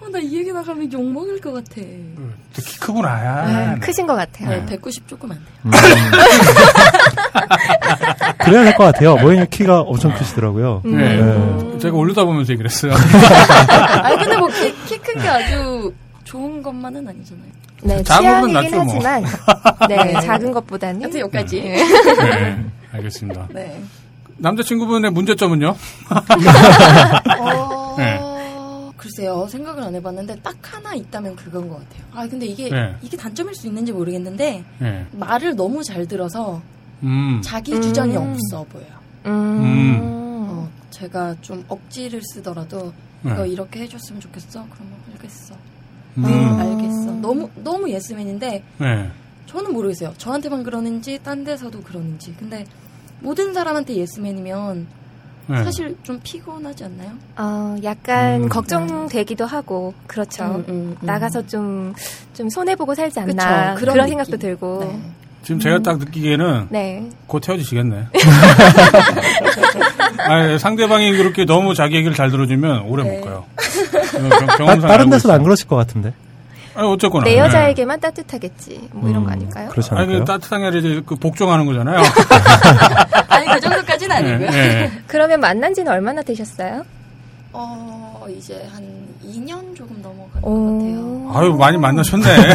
어, 0.01 0.09
나 0.11 0.19
이 0.21 0.37
얘기 0.39 0.53
나가면 0.53 0.93
욕 0.93 1.05
먹을 1.11 1.41
것 1.41 1.53
같아. 1.53 1.75
네, 1.77 2.15
또키 2.55 2.79
크구나. 2.79 3.09
야. 3.25 3.77
크신 3.81 4.07
것 4.07 4.15
같아요. 4.15 4.65
190 4.67 5.09
조금 5.09 5.33
안 5.33 5.39
돼요. 5.39 5.47
음. 5.65 5.71
그래야 8.39 8.65
될 8.65 8.75
것 8.77 8.85
같아요. 8.85 9.17
모잉이 9.17 9.47
키가 9.51 9.81
엄청 9.81 10.15
크시더라고요. 10.15 10.83
네. 10.85 11.17
네. 11.21 11.79
제가 11.79 11.97
올리다 11.97 12.25
보면서 12.25 12.53
얘기를 12.53 12.71
했어요. 12.71 12.93
아 12.95 14.17
근데 14.17 14.37
뭐 14.37 14.49
키 14.87 14.99
큰 14.99 15.21
게 15.21 15.29
아주 15.29 15.93
좋은 16.25 16.63
것만은 16.63 17.07
아니잖아요. 17.09 17.49
네, 17.83 18.03
작은 18.03 18.53
낫죠, 18.53 18.85
뭐. 18.85 18.95
하지만, 18.97 19.25
네, 19.89 19.97
네. 20.13 20.21
작은 20.21 20.53
것보다는. 20.53 21.03
여기까지. 21.19 21.61
네. 21.61 21.77
네. 22.17 22.65
알겠습니다. 22.93 23.47
네. 23.51 23.81
남자친구분의 24.39 25.11
문제점은요? 25.13 25.77
어... 27.41 27.95
네. 27.99 28.21
글쎄요 28.97 29.47
생각을 29.49 29.83
안 29.83 29.95
해봤는데 29.95 30.41
딱 30.43 30.57
하나 30.63 30.95
있다면 30.95 31.37
그건 31.37 31.69
것 31.69 31.77
같아요. 31.77 32.05
아 32.13 32.27
근데 32.29 32.47
이게 32.47 32.69
네. 32.69 32.97
이게 33.01 33.17
단점일 33.17 33.55
수 33.55 33.67
있는지 33.67 33.93
모르겠는데 33.93 34.65
예. 34.83 35.07
말을 35.13 35.57
너무 35.57 35.83
잘 35.85 36.07
들어서 36.07 36.61
음. 37.03 37.41
자기 37.43 37.75
음. 37.75 37.81
주장이 37.81 38.17
없어 38.17 38.65
보여 38.65 38.83
요. 38.83 38.99
음. 39.27 39.99
어, 40.03 40.69
제가 40.91 41.37
좀 41.41 41.65
억지를 41.69 42.21
쓰더라도 42.23 42.93
네. 43.23 43.33
이거 43.33 43.47
이렇게 43.47 43.81
해줬으면 43.83 44.21
좋겠어. 44.21 44.67
그러면 44.71 44.95
알겠어. 45.13 45.55
음. 46.19 46.25
아, 46.25 46.61
알겠어. 46.61 47.13
너무 47.21 47.49
너무 47.57 47.89
예스맨인데 47.91 48.65
예. 48.81 49.11
저는 49.47 49.73
모르겠어요. 49.73 50.13
저한테만 50.19 50.65
그러는지 50.65 51.19
딴 51.23 51.45
데서도 51.45 51.83
그러는지. 51.83 52.35
근데 52.39 52.67
모든 53.21 53.55
사람한테 53.55 53.95
예스맨이면 53.97 54.87
예. 55.51 55.65
사실 55.65 55.97
좀 56.03 56.21
피곤하지 56.23 56.85
않나요? 56.85 57.11
어, 57.37 57.77
약간 57.83 58.45
음. 58.45 58.49
걱정되기도 58.49 59.47
하고 59.47 59.95
그렇죠. 60.07 60.45
음, 60.45 60.55
음, 60.57 60.65
음. 60.69 60.97
나가서 61.01 61.47
좀 61.47 61.95
좀 62.39 62.49
손해 62.49 62.77
보고 62.77 62.95
살지 62.95 63.19
않나 63.19 63.75
그쵸, 63.75 63.81
그런, 63.81 63.95
그런 63.95 64.09
생각도. 64.09 64.37
들고. 64.37 64.85
네. 64.85 65.01
지금 65.43 65.59
제가 65.59 65.81
딱 65.81 65.99
느끼기에는 65.99 66.69
네. 66.71 67.11
곧 67.27 67.49
헤어지시겠네. 67.49 68.07
아, 70.29 70.59
상대방이 70.59 71.17
그렇게 71.17 71.45
너무 71.45 71.75
자기 71.75 71.97
얘기를 71.97 72.15
잘 72.15 72.31
들어주면 72.31 72.83
오래 72.83 73.03
네. 73.03 73.19
못 73.19 73.25
가요. 73.25 73.45
다, 74.47 74.57
경험상 74.57 74.81
다른 74.83 75.01
알고 75.07 75.11
데서는 75.11 75.35
안. 75.35 75.43
그러실 75.43 75.67
것 75.67 75.75
같은데. 75.75 76.13
아니, 76.79 76.89
어쨌거나. 76.89 77.25
내 77.25 77.33
예. 77.33 77.39
여자에게만 77.39 77.99
따뜻하겠지. 77.99 78.91
뭐 78.93 79.11
이런 79.11 79.25
거 79.25 79.31
음, 79.31 79.33
아닐까요? 79.33 79.69
그렇지 79.71 79.91
아니, 79.91 80.03
않을까요? 80.03 80.19
그 80.21 80.25
따뜻한 80.25 80.61
게 80.61 80.67
아니라 80.67 80.81
이제 80.81 81.03
그 81.05 81.17
복종하는 81.17 81.67
거잖아요. 81.67 81.99
아니 83.29 83.47
그 83.49 83.61
정도까지는 83.61 84.17
아니고요. 84.17 84.49
예, 84.53 84.59
예. 84.59 84.93
그러면 85.09 85.41
만난 85.41 85.75
지는 85.75 85.91
얼마나 85.91 86.23
되셨어요? 86.23 86.85
어 87.53 88.25
이제 88.29 88.65
한 88.73 88.85
2년 89.25 89.75
조금 89.75 90.01
오. 90.05 90.13
것 90.31 90.33
같아요. 90.35 91.33
아유, 91.35 91.53
많이 91.59 91.77
만나셨네. 91.77 92.25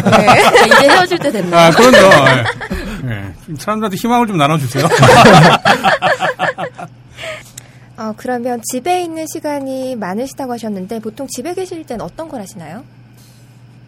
이제 0.66 0.88
헤어질 0.88 1.18
때 1.18 1.30
됐네요. 1.30 1.54
아, 1.54 1.70
그럼요. 1.70 2.44
좀 3.44 3.56
사람들한테 3.56 3.96
희망을 3.96 4.26
좀 4.26 4.38
나눠주세요. 4.38 4.86
어, 7.96 8.12
그러면 8.16 8.60
집에 8.72 9.02
있는 9.02 9.26
시간이 9.26 9.96
많으시다고 9.96 10.52
하셨는데 10.54 11.00
보통 11.00 11.26
집에 11.28 11.52
계실 11.54 11.84
땐 11.84 12.00
어떤 12.00 12.28
걸 12.28 12.40
하시나요? 12.40 12.82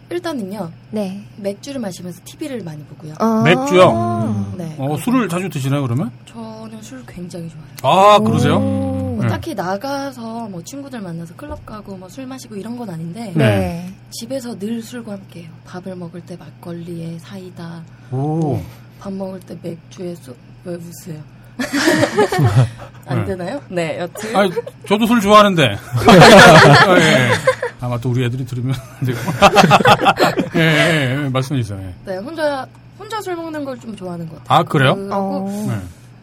일단은요 0.09 0.71
네. 0.91 1.21
맥주를 1.37 1.81
마시면서 1.81 2.21
TV를 2.23 2.63
많이 2.63 2.83
보고요. 2.85 3.13
어. 3.19 3.41
맥주요? 3.43 4.53
네. 4.57 4.75
어, 4.79 4.95
술을 4.97 5.27
자주 5.27 5.49
드시나요, 5.49 5.81
그러면? 5.81 6.11
저는 6.25 6.81
술 6.81 7.05
굉장히 7.05 7.49
좋아해요. 7.49 7.67
아, 7.83 8.19
그러세요? 8.19 8.55
오. 8.57 8.97
뭐 9.17 9.23
네. 9.23 9.29
딱히 9.29 9.53
나가서 9.55 10.47
뭐 10.49 10.63
친구들 10.63 11.01
만나서 11.01 11.35
클럽 11.35 11.65
가고 11.65 11.97
뭐 11.97 12.07
술 12.07 12.25
마시고 12.27 12.55
이런 12.55 12.77
건 12.77 12.89
아닌데 12.89 13.33
네. 13.35 13.91
집에서 14.11 14.57
늘 14.57 14.81
술과 14.81 15.11
함께해요. 15.13 15.49
밥을 15.65 15.95
먹을 15.95 16.21
때 16.21 16.37
막걸리에 16.37 17.19
사이다, 17.19 17.83
오. 18.11 18.59
밥 18.99 19.11
먹을 19.13 19.39
때 19.39 19.57
맥주에 19.61 20.15
소... 20.15 20.33
왜 20.63 20.75
웃으세요? 20.75 21.21
안 23.07 23.19
네. 23.19 23.25
되나요? 23.25 23.61
네, 23.69 23.99
여튼 23.99 24.35
아, 24.35 24.49
저도 24.87 25.05
술 25.05 25.21
좋아하는데. 25.21 25.63
아, 25.65 26.99
예. 26.99 27.31
아마 27.79 27.97
또 27.99 28.09
우리 28.09 28.25
애들이 28.25 28.45
들으면 28.45 28.75
안 28.75 29.05
되고. 29.05 29.17
예, 30.55 30.59
예, 30.61 31.23
예, 31.25 31.29
말씀해 31.29 31.61
주세요. 31.61 31.79
예. 31.81 31.93
네 32.05 32.17
혼자 32.17 32.67
혼자 32.99 33.21
술 33.21 33.35
먹는 33.35 33.63
걸 33.63 33.77
좀 33.79 33.95
좋아하는 33.95 34.27
것 34.27 34.43
같아요. 34.43 34.59
아, 34.59 34.63
그래요? 34.63 34.95
그리고 34.95 35.13
어. 35.13 35.65
네. 35.69 35.79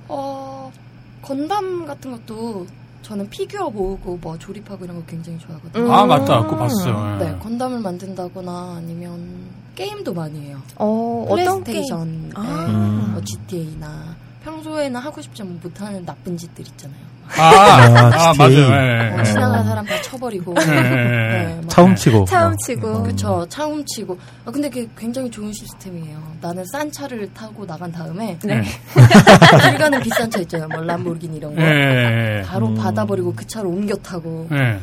어, 0.08 0.72
건담 1.22 1.86
같은 1.86 2.10
것도 2.12 2.66
저는 3.02 3.30
피규어 3.30 3.70
모으고 3.70 4.18
뭐 4.20 4.38
조립하고 4.38 4.84
이런 4.84 4.96
거 4.98 5.02
굉장히 5.06 5.38
좋아하거든요. 5.38 5.84
음. 5.86 5.90
아, 5.90 6.04
맞다. 6.04 6.42
그거 6.44 6.56
봤어요. 6.56 7.18
예. 7.20 7.24
네, 7.24 7.38
건담을 7.38 7.78
만든다거나 7.80 8.74
아니면 8.78 9.26
게임도 9.74 10.12
많이 10.12 10.40
해요. 10.48 10.58
어, 10.76 11.24
어떤 11.30 11.64
게임? 11.64 11.82
플레이스테이션, 11.82 12.32
아. 12.34 12.40
음. 12.68 13.10
뭐 13.12 13.22
GTA나 13.24 14.16
평소에는 14.44 15.00
하고 15.00 15.20
싶지만 15.22 15.58
못하는 15.62 16.04
나쁜 16.04 16.36
짓들 16.36 16.66
있잖아요. 16.68 17.14
아, 17.36 17.42
아, 17.42 18.30
아, 18.30 18.34
맞아요. 18.36 18.50
GTA. 18.50 18.70
예, 18.70 19.10
뭐 19.10 19.20
예. 19.20 19.24
지나가는 19.24 19.64
사람 19.64 19.86
다 19.86 20.02
쳐버리고. 20.02 20.52
네, 20.54 21.58
막 21.62 21.70
차훔치고. 21.70 22.24
차훔치고. 22.26 23.02
그쵸 23.04 23.46
차훔치고 23.48 24.18
아 24.44 24.50
근데 24.50 24.68
그게 24.68 24.86
굉장히 24.96 25.30
좋은 25.30 25.50
시스템이에요 25.52 26.22
나는 26.42 26.62
싼 26.70 26.92
차를 26.92 27.32
타고 27.32 27.66
나간 27.66 27.90
다음에 27.90 28.38
네. 28.44 28.62
길 29.62 29.78
가는 29.78 30.00
비싼 30.02 30.30
차 30.30 30.38
있잖아요 30.40 30.68
뭐 30.68 30.82
람보르기니 30.82 31.38
이런 31.38 31.54
거. 31.56 31.62
바로 32.46 32.68
음. 32.68 32.74
받아버리고 32.74 33.32
그 33.34 33.46
차로 33.46 33.70
옮겨 33.70 33.94
타고 33.96 34.46
예. 34.52 34.78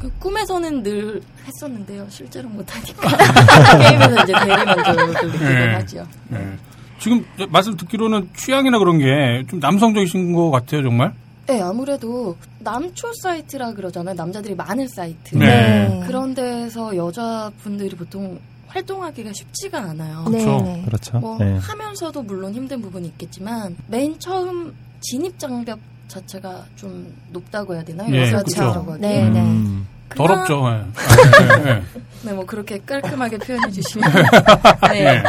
그 0.00 0.10
꿈에서는 0.18 0.82
늘 0.82 1.20
했었는데요 1.46 2.06
실제로 2.08 2.48
못하니까 2.48 3.08
게임에서 3.78 4.22
이제 4.24 4.32
대리만족을 4.32 5.06
느끼곤 5.08 5.42
예. 5.52 5.74
하죠 5.74 6.06
예. 6.32 6.56
지금 6.98 7.24
말씀 7.50 7.76
듣기로는 7.76 8.30
취향이나 8.36 8.78
그런 8.78 8.98
게 8.98 9.44
좀 9.48 9.60
남성적이신 9.60 10.32
것 10.32 10.50
같아요, 10.50 10.82
정말. 10.82 11.12
네 11.46 11.60
아무래도 11.62 12.36
남초 12.58 13.12
사이트라 13.22 13.74
그러잖아요 13.74 14.16
남자들이 14.16 14.56
많은 14.56 14.88
사이트 14.88 15.36
네. 15.36 16.02
그런 16.04 16.34
데서 16.34 16.96
여자분들이 16.96 17.94
보통 17.94 18.40
활동하기가 18.66 19.32
쉽지가 19.32 19.78
않아요 19.78 20.24
네. 20.28 20.38
그쵸. 20.38 20.62
네. 20.64 20.82
그렇죠. 20.86 21.18
뭐 21.20 21.38
네. 21.38 21.56
하면서도 21.58 22.22
물론 22.22 22.52
힘든 22.52 22.82
부분이 22.82 23.06
있겠지만 23.08 23.76
맨 23.86 24.18
처음 24.18 24.74
진입 25.00 25.38
장벽 25.38 25.78
자체가 26.08 26.64
좀 26.74 27.14
높다고 27.30 27.74
해야 27.74 27.84
되나요? 27.84 28.12
예, 28.12 28.22
여자들이라고 28.32 28.72
그쵸. 28.80 28.92
하기. 28.92 29.00
네, 29.02 29.28
네. 29.30 29.40
음. 29.40 29.86
더럽죠. 30.08 30.62
예. 30.66 30.70
아, 30.72 31.66
예, 31.66 31.70
예. 31.70 31.82
네, 32.22 32.32
뭐 32.32 32.44
그렇게 32.44 32.78
깔끔하게 32.84 33.38
표현해 33.38 33.70
주시면. 33.70 34.10
네. 34.92 35.22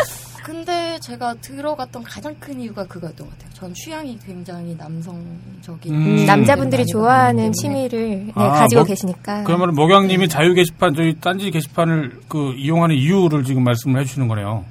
예. 0.48 0.52
근데 0.52 0.98
제가 1.02 1.36
들어갔던 1.42 2.04
가장 2.04 2.36
큰 2.40 2.60
이유가 2.62 2.86
그거였던 2.86 3.28
것 3.28 3.38
같아요. 3.38 3.54
전 3.54 3.74
취향이 3.74 4.18
굉장히 4.26 4.76
남성적인 4.76 5.94
음. 5.94 6.26
남자분들이 6.26 6.86
좋아하는 6.86 7.52
취미를 7.54 8.28
네, 8.28 8.32
아, 8.36 8.50
가지고 8.52 8.82
뭐- 8.82 8.86
계시니까. 8.88 9.44
그러면 9.44 9.74
목양님이 9.76 10.28
자유 10.30 10.54
게시판, 10.54 10.94
저희 10.96 11.20
딴지 11.20 11.52
게시판을 11.52 12.22
그 12.30 12.54
이용하는 12.54 12.96
이유를 12.96 13.44
지금 13.44 13.64
말씀을 13.64 14.00
해주시는 14.02 14.28
거네요. 14.28 14.64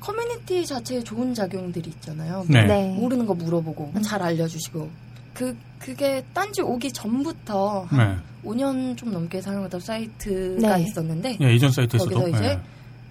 커뮤니티 0.00 0.64
자체에 0.66 1.02
좋은 1.04 1.34
작용들이 1.34 1.90
있잖아요. 1.90 2.44
네. 2.48 2.64
네. 2.66 2.94
모르는 2.98 3.26
거 3.26 3.34
물어보고 3.34 3.92
잘 4.02 4.22
알려주시고 4.22 4.88
그 5.34 5.56
그게 5.78 6.24
딴지 6.32 6.62
오기 6.62 6.90
전부터 6.92 7.84
한 7.88 7.98
네. 7.98 8.16
5년 8.44 8.96
좀 8.96 9.12
넘게 9.12 9.40
사용하던 9.40 9.80
사이트가 9.80 10.76
네. 10.76 10.82
있었는데 10.84 11.36
예, 11.40 11.54
이전 11.54 11.70
사이트에서도. 11.70 12.10
거기서 12.18 12.36
이제 12.38 12.48
예. 12.52 12.58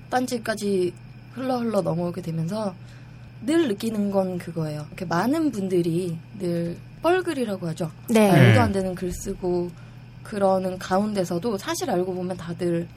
딴지까지 0.09 0.93
흘러 1.37 1.57
흘러 1.59 1.81
넘어오게 1.81 2.21
되면서 2.21 2.73
늘 3.45 3.67
느끼는 3.67 4.09
건 4.09 4.39
그거예요. 4.39 4.85
이렇게 4.89 5.05
많은 5.05 5.51
분들이 5.51 6.17
늘 6.39 6.75
뻘글이라고 7.03 7.67
하죠. 7.69 7.91
네. 8.09 8.31
네. 8.31 8.31
말도 8.31 8.61
안 8.61 8.71
되는 8.71 8.95
글 8.95 9.11
쓰고 9.11 9.69
그러는 10.23 10.77
가운데서도 10.79 11.57
사실 11.59 11.89
알고 11.91 12.13
보면 12.15 12.35
다들 12.35 12.87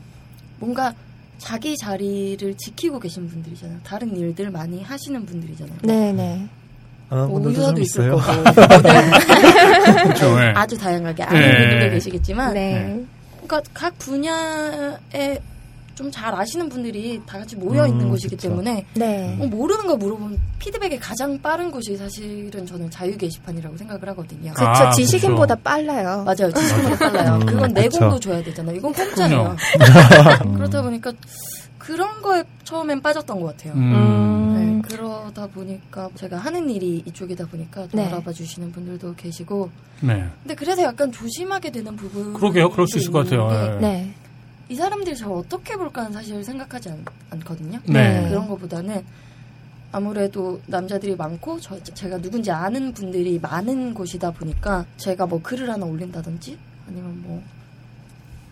뭔가 0.59 0.95
자기 1.37 1.77
자리를 1.77 2.55
지키고 2.57 2.99
계신 2.99 3.29
분들이잖아요. 3.29 3.79
다른 3.85 4.17
일들 4.17 4.51
많이 4.51 4.83
하시는 4.83 5.25
분들이잖아요. 5.25 5.79
네, 5.83 6.13
네. 6.13 6.49
안 7.11 7.19
하는 7.19 7.31
뭐 7.31 7.41
분들도 7.41 7.67
좀 7.67 7.77
의사도 7.77 7.81
있을. 7.83 8.11
거고 8.11 8.23
그렇죠. 10.03 10.41
예. 10.41 10.53
아주 10.55 10.79
다양하게 10.79 11.23
아는 11.25 11.41
네. 11.41 11.69
분들도 11.71 11.91
계시겠지만 11.95 12.55
네. 12.55 13.05
그러니까 13.47 13.63
각 13.75 13.99
분야에 13.99 15.41
좀 16.01 16.11
잘 16.11 16.35
아시는 16.35 16.69
분들이 16.69 17.21
다 17.27 17.39
같이 17.39 17.57
모여 17.57 17.87
있는 17.87 18.07
음, 18.07 18.11
곳이기 18.11 18.37
그쵸. 18.37 18.49
때문에 18.49 18.87
네. 18.95 19.35
뭐 19.39 19.47
모르는 19.47 19.87
거 19.87 19.97
물어보면 19.97 20.39
피드백이 20.59 20.99
가장 20.99 21.41
빠른 21.41 21.71
곳이 21.71 21.97
사실은 21.97 22.65
저는 22.67 22.91
자유 22.91 23.17
게시판이라고 23.17 23.77
생각을 23.77 24.09
하거든요. 24.11 24.53
그쵸. 24.53 24.67
아, 24.67 24.91
지식인보다 24.91 25.57
빨라요. 25.57 26.25
맞아요. 26.25 26.53
지식보다 26.53 26.97
빨라요. 26.99 27.35
음, 27.37 27.47
그건 27.47 27.75
그쵸. 27.75 27.99
내공도 27.99 28.21
줘야 28.21 28.43
되잖아요. 28.43 28.77
이건 28.77 28.93
공짜예요. 28.93 29.57
음. 30.47 30.55
그렇다 30.55 30.83
보니까 30.83 31.13
그런 31.79 32.23
거에 32.23 32.45
처음엔 32.65 33.01
빠졌던 33.01 33.41
것 33.41 33.57
같아요. 33.57 33.75
음. 33.75 33.93
음. 33.95 34.83
네, 34.83 34.89
그러다 34.89 35.47
보니까 35.49 36.09
제가 36.15 36.39
하는 36.39 36.69
일이 36.71 37.03
이쪽이다 37.07 37.47
보니까 37.47 37.89
좀 37.89 38.01
네. 38.01 38.07
알아봐 38.07 38.33
주시는 38.33 38.73
분들도 38.73 39.15
계시고 39.15 39.71
네. 40.01 40.25
근데 40.43 40.55
그래서 40.55 40.83
약간 40.83 41.13
조심하게 41.13 41.71
되는 41.71 41.95
부분 41.97 42.33
그러게요. 42.35 42.71
그럴 42.71 42.87
수 42.87 42.99
있을 42.99 43.13
것 43.13 43.25
같아요. 43.25 43.49
예. 43.53 43.81
네. 43.81 44.15
이 44.71 44.77
사람들이 44.77 45.17
저를 45.17 45.35
어떻게 45.35 45.77
볼까는 45.77 46.13
사실 46.13 46.45
생각하지 46.45 46.91
않, 46.91 47.05
않거든요. 47.31 47.81
네. 47.87 48.29
그런 48.29 48.47
것보다는 48.49 49.05
아무래도 49.91 50.61
남자들이 50.67 51.17
많고 51.17 51.59
저, 51.59 51.83
제가 51.83 52.19
누군지 52.19 52.53
아는 52.53 52.95
분들이 52.95 53.41
많은 53.41 53.93
곳이다 53.95 54.31
보니까 54.31 54.87
제가 54.97 55.27
뭐 55.27 55.43
글을 55.43 55.69
하나 55.69 55.85
올린다든지 55.85 56.57
아니면 56.87 57.21
뭐, 57.21 57.43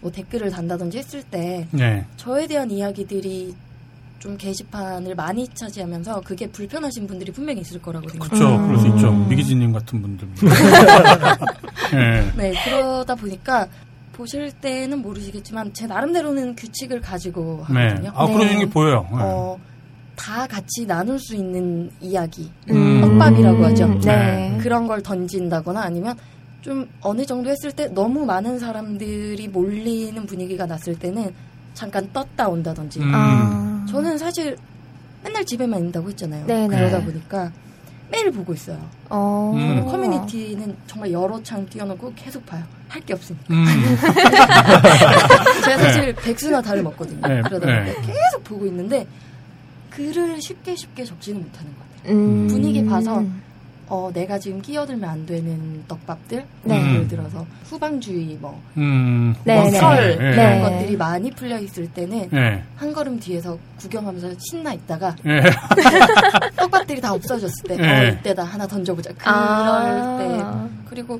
뭐 0.00 0.10
댓글을 0.10 0.50
단다든지 0.50 0.98
했을 0.98 1.22
때 1.22 1.68
네. 1.70 2.04
저에 2.16 2.48
대한 2.48 2.68
이야기들이 2.68 3.54
좀 4.18 4.36
게시판을 4.36 5.14
많이 5.14 5.46
차지하면서 5.46 6.22
그게 6.22 6.48
불편하신 6.48 7.06
분들이 7.06 7.30
분명히 7.30 7.60
있을 7.60 7.80
거라고 7.80 8.08
생각해요. 8.08 8.28
그렇죠. 8.28 8.56
음. 8.56 8.66
그럴 8.66 8.80
수 8.80 8.88
있죠. 8.88 9.12
미기진님 9.12 9.72
같은 9.72 10.02
분들. 10.02 10.28
예. 11.94 12.32
네, 12.36 12.52
그러다 12.64 13.14
보니까 13.14 13.68
보실 14.18 14.50
때는 14.50 15.00
모르시겠지만 15.00 15.72
제 15.72 15.86
나름대로는 15.86 16.56
규칙을 16.56 17.00
가지고 17.00 17.64
네. 17.72 17.86
하거든요. 17.86 18.10
아, 18.14 18.26
그런 18.26 18.58
게 18.58 18.68
보여요. 18.68 19.06
네. 19.12 19.18
어, 19.20 19.56
다 20.16 20.44
같이 20.48 20.84
나눌 20.86 21.20
수 21.20 21.36
있는 21.36 21.88
이야기, 22.00 22.50
음. 22.68 23.00
떡밥이라고 23.00 23.64
하죠. 23.66 24.00
네. 24.00 24.58
그런 24.60 24.88
걸 24.88 25.00
던진다거나 25.02 25.80
아니면 25.80 26.16
좀 26.62 26.88
어느 27.00 27.24
정도 27.24 27.48
했을 27.48 27.70
때 27.70 27.86
너무 27.86 28.26
많은 28.26 28.58
사람들이 28.58 29.46
몰리는 29.46 30.26
분위기가 30.26 30.66
났을 30.66 30.98
때는 30.98 31.32
잠깐 31.74 32.12
떴다 32.12 32.48
온다든지. 32.48 32.98
음. 32.98 33.12
아. 33.14 33.86
저는 33.88 34.18
사실 34.18 34.56
맨날 35.22 35.44
집에만 35.44 35.88
있다고 35.88 36.08
했잖아요. 36.08 36.46
네네. 36.46 36.76
그러다 36.76 37.04
보니까 37.04 37.52
매일 38.10 38.30
보고 38.30 38.52
있어요. 38.54 38.78
어. 39.10 39.52
음. 39.54 39.60
저는 39.60 39.84
커뮤니티는 39.86 40.76
정말 40.86 41.12
여러 41.12 41.42
창 41.42 41.66
띄워놓고 41.66 42.12
계속 42.16 42.44
봐요. 42.46 42.62
할 42.88 43.02
게 43.02 43.12
없으니까. 43.12 43.44
음. 43.52 43.66
제가 45.64 45.78
사실 45.78 46.14
백수나 46.14 46.62
다름 46.62 46.86
없거든요. 46.86 47.20
네, 47.26 47.42
그러다 47.42 47.66
네. 47.66 47.84
보니까 47.94 48.00
계속 48.02 48.44
보고 48.44 48.66
있는데 48.66 49.06
글을 49.90 50.40
쉽게 50.40 50.74
쉽게 50.74 51.04
적지는 51.04 51.42
못하는 51.42 51.70
것 51.74 51.80
같아요. 51.98 52.16
음. 52.16 52.46
분위기 52.48 52.84
봐서 52.84 53.22
어, 53.88 54.10
내가 54.12 54.38
지금 54.38 54.60
끼어들면 54.60 55.08
안 55.08 55.26
되는 55.26 55.82
떡밥들 55.88 56.44
네. 56.64 56.76
예를 56.76 57.08
들어서 57.08 57.46
후방주의 57.64 58.36
뭐 58.40 58.60
음. 58.76 59.34
네, 59.44 59.54
뭐 59.54 59.70
네. 59.70 59.78
설 59.78 60.18
네. 60.18 60.32
이런 60.32 60.36
네. 60.36 60.60
것들이 60.60 60.96
많이 60.96 61.30
풀려 61.30 61.58
있을 61.58 61.88
때는 61.88 62.28
네. 62.30 62.62
한 62.76 62.92
걸음 62.92 63.18
뒤에서 63.18 63.58
구경하면서 63.78 64.34
신나 64.38 64.74
있다가 64.74 65.16
네. 65.22 65.40
떡밥들이 66.56 67.00
다 67.00 67.14
없어졌을 67.14 67.64
때 67.66 67.76
네. 67.76 68.08
어, 68.08 68.12
이때다 68.12 68.44
하나 68.44 68.66
던져보자 68.66 69.10
그럴 69.16 69.34
아. 69.34 70.18
때 70.18 70.88
그리고 70.88 71.18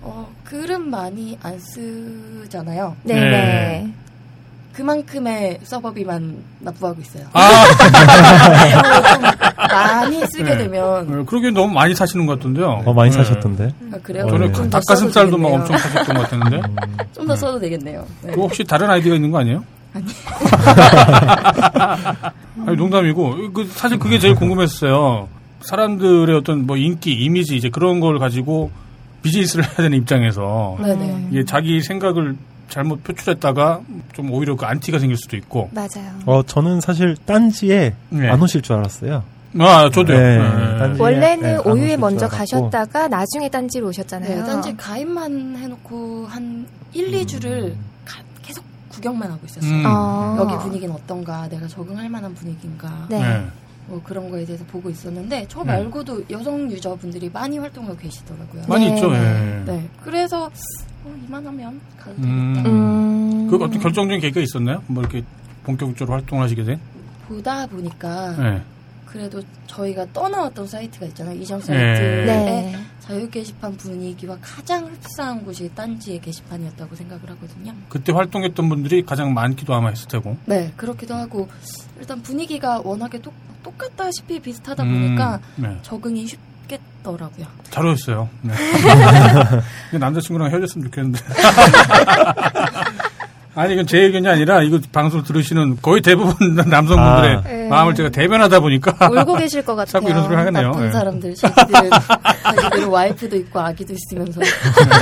어, 0.00 0.28
글은 0.44 0.88
많이 0.88 1.36
안 1.42 1.58
쓰잖아요 1.58 2.96
네네. 3.02 3.30
네. 3.30 3.92
그만큼의 4.76 5.60
서버비만 5.62 6.36
납부하고 6.60 7.00
있어요 7.00 7.24
아, 7.32 7.40
좀 9.14 9.22
많이 9.68 10.20
쓰게 10.26 10.44
네. 10.44 10.58
되면 10.58 10.84
어, 10.84 11.24
그러기엔 11.24 11.54
너무 11.54 11.72
많이 11.72 11.94
사시는 11.94 12.26
것 12.26 12.38
같던데요. 12.38 12.82
어, 12.84 12.92
많이 12.92 13.10
네. 13.10 13.16
사셨던데. 13.16 13.72
아, 13.92 13.96
그래요? 14.02 14.26
어, 14.26 14.30
저는 14.30 14.48
네. 14.48 14.52
좀더 14.52 14.78
닭가슴살도 14.78 15.38
막. 15.38 15.48
엄청 15.52 15.78
사셨던 15.78 16.16
것 16.16 16.22
같았는데. 16.22 16.60
좀 17.14 17.26
더 17.26 17.34
써도 17.34 17.58
되겠네요 17.58 18.06
네. 18.22 18.30
그거 18.30 18.42
혹시 18.42 18.62
다른 18.64 18.90
아이디가 18.90 19.14
있는 19.14 19.30
거 19.30 19.38
아니에요? 19.38 19.64
아니. 19.94 20.04
아니, 22.66 22.76
농담이고, 22.76 23.52
그, 23.52 23.66
사실 23.72 23.98
그게 23.98 24.18
제일 24.18 24.34
궁금했어요. 24.34 25.28
사람들의 25.60 26.36
어떤 26.36 26.66
뭐 26.66 26.76
인기, 26.76 27.12
이미지, 27.12 27.56
이제 27.56 27.70
그런 27.70 28.00
걸 28.00 28.18
가지고 28.18 28.70
비즈니스를 29.22 29.64
해야 29.64 29.74
되는 29.76 29.96
입장에서 29.98 30.76
네네 30.80 31.28
이게 31.32 31.44
자기 31.44 31.80
생각을 31.82 32.36
잘못 32.68 33.02
표출했다가 33.04 33.80
좀 34.14 34.30
오히려 34.32 34.56
그 34.56 34.66
안티가 34.66 34.98
생길 34.98 35.16
수도 35.16 35.36
있고. 35.36 35.70
맞아요. 35.72 36.12
어, 36.26 36.42
저는 36.42 36.80
사실 36.80 37.16
딴지에 37.24 37.94
네. 38.10 38.28
안 38.28 38.42
오실 38.42 38.62
줄 38.62 38.76
알았어요. 38.76 39.22
아, 39.58 39.88
저도요. 39.90 40.18
네, 40.18 40.38
네. 40.38 40.78
딴지- 40.78 41.00
원래는 41.00 41.42
네, 41.42 41.70
오유에 41.70 41.88
줄 41.90 41.98
먼저. 41.98 42.28
가셨다가 42.28 43.08
나중에 43.08 43.48
딴지로 43.48 43.88
오셨잖아요. 43.88 44.36
네, 44.40 44.44
딴지 44.44 44.76
가입만 44.76 45.56
해놓고 45.56 46.26
한 46.28 46.66
1, 46.92 47.10
2주를 47.12 47.74
계속 48.42 48.64
구경만 48.90 49.30
하고 49.30 49.40
있었어요. 49.46 49.70
음. 49.72 49.84
어. 49.86 50.36
여기 50.40 50.56
분위기는 50.58 50.94
어떤가, 50.94 51.48
내가 51.48 51.66
적응할 51.68 52.08
만한 52.10 52.34
분위기인가, 52.34 53.06
네. 53.08 53.20
네. 53.20 53.46
뭐 53.86 54.00
그런 54.04 54.28
거에 54.30 54.44
대해서 54.44 54.64
보고 54.64 54.90
있었는데 54.90 55.46
저 55.48 55.60
네. 55.60 55.66
말고도 55.72 56.24
여성 56.30 56.68
유저분들이 56.70 57.30
많이 57.32 57.56
활동하고 57.58 57.96
계시더라고요. 57.96 58.62
많이 58.66 58.88
네. 58.88 58.94
있죠. 58.94 59.14
예. 59.14 59.62
네, 59.64 59.88
그래서 60.02 60.50
어, 61.06 61.16
이만하면 61.26 61.80
가도 61.98 62.16
음. 62.18 62.52
되겠다. 62.54 62.70
음. 62.70 63.48
그 63.48 63.56
어떤 63.56 63.78
결정적인 63.78 64.20
계기가 64.20 64.40
있었나요? 64.40 64.82
뭐 64.88 65.02
이렇게 65.02 65.22
본격적으로 65.62 66.18
활동을 66.18 66.44
하시게 66.44 66.64
된? 66.64 66.80
보다 67.28 67.66
보니까 67.66 68.36
네. 68.36 68.62
그래도 69.04 69.40
저희가 69.66 70.06
떠나왔던 70.12 70.66
사이트가 70.66 71.06
있잖아요. 71.06 71.40
이전 71.40 71.60
네. 71.60 71.64
사이트에 71.66 72.26
네. 72.26 72.76
자유 73.00 73.30
게시판 73.30 73.76
분위기와 73.76 74.36
가장 74.40 74.84
흡사한 74.86 75.44
곳이 75.44 75.70
딴지의 75.74 76.20
게시판이었다고 76.20 76.94
생각을 76.96 77.30
하거든요. 77.30 77.72
그때 77.88 78.12
활동했던 78.12 78.68
분들이 78.68 79.04
가장 79.04 79.32
많기도 79.32 79.74
아마 79.74 79.88
했을 79.90 80.08
테고. 80.08 80.36
네, 80.44 80.72
그렇기도 80.76 81.14
하고 81.14 81.48
일단 82.00 82.20
분위기가 82.20 82.80
워낙에 82.80 83.18
똑, 83.20 83.32
똑같다시피 83.62 84.40
비슷하다 84.40 84.82
음, 84.82 84.92
보니까 84.92 85.40
네. 85.56 85.78
적응이 85.82 86.26
쉽 86.26 86.40
겠더라고요. 86.68 87.46
잘 87.70 87.86
오셨어요. 87.86 88.28
네. 88.42 88.54
남자친구랑 89.98 90.50
헤어졌으면 90.50 90.86
좋겠는데. 90.86 91.20
아니, 93.54 93.72
이건 93.72 93.86
제 93.86 94.00
의견이 94.00 94.28
아니라 94.28 94.62
이거 94.62 94.78
방송 94.92 95.22
들으시는 95.22 95.78
거의 95.80 96.02
대부분 96.02 96.54
남성분들의 96.68 97.36
아. 97.36 97.40
네. 97.40 97.68
마음을 97.68 97.94
제가 97.94 98.10
대변하다 98.10 98.60
보니까. 98.60 99.08
울고 99.08 99.34
계실 99.36 99.64
것 99.64 99.74
같아요. 99.74 99.92
자꾸 99.92 100.10
이런 100.10 100.24
소리 100.24 100.36
하겠네요. 100.36 100.72
나쁜 100.72 100.84
네. 100.86 100.92
사람들, 100.92 101.34
자기들은, 101.34 101.90
자기들은 102.42 102.88
와이프도 102.88 103.36
있고 103.36 103.58
아기도 103.58 103.94
있으면서. 103.94 104.42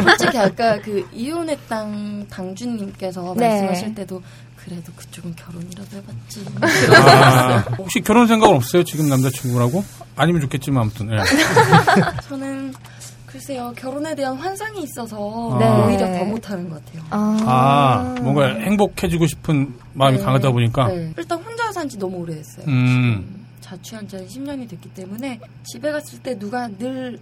솔직히 0.05 0.39
아까 0.39 0.81
그 0.81 1.05
이혼의 1.13 1.59
땅 1.69 2.25
당주님께서 2.31 3.35
네. 3.37 3.49
말씀하실 3.49 3.95
때도 3.97 4.23
그래도 4.65 4.93
그쪽은 4.95 5.35
결혼이라도 5.37 5.97
해봤지. 5.99 6.45
아, 6.63 7.59
혹시 7.79 8.01
결혼 8.01 8.27
생각은 8.27 8.57
없어요? 8.57 8.83
지금 8.85 9.09
남자친구라고? 9.09 9.85
아니면 10.17 10.41
좋겠지만 10.41 10.83
아무튼. 10.83 11.11
예. 11.13 11.17
저는 12.29 12.73
글쎄요 13.27 13.73
결혼에 13.77 14.15
대한 14.15 14.37
환상이 14.37 14.83
있어서 14.85 15.57
네. 15.61 15.69
오히려 15.69 16.19
더 16.19 16.25
못하는 16.25 16.69
것 16.71 16.83
같아요. 16.85 17.03
아, 17.11 18.15
뭔가 18.23 18.47
행복해지고 18.47 19.27
싶은 19.27 19.75
마음이 19.93 20.19
네. 20.19 20.25
강하다 20.25 20.51
보니까. 20.53 20.87
네. 20.89 21.13
일단 21.19 21.43
혼자 21.43 21.71
산지 21.73 21.99
너무 21.99 22.19
오래됐어요. 22.19 22.65
음. 22.69 23.45
자취한 23.61 24.07
지 24.09 24.17
한 24.17 24.27
10년이 24.27 24.69
됐기 24.69 24.91
때문에 24.95 25.41
집에 25.65 25.91
갔을 25.91 26.19
때 26.21 26.39
누가 26.39 26.69
늘 26.69 27.19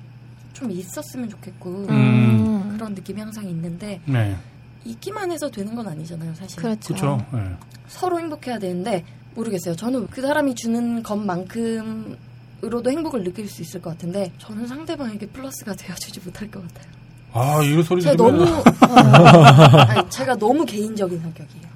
좀 0.53 0.71
있었으면 0.71 1.31
좋겠고 1.31 1.87
음. 1.89 2.75
그런 2.77 2.93
느낌이 2.93 3.19
항상 3.19 3.49
있는데 3.49 4.01
네. 4.05 4.37
있기만 4.85 5.31
해서 5.33 5.51
되는 5.51 5.75
건 5.75 5.87
아니잖아요 5.89 6.35
사실 6.35 6.57
그렇죠. 6.61 6.95
그렇죠. 6.95 7.27
예. 7.35 7.57
서로 7.89 8.19
행복해야 8.19 8.59
되는데 8.59 9.05
모르겠어요 9.35 9.77
저는 9.77 10.09
그 10.09 10.21
사람이 10.23 10.55
주는 10.55 11.03
것만큼 11.03 12.17
으로도 12.65 12.91
행복을 12.91 13.25
느낄 13.25 13.49
수 13.49 13.61
있을 13.63 13.81
것 13.83 13.91
같은데 13.91 14.33
저는 14.39 14.67
상대방에게 14.67 15.27
플러스가 15.27 15.75
되어주지 15.75 16.21
못할 16.25 16.51
것 16.51 16.63
같아요 16.69 16.93
아, 17.35 17.63
이런 17.63 17.83
소리 17.83 18.03
제가 18.03 18.15
들으면. 18.17 18.45
너무 18.45 18.59
어, 18.61 19.83
아니, 19.89 20.11
제가 20.11 20.37
너무 20.37 20.65
개인적인 20.65 21.21
성격이에요 21.21 21.67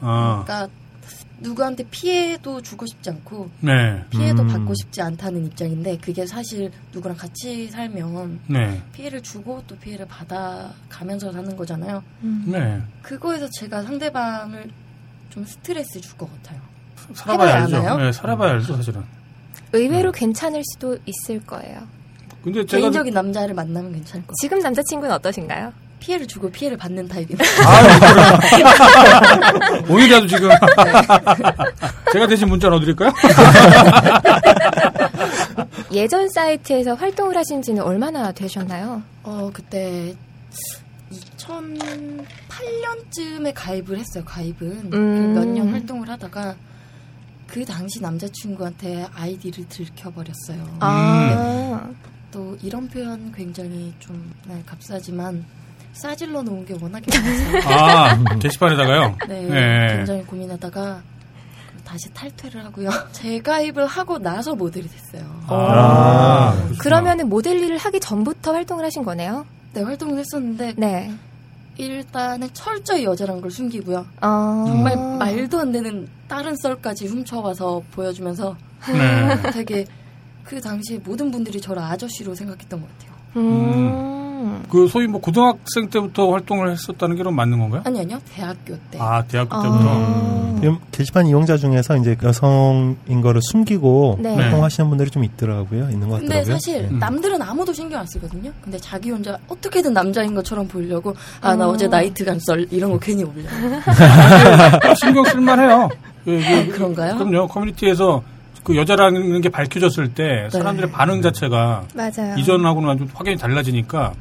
아, 0.00 0.42
그러니까 0.44 0.68
누구한테 1.42 1.84
피해도 1.90 2.62
주고 2.62 2.86
싶지 2.86 3.10
않고 3.10 3.50
네. 3.60 4.02
피해도 4.10 4.42
음. 4.42 4.46
받고 4.48 4.74
싶지 4.74 5.02
않다는 5.02 5.44
입장인데 5.46 5.98
그게 5.98 6.24
사실 6.26 6.70
누구랑 6.92 7.16
같이 7.16 7.68
살면 7.68 8.40
네. 8.48 8.80
피해를 8.92 9.22
주고 9.22 9.62
또 9.66 9.76
피해를 9.76 10.06
받아가면서 10.06 11.32
사는 11.32 11.56
거잖아요. 11.56 12.02
네. 12.46 12.80
그거에서 13.02 13.48
제가 13.50 13.82
상대방을 13.82 14.70
좀 15.30 15.44
스트레스 15.44 16.00
줄 16.00 16.16
것 16.16 16.30
같아요. 16.36 16.60
살아봐야 17.14 17.48
해봐야 17.48 17.62
알죠. 17.64 17.76
하나요? 17.76 17.96
네, 17.98 18.12
살아봐야 18.12 18.50
알죠, 18.52 18.76
사실은. 18.76 19.02
의외로 19.72 20.12
괜찮을 20.12 20.62
수도 20.72 20.96
있을 21.06 21.44
거예요. 21.44 21.82
근데 22.44 22.64
제가. 22.64 22.80
개인적인 22.80 23.14
남자를 23.14 23.54
만나면 23.54 23.92
괜찮을 23.92 24.22
것 24.22 24.28
같아요. 24.28 24.34
지금 24.40 24.58
남자친구는 24.60 25.14
어떠신가요? 25.14 25.72
피해를 26.02 26.26
주고 26.26 26.50
피해를 26.50 26.76
받는 26.76 27.06
타입인데. 27.06 27.44
오늘이라도 29.88 30.26
지금. 30.26 30.50
제가 32.12 32.26
대신 32.26 32.48
문자 32.48 32.68
넣어드릴까요? 32.68 33.12
예전 35.92 36.28
사이트에서 36.30 36.94
활동을 36.94 37.36
하신 37.36 37.62
지는 37.62 37.84
얼마나 37.84 38.32
되셨나요? 38.32 39.00
어, 39.22 39.48
그때 39.54 40.16
2008년쯤에 41.38 43.52
가입을 43.54 43.96
했어요, 43.98 44.24
가입은. 44.24 44.90
음. 44.92 45.34
몇년 45.34 45.72
활동을 45.72 46.08
하다가 46.08 46.56
그 47.46 47.64
당시 47.64 48.00
남자친구한테 48.00 49.06
아이디를 49.14 49.68
들켜버렸어요. 49.68 50.78
아, 50.80 51.88
또 52.32 52.56
이런 52.62 52.88
표현 52.88 53.30
굉장히 53.30 53.94
좀 54.00 54.32
네, 54.46 54.60
값싸지만 54.66 55.44
싸질러 55.92 56.42
놓은 56.42 56.64
게 56.64 56.74
워낙에 56.80 57.06
많아서 57.18 57.68
아, 57.68 58.38
게시판에다가요? 58.38 59.16
네, 59.28 59.42
네. 59.42 59.96
굉장히 59.96 60.22
고민하다가 60.24 61.02
다시 61.84 62.12
탈퇴를 62.14 62.64
하고요. 62.64 62.90
재가입을 63.12 63.86
하고 63.86 64.18
나서 64.18 64.54
모델이 64.54 64.88
됐어요. 64.88 65.30
아, 65.46 66.52
그렇구나. 66.54 66.78
그러면은 66.78 67.28
모델 67.28 67.60
일을 67.60 67.76
하기 67.76 68.00
전부터 68.00 68.52
활동을 68.52 68.84
하신 68.84 69.04
거네요? 69.04 69.46
네, 69.74 69.82
활동을 69.82 70.18
했었는데 70.18 70.74
네. 70.76 71.12
일단은 71.76 72.48
철저히 72.52 73.04
여자란 73.04 73.40
걸 73.40 73.50
숨기고요. 73.50 74.06
어... 74.20 74.64
정말 74.66 74.96
말도 75.18 75.58
안 75.58 75.72
되는 75.72 76.06
다른 76.28 76.54
썰까지 76.56 77.06
훔쳐와서 77.06 77.82
보여주면서 77.92 78.56
네. 78.88 79.50
되게 79.52 79.86
그 80.44 80.60
당시에 80.60 80.98
모든 80.98 81.30
분들이 81.30 81.60
저를 81.60 81.82
아저씨로 81.82 82.34
생각했던 82.34 82.80
것 82.80 82.88
같아요. 82.98 83.12
음. 83.36 84.21
그 84.68 84.86
소위 84.88 85.06
뭐 85.06 85.20
고등학생 85.20 85.88
때부터 85.90 86.30
활동을 86.32 86.70
했었다는 86.70 87.16
게 87.16 87.22
그럼 87.22 87.36
맞는 87.36 87.58
건가요? 87.58 87.82
아니 87.84 88.00
아니요 88.00 88.18
대학교 88.34 88.74
때. 88.90 88.98
아 88.98 89.22
대학교 89.24 89.56
아. 89.56 89.62
때부터. 89.62 90.52
지금 90.60 90.78
게시판 90.92 91.26
이용자 91.26 91.56
중에서 91.56 91.96
이제 91.96 92.16
여성인 92.22 93.20
거를 93.20 93.40
숨기고 93.50 94.18
네. 94.20 94.34
활동하시는 94.36 94.88
분들이 94.88 95.10
좀 95.10 95.24
있더라고요. 95.24 95.90
있는 95.90 96.08
것 96.08 96.20
근데 96.20 96.36
같더라고요. 96.36 96.54
사실 96.54 96.88
음. 96.90 96.98
남들은 97.00 97.42
아무도 97.42 97.72
신경 97.72 98.00
안 98.00 98.06
쓰거든요. 98.06 98.52
근데 98.62 98.78
자기 98.78 99.10
혼자 99.10 99.36
어떻게든 99.48 99.92
남자인 99.92 100.34
것처럼 100.34 100.68
보이려고 100.68 101.14
아나 101.40 101.66
음. 101.66 101.74
어제 101.74 101.88
나이트 101.88 102.24
간썰 102.24 102.66
이런 102.70 102.92
거 102.92 102.98
괜히 102.98 103.24
올려. 103.24 103.42
신경 105.00 105.24
쓸만해요. 105.24 105.88
그, 106.24 106.38
그, 106.40 106.44
아, 106.44 106.72
그런가요? 106.76 107.16
그럼요. 107.16 107.48
커뮤니티에서 107.48 108.22
그 108.62 108.76
여자라는 108.76 109.40
게 109.40 109.48
밝혀졌을 109.48 110.14
때 110.14 110.48
사람들의 110.50 110.88
네. 110.90 110.96
반응 110.96 111.20
자체가 111.20 111.82
맞아요. 111.94 112.36
이전하고는 112.38 112.88
완전 112.88 113.08
확연히 113.12 113.36
달라지니까 113.36 114.12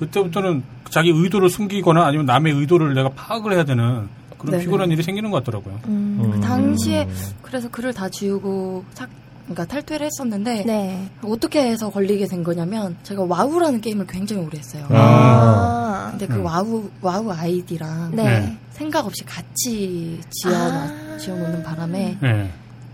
그때부터는 0.00 0.62
자기 0.90 1.10
의도를 1.10 1.50
숨기거나 1.50 2.04
아니면 2.04 2.26
남의 2.26 2.54
의도를 2.54 2.94
내가 2.94 3.10
파악을 3.10 3.52
해야 3.52 3.64
되는 3.64 4.08
그런 4.38 4.52
네네. 4.52 4.64
피곤한 4.64 4.90
일이 4.90 5.02
생기는 5.02 5.30
것 5.30 5.44
같더라고요. 5.44 5.78
음. 5.86 6.30
그 6.32 6.40
당시에 6.40 7.06
그래서 7.42 7.68
글을 7.68 7.92
다 7.92 8.08
지우고 8.08 8.84
삭, 8.94 9.08
그러니까 9.44 9.66
탈퇴를 9.66 10.06
했었는데 10.06 10.64
네. 10.64 11.10
어떻게 11.22 11.62
해서 11.62 11.90
걸리게 11.90 12.26
된 12.26 12.42
거냐면 12.42 12.96
제가 13.02 13.24
와우라는 13.24 13.80
게임을 13.80 14.06
굉장히 14.06 14.42
오래 14.42 14.58
했어요. 14.58 14.86
아. 14.90 16.08
근데 16.10 16.26
그 16.26 16.36
음. 16.36 16.44
와우 16.44 16.88
와우 17.02 17.30
아이디랑 17.30 18.12
네. 18.14 18.22
네. 18.22 18.58
생각 18.70 19.06
없이 19.06 19.24
같이 19.24 20.20
지어 20.30 20.52
아. 20.54 21.16
지어놓는 21.18 21.62
바람에 21.62 22.16
네. 22.20 22.50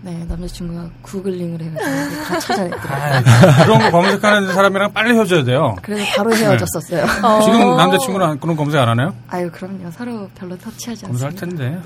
네 0.07 0.23
남자친구가 0.29 0.89
구글링을 1.01 1.61
해가지고 1.61 2.23
다 2.23 2.39
찾아냈더라고요. 2.39 3.33
아, 3.51 3.65
그런 3.65 3.79
거 3.79 3.91
검색하는 3.91 4.53
사람이랑 4.53 4.93
빨리 4.93 5.13
헤어져야 5.13 5.43
돼요. 5.43 5.75
그래서 5.81 6.05
바로 6.15 6.33
헤어졌었어요. 6.33 7.03
어. 7.23 7.41
지금 7.41 7.75
남자친구는 7.75 8.39
그런 8.39 8.55
검색 8.55 8.79
안 8.79 8.87
하나요? 8.87 9.13
아유 9.27 9.51
그럼요 9.51 9.91
서로 9.91 10.29
별로 10.33 10.57
터치하지 10.57 11.07
검색할 11.07 11.33
않습니다. 11.33 11.71
텐데. 11.73 11.81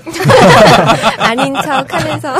아닌 1.18 1.52
척 1.64 1.92
하면서. 1.92 2.36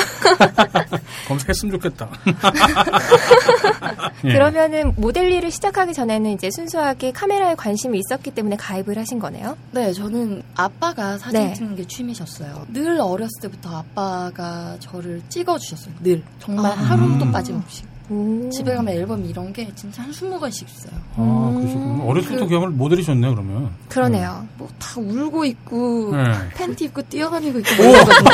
검색했으면 1.26 1.72
좋겠다. 1.80 2.08
예. 4.24 4.32
그러면은 4.34 4.92
모델 4.96 5.32
일을 5.32 5.50
시작하기 5.50 5.94
전에는 5.94 6.30
이제 6.30 6.48
순수하게 6.52 7.10
카메라에 7.10 7.56
관심이 7.56 7.98
있었기 7.98 8.30
때문에 8.30 8.54
가입을 8.56 8.96
하신 8.98 9.18
거네요? 9.18 9.56
네, 9.72 9.92
저는 9.92 10.44
아빠가 10.54 11.18
사진 11.18 11.40
네. 11.48 11.54
찍는 11.54 11.74
게 11.74 11.84
취미셨어요. 11.88 12.66
늘 12.72 13.00
어렸을 13.00 13.30
때부터 13.42 13.78
아빠가 13.78 14.76
저를 14.78 15.20
찍어주 15.28 15.71
셨어요. 15.76 15.94
늘. 16.02 16.22
정말 16.38 16.72
아. 16.72 16.74
하루도 16.74 17.30
빠짐없이. 17.30 17.82
오. 18.10 18.50
집에 18.50 18.74
가면 18.74 18.92
앨범 18.94 19.24
이런 19.24 19.52
게 19.52 19.70
진짜 19.74 20.02
한 20.02 20.10
20권씩 20.10 20.68
있어요. 20.68 20.92
아, 21.16 21.52
그러시군요. 21.56 22.02
어렸을 22.04 22.28
때부터 22.30 22.44
그- 22.44 22.48
그야말로 22.50 22.72
모델이셨네, 22.72 23.30
그러면. 23.30 23.70
그러네요. 23.88 24.46
뭐다 24.58 25.00
울고 25.00 25.44
있고 25.46 26.14
네. 26.16 26.24
팬티 26.54 26.86
입고 26.86 27.02
뛰어다니고 27.02 27.58
있고 27.60 27.82
뭐 27.82 27.86
이러거든요. 27.86 28.30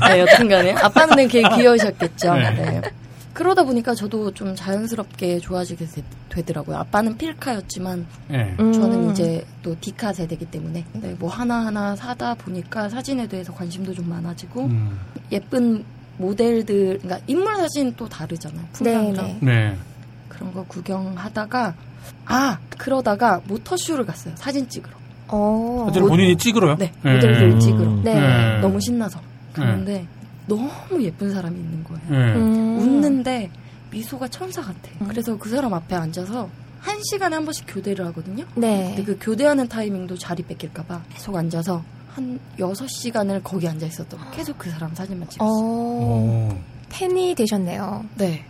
네, 0.08 0.20
여튼 0.20 0.48
간에 0.48 0.72
아빠는 0.72 1.16
되게 1.16 1.42
귀여우셨겠죠. 1.42 2.34
네. 2.34 2.50
네. 2.54 2.82
그러다 3.34 3.64
보니까 3.64 3.94
저도 3.96 4.32
좀 4.32 4.54
자연스럽게 4.54 5.40
좋아지게 5.40 5.86
되, 6.28 6.42
더라고요 6.44 6.76
아빠는 6.76 7.18
필카였지만 7.18 8.06
예. 8.30 8.54
음. 8.60 8.72
저는 8.72 9.10
이제 9.10 9.44
또 9.60 9.76
디카 9.80 10.12
세대이기 10.12 10.46
때문에 10.46 10.84
네, 10.92 11.16
뭐 11.18 11.28
하나하나 11.28 11.96
사다 11.96 12.34
보니까 12.34 12.88
사진에 12.88 13.26
대해서 13.26 13.52
관심도 13.52 13.92
좀 13.92 14.08
많아지고 14.08 14.66
음. 14.66 15.00
예쁜 15.32 15.84
모델들 16.18 16.98
그러니까 17.02 17.20
인물 17.26 17.56
사진 17.56 17.94
또 17.96 18.08
다르잖아요. 18.08 18.60
네, 18.60 18.68
풍경이랑 18.72 19.26
네. 19.26 19.38
네. 19.40 19.76
그런 20.28 20.52
거 20.52 20.64
구경하다가 20.64 21.74
아 22.26 22.58
그러다가 22.78 23.40
모터쇼를 23.46 24.06
갔어요. 24.06 24.34
사진 24.36 24.68
찍으러. 24.68 24.94
어. 25.28 25.84
사진을 25.88 26.08
본인이 26.08 26.36
찍으러요? 26.36 26.76
네, 26.76 26.92
예. 27.04 27.14
모델들 27.14 27.58
찍으러. 27.60 27.90
네. 28.02 28.14
네. 28.14 28.60
너무 28.60 28.80
신나서. 28.80 29.20
그런데 29.52 30.06
너무 30.46 30.70
예쁜 31.00 31.32
사람이 31.32 31.58
있는 31.58 31.84
거예요. 31.84 32.02
예. 32.10 32.34
음. 32.34 32.78
웃는데 32.78 33.50
미소가 33.90 34.28
천사 34.28 34.60
같아. 34.62 34.90
그래서 35.08 35.36
그 35.38 35.48
사람 35.48 35.72
앞에 35.72 35.94
앉아서 35.94 36.48
한 36.80 37.00
시간에 37.10 37.36
한 37.36 37.44
번씩 37.44 37.64
교대를 37.68 38.04
하거든요. 38.06 38.44
네. 38.56 38.92
근데 38.94 39.04
그 39.04 39.18
교대하는 39.20 39.68
타이밍도 39.68 40.18
자리 40.18 40.42
뺏길까봐 40.42 41.02
계속 41.10 41.34
앉아서 41.36 41.82
한 42.14 42.38
6시간을 42.58 43.42
거기 43.42 43.68
앉아 43.68 43.86
있었던. 43.86 44.30
계속 44.30 44.56
그 44.56 44.70
사람 44.70 44.94
사진만 44.94 45.28
찍었어요. 45.28 45.48
어. 45.48 45.52
오. 45.52 46.58
팬이 46.88 47.34
되셨네요. 47.34 48.04
네. 48.14 48.44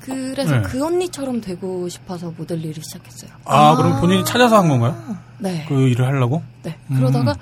그래서 0.00 0.56
네. 0.56 0.62
그 0.62 0.84
언니처럼 0.84 1.40
되고 1.40 1.88
싶어서 1.88 2.32
모델 2.36 2.64
일을 2.64 2.82
시작했어요. 2.82 3.30
아, 3.44 3.74
그럼 3.76 4.00
본인이 4.00 4.24
찾아서 4.24 4.58
한 4.58 4.68
건가요? 4.68 5.16
네. 5.38 5.64
그 5.68 5.88
일을 5.88 6.04
하려고? 6.06 6.42
네. 6.62 6.76
음. 6.90 6.96
그러다가 6.96 7.34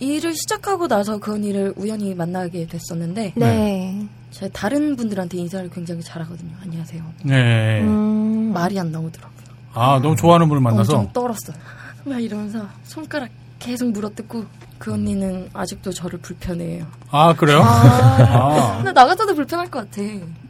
일을 0.00 0.34
시작하고 0.34 0.88
나서 0.88 1.18
그 1.18 1.34
언니를 1.34 1.74
우연히 1.76 2.14
만나게 2.14 2.66
됐었는데 2.66 3.34
네. 3.36 4.06
제가 4.30 4.50
다른 4.52 4.96
분들한테 4.96 5.36
인사를 5.38 5.68
굉장히 5.70 6.02
잘하거든요. 6.02 6.52
안녕하세요. 6.62 7.02
네. 7.24 7.80
음. 7.82 8.52
말이 8.52 8.78
안 8.78 8.92
나오더라고요. 8.92 9.40
아, 9.72 9.98
너무 10.02 10.16
좋아하는 10.16 10.48
분을 10.48 10.60
만나서? 10.62 10.96
엄청 10.96 11.12
떨었어요. 11.12 11.56
막 12.04 12.22
이러면서 12.22 12.66
손가락 12.84 13.28
계속 13.58 13.90
물어뜯고 13.90 14.44
그 14.80 14.94
언니는 14.94 15.50
아직도 15.52 15.92
저를 15.92 16.18
불편해해요. 16.20 16.86
아, 17.10 17.34
그래요? 17.34 17.60
아. 17.62 17.66
아. 18.72 18.76
근데 18.78 18.92
나 18.94 19.04
같아도 19.06 19.34
불편할 19.34 19.70
것 19.70 19.90
같아. 19.90 20.02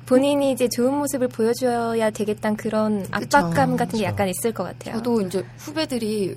본인이 0.07 0.53
이제 0.53 0.69
좋은 0.69 0.95
모습을 0.95 1.27
보여줘야 1.29 2.11
되겠다는 2.11 2.57
그런 2.57 3.05
압박감 3.11 3.77
같은 3.77 3.99
게 3.99 4.05
그쵸. 4.05 4.05
약간 4.05 4.29
있을 4.29 4.53
것 4.55 4.63
같아요. 4.65 4.95
저도 4.97 5.21
이제 5.23 5.45
후배들이 5.59 6.37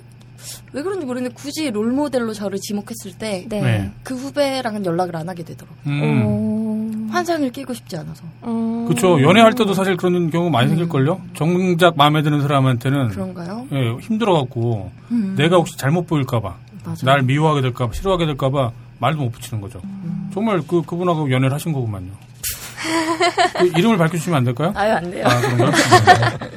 왜 0.72 0.82
그런지 0.82 1.06
모르겠는데 1.06 1.34
굳이 1.36 1.70
롤 1.70 1.92
모델로 1.92 2.32
저를 2.34 2.58
지목했을 2.60 3.12
때 3.16 3.44
그 3.48 3.54
네. 3.54 3.60
네. 3.62 3.92
후배랑은 4.14 4.84
연락을 4.84 5.14
안 5.16 5.28
하게 5.28 5.44
되더라고요. 5.44 5.78
음. 5.86 6.26
오. 6.26 7.12
환상을 7.12 7.48
끼고 7.52 7.74
싶지 7.74 7.96
않아서. 7.96 8.24
음. 8.42 8.86
그쵸. 8.88 9.22
연애할 9.22 9.54
때도 9.54 9.72
사실 9.72 9.96
그런 9.96 10.30
경우 10.30 10.50
많이 10.50 10.68
생길걸요? 10.68 11.20
정작 11.34 11.96
마음에 11.96 12.22
드는 12.22 12.40
사람한테는. 12.42 13.08
그런가요? 13.08 13.68
예, 13.72 13.92
힘들어갖고. 14.00 14.90
음. 15.12 15.34
내가 15.38 15.56
혹시 15.56 15.76
잘못 15.76 16.08
보일까봐. 16.08 16.56
맞아요. 16.84 16.98
날 17.02 17.22
미워하게 17.22 17.62
될까 17.62 17.86
봐, 17.86 17.92
싫어하게 17.92 18.26
될까 18.26 18.50
봐 18.50 18.72
말도 18.98 19.18
못 19.22 19.30
붙이는 19.30 19.60
거죠. 19.60 19.80
음. 19.84 20.30
정말 20.32 20.62
그, 20.66 20.82
그분하고 20.82 21.30
연애를 21.30 21.52
하신 21.52 21.72
거구만요. 21.72 22.12
그 23.58 23.66
이름을 23.78 23.96
밝혀주시면 23.96 24.36
안 24.36 24.44
될까요? 24.44 24.72
아유 24.76 24.92
안 24.92 25.10
돼요. 25.10 25.26
아, 25.26 25.40
그런가요? 25.40 25.70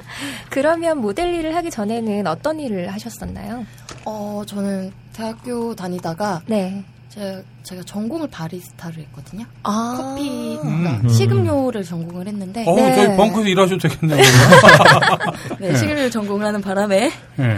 그러면 0.49 0.99
모델 0.99 1.33
일을 1.33 1.55
하기 1.55 1.71
전에는 1.71 2.27
어떤 2.27 2.59
일을 2.59 2.91
하셨었나요? 2.91 3.65
어 4.05 4.43
저는 4.45 4.91
대학교 5.13 5.75
다니다가 5.75 6.41
네. 6.47 6.83
제가, 7.09 7.41
제가 7.63 7.83
전공을 7.83 8.27
바리스타를 8.29 8.99
했거든요. 9.03 9.45
아. 9.63 9.95
커피 9.97 10.57
음. 10.63 10.83
그러니까 10.83 11.09
식음료를 11.09 11.83
전공을 11.83 12.27
했는데 12.27 12.63
어, 12.67 12.75
네. 12.75 12.95
저희 12.95 13.17
벙커에서 13.17 13.47
일하셔도 13.47 13.87
되겠네요. 13.87 14.21
네, 15.59 15.75
식음료를 15.75 16.11
전공하는 16.11 16.61
바람에 16.61 17.11
네. 17.37 17.57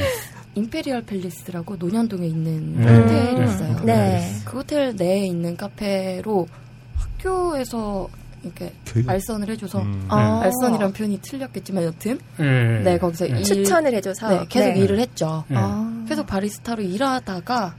임페리얼 0.55 1.03
팰리스라고 1.03 1.75
논현동에 1.77 2.27
있는 2.27 2.75
네. 2.77 2.95
호텔이 2.97 3.45
있어요. 3.45 3.79
네. 3.85 4.35
그 4.45 4.57
호텔 4.57 4.95
내에 4.95 5.25
있는 5.27 5.55
카페로 5.55 6.47
학교에서 6.97 8.09
이렇게 8.43 8.73
교육? 8.85 9.09
알선을 9.09 9.49
해줘서 9.49 9.81
음. 9.81 10.05
아. 10.07 10.41
알선이란 10.43 10.93
표현이 10.93 11.19
틀렸겠지만 11.21 11.83
여튼 11.83 12.19
네. 12.37 12.79
네 12.83 12.97
거기서 12.97 13.25
네. 13.27 13.39
일, 13.39 13.43
추천을 13.43 13.93
해줘서 13.93 14.29
네, 14.29 14.45
계속 14.49 14.73
네. 14.73 14.79
일을 14.79 14.99
했죠. 14.99 15.43
네. 15.49 15.57
아. 15.57 16.05
계속 16.07 16.25
바리스타로 16.25 16.81
일하다가 16.81 17.75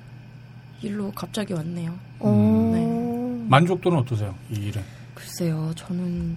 일로 0.82 1.10
갑자기 1.14 1.52
왔네요. 1.54 1.94
오. 2.20 2.30
네. 2.72 3.46
만족도는 3.48 3.98
어떠세요? 3.98 4.34
이 4.50 4.54
일은? 4.54 4.82
글쎄요, 5.14 5.72
저는 5.74 6.36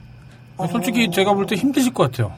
솔직히 0.72 1.06
어, 1.06 1.10
제가 1.12 1.34
볼 1.34 1.46
때 1.46 1.56
힘드실 1.56 1.94
것 1.94 2.04
같아요. 2.12 2.34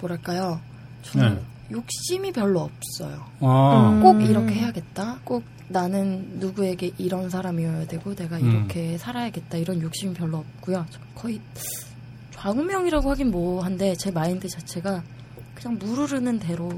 뭐랄까요, 0.00 0.60
저는 1.02 1.34
네. 1.34 1.40
욕심이 1.72 2.32
별로 2.32 2.60
없어요. 2.60 3.24
아, 3.40 3.90
음. 3.94 4.02
꼭 4.02 4.20
이렇게 4.22 4.54
해야겠다. 4.54 5.18
꼭 5.24 5.42
나는 5.68 6.38
누구에게 6.38 6.92
이런 6.98 7.30
사람이어야 7.30 7.86
되고 7.86 8.14
내가 8.14 8.36
음. 8.36 8.50
이렇게 8.50 8.98
살아야겠다 8.98 9.56
이런 9.58 9.80
욕심이 9.80 10.12
별로 10.14 10.38
없고요. 10.38 10.84
저 10.90 10.98
거의 11.14 11.40
좌우명이라고 12.32 13.10
하긴 13.10 13.30
뭐한데 13.30 13.94
제 13.96 14.10
마인드 14.10 14.48
자체가 14.48 15.02
그냥 15.54 15.78
무르르는 15.78 16.38
대로 16.40 16.70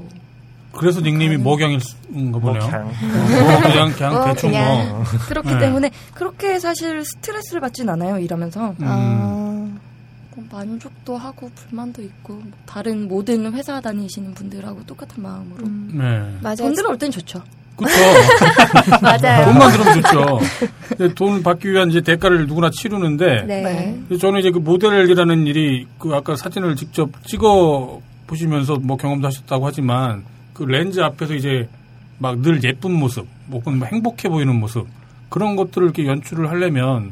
그래서 0.77 0.99
닉네임이 1.01 1.37
가는- 1.37 1.41
뭐경인가 1.41 2.39
보네요. 2.39 2.59
뭐 2.59 2.69
그냥. 2.69 2.85
뭐 2.85 3.61
그냥, 3.61 3.91
그냥 3.93 4.13
뭐 4.13 4.25
대충 4.25 4.49
그냥. 4.51 4.89
뭐. 4.89 5.03
그렇기 5.27 5.49
네. 5.53 5.59
때문에 5.59 5.91
그렇게 6.13 6.59
사실 6.59 7.03
스트레스를 7.05 7.61
받진 7.61 7.87
않아요 7.89 8.19
일하면서 8.19 8.69
음. 8.71 8.75
아. 8.81 9.54
뭐 10.35 10.45
만족도 10.51 11.17
하고 11.17 11.49
불만도 11.55 12.01
있고 12.03 12.33
뭐 12.33 12.51
다른 12.65 13.07
모든 13.07 13.51
회사 13.53 13.79
다니시는 13.79 14.33
분들하고 14.33 14.83
똑같은 14.85 15.23
마음으로 15.23 15.65
음. 15.65 15.89
네. 15.93 16.39
맞아요. 16.41 16.55
돈 16.57 16.73
들어올 16.73 16.97
땐 16.97 17.09
좋죠. 17.11 17.41
그쵸. 17.77 17.91
맞아요. 19.01 19.45
돈만 19.45 19.71
들으면 19.71 20.01
좋죠. 20.01 20.39
근데 20.97 21.13
돈을 21.13 21.43
받기 21.43 21.71
위한 21.71 21.89
이제 21.89 22.01
대가를 22.01 22.47
누구나 22.47 22.69
치르는데. 22.69 23.43
네. 23.45 23.61
네. 24.09 24.17
저는 24.17 24.39
이제 24.39 24.51
그 24.51 24.59
모델이라는 24.59 25.47
일이 25.47 25.85
그 25.99 26.13
아까 26.13 26.35
사진을 26.35 26.75
직접 26.75 27.09
찍어 27.25 28.01
보시면서 28.27 28.77
뭐 28.81 28.95
경험도 28.97 29.27
하셨다고 29.27 29.65
하지만 29.67 30.23
그 30.53 30.63
렌즈 30.63 31.01
앞에서 31.01 31.33
이제 31.33 31.67
막 32.17 32.41
늘 32.41 32.63
예쁜 32.63 32.93
모습, 32.93 33.27
혹은 33.51 33.77
뭐 33.79 33.87
행복해 33.87 34.29
보이는 34.29 34.55
모습 34.57 34.87
그런 35.29 35.55
것들을 35.57 35.85
이렇게 35.85 36.05
연출을 36.05 36.49
하려면 36.49 37.11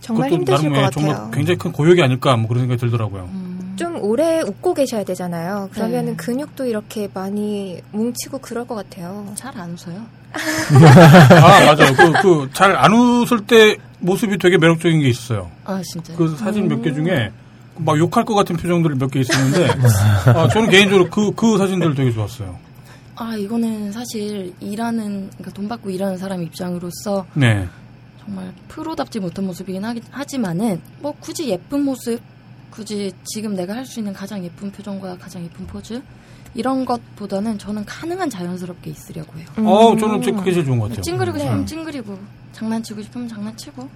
정말 0.00 0.30
힘드실 0.30 0.70
나름의 0.70 0.84
것 0.84 0.90
정말 0.92 1.14
같아요. 1.14 1.30
굉장히 1.32 1.58
큰 1.58 1.72
고역이 1.72 2.02
아닐까 2.02 2.36
뭐 2.36 2.48
그런 2.48 2.62
생각이 2.62 2.80
들더라고요. 2.80 3.28
좀 3.76 3.96
오래 4.02 4.40
웃고 4.42 4.74
계셔야 4.74 5.04
되잖아요. 5.04 5.68
그러면은 5.72 6.12
네. 6.12 6.16
근육도 6.16 6.66
이렇게 6.66 7.08
많이 7.14 7.80
뭉치고 7.92 8.38
그럴 8.38 8.66
것 8.66 8.74
같아요. 8.74 9.26
잘 9.36 9.56
안 9.56 9.70
웃어요. 9.72 10.02
아 10.32 11.64
맞아요. 11.74 11.92
그그잘안 11.94 12.92
웃을 12.92 13.40
때 13.46 13.76
모습이 14.00 14.38
되게 14.38 14.58
매력적인 14.58 15.00
게 15.00 15.08
있어요. 15.08 15.50
아 15.64 15.80
진짜. 15.84 16.14
그 16.16 16.36
사진 16.36 16.68
몇개 16.68 16.92
중에 16.92 17.30
막 17.76 17.98
욕할 17.98 18.24
것 18.24 18.34
같은 18.34 18.56
표정들이 18.56 18.94
몇 18.98 19.10
개 19.10 19.20
있었는데 19.20 19.68
아, 20.34 20.48
저는 20.48 20.70
개인적으로 20.70 21.08
그그 21.10 21.58
사진들 21.58 21.94
되게 21.94 22.12
좋았어요. 22.12 22.56
아 23.16 23.34
이거는 23.36 23.92
사실 23.92 24.52
일하는 24.60 25.28
그러니까 25.32 25.50
돈 25.52 25.68
받고 25.68 25.90
일하는 25.90 26.16
사람 26.16 26.42
입장으로서 26.42 27.26
네. 27.34 27.66
정말 28.24 28.52
프로답지 28.68 29.18
못한 29.20 29.46
모습이긴 29.46 29.84
하기, 29.84 30.02
하지만은 30.10 30.80
뭐 31.00 31.12
굳이 31.20 31.48
예쁜 31.48 31.84
모습 31.84 32.20
굳이 32.70 33.12
지금 33.24 33.54
내가 33.54 33.74
할 33.74 33.84
수 33.84 33.98
있는 33.98 34.12
가장 34.12 34.44
예쁜 34.44 34.70
표정과 34.70 35.18
가장 35.18 35.42
예쁜 35.42 35.66
포즈 35.66 36.00
이런 36.54 36.84
것보다는 36.84 37.58
저는 37.58 37.84
가능한 37.84 38.30
자연스럽게 38.30 38.90
있으려고 38.90 39.36
해요. 39.38 39.46
어 39.58 39.96
저는 39.96 40.20
그게 40.20 40.52
제일 40.52 40.64
좋은 40.66 40.78
것 40.78 40.88
같아요. 40.88 41.02
찡그리고 41.02 41.38
싶으면 41.38 41.66
찡그리고 41.66 42.18
장난치고 42.52 43.02
싶으면 43.02 43.28
장난치고 43.28 43.88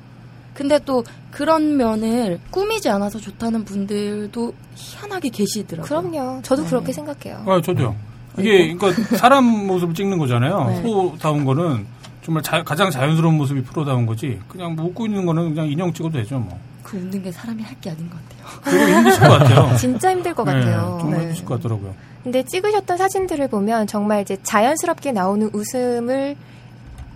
근데 0.54 0.78
또 0.84 1.02
그런 1.32 1.76
면을 1.76 2.40
꾸미지 2.50 2.88
않아서 2.88 3.18
좋다는 3.18 3.64
분들도 3.64 4.54
희한하게 4.74 5.28
계시더라고요. 5.30 5.88
그럼요. 6.10 6.42
저도 6.42 6.64
그렇게 6.64 6.92
생각해요. 6.92 7.44
아 7.46 7.60
저도요. 7.60 7.94
이게 8.38 8.74
그러니까 8.74 9.16
사람 9.16 9.44
모습을 9.44 9.94
찍는 9.94 10.18
거잖아요. 10.18 10.64
네. 10.64 10.82
프로다운 10.82 11.44
거는 11.44 11.86
정말 12.24 12.42
자- 12.42 12.62
가장 12.62 12.90
자연스러운 12.90 13.36
모습이 13.36 13.62
프로다운 13.64 14.06
거지. 14.06 14.40
그냥 14.48 14.74
뭐 14.74 14.86
웃고 14.86 15.06
있는 15.06 15.26
거는 15.26 15.50
그냥 15.54 15.66
인형 15.70 15.92
찍어도 15.92 16.18
되죠 16.18 16.38
뭐. 16.38 16.58
그 16.82 16.96
웃는 16.96 17.22
게 17.22 17.30
사람이 17.30 17.62
할 17.62 17.74
게 17.80 17.90
아닌 17.90 18.08
것 18.10 18.16
같아요. 18.28 18.78
되게 18.78 18.94
힘드실 18.94 19.20
것 19.20 19.38
같아요. 19.38 19.76
진짜 19.78 20.10
힘들 20.10 20.34
것 20.34 20.44
네, 20.44 20.52
같아요. 20.54 20.98
정말 21.00 21.18
네. 21.18 21.24
힘드실 21.26 21.44
것 21.44 21.56
같더라고요. 21.56 21.94
근데 22.22 22.42
찍으셨던 22.42 22.96
사진들을 22.96 23.48
보면 23.48 23.86
정말 23.86 24.22
이제 24.22 24.38
자연스럽게 24.42 25.12
나오는 25.12 25.50
웃음을 25.52 26.36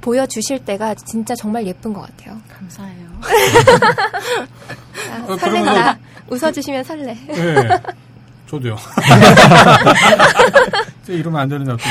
보여주실 0.03 0.65
때가 0.67 0.95
진짜 0.95 1.35
정말 1.35 1.67
예쁜 1.67 1.93
것 1.95 2.03
같아요. 2.03 2.37
감사해요. 2.53 3.09
아, 5.11 5.25
어, 5.33 5.37
설렌다. 5.39 5.99
웃어주시면 6.31 6.85
설레. 6.85 7.15
네. 7.15 7.69
저도요. 8.49 8.77
이러면 11.09 11.41
안 11.41 11.49
되는 11.49 11.65
작품. 11.67 11.91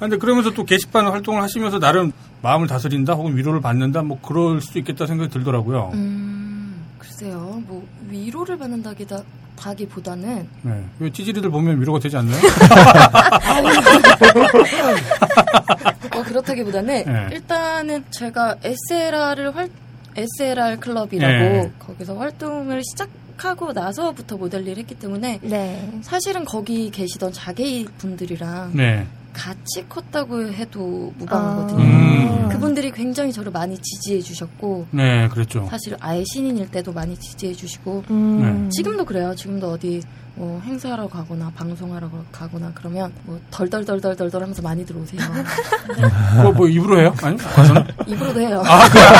근데 0.00 0.16
그러면서 0.16 0.50
또 0.50 0.64
게시판 0.64 1.06
활동을 1.06 1.42
하시면서 1.42 1.78
나름 1.78 2.10
마음을 2.42 2.66
다스린다 2.66 3.12
혹은 3.12 3.36
위로를 3.36 3.60
받는다 3.60 4.02
뭐 4.02 4.18
그럴 4.20 4.60
수도 4.62 4.78
있겠다 4.78 5.06
생각이 5.06 5.30
들더라고요. 5.30 5.90
음, 5.92 6.82
글쎄요. 6.98 7.62
뭐 7.66 7.86
위로를 8.08 8.56
받는다기다 8.58 9.22
다기보다는 9.56 10.48
네. 10.62 10.84
왜 10.98 11.12
찌질이들 11.12 11.50
보면 11.50 11.78
위로가 11.80 11.98
되지 11.98 12.16
않나요? 12.16 12.40
어, 16.16 16.22
그렇다기보다는 16.22 17.04
네. 17.04 17.28
일단은 17.32 18.04
제가 18.10 18.56
SLR을 18.62 19.54
활 19.54 19.68
SLR 20.16 20.78
클럽이라고 20.80 21.18
네. 21.20 21.70
거기서 21.78 22.16
활동을 22.16 22.80
시작하고 22.82 23.72
나서부터 23.72 24.38
모델 24.38 24.62
일을 24.62 24.78
했기 24.78 24.98
때문에 24.98 25.38
네. 25.42 25.90
사실은 26.02 26.44
거기 26.46 26.90
계시던 26.90 27.32
자개이 27.32 27.84
분들이랑 27.98 28.70
네. 28.74 29.06
같이 29.32 29.84
컸다고 29.88 30.52
해도 30.52 31.12
무방하거든요. 31.18 31.80
음. 31.82 32.48
그분들이 32.50 32.90
굉장히 32.90 33.32
저를 33.32 33.52
많이 33.52 33.78
지지해 33.78 34.20
주셨고 34.20 34.86
네, 34.90 35.28
그랬죠. 35.28 35.66
사실 35.70 35.96
아예 36.00 36.24
신인일 36.24 36.70
때도 36.70 36.92
많이 36.92 37.16
지지해 37.16 37.54
주시고 37.54 38.04
음. 38.10 38.68
지금도 38.70 39.04
그래요. 39.04 39.34
지금도 39.34 39.70
어디 39.72 40.02
뭐 40.34 40.60
행사하러 40.64 41.08
가거나 41.08 41.50
방송하러 41.54 42.08
가거나 42.32 42.72
그러면 42.74 43.12
뭐 43.24 43.38
덜덜덜덜덜덜 43.50 44.42
하면서 44.42 44.62
많이 44.62 44.84
들어오세요. 44.86 45.20
그거 46.36 46.52
뭐 46.52 46.68
입으로 46.68 47.00
해요? 47.00 47.14
아니? 47.22 47.36
가서는? 47.36 47.84
입으로도 48.06 48.40
해요. 48.40 48.62
아, 48.64 48.88
그, 48.88 48.98
아, 48.98 49.12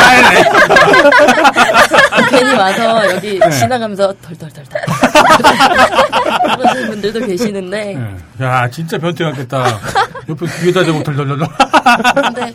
네. 2.20 2.26
괜히 2.30 2.54
와서 2.54 3.14
여기 3.14 3.38
네. 3.38 3.50
지나가면서 3.50 4.14
덜덜덜덜 4.22 4.80
그러시는 6.56 6.90
분들도 6.90 7.26
계시는데 7.26 7.94
네. 7.94 8.44
야, 8.44 8.68
진짜 8.70 8.98
변태 8.98 9.24
같겠다. 9.24 9.64
옆에 10.28 10.46
귀에다 10.62 10.84
대고 10.84 11.02
덜덜덜덜. 11.02 11.48
근데 12.14 12.54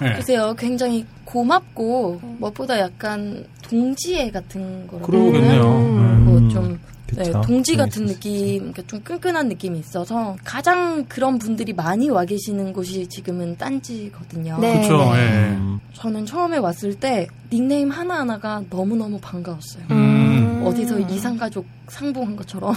네. 0.00 0.12
글쎄요 0.16 0.54
굉장히 0.56 1.04
고맙고 1.24 2.20
무엇보다 2.38 2.78
약간 2.78 3.44
동지애 3.62 4.30
같은 4.30 4.86
거라고 4.86 5.10
그러겠네요. 5.10 5.62
음. 5.62 6.24
뭐좀 6.24 6.78
네, 7.14 7.24
그쵸. 7.24 7.40
동지 7.40 7.72
좀 7.72 7.84
같은 7.84 8.06
느낌, 8.06 8.58
그러니까 8.58 8.82
좀 8.86 9.00
끈끈한 9.00 9.48
느낌이 9.48 9.78
있어서 9.78 10.36
가장 10.44 11.06
그런 11.08 11.38
분들이 11.38 11.72
많이 11.72 12.10
와 12.10 12.24
계시는 12.24 12.72
곳이 12.72 13.06
지금은 13.08 13.56
딴지거든요. 13.56 14.58
네. 14.60 14.82
그쵸, 14.82 15.10
예. 15.16 15.20
음, 15.56 15.80
저는 15.94 16.26
처음에 16.26 16.58
왔을 16.58 16.94
때 16.94 17.26
닉네임 17.50 17.90
하나 17.90 18.20
하나가 18.20 18.62
너무 18.68 18.94
너무 18.96 19.18
반가웠어요. 19.20 19.84
음. 19.90 20.27
어디서 20.64 20.98
이상가족 20.98 21.64
상봉한 21.88 22.36
것처럼 22.36 22.74
아, 22.74 22.76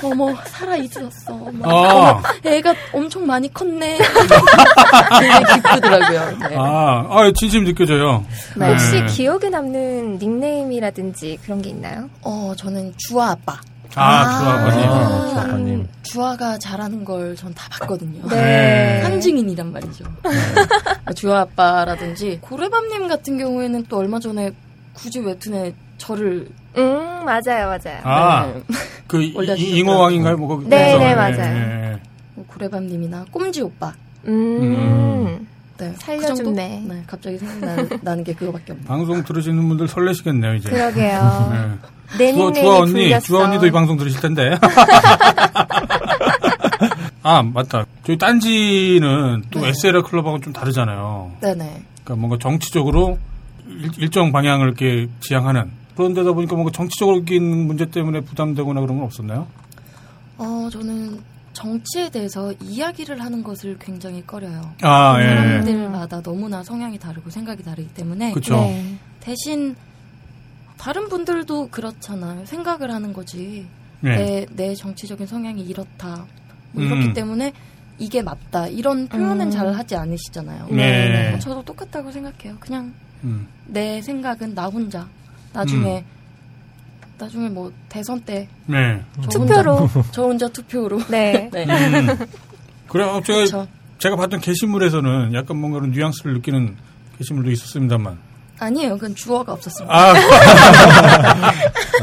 어머 0.02 0.34
살아 0.46 0.76
있었어. 0.76 1.32
아. 1.62 1.70
어머, 1.70 2.22
애가 2.44 2.74
엄청 2.92 3.26
많이 3.26 3.52
컸네. 3.52 3.98
되게 5.20 5.54
기쁘더라고요. 5.54 6.38
네. 6.48 6.56
아, 6.56 7.06
아, 7.08 7.32
진심 7.36 7.64
느껴져요. 7.64 8.24
네. 8.56 8.68
혹시 8.70 9.04
기억에 9.06 9.48
남는 9.48 10.18
닉네임이라든지 10.18 11.38
그런 11.44 11.62
게 11.62 11.70
있나요? 11.70 12.08
어 12.22 12.52
저는 12.56 12.94
주아 12.96 13.30
아빠. 13.32 13.60
아, 13.94 14.38
좋아, 14.38 14.52
아버님. 14.54 14.88
아, 14.90 15.28
주아빠님. 15.30 15.88
주아가 16.02 16.58
잘하는 16.58 17.04
걸 17.04 17.34
전 17.36 17.52
다 17.54 17.68
봤거든요. 17.70 18.28
네. 18.28 19.00
상징인이란 19.02 19.72
말이죠. 19.72 20.04
네. 20.24 21.14
주아 21.14 21.40
아빠라든지 21.40 22.38
고래밤님 22.42 23.08
같은 23.08 23.38
경우에는 23.38 23.84
또 23.88 23.98
얼마 23.98 24.18
전에 24.20 24.52
굳이 24.92 25.20
웹툰에 25.20 25.74
저를 25.96 26.48
음, 26.78 27.24
맞아요, 27.24 27.66
맞아요. 27.68 28.00
아, 28.04 28.46
네. 28.46 28.62
그. 29.06 29.22
이- 29.22 29.78
잉어왕인가요? 29.78 30.36
뭐, 30.36 30.48
거기- 30.48 30.66
네, 30.68 30.96
그래서, 30.96 30.98
네, 30.98 31.10
예, 31.10 31.14
맞아요. 31.14 31.56
예, 31.56 31.92
예. 31.92 31.98
뭐 32.34 32.44
고래밤님이나 32.46 33.24
꼼지 33.30 33.62
오빠. 33.62 33.92
음. 34.26 35.46
네, 35.78 35.92
살려준 35.98 36.44
그. 36.44 36.50
네, 36.50 36.82
갑자기 37.06 37.38
생각나는 37.38 38.24
게 38.24 38.32
그거밖에 38.34 38.72
없네요. 38.72 38.88
방송 38.88 39.22
들으시는 39.24 39.68
분들 39.68 39.86
설레시겠네요, 39.88 40.54
이제. 40.54 40.70
그러게요. 40.70 41.50
네. 42.18 42.18
내 42.18 42.32
주아, 42.32 42.52
주아 42.52 42.78
언니, 42.80 42.92
불렸어. 43.04 43.20
주아 43.20 43.44
언니도 43.44 43.66
이 43.66 43.70
방송 43.70 43.96
들으실 43.96 44.20
텐데. 44.20 44.56
아, 47.22 47.42
맞다. 47.42 47.84
저희 48.04 48.16
딴지는 48.16 49.44
또 49.50 49.60
네. 49.60 49.68
SLR 49.68 50.02
클럽하고는 50.02 50.40
좀 50.42 50.52
다르잖아요. 50.52 51.32
네네. 51.40 51.82
그러니까 52.04 52.14
뭔가 52.16 52.38
정치적으로 52.40 53.18
일, 53.98 54.10
정 54.10 54.32
방향을 54.32 54.66
이렇게 54.66 55.08
지향하는 55.20 55.70
그런 55.98 56.14
데다 56.14 56.32
보니까 56.32 56.54
뭔가 56.54 56.70
정치적인 56.70 57.66
문제 57.66 57.84
때문에 57.84 58.20
부담되거나 58.20 58.80
그런 58.82 58.98
건 58.98 59.06
없었나요? 59.06 59.48
어, 60.36 60.68
저는 60.70 61.18
정치에 61.52 62.08
대해서 62.08 62.52
이야기를 62.62 63.20
하는 63.20 63.42
것을 63.42 63.76
굉장히 63.80 64.24
꺼려요. 64.24 64.74
아, 64.82 65.20
예. 65.20 65.26
사람들마다 65.26 66.22
너무나 66.22 66.62
성향이 66.62 67.00
다르고 67.00 67.30
생각이 67.30 67.64
다르기 67.64 67.88
때문에 67.94 68.30
그쵸. 68.30 68.54
네. 68.58 68.94
대신 69.18 69.74
다른 70.76 71.08
분들도 71.08 71.70
그렇잖아요. 71.70 72.46
생각을 72.46 72.92
하는 72.92 73.12
거지. 73.12 73.66
네. 73.98 74.16
내, 74.16 74.46
내 74.52 74.74
정치적인 74.76 75.26
성향이 75.26 75.62
이렇다. 75.62 76.26
뭐 76.70 76.84
음. 76.84 76.86
이렇기 76.86 77.12
때문에 77.12 77.52
이게 77.98 78.22
맞다. 78.22 78.68
이런 78.68 79.08
표현은 79.08 79.46
음. 79.46 79.50
잘 79.50 79.66
하지 79.74 79.96
않으시잖아요. 79.96 80.68
네. 80.70 81.30
뭐 81.30 81.40
저도 81.40 81.64
똑같다고 81.64 82.12
생각해요. 82.12 82.56
그냥 82.60 82.94
음. 83.24 83.48
내 83.66 84.00
생각은 84.00 84.54
나 84.54 84.66
혼자. 84.66 85.08
나중에 85.52 86.04
나중에 87.18 87.48
뭐 87.48 87.72
대선 87.88 88.20
때 88.20 88.48
네. 88.66 89.02
저 89.22 89.40
투표로. 89.40 89.88
저 90.12 90.22
혼자 90.22 90.48
투표로. 90.48 91.00
네. 91.10 91.50
네. 91.52 91.64
음. 91.64 92.06
그래요. 92.88 93.20
제가, 93.24 93.38
그렇죠. 93.38 93.68
제가 93.98 94.16
봤던 94.16 94.40
게시물에서는 94.40 95.34
약간 95.34 95.58
뭔가 95.58 95.80
그런 95.80 95.92
뉘앙스를 95.92 96.34
느끼는 96.34 96.76
게시물도 97.18 97.50
있었습니다만. 97.50 98.18
아니에요. 98.60 98.94
그건 98.94 99.14
주어가 99.14 99.52
없었습니다. 99.52 99.94
아, 99.94 100.14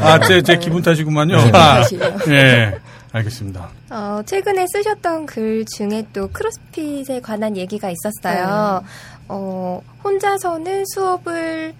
아, 0.00 0.20
제, 0.20 0.42
제 0.42 0.56
기분 0.56 0.82
탓이구만요. 0.82 1.36
기분 1.36 1.54
아, 1.54 1.80
탓이에요. 1.80 2.18
예. 2.28 2.78
알겠습니다. 3.12 3.68
어, 3.90 4.22
최근에 4.24 4.66
쓰셨던 4.72 5.26
글 5.26 5.64
중에 5.76 6.06
또 6.12 6.28
크로스핏에 6.28 7.20
관한 7.20 7.56
얘기가 7.56 7.90
있었어요. 7.90 8.82
네. 8.82 8.88
어, 9.28 9.82
혼자서는 10.04 10.84
수업을 10.94 11.74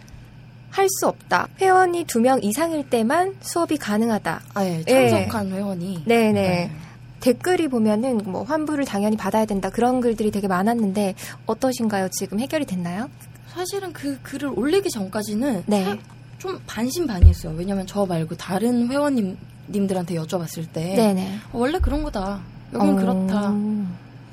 할 0.77 0.86
수 0.89 1.07
없다. 1.09 1.48
회원이 1.61 2.05
두 2.05 2.20
명 2.20 2.43
이상일 2.43 2.89
때만 2.90 3.36
수업이 3.40 3.77
가능하다. 3.78 4.43
아, 4.55 4.65
예. 4.65 4.82
예. 4.86 5.09
참석한 5.11 5.51
회원이. 5.53 6.03
네네. 6.07 6.32
네. 6.32 6.70
댓글이 7.20 7.69
보면은 7.69 8.20
뭐 8.24 8.43
환불을 8.44 8.85
당연히 8.85 9.16
받아야 9.16 9.47
된다 9.47 9.70
그런 9.70 10.01
글들이 10.01 10.31
되게 10.31 10.47
많았는데 10.48 11.15
어떠신가요? 11.47 12.09
지금 12.11 12.39
해결이 12.40 12.66
됐나요? 12.66 13.09
사실은 13.48 13.93
그 13.93 14.19
글을 14.23 14.51
올리기 14.55 14.90
전까지는 14.90 15.65
네. 15.66 15.98
좀 16.39 16.61
반신반의했어요. 16.66 17.55
왜냐면 17.57 17.86
저 17.86 18.05
말고 18.05 18.36
다른 18.36 18.89
회원님들한테 18.90 20.15
여쭤봤을 20.16 20.66
때 20.73 20.94
네네. 20.94 21.39
어, 21.53 21.59
원래 21.59 21.78
그런 21.78 22.03
거다. 22.03 22.40
여긴 22.74 22.93
어. 22.93 22.97
그렇다. 22.97 23.55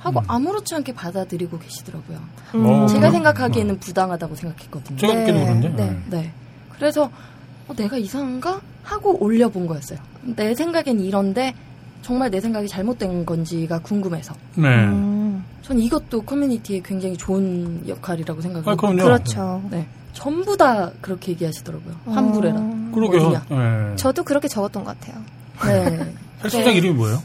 하고 0.03 0.19
음. 0.19 0.25
아무렇지 0.27 0.75
않게 0.75 0.93
받아들이고 0.93 1.57
계시더라고요. 1.57 2.19
음. 2.55 2.65
어, 2.65 2.87
제가 2.87 3.09
생각하기에는 3.09 3.79
부당하다고 3.79 4.35
생각했거든요. 4.35 4.97
제가 4.97 5.13
네. 5.13 5.25
그런데. 5.25 5.69
네. 5.69 5.99
네. 6.09 6.31
그래서 6.75 7.09
어, 7.67 7.73
내가 7.73 7.97
이상한가 7.97 8.59
하고 8.83 9.17
올려본 9.23 9.65
거였어요. 9.65 9.99
내 10.35 10.53
생각엔 10.53 10.99
이런데 10.99 11.53
정말 12.01 12.29
내 12.29 12.41
생각이 12.41 12.67
잘못된 12.67 13.25
건지가 13.25 13.79
궁금해서. 13.79 14.35
네. 14.55 14.67
음. 14.67 15.45
전 15.61 15.79
이것도 15.79 16.23
커뮤니티에 16.23 16.81
굉장히 16.83 17.15
좋은 17.15 17.87
역할이라고 17.87 18.41
생각하고. 18.41 18.71
아, 18.71 18.75
그럼요. 18.75 19.03
그렇죠. 19.03 19.63
네. 19.71 19.87
전부 20.11 20.57
다 20.57 20.91
그렇게 20.99 21.31
얘기하시더라고요. 21.31 21.95
환불해라. 22.05 22.55
어. 22.59 22.91
그러게요. 22.93 23.41
네. 23.49 23.95
저도 23.95 24.23
그렇게 24.23 24.49
적었던 24.49 24.83
것 24.83 24.99
같아요. 24.99 25.23
네. 25.65 26.13
헬스장 26.43 26.75
이름이 26.75 26.93
뭐예요? 26.95 27.23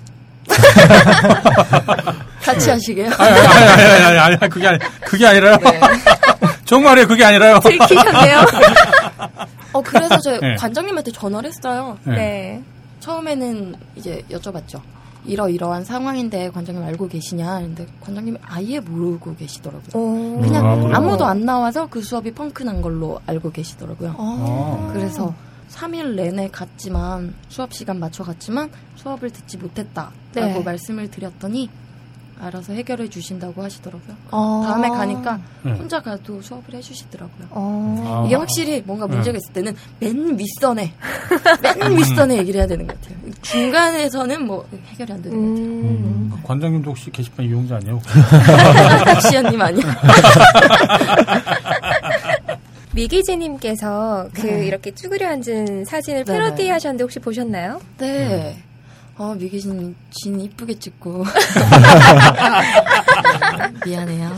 같이 2.43 2.71
하시게요? 2.71 3.11
아니, 3.19 3.39
아니, 3.39 3.49
아니, 3.49 3.73
아니, 3.73 3.83
아니, 3.83 4.19
아니, 4.19 4.37
아니, 4.41 4.51
그게 4.51 4.67
아니, 4.69 4.79
그게 5.01 5.27
아니라요. 5.27 5.57
네. 5.57 5.81
정말이에요, 6.65 7.09
그게 7.09 7.25
아니라요. 7.25 7.59
들키셨네요. 7.61 8.39
어, 9.73 9.83
그래서 9.83 10.19
저 10.19 10.39
네. 10.39 10.55
관장님한테 10.57 11.13
전화를 11.13 11.49
했어요. 11.49 11.99
네. 12.05 12.15
네. 12.15 12.63
처음에는 13.01 13.75
이제 13.97 14.23
여쭤봤죠. 14.31 14.81
이러이러한 15.25 15.85
상황인데 15.85 16.51
관장님 16.51 16.83
알고 16.85 17.09
계시냐? 17.09 17.61
근데 17.61 17.87
관장님이 18.01 18.39
아예 18.47 18.81
모르고 18.81 19.37
계시더라고요. 19.37 19.91
오. 19.95 20.41
그냥 20.41 20.65
아? 20.67 20.97
아무도 20.97 21.27
안 21.27 21.45
나와서 21.45 21.87
그 21.87 22.03
수업이 22.03 22.33
펑크난 22.33 22.81
걸로 22.81 23.21
알고 23.27 23.53
계시더라고요. 23.53 24.15
아. 24.17 24.91
그래서 24.93 25.35
3일 25.71 26.15
내내 26.15 26.49
갔지만 26.49 27.35
수업 27.49 27.73
시간 27.73 27.99
맞춰 27.99 28.25
갔지만 28.25 28.71
수업을 28.97 29.31
듣지 29.31 29.59
못했다라고 29.59 30.13
네. 30.35 30.63
말씀을 30.63 31.11
드렸더니 31.11 31.71
알아서 32.41 32.73
해결해 32.73 33.11
주신다고 33.11 33.63
하시더라고요. 33.63 34.17
어. 34.31 34.63
다음에 34.65 34.89
가니까 34.89 35.41
네. 35.63 35.73
혼자 35.73 36.01
가도 36.01 36.41
수업을 36.41 36.75
해주시더라고요. 36.75 37.49
어. 37.51 38.23
아. 38.23 38.27
이게 38.27 38.37
확실히 38.37 38.81
뭔가 38.87 39.07
네. 39.07 39.15
문제가 39.15 39.37
있을 39.37 39.53
때는 39.53 39.75
맨 39.99 40.39
윗선에 40.39 40.93
맨 41.63 41.97
윗선에 41.97 42.37
얘기를 42.39 42.61
해야 42.61 42.69
되는 42.69 42.87
것 42.87 43.01
같아요. 43.01 43.19
중간에서는 43.43 44.47
뭐 44.47 44.67
해결이 44.87 45.13
안 45.13 45.23
되는 45.23 45.37
것 45.37 45.51
같아요. 45.51 45.67
음. 45.67 46.33
관장님도 46.45 46.91
혹시 46.91 47.11
게시판 47.11 47.45
이용자 47.45 47.77
아니에요? 47.77 48.01
박시연님 49.05 49.61
아니야? 49.61 49.85
미기지님께서 52.99 54.29
그 54.33 54.47
네. 54.47 54.67
이렇게 54.67 54.91
쭈그려 54.93 55.29
앉은 55.29 55.85
사진을 55.85 56.25
네네. 56.25 56.39
패러디 56.39 56.69
하셨는데 56.69 57.05
혹시 57.05 57.21
보셨나요? 57.21 57.81
네. 57.99 58.59
어, 59.17 59.35
미기진 59.39 59.95
진 60.11 60.41
이쁘게 60.41 60.79
찍고. 60.79 61.25
미안해요. 63.85 64.37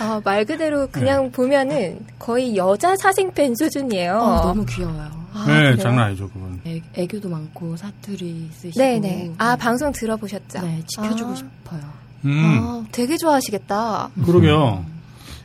어, 0.00 0.20
말 0.24 0.44
그대로 0.44 0.88
그냥 0.88 1.30
보면은 1.30 2.00
거의 2.18 2.56
여자 2.56 2.96
사생팬 2.96 3.54
수준이에요. 3.56 4.18
어, 4.18 4.40
너무 4.42 4.66
귀여워요. 4.66 5.24
아, 5.32 5.44
네, 5.46 5.54
그래요? 5.54 5.76
장난 5.78 6.06
아니죠, 6.06 6.28
그건. 6.30 6.60
애, 6.66 6.80
애교도 6.94 7.28
많고 7.28 7.76
사투리 7.76 8.50
쓰시고. 8.52 8.78
네네. 8.78 9.34
아 9.38 9.56
방송 9.56 9.92
들어보셨죠? 9.92 10.60
네, 10.62 10.82
지켜주고 10.86 11.30
아. 11.30 11.34
싶어요. 11.36 11.80
음, 12.24 12.60
아, 12.62 12.84
되게 12.90 13.16
좋아하시겠다. 13.16 14.10
그러게요. 14.24 14.84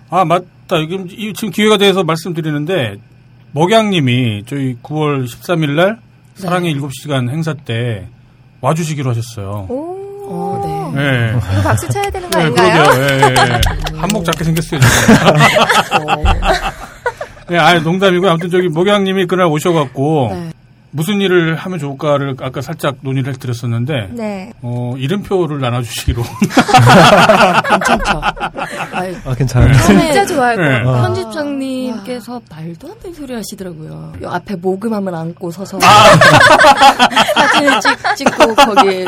아, 0.10 0.26
맞 0.26 0.44
다. 0.70 0.78
이게 0.78 0.98
이- 1.10 1.34
지금 1.34 1.52
기회가 1.52 1.76
돼서 1.78 2.04
말씀드리는데, 2.04 2.96
먹양님이 3.52 4.44
저희 4.48 4.78
9월 4.82 5.26
13일 5.26 5.72
날 5.72 5.98
네. 6.36 6.42
사랑의 6.42 6.76
7시간 6.76 7.30
행사 7.30 7.54
때 7.54 8.08
와주시기로 8.62 9.10
하셨어요. 9.10 9.66
오. 9.70 9.98
어, 10.32 10.92
네. 10.94 11.02
네. 11.02 11.32
이거 11.54 11.62
박수 11.64 11.90
쳐야 11.90 12.08
되는 12.12 12.30
거 12.30 12.38
네, 12.38 12.44
아닌가요? 12.46 12.84
그러게요. 12.92 13.04
예, 13.04 13.34
예. 13.96 13.98
한몫 13.98 14.24
작게 14.26 14.44
생겼어요. 14.44 14.80
지금. 14.80 16.06
네, 17.50 17.58
아니, 17.58 17.82
농담이고, 17.82 18.30
아무튼 18.30 18.50
저기 18.52 18.68
목양님이 18.70 19.26
그날 19.26 19.48
오셔갖고, 19.48 20.30
네. 20.32 20.52
무슨 20.92 21.22
일을 21.22 21.56
하면 21.56 21.80
좋을까를 21.80 22.36
아까 22.42 22.62
살짝 22.62 22.96
논의를 23.02 23.34
해드렸었는데, 23.34 24.10
네. 24.12 24.52
어, 24.62 24.94
이름표를 24.98 25.60
나눠주시기로. 25.60 26.24
괜찮죠? 27.70 28.22
아유, 28.94 29.16
아, 29.26 29.36
괜찮아요. 29.36 29.74
진짜 29.84 30.26
좋아할 30.26 30.56
것 30.56 30.62
네. 30.62 30.70
같아요. 30.70 30.90
어. 30.90 31.02
편집장님께서 31.02 32.42
말도 32.50 32.88
안 32.92 33.00
되는 33.00 33.16
소리 33.16 33.34
하시더라고요. 33.34 34.14
요 34.22 34.30
앞에 34.30 34.56
모금함을 34.56 35.14
안고 35.14 35.52
서서 35.52 35.80
사진을 37.36 37.80
찍, 37.82 37.98
찍고 38.18 38.56
거기에 38.56 39.06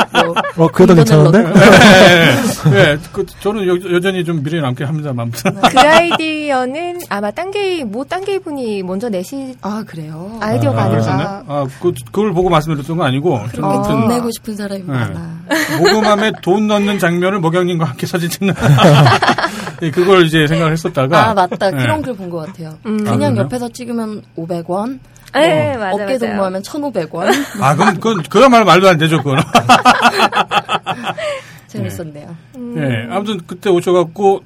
뭐 0.56 0.66
어, 0.66 0.68
그래도 0.72 0.96
괜찮은데? 0.96 1.40
넣고. 1.44 1.60
네, 1.60 2.72
네, 2.72 2.98
그, 3.12 3.26
저는 3.42 3.68
여, 3.68 3.96
여전히 3.96 4.24
좀 4.24 4.44
미래에 4.44 4.62
남긴 4.62 4.88
합니다만. 4.88 5.32
그 5.32 5.80
아이디어는 5.80 7.00
아마 7.10 7.32
딴게이 7.32 7.84
모 7.86 8.04
딴게이 8.06 8.40
분이 8.40 8.84
먼저 8.84 9.10
내신 9.10 9.56
아 9.62 9.84
그래요? 9.86 10.38
아이디어가 10.42 10.82
아, 10.82 10.86
아닌가. 10.86 11.44
아, 11.48 11.66
그, 11.80 11.92
그걸 12.12 12.34
보고 12.34 12.50
말씀드렸던 12.50 12.98
건 12.98 13.08
아니고, 13.08 13.38
저는 13.54 13.62
돈 13.62 13.66
아무튼, 13.86 14.08
내고 14.08 14.30
싶은 14.32 14.56
사람이 14.56 14.82
네. 14.82 14.88
많아. 14.92 15.42
모금함에 15.80 16.32
돈 16.42 16.68
넣는 16.68 17.00
장면을 17.00 17.40
먹양님과 17.40 17.86
함께 17.86 18.06
사진 18.08 18.30
찍는. 18.30 18.54
예, 19.84 19.92
그걸 19.92 20.26
이제 20.26 20.46
생각을 20.48 20.74
했었다가. 20.74 21.30
아 21.30 21.34
맞다 21.34 21.72
네. 21.72 21.78
그런 21.78 22.02
글 22.02 22.14
본 22.16 22.30
것 22.30 22.46
같아요. 22.48 22.78
음. 22.86 23.00
아, 23.08 23.12
그냥 23.12 23.34
그래요? 23.34 23.46
옆에서 23.46 23.70
찍으면 23.70 24.22
500원, 24.38 25.00
네, 25.34 25.76
맞아, 25.78 25.96
어깨 25.96 26.04
맞아요. 26.06 26.20
동무하면 26.20 26.62
1,500원. 26.62 27.62
아, 27.62 27.76
그럼, 27.76 27.94
그건, 27.96 28.24
그야말로 28.24 28.66
말도 28.66 28.90
안 28.90 28.98
되죠, 28.98 29.18
그거는. 29.18 29.42
재밌었네요. 31.68 32.36
음. 32.58 32.76
예, 32.78 33.14
아무튼 33.14 33.40
그때 33.48 33.70
오셔갖고 33.70 34.44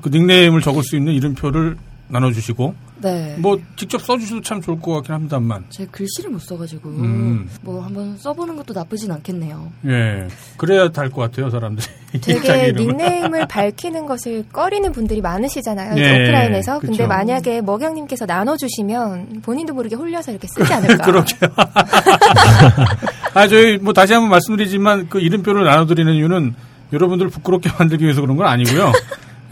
그 0.00 0.08
닉네임을 0.08 0.62
적을 0.62 0.82
수 0.82 0.96
있는 0.96 1.12
이름표를 1.12 1.76
나눠주시고 2.12 2.74
네. 3.02 3.34
뭐 3.38 3.58
직접 3.76 4.00
써주셔도 4.02 4.42
참 4.42 4.60
좋을 4.60 4.78
것 4.80 4.92
같긴 4.94 5.14
합니다만 5.14 5.64
제 5.70 5.86
글씨를 5.86 6.30
못 6.30 6.38
써가지고 6.40 6.88
음. 6.90 7.48
뭐 7.62 7.82
한번 7.82 8.16
써보는 8.18 8.54
것도 8.56 8.74
나쁘진 8.74 9.10
않겠네요. 9.10 9.72
예 9.86 10.28
그래야 10.56 10.88
달 10.90 11.10
것 11.10 11.22
같아요 11.22 11.50
사람들이 11.50 11.86
되게. 12.22 12.72
닉네임을 12.72 13.48
밝히는 13.48 14.06
것을 14.06 14.44
꺼리는 14.52 14.92
분들이 14.92 15.20
많으시잖아요. 15.20 15.96
예, 15.98 16.10
오프라인에서. 16.24 16.78
근데 16.80 16.98
그쵸. 16.98 17.08
만약에 17.08 17.60
먹양님께서 17.62 18.26
나눠주시면 18.26 19.40
본인도 19.42 19.74
모르게 19.74 19.96
홀려서 19.96 20.30
이렇게 20.30 20.46
쓰지 20.46 20.72
않을까. 20.72 21.02
그러게요. 21.04 21.50
아 23.34 23.48
저희 23.48 23.78
뭐 23.78 23.92
다시 23.92 24.12
한번 24.12 24.30
말씀드리지만 24.30 25.08
그 25.08 25.20
이름표를 25.20 25.64
나눠드리는 25.64 26.12
이유는 26.14 26.54
여러분들을 26.92 27.30
부끄럽게 27.30 27.70
만들기 27.78 28.04
위해서 28.04 28.20
그런 28.20 28.36
건 28.36 28.46
아니고요. 28.46 28.92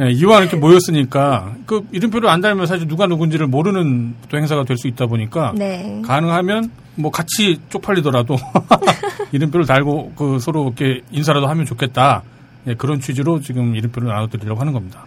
예, 0.00 0.10
이왕 0.10 0.42
이렇게 0.42 0.56
모였으니까 0.56 1.54
그 1.66 1.86
이름표를 1.92 2.28
안 2.28 2.40
달면 2.40 2.66
사실 2.66 2.88
누가 2.88 3.06
누군지를 3.06 3.46
모르는 3.46 4.14
또 4.28 4.38
행사가 4.38 4.64
될 4.64 4.78
수 4.78 4.88
있다 4.88 5.06
보니까 5.06 5.52
네. 5.56 6.00
가능하면 6.04 6.70
뭐 6.94 7.10
같이 7.10 7.60
쪽팔리더라도 7.68 8.36
이름표를 9.32 9.66
달고 9.66 10.12
그 10.16 10.38
서로 10.38 10.72
이렇게 10.78 11.02
인사라도 11.10 11.46
하면 11.48 11.66
좋겠다. 11.66 12.22
예, 12.66 12.74
그런 12.74 13.00
취지로 13.00 13.40
지금 13.40 13.74
이름표를 13.76 14.08
나눠드리려고 14.08 14.60
하는 14.60 14.72
겁니다. 14.72 15.04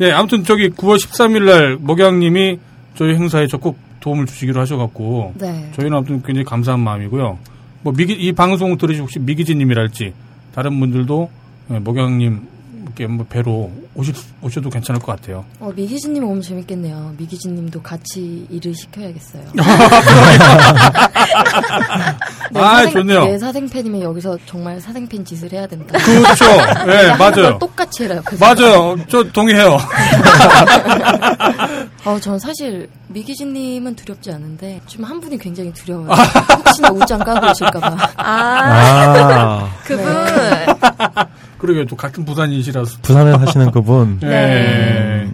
예, 0.00 0.10
아무튼 0.12 0.44
저기 0.44 0.68
9월 0.68 0.96
13일 0.96 1.44
날 1.44 1.78
먹양님이 1.80 2.58
저희 2.94 3.14
행사에 3.14 3.46
적극 3.46 3.76
도움을 4.00 4.26
주시기로 4.26 4.60
하셔갖고 4.60 5.32
네. 5.36 5.70
저희는 5.74 5.96
아무튼 5.96 6.22
굉장히 6.22 6.44
감사한 6.44 6.80
마음이고요. 6.80 7.38
뭐 7.82 7.92
미기 7.96 8.12
이 8.12 8.32
방송 8.32 8.76
들으시 8.76 9.00
혹시 9.00 9.18
미기진님이랄지 9.18 10.12
다른 10.54 10.78
분들도 10.78 11.30
예, 11.70 11.78
먹양님 11.78 12.55
이렇게 12.86 13.06
뭐 13.08 13.26
배로 13.28 13.70
오실, 13.94 14.14
오셔도 14.40 14.70
괜찮을 14.70 15.00
것 15.00 15.06
같아요. 15.18 15.44
어, 15.58 15.72
미기진님 15.74 16.22
오면 16.24 16.40
재밌겠네요. 16.40 17.14
미기진님도 17.18 17.82
같이 17.82 18.46
일을 18.48 18.72
시켜야겠어요. 18.74 19.42
내 22.52 22.60
아, 22.60 22.76
사생- 22.84 22.92
좋네요. 22.92 23.24
내 23.26 23.38
사생팬이면 23.38 24.00
여기서 24.02 24.38
정말 24.46 24.80
사생팬 24.80 25.24
짓을 25.24 25.50
해야 25.52 25.66
된다. 25.66 25.98
그렇죠. 25.98 26.44
예, 26.88 27.16
걸 27.16 27.18
맞아요. 27.18 27.58
똑같이 27.58 28.04
해라. 28.04 28.16
옆에서. 28.16 28.44
맞아요. 28.44 28.96
저 29.10 29.22
동의해요. 29.32 29.76
어, 32.06 32.20
전 32.20 32.38
사실 32.38 32.88
미기진님은 33.08 33.96
두렵지 33.96 34.30
않은데 34.30 34.80
지금 34.86 35.04
한 35.06 35.20
분이 35.20 35.38
굉장히 35.38 35.72
두려워요. 35.72 36.08
아. 36.12 36.14
혹시나 36.56 36.90
옷장 36.90 37.18
까고 37.18 37.50
오실까봐. 37.50 37.96
아, 38.16 38.24
아, 38.24 39.68
그분. 39.84 40.06
그러게요. 41.58 41.86
또 41.86 41.96
같은 41.96 42.24
부산이시라서. 42.24 42.98
부산에 43.02 43.32
사시는 43.38 43.70
그분. 43.70 44.18
예. 44.22 44.26
네. 44.28 45.32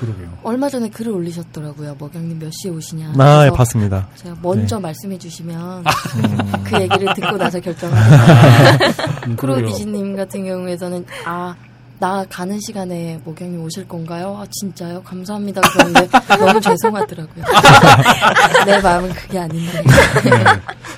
그러게요. 0.00 0.30
얼마 0.42 0.68
전에 0.70 0.88
글을 0.88 1.12
올리셨더라고요. 1.12 1.96
먹양님 1.98 2.38
몇 2.38 2.50
시에 2.52 2.70
오시냐. 2.70 3.12
아, 3.18 3.44
예, 3.46 3.50
봤습니다. 3.50 4.08
제가 4.16 4.34
먼저 4.40 4.76
네. 4.76 4.82
말씀해 4.82 5.18
주시면 5.18 5.84
음. 5.86 6.64
그 6.64 6.80
얘기를 6.80 7.12
듣고 7.14 7.36
나서 7.36 7.60
결정하겠습니다. 7.60 9.26
음, 9.26 9.36
크로디지님 9.36 10.16
같은 10.16 10.44
경우에서는 10.46 11.04
아, 11.26 11.54
나 12.00 12.24
가는 12.30 12.58
시간에 12.60 13.20
목양님 13.24 13.62
오실 13.62 13.86
건가요? 13.86 14.34
아, 14.40 14.46
진짜요? 14.50 15.02
감사합니다. 15.02 15.60
그런데 15.70 16.08
너무 16.38 16.58
죄송하더라고요. 16.58 17.44
내 18.64 18.80
마음은 18.80 19.10
그게 19.12 19.38
아닌데. 19.38 19.84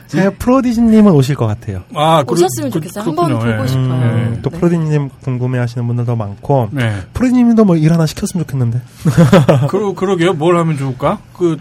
제 0.06 0.30
프로디지님은 0.30 1.10
오실 1.10 1.34
것 1.34 1.48
같아요. 1.48 1.82
아, 1.96 2.22
오셨으면 2.24 2.70
좋겠어요. 2.70 3.04
한번 3.04 3.26
그렇군요. 3.26 3.50
보고 3.52 3.64
예. 3.64 3.66
싶어요. 3.66 3.84
음, 3.92 4.38
또 4.42 4.50
네. 4.50 4.58
프로디님 4.58 5.08
궁금해하시는 5.24 5.84
분들도 5.88 6.14
많고 6.14 6.68
네. 6.70 6.96
프로디님도 7.14 7.64
뭐 7.64 7.76
일 7.76 7.92
하나 7.92 8.06
시켰으면 8.06 8.46
좋겠는데. 8.46 8.80
그러, 9.68 9.92
그러게요. 9.94 10.34
뭘 10.34 10.56
하면 10.56 10.78
좋을까? 10.78 11.18
그, 11.36 11.58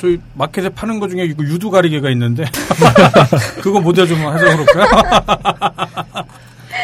저희 0.00 0.18
마켓에 0.32 0.70
파는 0.70 1.00
거 1.00 1.08
중에 1.08 1.34
그 1.34 1.44
유두 1.44 1.70
가리개가 1.70 2.08
있는데. 2.10 2.44
그거 3.60 3.78
모자 3.80 4.06
좀 4.06 4.16
해서 4.20 4.38
그럴까요? 4.38 4.86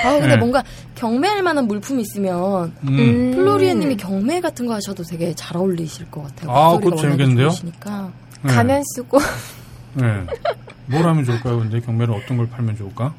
아, 0.02 0.12
근데 0.12 0.28
네. 0.28 0.36
뭔가 0.36 0.62
경매할 1.00 1.42
만한 1.42 1.66
물품이 1.66 2.02
있으면 2.02 2.72
음. 2.82 3.32
플로리에님이 3.34 3.96
경매 3.96 4.40
같은 4.40 4.66
거 4.66 4.74
하셔도 4.74 5.02
되게 5.02 5.32
잘 5.34 5.56
어울리실 5.56 6.10
것 6.10 6.22
같아요. 6.24 6.50
아, 6.50 6.78
그거 6.78 6.94
재밌겠는데요? 6.94 7.48
네. 8.42 8.52
가면 8.52 8.82
쓰고 8.94 9.18
네. 9.94 10.26
뭘 10.86 11.02
하면 11.06 11.24
좋을까요? 11.24 11.58
근데 11.58 11.80
경매를 11.80 12.14
어떤 12.14 12.36
걸 12.36 12.50
팔면 12.50 12.76
좋을까? 12.76 13.14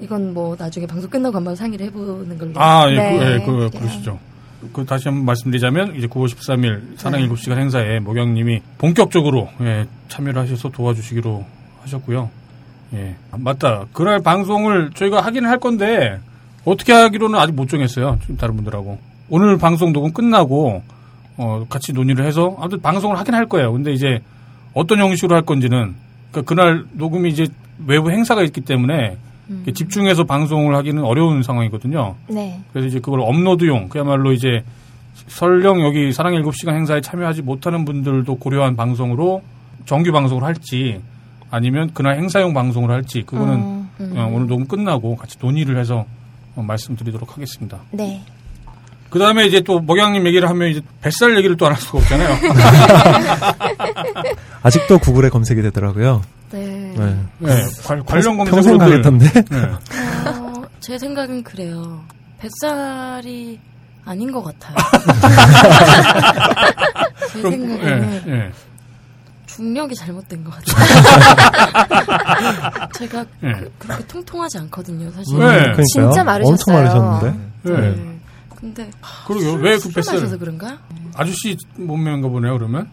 이건 0.00 0.34
뭐 0.34 0.56
나중에 0.58 0.86
방송 0.86 1.08
끝나고 1.08 1.36
한번 1.36 1.54
상의를 1.54 1.86
해보는 1.86 2.36
걸로. 2.36 2.52
아, 2.56 2.90
예, 2.90 2.96
네, 2.96 3.16
그, 3.16 3.24
예, 3.24 3.38
그, 3.38 3.52
그래요. 3.52 3.70
그러시죠. 3.70 4.18
그, 4.72 4.84
다시 4.84 5.08
한번 5.08 5.24
말씀드리자면, 5.26 5.94
이제 5.94 6.08
9월 6.08 6.26
13일 6.26 6.98
사랑 6.98 7.20
네. 7.20 7.28
7시간 7.28 7.58
행사에 7.58 8.00
목양님이 8.00 8.60
본격적으로, 8.78 9.50
예, 9.60 9.86
참여를 10.08 10.42
하셔서 10.42 10.70
도와주시기로 10.70 11.44
하셨고요. 11.82 12.30
예. 12.94 13.14
아, 13.30 13.36
맞다. 13.38 13.84
그날 13.92 14.20
방송을 14.20 14.90
저희가 14.94 15.20
하기는 15.20 15.48
할 15.48 15.58
건데, 15.60 16.18
어떻게 16.64 16.92
하기로는 16.92 17.38
아직 17.38 17.52
못 17.52 17.68
정했어요. 17.68 18.18
지금 18.22 18.36
다른 18.36 18.56
분들하고. 18.56 18.98
오늘 19.30 19.58
방송 19.58 19.92
녹음 19.92 20.12
끝나고, 20.12 20.82
어, 21.36 21.66
같이 21.68 21.92
논의를 21.92 22.26
해서, 22.26 22.56
아무튼 22.58 22.80
방송을 22.80 23.18
하긴 23.18 23.34
할 23.34 23.46
거예요. 23.46 23.72
근데 23.72 23.92
이제, 23.92 24.20
어떤 24.72 24.98
형식으로 24.98 25.34
할 25.34 25.42
건지는, 25.42 25.94
그날그 26.32 26.88
녹음이 26.92 27.30
이제 27.30 27.46
외부 27.86 28.10
행사가 28.10 28.42
있기 28.42 28.62
때문에, 28.62 29.16
이렇게 29.48 29.72
집중해서 29.72 30.24
방송을 30.24 30.74
하기는 30.74 31.02
어려운 31.02 31.42
상황이거든요. 31.42 32.14
네. 32.28 32.60
그래서 32.72 32.88
이제 32.88 32.98
그걸 33.00 33.20
업로드용, 33.20 33.88
그야말로 33.88 34.32
이제 34.32 34.62
설령 35.26 35.82
여기 35.82 36.12
사랑 36.12 36.34
7시간 36.34 36.74
행사에 36.74 37.00
참여하지 37.00 37.42
못하는 37.42 37.84
분들도 37.84 38.36
고려한 38.36 38.76
방송으로 38.76 39.42
정규 39.86 40.12
방송을 40.12 40.42
할지 40.42 41.00
아니면 41.50 41.90
그날 41.94 42.16
행사용 42.16 42.52
방송을 42.52 42.90
할지 42.90 43.22
그거는 43.22 43.54
음, 44.00 44.14
어, 44.16 44.30
오늘 44.32 44.48
녹음 44.48 44.66
끝나고 44.66 45.16
같이 45.16 45.38
논의를 45.40 45.78
해서 45.78 46.00
어, 46.00 46.04
말씀드리도록 46.62 47.34
하겠습니다. 47.36 47.78
네. 47.90 48.22
그 49.10 49.18
다음에 49.18 49.46
이제 49.46 49.60
또 49.60 49.80
먹양님 49.80 50.26
얘기를 50.26 50.48
하면 50.48 50.68
이제 50.70 50.80
뱃살 51.00 51.36
얘기를 51.36 51.56
또 51.56 51.66
안 51.66 51.72
할 51.74 51.80
수가 51.80 51.98
없잖아요. 51.98 52.34
아직도 54.62 54.98
구글에 54.98 55.28
검색이 55.28 55.62
되더라고요. 55.62 56.22
네. 56.50 56.94
네. 56.96 57.16
네, 57.38 57.62
관, 57.84 58.04
관련 58.04 58.36
검색어들. 58.36 58.46
평생 58.46 58.78
가겠던데. 58.78 59.26
네. 59.50 59.58
어, 60.30 60.62
제 60.80 60.98
생각은 60.98 61.42
그래요. 61.42 62.00
뱃살이 62.38 63.58
아닌 64.04 64.30
것 64.32 64.42
같아요. 64.42 64.76
제 67.32 67.38
그럼, 67.40 67.52
생각에는 67.52 68.22
예, 68.26 68.32
예. 68.32 68.50
중력이 69.54 69.94
잘못된 69.94 70.42
것 70.44 70.52
같아요. 70.54 70.74
제가 72.98 73.24
예. 73.44 73.52
그, 73.78 73.88
렇게 73.88 74.06
통통하지 74.06 74.58
않거든요, 74.58 75.10
사실. 75.12 75.38
네. 75.38 75.82
진짜 75.92 76.24
마르셨어요. 76.24 76.52
엄청 76.52 76.74
마르셨는데. 76.74 77.38
네. 77.62 77.90
네. 77.90 78.18
근데 78.58 78.90
그러게요. 79.26 79.50
술- 79.50 79.62
왜그 79.62 79.88
뱃살? 79.92 80.14
마셔서 80.16 80.38
그런가? 80.38 80.78
아저씨 81.14 81.56
몸매인가 81.76 82.28
보네요, 82.28 82.58
그러면? 82.58 82.90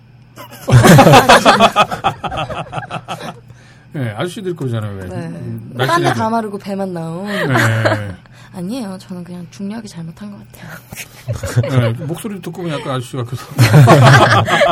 네, 3.93 4.09
아저씨들 4.17 4.55
거잖아요, 4.55 4.97
왜. 4.97 5.07
네. 5.07 5.31
날씬해도. 5.73 6.13
다 6.13 6.29
마르고 6.29 6.57
배만 6.59 6.93
나온. 6.93 7.25
네. 7.25 8.15
아니에요. 8.53 8.97
저는 8.99 9.23
그냥 9.23 9.47
중력이 9.49 9.87
잘못한 9.87 10.31
것 10.31 10.39
같아요. 10.51 11.91
네, 11.93 12.03
목소리 12.05 12.41
듣고 12.41 12.61
보니 12.63 12.73
약간 12.73 12.95
아저씨 12.95 13.15
같아서. 13.15 13.45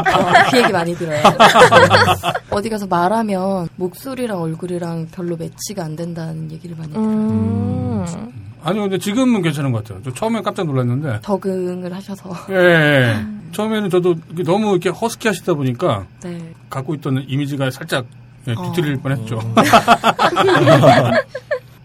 아, 0.05 0.49
그 0.49 0.57
얘기 0.57 0.71
많이 0.71 0.93
들어요. 0.95 1.21
어디 2.49 2.69
가서 2.69 2.87
말하면 2.87 3.69
목소리랑 3.77 4.41
얼굴이랑 4.41 5.07
별로 5.11 5.37
매치가 5.37 5.83
안 5.83 5.95
된다는 5.95 6.51
얘기를 6.51 6.75
많이 6.75 6.91
들어요. 6.91 7.05
음. 7.07 8.05
아니요, 8.61 8.83
근데 8.83 8.97
지금은 8.97 9.41
괜찮은 9.41 9.71
것 9.71 9.83
같아요. 9.83 10.01
저 10.03 10.13
처음엔 10.13 10.43
깜짝 10.43 10.65
놀랐는데. 10.65 11.19
적응을 11.21 11.93
하셔서. 11.93 12.29
예, 12.49 12.55
예. 12.55 13.25
처음에는 13.53 13.89
저도 13.89 14.15
너무 14.45 14.71
이렇게 14.71 14.89
허스키 14.89 15.29
하시다 15.29 15.53
보니까 15.53 16.05
네. 16.21 16.53
갖고 16.69 16.93
있던 16.95 17.23
이미지가 17.27 17.71
살짝 17.71 18.05
예, 18.47 18.55
뒤틀릴 18.55 18.95
어. 18.95 18.99
뻔했죠. 19.01 19.39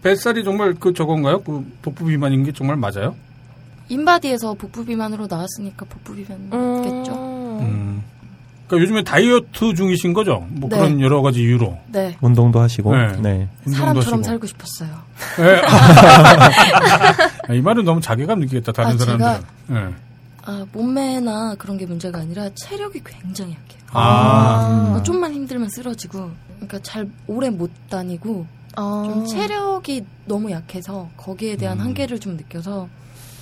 뱃살이 0.05 0.43
정말 0.43 0.75
그 0.75 0.93
저건가요? 0.93 1.41
그 1.41 1.65
복부 1.81 2.05
비만인 2.05 2.43
게 2.43 2.51
정말 2.51 2.75
맞아요? 2.75 3.15
인바디에서 3.89 4.53
복부 4.53 4.85
비만으로 4.85 5.25
나왔으니까 5.27 5.83
복부 5.89 6.13
비만겠죠. 6.13 7.13
음. 7.61 8.03
그러니까 8.67 8.83
요즘에 8.83 9.03
다이어트 9.03 9.73
중이신 9.73 10.13
거죠? 10.13 10.45
뭐 10.49 10.69
네. 10.69 10.77
그런 10.77 11.01
여러 11.01 11.23
가지 11.23 11.41
이유로. 11.41 11.79
네. 11.87 12.15
운동도 12.21 12.59
하시고. 12.59 12.95
네. 12.95 13.07
네. 13.13 13.49
운동도 13.65 13.71
사람처럼 13.71 14.19
하시고. 14.19 14.23
살고 14.23 14.45
싶었어요. 14.45 14.89
예. 15.39 15.61
아, 17.49 17.53
이 17.55 17.61
말은 17.61 17.83
너무 17.83 17.99
자괴감 17.99 18.41
느끼겠다 18.41 18.73
다른 18.73 18.91
아, 18.91 18.97
사람들은. 18.97 19.33
예. 19.71 19.95
아, 20.43 20.65
몸매나 20.71 21.55
그런 21.57 21.77
게 21.77 21.87
문제가 21.87 22.19
아니라 22.19 22.47
체력이 22.53 23.01
굉장히 23.03 23.53
약해요. 23.53 23.81
아. 23.91 24.89
뭐 24.91 25.01
좀만 25.01 25.33
힘들면 25.33 25.69
쓰러지고, 25.69 26.29
그러니까 26.57 26.77
잘 26.83 27.07
오래 27.25 27.49
못 27.49 27.71
다니고, 27.89 28.45
어. 28.77 29.03
좀 29.05 29.25
체력이 29.25 30.05
너무 30.25 30.51
약해서 30.51 31.09
거기에 31.17 31.55
대한 31.55 31.79
음. 31.79 31.85
한계를 31.85 32.19
좀 32.19 32.35
느껴서 32.37 32.87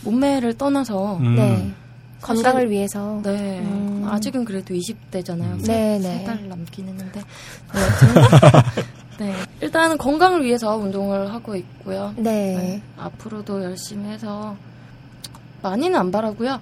몸매를 0.04 0.58
떠나서 0.58 1.18
음. 1.18 1.36
네. 1.36 1.74
건강을 2.22 2.70
위해서. 2.70 3.22
네 3.24 3.60
음. 3.60 4.06
아직은 4.10 4.46
그래도 4.46 4.74
20대잖아요. 4.74 5.66
네, 5.66 6.00
네. 6.00 6.20
세달 6.20 6.48
남긴 6.48 6.88
했는데 6.88 7.22
네 9.20 9.34
일단은 9.62 9.98
건강을 9.98 10.44
위해서 10.44 10.76
운동을 10.76 11.34
하고 11.34 11.56
있고요. 11.56 12.14
네. 12.16 12.24
네, 12.24 12.82
앞으로도 12.98 13.64
열심히 13.64 14.10
해서 14.10 14.56
많이는 15.62 15.98
안 16.00 16.12
바라고요. 16.12 16.60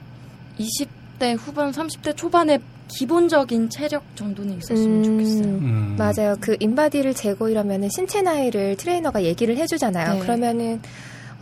20대 0.59 1.37
후반, 1.37 1.71
30대 1.71 2.15
초반에 2.15 2.59
기본적인 2.97 3.69
체력 3.69 4.03
정도는 4.15 4.57
있었으면 4.59 4.97
음. 4.97 5.03
좋겠어요. 5.03 5.43
음. 5.55 5.95
맞아요. 5.97 6.35
그 6.39 6.55
인바디를 6.59 7.13
재고 7.13 7.49
이러면은 7.49 7.89
신체 7.89 8.21
나이를 8.21 8.75
트레이너가 8.77 9.23
얘기를 9.23 9.57
해주잖아요. 9.57 10.13
네. 10.15 10.19
그러면은 10.19 10.81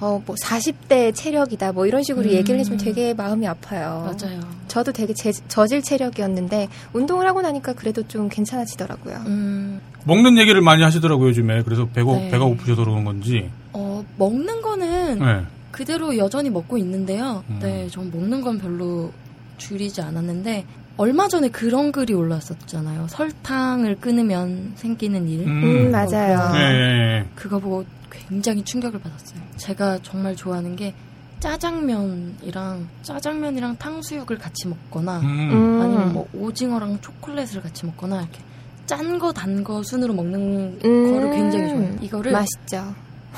어 0.01 0.21
뭐 0.25 0.33
40대 0.41 1.13
체력이다 1.13 1.73
뭐 1.73 1.85
이런 1.85 2.03
식으로 2.03 2.29
음. 2.29 2.31
얘기를 2.33 2.57
해주면 2.61 2.79
되게 2.79 3.13
마음이 3.13 3.45
아파요. 3.47 4.05
맞아요. 4.17 4.39
저도 4.69 4.93
되게 4.93 5.13
제- 5.13 5.33
저질 5.49 5.81
체력이었는데 5.81 6.69
운동을 6.93 7.27
하고 7.27 7.41
나니까 7.41 7.73
그래도 7.73 8.07
좀 8.07 8.29
괜찮아지더라고요. 8.29 9.15
음, 9.27 9.81
먹는 10.05 10.37
얘기를 10.37 10.61
많이 10.61 10.83
하시더라고요 10.83 11.27
요즘에. 11.29 11.63
그래서 11.63 11.85
배고 11.89 12.15
네. 12.15 12.29
배가 12.31 12.45
고프셔서 12.45 12.85
그런 12.85 13.03
건지. 13.03 13.49
어, 13.73 14.05
먹는 14.17 14.61
거는 14.61 15.19
네. 15.19 15.41
그대로 15.71 16.15
여전히 16.17 16.49
먹고 16.49 16.77
있는데요. 16.77 17.43
음. 17.49 17.59
네, 17.61 17.87
전 17.91 18.09
먹는 18.09 18.39
건 18.39 18.57
별로 18.57 19.11
줄이지 19.57 20.01
않았는데 20.01 20.63
얼마 20.99 21.29
전에 21.29 21.47
그런 21.47 21.93
글이 21.93 22.13
올랐었잖아요. 22.13 23.07
설탕을 23.07 23.95
끊으면 24.01 24.73
생기는 24.75 25.29
일. 25.29 25.47
음, 25.47 25.91
맞아요. 25.91 26.51
예, 26.55 26.59
예, 26.59 27.19
예. 27.19 27.25
그거 27.35 27.57
보고 27.57 27.85
굉장히 28.11 28.61
충격을 28.65 28.99
받았어요. 28.99 29.39
제가 29.55 29.99
정말 30.03 30.35
좋아하는 30.35 30.75
게 30.75 30.93
짜장면이랑 31.39 32.85
짜장면이랑 33.03 33.77
탕수육을 33.77 34.37
같이 34.39 34.67
먹거나 34.67 35.19
음. 35.19 35.25
음. 35.53 35.81
아니면 35.81 36.11
뭐 36.13 36.27
오징어랑 36.33 36.99
초콜릿을 36.99 37.61
같이 37.61 37.85
먹거나 37.85 38.19
이렇게 38.21 38.39
짠 38.85 39.19
거 39.19 39.31
단 39.31 39.63
거 39.63 39.81
순으로 39.83 40.13
먹는 40.13 40.79
음. 40.83 41.13
거를 41.13 41.31
굉장히 41.31 41.69
좋아해요. 41.69 41.95
이거를 42.01 42.31
맛있죠. 42.33 42.93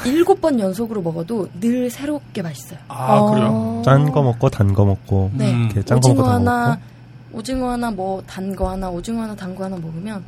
일곱 0.05 0.41
번 0.41 0.59
연속으로 0.59 1.03
먹어도 1.03 1.49
늘 1.59 1.91
새롭게 1.91 2.41
맛있어요. 2.41 2.79
아 2.88 3.17
어. 3.17 3.31
그래요? 3.31 3.81
짠 3.85 4.11
거 4.11 4.23
먹고 4.23 4.49
단 4.49 4.73
거 4.73 4.83
먹고. 4.85 5.29
네. 5.35 5.53
음. 5.53 5.65
이렇게 5.65 5.83
짠거 5.83 6.07
먹고 6.09 6.21
오징어 6.21 6.23
단거 6.38 6.51
하나, 6.51 6.67
먹고. 6.69 6.90
오징어 7.33 7.69
하나 7.71 7.91
뭐 7.91 8.21
단 8.25 8.55
거 8.55 8.69
하나, 8.69 8.89
오징어 8.89 9.21
하나 9.23 9.35
단 9.35 9.55
거 9.55 9.63
하나 9.63 9.77
먹으면 9.77 10.23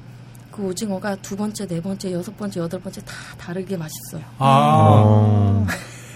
그 0.51 0.63
오징어가 0.67 1.15
두 1.17 1.35
번째, 1.35 1.65
네 1.67 1.81
번째, 1.81 2.11
여섯 2.13 2.35
번째, 2.37 2.59
여덟 2.59 2.79
번째 2.79 3.01
다 3.01 3.13
다르게 3.37 3.75
맛있어요. 3.77 4.21
아. 4.37 5.01
어. 5.05 5.65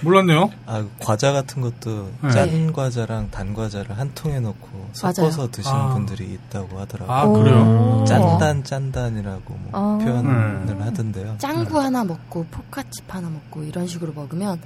몰랐네요. 0.04 0.52
아, 0.68 0.82
그 0.82 0.92
과자 1.00 1.32
같은 1.32 1.60
것도 1.64 2.10
네. 2.22 2.30
짠 2.30 2.72
과자랑 2.72 3.32
단 3.32 3.56
과자를 3.56 3.98
한 3.98 4.12
통에 4.14 4.40
넣고 4.40 4.68
섞어서 4.94 5.38
맞아요. 5.38 5.52
드시는 5.52 5.76
아. 5.76 5.94
분들이 5.96 6.34
있다고 6.34 6.80
하더라고요. 6.80 7.16
아, 7.18 7.28
그래요? 7.28 8.06
짠단 8.08 8.64
짠단이라고 8.64 9.42
뭐 9.56 9.70
아. 9.72 9.98
표현을 9.98 10.66
네. 10.68 10.84
하던데요. 10.84 11.36
짱구 11.40 11.80
하나 11.80 12.04
먹고 12.04 12.46
포카칩 12.52 13.12
하나 13.12 13.28
먹고 13.28 13.64
이런 13.64 13.88
식으로 13.88 14.14
먹으면 14.14 14.62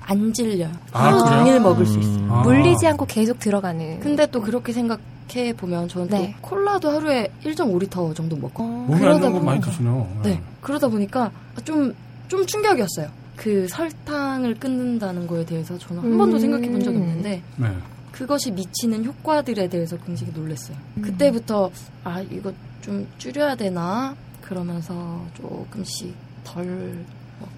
안 0.00 0.32
질려요. 0.32 0.72
아, 0.92 1.04
하루 1.08 1.22
그래요? 1.22 1.36
종일 1.44 1.60
먹을 1.60 1.84
수 1.84 1.98
있어요. 1.98 2.32
아. 2.32 2.40
물리지 2.42 2.86
않고 2.86 3.04
계속 3.04 3.38
들어가는. 3.40 4.00
근데 4.00 4.24
또 4.30 4.40
그렇게 4.40 4.72
생각 4.72 5.00
해 5.36 5.52
보면 5.52 5.88
저는 5.88 6.08
네. 6.08 6.34
또 6.40 6.48
콜라도 6.48 6.90
하루에 6.90 7.30
1.5리터 7.44 8.14
정도 8.14 8.36
먹고 8.36 8.62
몸에 8.62 8.94
안 8.96 9.00
그러다 9.00 9.20
좋은 9.20 9.32
거 9.32 9.40
많이 9.40 9.60
보니까- 9.60 9.64
드시네요. 9.64 10.20
네 10.22 10.40
그러다 10.60 10.88
보니까 10.88 11.30
좀좀 11.64 12.46
충격이었어요. 12.46 13.08
그 13.36 13.66
설탕을 13.68 14.54
끊는다는 14.56 15.26
거에 15.26 15.44
대해서 15.44 15.76
저는 15.78 16.02
한 16.02 16.12
음. 16.12 16.18
번도 16.18 16.38
생각해 16.38 16.70
본 16.70 16.82
적이 16.82 16.98
없는데 16.98 17.42
네. 17.56 17.76
그것이 18.12 18.50
미치는 18.52 19.04
효과들에 19.04 19.68
대해서 19.68 19.96
굉장히 19.98 20.32
놀랐어요. 20.34 20.76
음. 20.98 21.02
그때부터 21.02 21.70
아 22.04 22.20
이거 22.20 22.52
좀 22.82 23.06
줄여야 23.18 23.54
되나 23.56 24.14
그러면서 24.42 25.24
조금씩 25.34 26.14
덜 26.44 27.04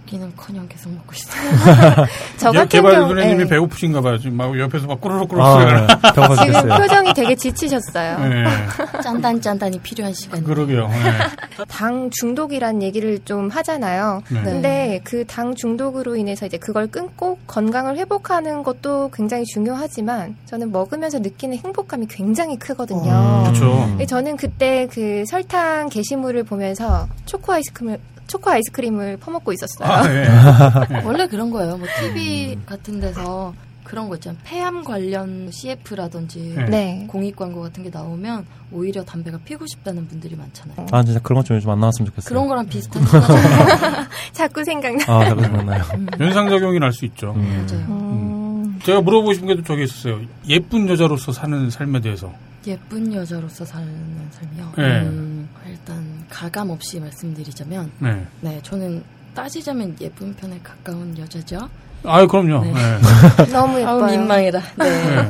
먹기는커녕 0.05 0.69
계속 0.69 0.93
먹고 0.93 1.13
있어요. 1.15 2.07
저 2.37 2.51
개- 2.51 2.59
같은 2.59 2.69
개발 2.69 2.93
경우 2.95 3.09
선생님이 3.09 3.45
네. 3.45 3.49
배고프신가 3.51 4.01
봐요. 4.01 4.19
지금 4.19 4.37
막 4.37 4.59
옆에서 4.59 4.87
막 4.87 5.01
꾸르륵꾸르륵 5.01 5.47
아, 5.47 5.53
소리가 5.55 5.81
네. 5.81 5.87
나. 5.87 6.13
배고파 6.13 6.45
지금. 6.45 6.69
표정이 6.69 7.15
되게 7.15 7.35
지치셨어요. 7.35 8.19
네. 8.21 8.45
짠단 9.03 9.41
짠단이 9.41 9.79
필요한 9.81 10.13
시간. 10.15 10.43
그러게요. 10.45 10.89
네. 10.89 11.65
당 11.69 12.11
중독이란 12.11 12.83
얘기를 12.83 13.19
좀 13.25 13.49
하잖아요. 13.49 14.23
네. 14.31 14.43
근데 14.43 15.01
그 15.05 15.25
당 15.27 15.55
중독으로 15.55 16.17
인해서 16.17 16.45
이제 16.47 16.59
그걸 16.59 16.87
끊고 16.87 17.39
건강을 17.47 17.97
회복하는 17.97 18.63
것도 18.63 19.11
굉장히 19.13 19.45
중요하지만 19.47 20.37
저는 20.45 20.71
먹으면서 20.71 21.19
느끼는 21.19 21.57
행복감이 21.57 22.07
굉장히 22.09 22.57
크거든요. 22.59 23.43
그렇죠. 23.45 23.97
저는 24.07 24.37
그때 24.37 24.87
그 24.93 25.25
설탕 25.27 25.89
게시물을 25.89 26.45
보면서 26.45 27.09
초코 27.25 27.53
아이스크림을 27.55 27.99
초코 28.35 28.51
아이스크림을 28.51 29.19
퍼먹고 29.19 29.53
있었어요. 29.53 29.89
아, 29.89 30.09
네. 30.09 30.25
네. 30.89 31.03
원래 31.07 31.25
그런 31.29 31.51
거예요. 31.53 31.77
뭐 31.77 31.87
TV 32.01 32.59
같은 32.67 32.99
데서 32.99 33.55
그런 33.85 34.09
거 34.09 34.17
있잖아요. 34.17 34.41
폐암 34.45 34.83
관련 34.83 35.49
CF라든지 35.53 36.55
네. 36.57 36.65
네. 36.65 37.05
공익 37.09 37.37
광고 37.37 37.61
같은 37.63 37.85
게 37.85 37.91
나오면 37.91 38.45
오히려 38.73 39.05
담배가 39.05 39.39
피고 39.45 39.65
싶다는 39.69 40.09
분들이 40.09 40.35
많잖아요. 40.35 40.87
아, 40.91 41.05
진짜 41.05 41.21
그런 41.21 41.37
것 41.43 41.45
좀 41.47 41.59
요즘 41.59 41.71
안 41.71 41.79
나왔으면 41.79 42.07
좋겠어요. 42.09 42.29
그런 42.29 42.49
거랑 42.49 42.67
비슷한 42.67 43.05
거죠. 43.05 43.35
자꾸 44.33 44.65
생각나. 44.65 45.05
아, 45.07 45.25
자꾸 45.27 45.43
생각나요. 45.43 45.85
연상 46.19 46.49
작용이 46.49 46.81
날 46.81 46.91
수 46.93 47.05
있죠. 47.05 47.35
음. 47.37 47.67
맞아요. 47.71 47.87
음, 47.87 48.81
제가 48.83 49.01
물어보고 49.01 49.33
싶은 49.35 49.47
게 49.47 49.55
또 49.55 49.63
저기 49.63 49.85
있었어요. 49.85 50.19
예쁜 50.49 50.89
여자로서 50.89 51.31
사는 51.31 51.71
삶에 51.71 52.01
대해서. 52.01 52.33
예쁜 52.67 53.13
여자로서 53.15 53.65
사는 53.65 53.87
삶이요. 54.33 54.73
네. 54.79 54.83
음, 55.03 55.49
일단 55.69 56.03
가감 56.35 56.71
없이 56.71 56.99
말씀드리자면, 56.99 57.93
네. 58.01 58.27
네, 58.41 58.61
저는 58.65 59.05
따지자면 59.35 59.97
예쁜 60.01 60.35
편에 60.35 60.59
가까운 60.65 61.17
여자죠. 61.17 61.69
아, 62.03 62.27
그럼요. 62.27 62.65
네. 62.65 62.73
네. 62.73 63.47
너무 63.53 63.79
예뻐요. 63.79 64.05
아우 64.05 64.11
민망해라. 64.11 64.61
네. 64.77 64.85
네. 64.85 65.29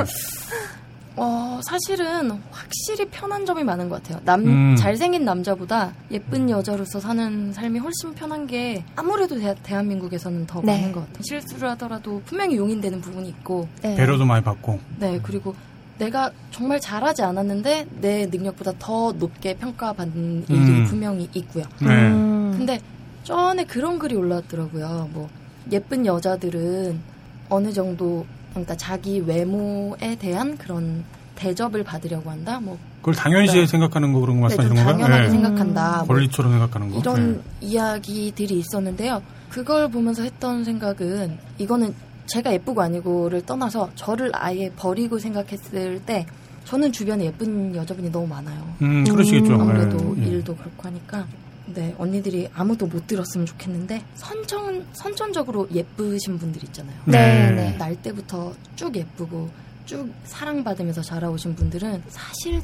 어, 1.17 1.61
사실은 1.63 2.31
확실히 2.51 3.05
편한 3.11 3.45
점이 3.45 3.63
많은 3.63 3.89
것 3.91 4.03
같아요. 4.03 4.21
남, 4.25 4.45
음. 4.47 4.77
잘생긴 4.77 5.25
남자보다 5.27 5.93
예쁜 6.11 6.49
여자로서 6.49 6.99
사는 6.99 7.53
삶이 7.53 7.79
훨씬 7.79 8.15
편한 8.15 8.47
게 8.47 8.83
아무래도 8.97 9.39
대, 9.39 9.75
한민국에서는더 9.75 10.63
네. 10.65 10.79
많은 10.79 10.93
것 10.93 11.01
같아요. 11.01 11.23
실수를 11.23 11.69
하더라도 11.71 12.21
분명히 12.25 12.57
용인되는 12.57 13.03
부분이 13.03 13.29
있고, 13.29 13.69
네. 13.83 13.95
배려도 13.95 14.25
많이 14.25 14.43
받고. 14.43 14.81
네, 14.99 15.21
그리고 15.23 15.55
내가 15.99 16.31
정말 16.51 16.81
잘하지 16.81 17.23
않았는데 17.23 17.87
내 18.01 18.27
능력보다 18.27 18.73
더 18.79 19.13
높게 19.13 19.57
평가받는 19.57 20.45
일이 20.49 20.59
음. 20.59 20.85
분명히 20.85 21.29
있고요. 21.35 21.65
네. 21.81 21.89
음, 21.89 22.55
근데 22.57 22.81
전에 23.23 23.65
그런 23.65 23.99
글이 23.99 24.15
올라왔더라고요. 24.17 25.11
뭐 25.13 25.29
예쁜 25.73 26.05
여자들은 26.05 27.01
어느 27.49 27.73
정도 27.73 28.27
그러니까 28.51 28.77
자기 28.77 29.21
외모에 29.21 30.17
대한 30.19 30.57
그런 30.59 31.05
대접을 31.37 31.83
받으려고 31.85 32.31
한다. 32.31 32.61
뭐 32.61 32.79
그걸 33.01 33.15
당연시에 33.15 33.61
네. 33.63 33.67
생각하는 33.67 34.13
거 34.13 34.21
그런 34.21 34.41
거 34.41 34.49
네, 34.49 34.57
좀 34.57 34.65
말씀하시는 34.65 34.85
건가요? 34.85 35.07
당연하게 35.07 35.23
네. 35.25 35.31
생각한다. 35.31 36.05
뭐 36.07 36.17
권리처럼 36.17 36.53
생각하는 36.53 36.91
거. 36.91 36.99
이런 36.99 37.35
네. 37.35 37.41
이야기들이 37.61 38.59
있었는데요. 38.59 39.23
그걸 39.51 39.89
보면서 39.91 40.23
했던 40.23 40.65
생각은 40.65 41.39
이거는 41.59 41.95
제가 42.27 42.53
예쁘고 42.53 42.81
아니고를 42.81 43.45
떠나서 43.45 43.91
저를 43.95 44.31
아예 44.35 44.71
버리고 44.77 45.19
생각했을 45.19 46.01
때 46.05 46.27
저는 46.65 46.93
주변에 46.93 47.27
예쁜 47.27 47.75
여자분이 47.75 48.11
너무 48.11 48.27
많아요. 48.27 48.75
음, 48.83 49.05
그러시겠죠. 49.05 49.55
아무래도 49.55 50.15
네. 50.17 50.27
일도 50.29 50.57
그렇고 50.57 50.83
하니까 50.85 51.27
네 51.67 51.95
언니들이 51.99 52.49
아무도 52.55 52.87
못 52.87 53.07
들었으면 53.07 53.47
좋겠는데 53.47 54.03
선천 54.15 54.87
선천적으로 54.93 55.69
예쁘신 55.73 56.39
분들 56.39 56.65
있잖아요. 56.65 56.97
네, 57.05 57.51
네. 57.51 57.55
네. 57.55 57.77
날 57.77 57.97
때부터 57.97 58.53
쭉 58.77 58.95
예쁘고 58.97 59.51
쭉 59.85 60.11
사랑받으면서 60.25 61.03
자라오신 61.03 61.55
분들은 61.55 62.03
사실 62.09 62.63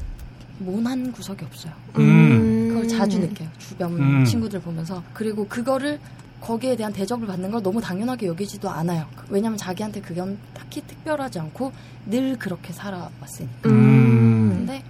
모난 0.59 1.11
구석이 1.11 1.45
없어요. 1.45 1.73
음. 1.97 2.69
그걸 2.69 2.87
자주 2.87 3.19
느껴요. 3.19 3.49
주변 3.57 3.91
음. 3.99 4.25
친구들 4.25 4.61
보면서. 4.61 5.03
그리고 5.13 5.47
그거를 5.47 5.99
거기에 6.41 6.75
대한 6.75 6.91
대접을 6.91 7.27
받는 7.27 7.51
걸 7.51 7.61
너무 7.61 7.79
당연하게 7.79 8.27
여기지도 8.27 8.69
않아요. 8.69 9.05
왜냐면 9.29 9.57
자기한테 9.57 10.01
그건 10.01 10.37
딱히 10.53 10.81
특별하지 10.81 11.39
않고 11.39 11.71
늘 12.07 12.37
그렇게 12.37 12.73
살아왔으니까. 12.73 13.69
음. 13.69 14.49
근데 14.57 14.83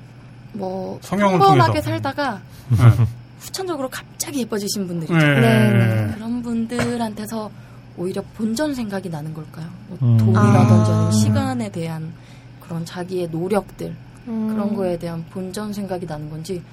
뭐 0.53 0.98
성형을 1.02 1.40
평범하게 1.40 1.82
통해서. 1.82 1.90
살다가 1.90 2.41
네. 2.69 3.06
후천적으로 3.40 3.90
갑자기 3.90 4.40
예뻐지신 4.41 4.88
분들이 4.88 5.11
네. 5.14 5.40
네. 5.41 6.14
그런 6.14 6.41
분들한테서 6.41 7.52
오히려 7.98 8.22
본전 8.36 8.73
생각이 8.73 9.10
나는 9.10 9.34
걸까요? 9.34 9.68
뭐 9.90 9.98
음. 10.02 10.18
돈이라든지 10.18 10.91
아. 10.91 11.11
시간에 11.11 11.69
대한 11.69 12.14
그런 12.61 12.86
자기의 12.86 13.28
노력들 13.30 13.94
음. 14.28 14.48
그런 14.48 14.73
거에 14.76 14.98
대한 14.98 15.26
본전 15.30 15.73
생각이 15.73 16.06
나는 16.06 16.30
건지 16.30 16.64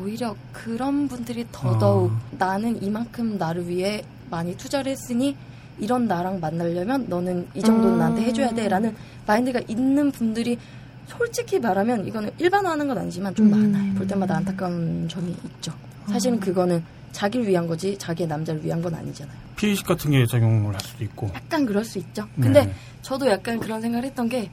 오히려 0.00 0.34
그런 0.52 1.08
분들이 1.08 1.46
더더욱 1.52 2.12
나는 2.38 2.82
이만큼 2.82 3.36
나를 3.38 3.68
위해 3.68 4.02
많이 4.30 4.56
투자를 4.56 4.92
했으니 4.92 5.36
이런 5.78 6.06
나랑 6.06 6.40
만나려면 6.40 7.06
너는 7.08 7.48
이 7.54 7.60
정도는 7.62 7.94
음. 7.94 7.98
나한테 7.98 8.22
해줘야 8.22 8.50
돼라는 8.50 8.94
마인드가 9.26 9.60
있는 9.68 10.10
분들이 10.10 10.58
솔직히 11.06 11.58
말하면 11.58 12.06
이거는 12.06 12.30
일반화하는 12.38 12.86
건 12.88 12.98
아니지만 12.98 13.34
좀 13.34 13.52
음. 13.52 13.72
많아요. 13.72 13.94
볼 13.94 14.06
때마다 14.06 14.36
안타까운 14.36 15.08
점이 15.08 15.34
있죠. 15.44 15.72
사실은 16.08 16.38
그거는 16.38 16.82
자기를 17.12 17.46
위한 17.46 17.66
거지 17.66 17.96
자기의 17.98 18.28
남자를 18.28 18.64
위한 18.64 18.80
건 18.80 18.94
아니잖아요. 18.94 19.36
피해식 19.56 19.86
같은 19.86 20.12
게 20.12 20.24
작용을 20.26 20.72
할 20.72 20.80
수도 20.80 21.04
있고. 21.04 21.30
약간 21.34 21.66
그럴 21.66 21.84
수 21.84 21.98
있죠. 21.98 22.26
근데 22.36 22.64
네. 22.64 22.74
저도 23.02 23.26
약간 23.28 23.58
그런 23.58 23.80
생각을 23.80 24.04
했던 24.06 24.28
게 24.28 24.50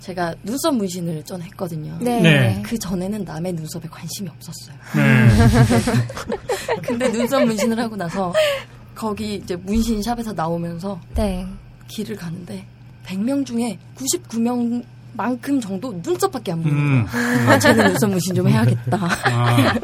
제가 0.00 0.34
눈썹 0.42 0.76
문신을 0.76 1.24
전 1.24 1.42
했거든요. 1.42 1.96
네. 2.00 2.20
네. 2.20 2.62
그 2.64 2.78
전에는 2.78 3.24
남의 3.24 3.52
눈썹에 3.54 3.88
관심이 3.90 4.28
없었어요. 4.28 4.76
네. 4.96 5.28
근데 6.82 7.10
눈썹 7.10 7.44
문신을 7.44 7.78
하고 7.78 7.96
나서 7.96 8.32
거기 8.94 9.36
이제 9.36 9.56
문신 9.56 10.02
샵에서 10.02 10.32
나오면서 10.32 11.00
네. 11.14 11.46
길을 11.88 12.16
가는데 12.16 12.66
100명 13.06 13.44
중에 13.44 13.78
99명 13.96 14.84
만큼 15.18 15.60
정도 15.60 15.92
눈썹밖에 16.00 16.52
안 16.52 16.62
보이는 16.62 16.78
음. 16.78 17.06
아, 17.48 17.58
쟤는 17.58 17.88
눈썹 17.88 18.08
문신 18.08 18.36
좀 18.36 18.48
해야겠다. 18.48 18.96
아, 19.02 19.74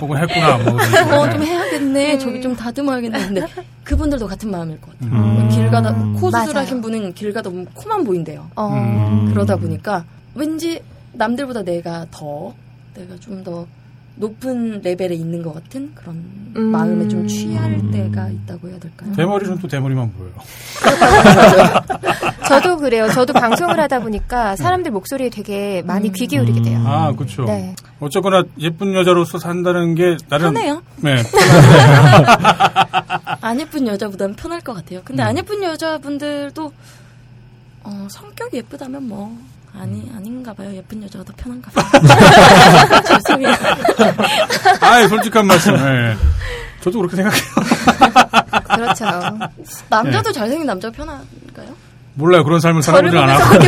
혹은 0.00 0.16
했구나. 0.18 0.56
뭐. 0.58 1.18
어, 1.18 1.30
좀 1.30 1.42
해야겠네. 1.42 2.18
저기 2.18 2.40
좀 2.40 2.54
다듬어야겠네. 2.54 3.18
근데 3.26 3.42
그분들도 3.82 4.28
같은 4.28 4.52
마음일 4.52 4.80
것 4.80 4.92
같아요. 4.92 5.10
음. 5.20 5.48
길 5.50 5.68
가다 5.68 5.92
코 6.20 6.30
맞아요. 6.30 6.44
수술하신 6.46 6.80
분은 6.80 7.14
길 7.14 7.32
가다 7.32 7.50
보면 7.50 7.66
코만 7.74 8.04
보인대요. 8.04 8.48
어. 8.54 8.68
음. 8.72 9.32
그러다 9.34 9.56
보니까 9.56 10.04
왠지 10.36 10.80
남들보다 11.12 11.64
내가 11.64 12.06
더 12.12 12.54
내가 12.94 13.16
좀 13.18 13.42
더 13.42 13.66
높은 14.20 14.80
레벨에 14.82 15.14
있는 15.14 15.42
것 15.44 15.54
같은 15.54 15.92
그런 15.94 16.16
음. 16.56 16.62
마음에 16.72 17.06
좀 17.06 17.26
취할 17.28 17.80
때가 17.92 18.28
있다고 18.28 18.68
해야 18.68 18.78
될까요? 18.80 19.12
대머리는 19.14 19.58
또 19.60 19.68
대머리만 19.68 20.12
보여요. 20.12 20.32
저도 22.48 22.76
그래요. 22.78 23.08
저도 23.10 23.32
방송을 23.32 23.78
하다 23.80 24.00
보니까 24.00 24.56
사람들 24.56 24.90
목소리에 24.90 25.30
되게 25.30 25.82
많이 25.82 26.12
귀 26.12 26.26
기울이게 26.26 26.62
돼요. 26.62 26.82
아, 26.86 27.12
그렇죠. 27.12 27.44
네. 27.44 27.74
어쨌거나 28.00 28.42
예쁜 28.58 28.94
여자로서 28.94 29.38
산다는 29.38 29.94
게 29.94 30.16
나름 30.28 30.54
편해요. 30.54 30.82
네. 30.96 31.16
안 33.40 33.60
예쁜 33.60 33.86
여자보다는 33.86 34.34
편할 34.34 34.60
것 34.60 34.74
같아요. 34.74 35.00
근데 35.04 35.22
음. 35.22 35.28
안 35.28 35.38
예쁜 35.38 35.62
여자분들도 35.62 36.72
어, 37.84 38.08
성격이 38.10 38.56
예쁘다면 38.58 39.06
뭐 39.06 39.36
아니 39.78 40.10
아닌가 40.14 40.52
봐요. 40.52 40.74
예쁜 40.74 41.02
여자가 41.02 41.24
더 41.24 41.32
편한가 41.36 41.70
봐요. 41.70 42.02
죄송해요. 43.06 43.54
아, 44.80 45.06
솔직한 45.08 45.46
말씀. 45.46 45.74
네. 45.74 46.16
저도 46.80 46.98
그렇게 46.98 47.16
생각해요. 47.16 47.42
그렇죠. 48.74 49.04
남자도 49.88 50.32
잘생긴 50.32 50.66
남자 50.66 50.90
편한 50.90 51.20
몰라요. 52.18 52.42
그런 52.42 52.58
삶을 52.60 52.82
보면서 52.82 53.18
않았고. 53.20 53.58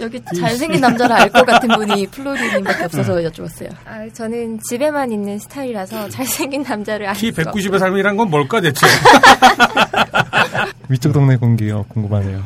여기 0.00 0.22
잘생긴 0.38 0.80
남자를 0.80 1.14
알 1.14 1.30
것 1.30 1.44
같은 1.44 1.68
분이 1.68 2.06
플로리님밖에 2.06 2.84
없어서 2.84 3.14
여쭤봤어요. 3.16 3.68
아, 3.84 4.08
저는 4.14 4.58
집에만 4.68 5.12
있는 5.12 5.38
스타일이라서 5.38 6.08
잘생긴 6.08 6.62
남자를 6.62 7.06
알키 7.08 7.32
수가 7.32 7.52
190의 7.52 7.78
삶이란 7.78 8.16
건 8.16 8.30
뭘까 8.30 8.60
대체? 8.60 8.86
위쪽 10.88 11.12
동네 11.12 11.36
공기요. 11.36 11.84
궁금하네요. 11.88 12.42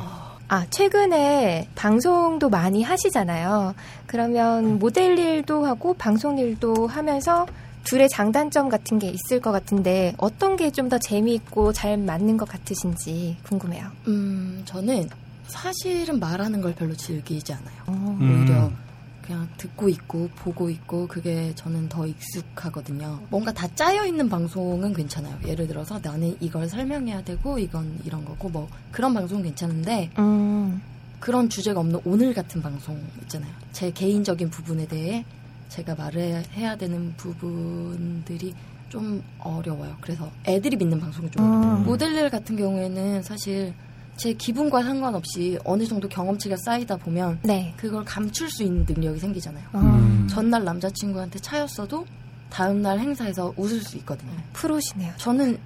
아, 0.48 0.64
최근에 0.70 1.68
방송도 1.74 2.48
많이 2.50 2.82
하시잖아요. 2.82 3.74
그러면 4.06 4.78
모델 4.78 5.18
일도 5.18 5.64
하고 5.64 5.94
방송 5.94 6.38
일도 6.38 6.86
하면서 6.88 7.46
둘의 7.84 8.08
장단점 8.08 8.68
같은 8.68 8.98
게 8.98 9.08
있을 9.08 9.40
것 9.40 9.52
같은데 9.52 10.14
어떤 10.18 10.56
게 10.56 10.70
좀 10.70 10.88
더 10.88 10.98
재미있고 10.98 11.72
잘 11.72 11.96
맞는 11.96 12.36
것 12.36 12.48
같으신지 12.48 13.36
궁금해요. 13.44 13.90
음, 14.08 14.62
저는 14.64 15.08
사실은 15.46 16.18
말하는 16.18 16.60
걸 16.60 16.74
별로 16.74 16.94
즐기지 16.94 17.52
않아요. 17.52 17.82
어. 17.86 18.18
오히려 18.20 18.66
음. 18.66 18.76
그냥 19.22 19.48
듣고 19.56 19.88
있고 19.88 20.28
보고 20.36 20.68
있고 20.68 21.06
그게 21.06 21.52
저는 21.54 21.88
더 21.88 22.06
익숙하거든요. 22.06 23.20
뭔가 23.30 23.52
다 23.52 23.66
짜여 23.74 24.04
있는 24.04 24.28
방송은 24.28 24.92
괜찮아요. 24.92 25.38
예를 25.46 25.66
들어서 25.66 25.98
나는 26.02 26.36
이걸 26.40 26.68
설명해야 26.68 27.22
되고 27.24 27.58
이건 27.58 27.98
이런 28.04 28.24
거고 28.24 28.48
뭐 28.50 28.68
그런 28.92 29.14
방송은 29.14 29.44
괜찮은데 29.44 30.10
음, 30.18 30.82
그런 31.20 31.48
주제가 31.48 31.80
없는 31.80 32.00
오늘 32.04 32.34
같은 32.34 32.60
방송 32.60 33.00
있잖아요. 33.22 33.50
제 33.72 33.90
개인적인 33.90 34.50
부분에 34.50 34.86
대해 34.86 35.24
제가 35.74 35.96
말을 35.96 36.44
해야 36.54 36.76
되는 36.76 37.12
부분들이 37.16 38.54
좀 38.88 39.20
어려워요. 39.40 39.96
그래서 40.00 40.30
애들이 40.46 40.76
믿는 40.76 41.00
방송이 41.00 41.28
좀 41.32 41.44
어려워요. 41.44 41.78
음. 41.78 41.84
모델일 41.84 42.30
같은 42.30 42.56
경우에는 42.56 43.22
사실 43.24 43.74
제 44.16 44.32
기분과 44.32 44.84
상관없이 44.84 45.58
어느 45.64 45.84
정도 45.84 46.08
경험치가 46.08 46.54
쌓이다 46.64 46.96
보면 46.98 47.40
네. 47.42 47.74
그걸 47.76 48.04
감출 48.04 48.48
수 48.50 48.62
있는 48.62 48.86
능력이 48.88 49.18
생기잖아요. 49.18 49.64
어, 49.72 49.78
음. 49.80 50.28
전날 50.30 50.62
남자친구한테 50.62 51.40
차였어도 51.40 52.06
다음날 52.50 53.00
행사에서 53.00 53.52
웃을 53.56 53.80
수 53.80 53.96
있거든요. 53.98 54.30
프로시네요. 54.52 55.12
저는 55.16 55.58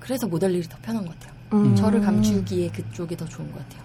그래서 0.00 0.26
모델 0.26 0.52
일이 0.52 0.62
더 0.62 0.78
편한 0.80 1.04
것 1.04 1.18
같아요. 1.20 1.34
음. 1.52 1.76
저를 1.76 2.00
감추기에 2.00 2.70
그쪽이 2.70 3.14
더 3.18 3.26
좋은 3.26 3.52
것 3.52 3.58
같아요. 3.58 3.82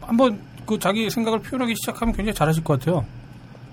한번 0.00 0.38
그 0.64 0.78
자기 0.78 1.10
생각을 1.10 1.40
표현하기 1.40 1.74
시작하면 1.74 2.14
굉장히 2.14 2.34
잘하실 2.36 2.62
것 2.62 2.78
같아요. 2.78 3.04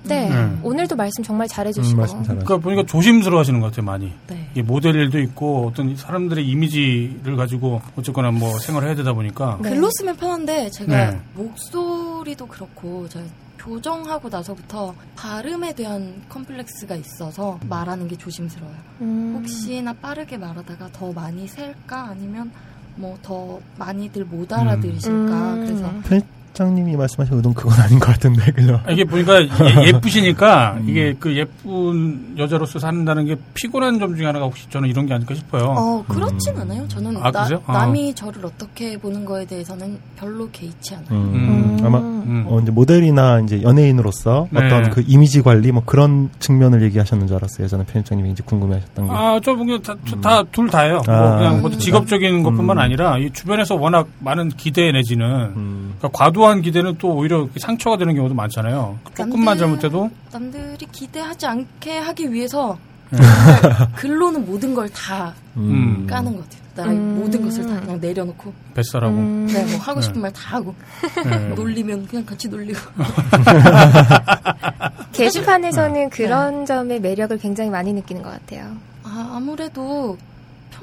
네. 0.07 0.30
음. 0.30 0.60
오늘도 0.64 0.95
말씀 0.95 1.23
정말 1.23 1.48
잘해주시고. 1.48 2.02
음. 2.02 2.23
그러니까 2.23 2.57
보니까 2.57 2.84
조심스러워 2.86 3.40
하시는 3.40 3.60
것 3.60 3.68
같아요, 3.68 3.86
많이. 3.86 4.11
네. 4.27 4.49
이게 4.52 4.61
모델 4.61 4.95
일도 4.95 5.19
있고 5.19 5.68
어떤 5.68 5.95
사람들의 5.95 6.48
이미지를 6.48 7.36
가지고 7.36 7.82
어쨌거나 7.95 8.32
뭐 8.32 8.57
생활을 8.60 8.88
해야 8.88 8.95
되다 8.95 9.14
보니까 9.14 9.60
네. 9.61 9.69
글로 9.69 9.90
쓰면 9.98 10.18
편한데 10.18 10.69
제가 10.72 11.11
네. 11.11 11.19
목소리도 11.34 12.48
그렇고 12.48 13.07
제가 13.10 13.26
교정하고 13.60 14.30
나서부터 14.30 14.94
발음에 15.15 15.73
대한 15.73 16.22
컴플렉스가 16.30 16.95
있어서 16.95 17.60
말하는 17.68 18.07
게 18.07 18.15
조심스러워요. 18.15 18.76
음. 19.02 19.38
혹시나 19.40 19.91
빠르게 19.94 20.38
말하다가 20.38 20.90
더 20.94 21.11
많이 21.11 21.48
셀까 21.48 22.10
아니면 22.10 22.52
뭐 22.95 23.18
더 23.22 23.60
많이들 23.77 24.26
못 24.26 24.52
알아들으실까 24.53 25.53
음. 25.53 25.65
그래서 25.65 26.23
편집장님이 26.56 26.95
말씀하신 26.95 27.36
의도는 27.36 27.53
그건 27.53 27.80
아닌 27.80 27.99
것 27.99 28.07
같은데, 28.07 28.52
그죠? 28.52 28.80
아, 28.86 28.91
이게 28.91 29.03
보니까 29.03 29.41
예, 29.44 29.91
쁘시니까 30.02 30.80
이게 30.88 31.15
그 31.19 31.36
예쁜 31.36 32.36
여자로서 32.38 32.80
산다는 32.80 33.26
게 33.26 33.36
피곤한 33.53 33.99
점 33.99 34.15
중에 34.15 34.26
하나가 34.26 34.45
혹시 34.45 34.68
저는 34.69 34.90
이런 34.90 35.06
게 35.06 35.14
아닐까 35.14 35.36
싶어요. 35.36 35.65
어 35.77 36.06
그렇진 36.07 36.57
않아요. 36.57 36.88
저는 36.88 37.18
아, 37.18 37.32
나? 37.32 37.48
아. 37.68 37.73
남이 37.73 38.15
저를 38.15 38.45
어떻게 38.45 38.98
보는 38.98 39.26
거에 39.26 39.45
대해서는 39.45 39.99
별로 40.15 40.49
개의치 40.52 40.95
않아요. 40.95 41.07
음, 41.11 41.36
음. 41.36 41.86
아마 41.86 41.99
음. 41.99 42.45
어, 42.48 42.60
이제 42.61 42.72
모델이나 42.72 43.41
이제 43.41 43.61
연예인으로서 43.61 44.48
네. 44.49 44.65
어떤 44.65 44.90
그 44.90 45.03
이미지 45.06 45.41
관리 45.41 45.72
뭐 45.72 45.84
그런 45.86 46.30
측면을 46.40 46.82
얘기하셨는 46.84 47.27
줄 47.27 47.36
알았어요. 47.36 47.68
저는 47.68 47.86
편집장님이 47.86 48.32
이제 48.32 48.44
궁금해하셨던 48.45 49.06
게. 49.06 49.11
아, 49.14 49.40
저 49.44 49.53
보기엔 49.53 49.82
다, 49.82 49.95
다, 50.22 50.44
둘 50.52 50.69
다예요. 50.69 51.02
뭐 51.06 51.15
아. 51.15 51.38
그냥 51.38 51.61
뭐 51.61 51.69
음. 51.69 51.77
직업적인 51.77 52.44
것뿐만 52.44 52.77
음. 52.77 52.82
아니라 52.82 53.18
이 53.18 53.30
주변에서 53.32 53.76
워낙 53.76 54.07
많은 54.19 54.49
기대 54.49 54.91
내지는 54.91 55.53
음. 55.56 55.94
그러니까 55.98 56.18
과도 56.18 56.44
한 56.47 56.61
기대는 56.61 56.97
또 56.97 57.15
오히려 57.15 57.47
상처가 57.57 57.97
되는 57.97 58.15
경우도 58.15 58.34
많잖아요. 58.35 58.97
조금만 59.15 59.57
남들- 59.57 59.59
잘못해도 59.59 60.09
남들이 60.31 60.85
기대하지 60.91 61.45
않게 61.45 61.97
하기 61.99 62.31
위해서 62.31 62.77
네. 63.11 63.19
정말 63.22 63.91
글로는 63.95 64.45
모든 64.45 64.73
걸다 64.73 65.34
음. 65.57 66.07
까는 66.09 66.35
것 66.35 66.43
같아요. 66.43 66.65
나의 66.76 66.89
음. 66.97 67.19
모든 67.22 67.45
것을 67.45 67.65
다 67.67 67.80
그냥 67.80 67.99
내려놓고 68.01 68.51
뱃살하고. 68.73 69.15
음. 69.15 69.47
네, 69.47 69.63
뭐 69.65 69.77
하고 69.80 69.99
네. 70.01 70.05
싶은 70.05 70.22
말다 70.22 70.41
하고 70.57 70.76
네. 71.23 71.38
놀리면 71.55 72.07
그냥 72.07 72.26
같이 72.26 72.49
놀리고 72.49 72.80
게시판에서는 75.13 76.09
그런 76.09 76.65
점의 76.65 76.99
매력을 76.99 77.38
굉장히 77.38 77.69
많이 77.69 77.93
느끼는 77.93 78.22
것 78.22 78.30
같아요. 78.31 78.72
아, 79.03 79.34
아무래도 79.35 80.17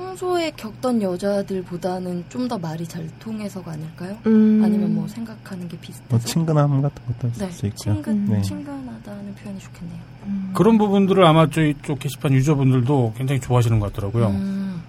평소에 0.07 0.51
겪던 0.57 1.01
여자들보다는 1.03 2.25
좀 2.29 2.43
더 2.49 2.59
말이 2.59 2.85
잘 2.87 3.09
통해서가 3.21 3.71
아닐까요? 3.73 4.19
음. 4.27 4.61
아니면 4.65 4.95
뭐 4.95 5.07
생각하는 5.07 5.69
게뭐 5.69 5.81
비슷해서 5.81 6.27
친근함 6.27 6.83
같은 6.83 7.03
것도 7.07 7.29
있을 7.29 7.47
네, 7.47 7.53
수 7.53 7.67
있고요. 7.67 7.95
친근, 7.95 8.27
네. 8.27 8.43
친근하다는 8.43 9.35
표현이 9.37 9.61
좋겠네요. 9.61 9.99
음. 10.27 10.51
그런 10.53 10.77
부분들을 10.77 11.25
아마 11.25 11.49
저희 11.49 11.75
쪽 11.83 12.01
게시판 12.01 12.33
유저분들도 12.33 13.15
굉장히 13.17 13.41
좋아하시는 13.41 13.79
것 13.79 13.93
같더라고요. 13.93 14.27
음, 14.31 14.83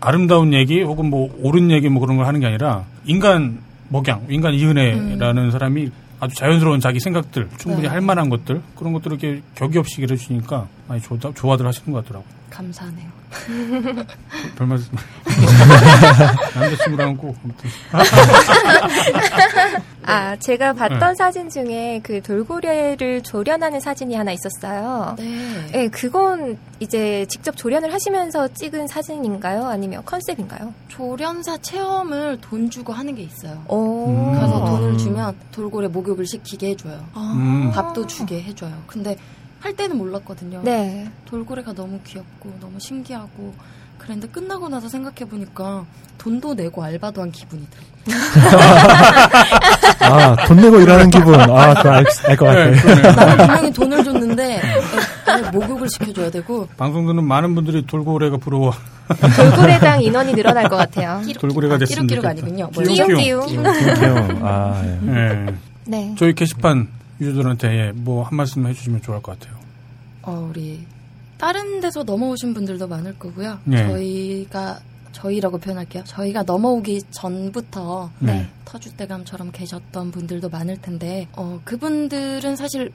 아름다운 0.00 0.54
얘기 0.54 0.82
혹은 0.82 1.10
뭐 1.10 1.30
옳은 1.42 1.70
얘기 1.70 1.90
뭐 1.90 2.00
그런 2.00 2.16
걸 2.16 2.26
하는 2.26 2.40
게 2.40 2.46
아니라 2.46 2.86
인간 3.04 3.60
목양, 3.90 4.26
인간 4.30 4.54
이은혜라는 4.54 5.50
사람이 5.50 5.90
아주 6.18 6.34
자연스러운 6.34 6.80
자기 6.80 6.98
생각들, 6.98 7.50
충분히 7.58 7.82
네. 7.82 7.88
할 7.88 8.00
만한 8.00 8.30
것들 8.30 8.62
그런 8.74 8.94
것들을 8.94 9.18
이렇게 9.22 9.42
격이 9.54 9.76
없이 9.78 10.00
얘기해 10.00 10.16
주시니까 10.16 10.66
많이 10.88 11.02
좋아, 11.02 11.18
좋아들 11.18 11.66
하시는 11.66 11.92
것 11.92 12.02
같더라고요. 12.02 12.28
감사하네요. 12.48 13.15
별 14.56 14.66
말씀. 14.66 14.92
남자친구랑 16.54 17.16
꼭 17.16 17.36
아무튼. 17.42 17.70
아, 20.04 20.36
제가 20.36 20.72
봤던 20.72 20.98
네. 21.00 21.14
사진 21.16 21.50
중에 21.50 22.00
그 22.02 22.22
돌고래를 22.22 23.22
조련하는 23.22 23.80
사진이 23.80 24.14
하나 24.14 24.32
있었어요. 24.32 25.16
네. 25.18 25.66
네, 25.72 25.88
그건 25.88 26.58
이제 26.78 27.26
직접 27.28 27.56
조련을 27.56 27.92
하시면서 27.92 28.48
찍은 28.48 28.86
사진인가요? 28.86 29.66
아니면 29.66 30.04
컨셉인가요? 30.04 30.72
조련사 30.88 31.58
체험을 31.58 32.38
돈 32.40 32.70
주고 32.70 32.92
하는 32.92 33.16
게 33.16 33.22
있어요. 33.22 33.62
오. 33.68 34.06
음. 34.08 34.38
가서 34.38 34.62
아. 34.62 34.70
돈을 34.70 34.96
주면 34.96 35.36
돌고래 35.50 35.88
목욕을 35.88 36.24
시키게 36.24 36.70
해줘요. 36.70 37.04
음. 37.16 37.70
밥도 37.72 38.06
주게 38.06 38.40
해줘요. 38.42 38.72
근데 38.86 39.16
할 39.66 39.74
때는 39.74 39.98
몰랐거든요. 39.98 40.60
네. 40.62 41.10
돌고래가 41.24 41.72
너무 41.72 41.98
귀엽고 42.04 42.54
너무 42.60 42.78
신기하고 42.78 43.52
그랬는데 43.98 44.28
끝나고 44.28 44.68
나서 44.68 44.88
생각해 44.88 45.24
보니까 45.28 45.84
돈도 46.18 46.54
내고 46.54 46.84
알바도 46.84 47.20
한 47.20 47.32
기분이 47.32 47.66
들어요. 47.68 47.86
아, 50.02 50.36
돈 50.46 50.58
내고 50.58 50.80
일하는 50.80 51.10
기분. 51.10 51.34
아, 51.34 51.74
그거 51.74 51.90
알, 51.90 52.04
알것 52.26 52.38
같아요. 52.48 52.70
네, 52.70 52.80
그러네요. 52.80 53.12
나는 53.12 53.36
분명히 53.38 53.72
돈을 53.72 54.04
줬는데 54.04 54.60
애- 54.60 55.50
목욕을 55.50 55.88
시켜줘야 55.88 56.30
되고 56.30 56.68
방송 56.76 57.06
듣는 57.08 57.24
많은 57.24 57.56
분들이 57.56 57.84
돌고래가 57.84 58.36
부러워. 58.36 58.72
돌고래당 59.36 60.00
인원이 60.02 60.32
늘어날 60.34 60.68
것 60.68 60.76
같아요. 60.76 61.22
돌고래가 61.40 61.78
됐으면 61.78 62.06
끼룩끼룩. 62.06 62.24
아니군요. 62.30 62.70
끼룩. 62.70 62.86
끼용 62.94 63.16
끼용. 63.16 63.46
귀여워. 63.46 64.28
아, 64.42 64.80
예. 64.84 65.08
예. 65.12 65.54
네. 65.86 66.14
저희 66.16 66.34
게시판 66.34 66.86
유저들한테 67.20 67.68
예, 67.88 67.92
뭐한 67.94 68.36
말씀 68.36 68.64
해주시면 68.66 69.02
좋을 69.02 69.22
것 69.22 69.38
같아요. 69.40 69.55
어, 70.26 70.48
우리 70.50 70.84
다른 71.38 71.80
데서 71.80 72.02
넘어오신 72.02 72.52
분들도 72.52 72.88
많을 72.88 73.18
거고요. 73.18 73.60
네. 73.64 73.86
저희가 73.88 74.80
저희라고 75.12 75.58
표현할게요. 75.58 76.04
저희가 76.04 76.42
넘어오기 76.42 77.02
전부터 77.10 78.10
네. 78.18 78.46
터줏대감처럼 78.66 79.50
계셨던 79.52 80.10
분들도 80.10 80.50
많을 80.50 80.80
텐데 80.82 81.28
어, 81.36 81.60
그분들은 81.64 82.56
사실 82.56 82.92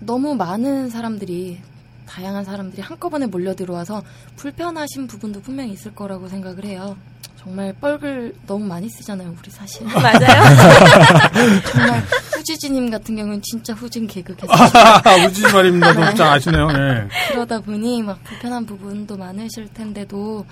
너무 0.00 0.34
많은 0.34 0.88
사람들이 0.88 1.60
다양한 2.06 2.44
사람들이 2.44 2.82
한꺼번에 2.82 3.26
몰려 3.26 3.54
들어와서 3.54 4.02
불편하신 4.36 5.06
부분도 5.06 5.42
분명히 5.42 5.72
있을 5.72 5.94
거라고 5.94 6.28
생각을 6.28 6.64
해요. 6.64 6.96
정말 7.42 7.72
뻘글 7.80 8.34
너무 8.46 8.66
많이 8.66 8.86
쓰잖아요, 8.90 9.34
우리 9.38 9.50
사실. 9.50 9.86
맞아요. 9.88 10.20
정말 11.72 12.00
후지지님 12.34 12.90
같은 12.90 13.16
경우는 13.16 13.40
진짜 13.40 13.72
후진 13.72 14.06
개그 14.06 14.36
계속 14.36 14.52
아, 14.52 15.26
우지 15.26 15.42
말입니다. 15.50 15.92
너무 15.94 16.14
잘 16.14 16.28
아시네요. 16.28 16.68
예. 16.70 17.08
그러다 17.30 17.60
보니 17.60 18.02
막 18.02 18.22
불편한 18.24 18.66
부분도 18.66 19.16
많으실 19.16 19.72
텐데도 19.72 20.44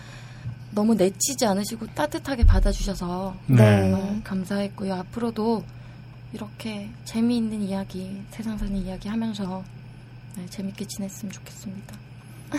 너무 0.70 0.94
내치지 0.94 1.44
않으시고 1.44 1.88
따뜻하게 1.94 2.44
받아주셔서 2.44 3.34
네. 3.48 3.92
어, 3.92 4.20
감사했고요. 4.24 4.94
앞으로도 4.94 5.64
이렇게 6.32 6.88
재미있는 7.04 7.62
이야기, 7.62 8.22
세상 8.30 8.56
사는 8.56 8.74
이야기 8.74 9.08
하면서 9.10 9.62
네, 10.36 10.46
재밌게 10.48 10.86
지냈으면 10.86 11.32
좋겠습니다. 11.32 11.94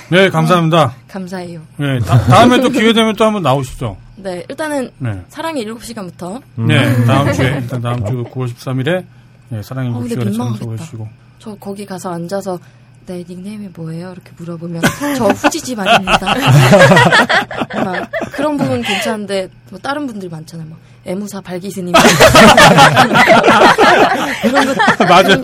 네, 0.09 0.29
감사합니다. 0.29 0.95
감사해요. 1.07 1.61
예, 1.79 1.99
다, 1.99 2.45
음에또 2.45 2.69
기회 2.69 2.93
되면 2.93 3.15
또 3.15 3.25
한번 3.25 3.41
나오시죠. 3.41 3.97
네, 4.21 4.43
일단은 4.49 4.89
네. 4.97 5.23
사랑의 5.29 5.65
7시간부터 5.65 6.41
네, 6.67 7.05
다음 7.05 7.31
주에 7.33 7.57
일단 7.59 7.81
다음 7.81 8.05
주 8.05 8.23
9월 8.25 8.47
13일에 8.47 9.05
네, 9.49 9.63
사랑의 9.63 9.91
아, 9.91 9.93
근데 9.97 10.09
일곱 10.09 10.09
시간에 10.09 10.29
민망하겠다. 10.31 10.59
참석해 10.59 10.77
주시고 10.83 11.07
저 11.39 11.55
거기 11.55 11.85
가서 11.85 12.11
앉아서 12.11 12.59
내 13.09 13.25
닉네임이 13.27 13.69
뭐예요? 13.75 14.11
이렇게 14.11 14.29
물어보면 14.37 14.83
저 15.17 15.25
후지지 15.29 15.75
말입니다. 15.75 16.19
막 17.83 18.07
그런 18.33 18.55
부분 18.55 18.83
괜찮은데 18.83 19.49
뭐 19.71 19.79
다른 19.79 20.05
분들이 20.05 20.29
많잖아요. 20.29 20.67
막 20.69 20.77
애무사 21.07 21.41
발기스님 21.41 21.91
이런 24.45 24.63
거 24.67 24.75
맞아요. 25.05 25.43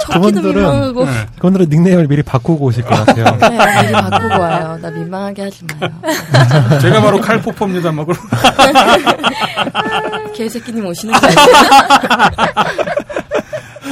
적기도 0.00 0.40
그분들은- 0.40 1.04
네. 1.04 1.26
그분들은 1.36 1.66
닉네임을 1.68 2.08
미리 2.08 2.22
바꾸고 2.22 2.64
오실 2.64 2.82
것 2.84 3.04
같아요. 3.04 3.24
네, 3.40 3.82
미리 3.82 3.92
바꾸고 3.92 4.28
와요. 4.40 4.78
나 4.80 4.88
민망하게 4.88 5.42
하지 5.42 5.64
마요. 5.78 5.92
제가 6.80 7.02
바로 7.02 7.20
칼포퍼입니다. 7.20 7.92
막 7.92 8.06
개새끼님 10.34 10.86
오시는 10.86 11.12
거 11.12 11.26
아니에요? 11.26 11.46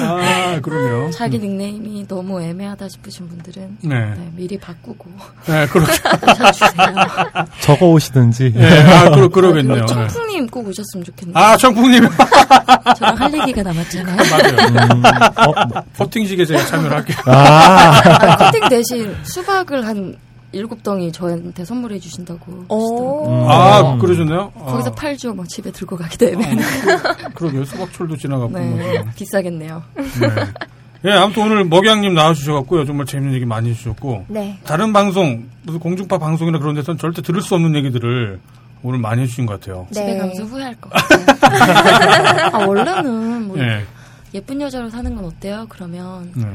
아, 0.04 0.60
그러네요. 0.60 1.10
자기 1.14 1.38
닉네임이 1.38 2.06
너무 2.08 2.40
애매하다 2.40 2.88
싶으신 2.88 3.28
분들은 3.28 3.78
네. 3.82 3.94
네, 4.14 4.30
미리 4.36 4.58
바꾸고 4.58 5.10
네, 5.46 5.66
그렇게. 5.66 5.92
찾아주세요. 6.02 6.94
적어 7.60 7.86
오시든지. 7.90 8.52
네, 8.54 8.82
아, 8.82 9.10
그러, 9.10 9.28
그러겠네요. 9.28 9.80
네. 9.80 9.86
청풍님 9.86 10.46
꼭 10.48 10.66
오셨으면 10.68 11.04
좋겠네요. 11.04 11.36
아, 11.36 11.56
청풍님. 11.56 12.08
저랑 12.96 13.16
할 13.18 13.32
얘기가 13.40 13.62
남았잖아요. 13.62 14.16
맞아요. 14.16 14.68
음, 14.90 15.02
어, 15.36 15.66
뭐, 15.68 15.82
퍼팅식에 15.96 16.44
제가 16.46 16.64
참여를 16.66 16.96
할게요. 16.96 17.16
아, 17.26 18.00
아, 18.04 18.36
커팅 18.36 18.68
대신 18.68 19.14
수박을 19.24 19.86
한 19.86 20.16
일곱 20.52 20.82
덩이 20.82 21.10
저한테 21.12 21.64
선물해 21.64 21.98
주신다고 21.98 22.64
오. 22.68 22.76
하시더라고요. 22.76 23.50
아, 23.50 23.96
그러셨나요? 23.98 24.52
아, 24.56 24.64
거기서 24.66 24.92
팔죠. 24.92 25.34
막 25.34 25.48
집에 25.48 25.70
들고 25.72 25.96
가기도 25.96 26.26
애매하네. 26.26 26.62
그러게요. 27.34 27.64
수박철도 27.64 28.16
지나갔고. 28.16 28.58
네, 28.58 28.98
뭐. 28.98 29.04
비싸겠네요. 29.16 29.82
네. 29.96 30.04
예, 31.04 31.10
아무튼 31.12 31.42
오늘 31.44 31.64
먹양님 31.64 32.14
나와주셔갖고요. 32.14 32.84
정말 32.84 33.06
재밌는 33.06 33.34
얘기 33.34 33.44
많이 33.44 33.70
해주셨고. 33.70 34.26
네. 34.28 34.58
다른 34.64 34.92
방송, 34.92 35.48
무슨 35.62 35.80
공중파 35.80 36.18
방송이나 36.18 36.58
그런 36.58 36.74
데서는 36.74 36.98
절대 36.98 37.22
들을 37.22 37.40
수 37.42 37.54
없는 37.54 37.74
얘기들을 37.76 38.38
오늘 38.84 38.98
많이 38.98 39.22
해주신 39.22 39.46
것 39.46 39.58
같아요. 39.58 39.86
네. 39.90 39.94
집에 39.94 40.18
가면서 40.18 40.44
후회할 40.44 40.76
것 40.80 40.90
같아요. 41.40 42.50
아, 42.52 42.66
원래는 42.66 43.48
뭐 43.48 43.58
예. 43.58 43.82
예쁜 44.34 44.60
여자로 44.60 44.90
사는 44.90 45.14
건 45.14 45.24
어때요? 45.24 45.66
그러면 45.68 46.30
네. 46.34 46.46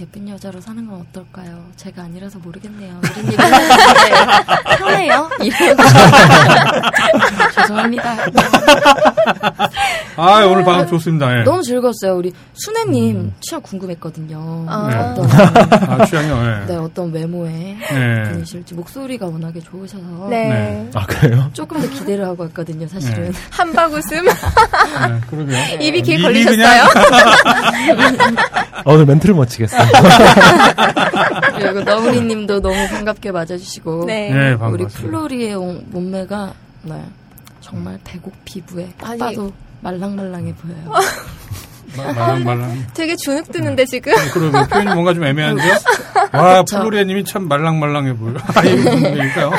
예쁜 0.00 0.28
여자로 0.28 0.60
사는 0.60 0.86
건 0.86 1.00
어떨까요? 1.08 1.60
제가 1.74 2.02
아니라서 2.04 2.38
모르겠네요. 2.38 3.00
이런 3.16 3.26
얘기 3.32 3.36
하는데 3.36 4.76
편해요? 4.78 5.30
이런 5.40 5.76
죄송합니다. 7.54 8.16
아, 10.16 10.44
오늘 10.44 10.64
방송 10.64 10.86
좋습니다. 10.86 11.40
예. 11.40 11.42
너무 11.42 11.62
즐거웠어요. 11.64 12.14
우리 12.16 12.32
순애님 12.52 13.32
취향 13.40 13.60
궁금했거든요. 13.60 14.66
아. 14.68 15.14
어떤 15.16 15.30
아, 16.00 16.04
취향이요, 16.06 16.62
예. 16.62 16.66
네 16.66 16.76
어떤 16.76 17.12
외모의 17.12 17.76
네. 17.90 18.22
분이실지 18.30 18.74
목소리가 18.74 19.26
워낙에 19.26 19.58
좋으셔서 19.60 20.28
네. 20.30 20.48
네. 20.48 20.90
아, 20.94 21.04
그래요? 21.06 21.50
조금 21.54 21.80
더 21.80 21.88
기대를 21.90 22.24
하고 22.24 22.44
왔거든요. 22.44 22.86
사실은 22.86 23.32
네. 23.32 23.38
한박 23.50 23.92
웃음. 23.92 24.24
네, 24.26 24.32
그러게요. 25.28 25.58
입이 25.80 26.02
길 26.02 26.14
입이 26.14 26.22
걸리셨어요? 26.22 26.82
아, 28.78 28.82
오늘 28.84 29.06
멘트를 29.06 29.34
못 29.34 29.46
치겠어요. 29.46 29.87
그리고 31.58 31.80
너구리님도 31.80 32.60
너무 32.60 32.74
반갑게 32.88 33.32
맞아주시고 33.32 34.04
네. 34.06 34.30
네, 34.30 34.50
우리 34.52 34.56
반갑습니다. 34.58 35.00
플로리의 35.00 35.54
온- 35.54 35.84
몸매가 35.90 36.52
네, 36.82 37.04
정말 37.60 37.98
배곡 38.04 38.32
피부에 38.44 38.88
딱. 38.98 39.16
봐도 39.18 39.52
말랑말랑해 39.80 40.54
보여요. 40.54 40.92
마- 41.96 42.12
말랑, 42.12 42.44
말랑. 42.44 42.86
되게 42.94 43.16
주눅 43.16 43.50
드는데 43.50 43.84
지금. 43.86 44.12
그러게요. 44.32 44.66
표현이 44.68 44.92
뭔가 44.94 45.14
좀 45.14 45.24
애매한데요? 45.24 45.74
와, 46.32 46.62
플로리아님이 46.62 47.24
참 47.24 47.48
말랑말랑해 47.48 48.14
보여. 48.16 48.34
아, 48.54 48.64
얘기일까요? 48.64 49.50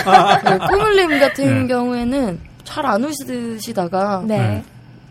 그 0.43 0.67
꾸물님 0.67 1.19
같은 1.19 1.61
네. 1.61 1.67
경우에는 1.73 2.39
잘 2.63 2.85
안 2.85 3.03
웃으시다가 3.03 4.23
네. 4.27 4.63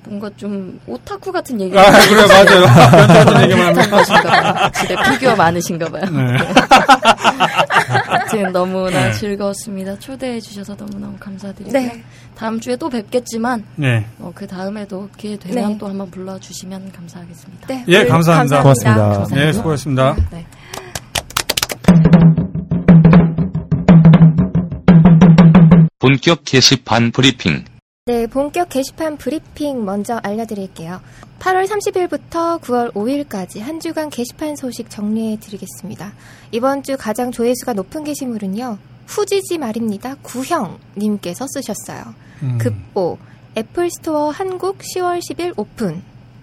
뭔가 0.09 0.31
좀 0.37 0.81
오타쿠 0.87 1.31
같은 1.31 1.61
얘기 1.61 1.79
아, 1.79 1.83
그래요, 1.91 2.27
맞아요. 2.27 2.65
같은 2.65 3.43
얘기만 3.43 3.75
봐요. 3.75 4.71
집에 4.73 4.97
피규어 5.11 5.37
많으신가 5.37 5.89
봐요. 5.91 6.05
네. 6.11 6.39
아무튼 8.09 8.53
너무나 8.53 9.05
네. 9.05 9.13
즐거웠습니다. 9.13 9.99
초대해 9.99 10.41
주셔서 10.41 10.75
너무너무 10.75 11.17
감사드리고 11.19 11.73
네. 11.73 12.03
다음 12.35 12.59
주에 12.59 12.77
또 12.77 12.89
뵙겠지만 12.89 13.65
네. 13.77 14.07
어, 14.19 14.33
그 14.35 14.47
다음에도 14.47 15.11
기회 15.19 15.37
되면 15.37 15.73
네. 15.73 15.79
또 15.79 15.89
한번 15.89 16.11
불러 16.11 16.39
주시면 16.39 16.93
감사하겠습니다. 16.93 17.67
네. 17.67 17.85
예, 17.89 17.97
오늘 17.99 18.09
감사합니다. 18.09 18.63
고맙습니다. 18.63 19.27
네, 19.31 19.53
수고하셨습니다. 19.53 20.17
네. 20.31 20.47
본격 25.99 26.45
게시판 26.45 27.11
브리핑. 27.11 27.65
네, 28.09 28.27
본격 28.27 28.71
게시판 28.71 29.19
브리핑 29.19 29.85
먼저 29.85 30.19
알려드릴게요. 30.23 31.03
8월 31.41 31.67
30일부터 31.67 32.59
9월 32.63 32.91
5일까지 32.95 33.61
한 33.61 33.81
주간 33.81 34.09
게시판 34.09 34.57
소식 34.57 34.89
정리해 34.89 35.39
드리겠습니다. 35.39 36.15
이번 36.51 36.83
주 36.83 36.97
가장 36.97 37.31
조회수가 37.31 37.75
높은 37.75 38.05
게시물은요. 38.05 38.79
후지지 39.07 39.59
말입니다. 39.59 40.15
구형님께서 40.23 41.47
쓰셨어요. 41.51 42.15
음. 42.45 42.57
급보 42.57 43.19
애플스토어 43.55 44.31
한국 44.31 44.79
10월 44.79 45.19
10일 45.19 45.53
오픈 45.59 46.01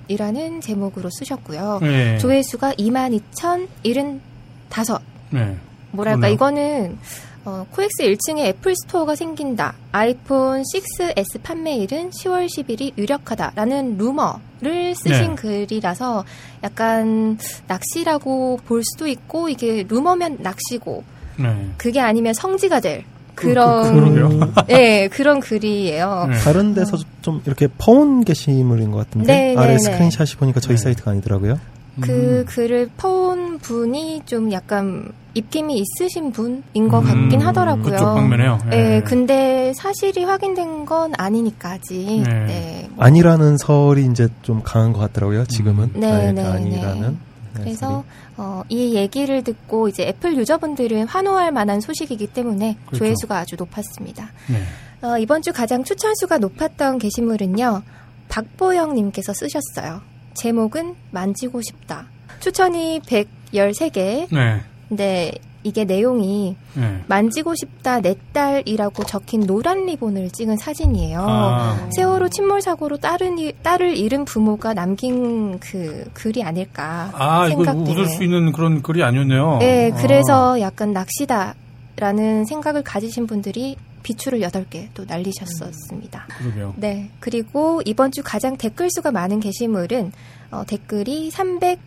이라는 0.07 0.61
제목으로 0.61 1.09
쓰셨고요. 1.09 1.79
네. 1.81 2.19
조회수가 2.19 2.75
22,075. 2.77 4.99
네. 5.31 5.57
뭐랄까 5.89 6.19
그러네요. 6.19 6.31
이거는 6.31 6.99
어, 7.45 7.65
코엑스 7.71 8.03
1층에 8.03 8.39
애플 8.45 8.73
스토어가 8.75 9.15
생긴다. 9.15 9.75
아이폰 9.91 10.63
6s 10.63 11.41
판매일은 11.43 12.09
10월 12.09 12.47
10일이 12.47 12.97
유력하다라는 12.97 13.97
루머를 13.97 14.95
쓰신 14.95 15.29
네. 15.29 15.35
글이라서 15.35 16.25
약간 16.63 17.37
낚시라고 17.67 18.59
볼 18.65 18.81
수도 18.83 19.05
있고 19.07 19.49
이게 19.49 19.85
루머면 19.87 20.37
낚시고 20.39 21.03
네. 21.37 21.69
그게 21.77 21.99
아니면 21.99 22.33
성지가 22.33 22.79
될 22.79 23.03
그- 23.35 23.49
그런 23.49 24.15
그-. 24.15 24.65
네 24.67 25.07
그런 25.09 25.39
글이에요. 25.39 26.27
네. 26.31 26.37
다른 26.39 26.73
데서 26.73 26.97
좀 27.21 27.41
이렇게 27.45 27.67
퍼온 27.77 28.23
게시물인 28.23 28.89
것 28.89 28.97
같은데 29.05 29.53
네, 29.53 29.55
아래 29.55 29.73
네, 29.73 29.77
스크린샷이 29.77 30.37
보니까 30.39 30.59
저희 30.61 30.77
네. 30.77 30.81
사이트가 30.81 31.11
아니더라고요. 31.11 31.59
그 32.01 32.11
음. 32.11 32.45
글을 32.45 32.89
퍼온 32.97 33.59
분이 33.59 34.23
좀 34.25 34.51
약간 34.51 35.13
입김이 35.33 35.81
있으신 35.81 36.31
분인 36.31 36.87
것 36.89 36.99
음, 36.99 37.05
같긴 37.05 37.41
하더라고요. 37.41 37.83
그쪽 37.83 38.05
방면에요. 38.05 38.59
네, 38.69 39.01
근데 39.01 39.73
사실이 39.75 40.23
확인된 40.23 40.85
건 40.85 41.13
아니니까 41.17 41.71
아직. 41.71 42.23
네. 42.23 42.45
네. 42.45 42.89
뭐 42.93 43.05
아니라는 43.05 43.57
설이 43.57 44.05
이제 44.05 44.29
좀 44.41 44.61
강한 44.63 44.93
것 44.93 44.99
같더라고요. 44.99 45.45
지금은 45.45 45.91
네, 45.93 46.11
아예 46.11 46.31
네, 46.31 46.41
아니라는. 46.41 47.09
네, 47.11 47.17
그래서 47.53 48.03
어, 48.37 48.63
이 48.69 48.95
얘기를 48.95 49.43
듣고 49.43 49.87
이제 49.87 50.03
애플 50.03 50.35
유저분들은 50.37 51.07
환호할 51.07 51.51
만한 51.51 51.79
소식이기 51.81 52.27
때문에 52.27 52.77
그렇죠. 52.85 52.97
조회수가 53.05 53.37
아주 53.37 53.55
높았습니다. 53.57 54.29
네. 54.47 55.07
어, 55.07 55.17
이번 55.17 55.41
주 55.41 55.53
가장 55.53 55.83
추천수가 55.83 56.37
높았던 56.39 56.97
게시물은요. 56.97 57.83
박보영님께서 58.29 59.33
쓰셨어요. 59.33 60.01
제목은 60.35 60.95
만지고 61.11 61.61
싶다. 61.61 62.05
추천이 62.39 62.99
113개. 63.01 64.27
네. 64.31 64.61
근데 64.89 65.31
이게 65.63 65.83
내용이 65.83 66.55
네. 66.75 67.01
만지고 67.07 67.55
싶다 67.55 67.99
내 67.99 68.13
딸이라고 68.33 69.03
적힌 69.05 69.47
노란 69.47 69.87
리본을 69.87 70.29
찍은 70.29 70.57
사진이에요. 70.57 71.25
아. 71.27 71.89
세월호 71.95 72.29
침몰 72.29 72.61
사고로 72.61 72.97
딸은, 72.97 73.39
이- 73.39 73.53
딸을 73.63 73.97
잃은 73.97 74.25
부모가 74.25 74.75
남긴 74.75 75.57
그 75.59 76.07
글이 76.13 76.43
아닐까 76.43 77.09
아, 77.15 77.47
생각되네요. 77.47 77.91
웃을 77.91 78.05
수 78.05 78.23
있는 78.23 78.51
그런 78.51 78.83
글이 78.83 79.01
아니었네요. 79.03 79.57
네, 79.59 79.91
아. 79.91 79.95
그래서 79.99 80.59
약간 80.61 80.93
낚시다라는 80.93 82.45
생각을 82.45 82.83
가지신 82.83 83.25
분들이 83.25 83.75
비추를 84.05 84.39
8개 84.41 84.89
또 84.93 85.03
날리셨었습니다. 85.05 86.27
음, 86.29 86.43
그러게요. 86.43 86.73
네. 86.77 87.09
그리고 87.19 87.81
이번 87.85 88.11
주 88.11 88.21
가장 88.23 88.55
댓글 88.55 88.87
수가 88.91 89.11
많은 89.11 89.39
게시물은 89.39 90.11
어, 90.51 90.63
댓글이 90.67 91.31
300 91.31 91.79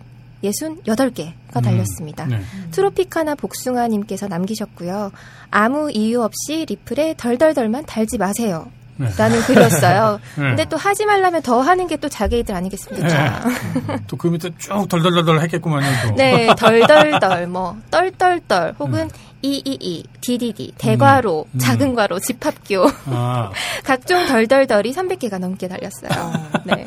예순 0.42 0.80
여덟 0.86 1.10
개가 1.10 1.32
음, 1.56 1.62
달렸습니다. 1.62 2.24
음, 2.24 2.30
네. 2.30 2.40
트로피카나 2.72 3.34
복숭아님께서 3.36 4.26
남기셨고요. 4.28 5.10
아무 5.50 5.90
이유 5.92 6.22
없이 6.22 6.64
리플에 6.68 7.14
덜덜덜만 7.16 7.86
달지 7.86 8.18
마세요. 8.18 8.66
네. 8.96 9.08
라는 9.16 9.40
글이었어요. 9.42 10.20
네. 10.36 10.42
근데 10.42 10.64
또 10.64 10.76
하지 10.76 11.06
말라면 11.06 11.42
더 11.42 11.60
하는 11.60 11.86
게 11.86 11.96
또 11.98 12.08
자기들 12.08 12.54
아니겠습니까? 12.54 13.08
네. 13.08 13.50
음, 13.88 13.98
또그 14.06 14.28
밑에 14.28 14.50
쭉 14.58 14.88
덜덜덜 14.88 15.40
했겠구만요. 15.42 15.86
또. 16.04 16.14
네, 16.14 16.48
덜덜덜, 16.56 17.46
뭐, 17.48 17.76
떨떨떨, 17.90 18.74
혹은 18.78 19.00
음. 19.02 19.08
이이이 19.42 20.04
디디디 20.20 20.74
대괄호, 20.78 21.42
음, 21.42 21.50
음. 21.52 21.58
작은 21.58 21.94
괄호, 21.94 22.18
집합교. 22.18 22.86
아. 23.06 23.50
각종 23.84 24.26
덜덜덜이 24.26 24.92
300개가 24.92 25.38
넘게 25.38 25.68
달렸어요. 25.68 26.10
아. 26.10 26.50
네. 26.64 26.84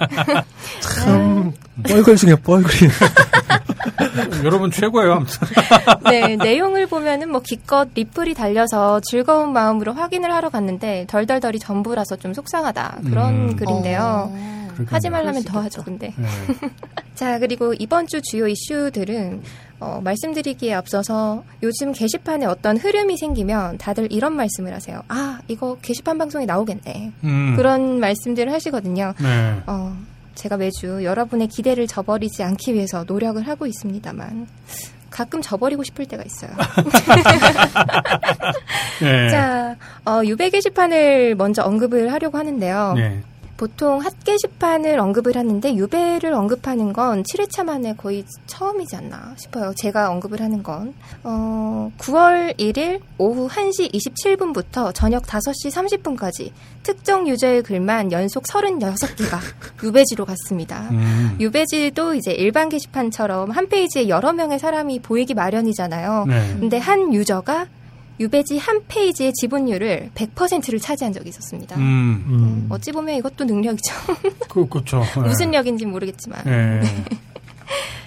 참, 0.82 1.54
네. 1.76 1.94
뻘글 1.94 2.16
중에 2.18 2.36
뻘글이. 2.36 2.92
여러분 4.44 4.70
최고예요, 4.70 5.14
아무튼. 5.14 5.48
네, 6.10 6.36
내용을 6.36 6.88
보면은 6.88 7.32
뭐 7.32 7.42
기껏 7.42 7.88
리플이 7.94 8.34
달려서 8.34 9.02
즐거운 9.10 9.54
마음으로 9.54 9.94
확인을 9.94 10.34
하러 10.34 10.50
갔는데 10.50 11.06
덜덜덜이 11.08 11.60
전부라서 11.60 12.18
좀 12.18 12.34
속상하다. 12.34 13.00
그런 13.06 13.50
음. 13.52 13.56
글인데요. 13.56 14.30
어. 14.30 14.62
하지 14.88 15.10
말라면 15.10 15.44
더 15.44 15.62
하죠, 15.62 15.84
근데. 15.84 16.14
네. 16.18 16.28
자, 17.16 17.40
그리고 17.40 17.74
이번 17.78 18.08
주 18.08 18.22
주요 18.22 18.48
이슈들은 18.48 19.44
어, 19.82 20.00
말씀드리기에 20.04 20.76
앞서서 20.76 21.44
요즘 21.64 21.92
게시판에 21.92 22.46
어떤 22.46 22.78
흐름이 22.78 23.18
생기면 23.18 23.80
다들 23.80 24.12
이런 24.12 24.36
말씀을 24.36 24.74
하세요. 24.74 25.02
아, 25.08 25.40
이거 25.48 25.76
게시판 25.82 26.20
방송에 26.20 26.46
나오겠네. 26.46 27.12
음. 27.24 27.56
그런 27.58 28.00
말씀들을 28.00 28.54
하시거든요. 28.54 29.16
네. 29.20 29.62
어, 29.66 29.98
제가 30.36 30.58
매주 30.58 31.04
여러분의 31.04 31.48
기대를 31.48 31.88
저버리지 31.88 32.44
않기 32.44 32.76
위해서 32.76 33.04
노력을 33.08 33.46
하고 33.48 33.66
있습니다만 33.66 34.48
가끔 35.10 35.42
저버리고 35.42 35.84
싶을 35.84 36.06
때가 36.06 36.24
있어요. 36.24 36.52
네. 39.02 39.30
자, 39.30 39.76
어, 40.06 40.22
유배 40.24 40.52
게시판을 40.52 41.36
먼저 41.36 41.64
언급을 41.64 42.14
하려고 42.14 42.38
하는데요. 42.38 42.94
네. 42.96 43.20
보통 43.62 44.00
핫 44.00 44.12
게시판을 44.24 44.98
언급을 44.98 45.38
하는데 45.38 45.76
유배를 45.76 46.34
언급하는 46.34 46.94
건 46.94 47.22
7회차 47.22 47.64
만에 47.64 47.94
거의 47.96 48.26
처음이지 48.48 48.96
않나 48.96 49.36
싶어요. 49.38 49.72
제가 49.76 50.10
언급을 50.10 50.42
하는 50.42 50.64
건. 50.64 50.96
어, 51.24 51.92
9월 52.00 52.58
1일 52.58 53.02
오후 53.20 53.48
1시 53.48 53.94
27분부터 53.94 54.96
저녁 54.96 55.28
5시 55.28 55.70
30분까지 55.70 56.50
특정 56.82 57.28
유저의 57.28 57.62
글만 57.62 58.12
연속 58.12 58.46
36개가 58.46 59.38
유배지로 59.84 60.26
갔습니다. 60.26 60.88
음. 60.90 61.38
유배지도 61.40 62.16
이제 62.16 62.32
일반 62.32 62.68
게시판처럼 62.68 63.52
한 63.52 63.70
페이지에 63.70 64.10
여러 64.10 64.34
명의 64.34 64.58
사람이 64.58 65.02
보이기 65.02 65.36
마련이잖아요. 65.36 66.26
네. 66.28 66.58
근데 66.60 66.80
한 66.80 67.14
유저가 67.14 67.68
유배지 68.22 68.58
한 68.60 68.82
페이지의 68.88 69.34
지분율을 69.34 70.12
100%를 70.14 70.80
차지한 70.80 71.12
적이 71.12 71.30
있었습니다. 71.30 71.76
음. 71.78 72.26
음. 72.28 72.68
어찌 72.70 72.92
보면 72.92 73.16
이것도 73.16 73.46
능력이죠. 73.46 73.96
그, 74.48 74.68
그쵸. 74.68 75.02
네. 75.16 75.22
무슨 75.22 75.52
력인지 75.52 75.86
모르겠지만. 75.86 76.44
네. 76.46 76.82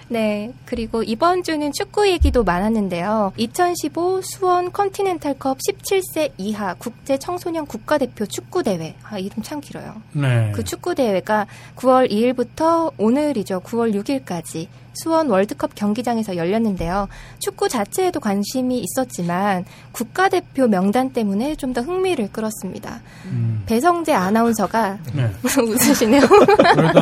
네. 0.08 0.52
그리고 0.66 1.02
이번 1.02 1.42
주는 1.42 1.72
축구 1.72 2.08
얘기도 2.08 2.44
많았는데요. 2.44 3.32
2015 3.36 4.20
수원 4.22 4.70
컨티넨탈컵 4.70 5.58
17세 5.58 6.32
이하 6.36 6.74
국제 6.74 7.18
청소년 7.18 7.66
국가대표 7.66 8.26
축구대회. 8.26 8.94
아, 9.02 9.18
이름 9.18 9.42
참 9.42 9.60
길어요. 9.60 10.00
네. 10.12 10.52
그 10.54 10.62
축구대회가 10.62 11.46
9월 11.76 12.10
2일부터 12.10 12.92
오늘이죠. 12.98 13.60
9월 13.60 13.94
6일까지 13.94 14.68
수원 14.94 15.28
월드컵 15.28 15.74
경기장에서 15.74 16.36
열렸는데요. 16.36 17.08
축구 17.40 17.68
자체에도 17.68 18.20
관심이 18.20 18.78
있었지만 18.80 19.64
국가대표 19.92 20.66
명단 20.66 21.12
때문에 21.12 21.54
좀 21.56 21.74
더 21.74 21.80
흥미를 21.80 22.30
끌었습니다. 22.30 23.00
음. 23.26 23.64
배성재 23.66 24.12
아나운서가 24.12 24.98
네. 25.12 25.28
웃으시네요. 25.42 26.20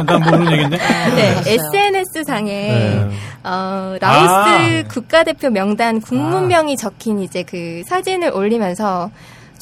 난 0.06 0.22
모르는 0.22 0.52
얘기인데? 0.52 0.78
네, 0.78 1.30
알았어요. 1.30 1.54
SNS 1.54 2.24
상에 2.26 2.50
네. 2.50 3.10
어, 3.44 3.96
라오스 4.00 4.84
아. 4.84 4.88
국가대표 4.88 5.50
명단 5.50 6.00
국문명이 6.00 6.78
적힌 6.78 7.20
이제 7.20 7.42
그 7.42 7.82
사진을 7.86 8.30
올리면서 8.34 9.10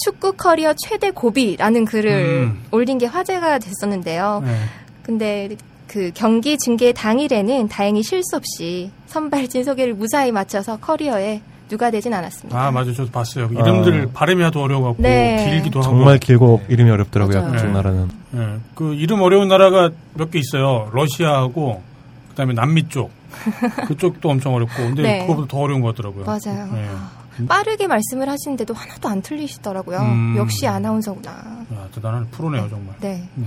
축구 0.05 0.33
커리어 0.35 0.75
최대 0.79 1.11
고비라는 1.11 1.85
글을 1.85 2.13
음. 2.13 2.63
올린 2.71 2.99
게 2.99 3.07
화제가 3.07 3.59
됐었는데요. 3.59 4.43
네. 4.45 4.57
근데 5.03 5.57
그 5.91 6.13
경기 6.15 6.57
중계 6.57 6.93
당일에는 6.93 7.67
다행히 7.67 8.05
실수 8.05 8.37
없이 8.37 8.93
선발진 9.09 9.65
소개를 9.65 9.93
무사히 9.95 10.31
마쳐서 10.31 10.77
커리어에 10.79 11.43
누가 11.69 11.91
되진 11.91 12.15
않았습니다. 12.15 12.57
아, 12.57 12.71
맞아. 12.71 12.93
저도 12.93 13.11
봤어요. 13.11 13.49
이름들 13.51 14.11
발음이 14.13 14.41
하도 14.45 14.63
어려워갖고, 14.63 15.03
네. 15.03 15.45
길기도 15.51 15.81
하고. 15.81 15.91
정말 15.97 16.19
길고 16.19 16.61
이름이 16.69 16.89
어렵더라고요. 16.91 17.41
맞아요. 17.41 17.53
그쪽 17.53 17.67
네. 17.67 17.73
나라는. 17.73 18.09
예, 18.37 18.61
그 18.77 18.95
이름 18.95 19.21
어려운 19.23 19.49
나라가 19.49 19.91
몇 20.15 20.31
개 20.31 20.39
있어요. 20.39 20.89
러시아하고 20.93 21.83
그다음에 22.31 22.55
남미 22.55 22.89
쪽 22.89 23.11
그쪽도 23.89 24.29
엄청 24.31 24.55
어렵고 24.55 24.75
근데 24.77 25.03
네. 25.03 25.19
그거보다 25.23 25.49
더 25.49 25.59
어려운 25.59 25.81
것 25.81 25.89
같더라고요. 25.97 26.25
맞아요. 26.25 26.71
예. 26.77 27.47
빠르게 27.49 27.89
말씀을 27.89 28.29
하시는데도 28.29 28.75
하나도 28.75 29.09
안 29.09 29.23
틀리시더라고요. 29.23 29.99
음. 29.99 30.35
역시 30.37 30.69
아나운서구나. 30.69 31.31
야, 31.31 31.89
대단한 31.93 32.29
프로네요 32.31 32.69
정말. 32.69 32.95
네. 33.01 33.25
음. 33.39 33.47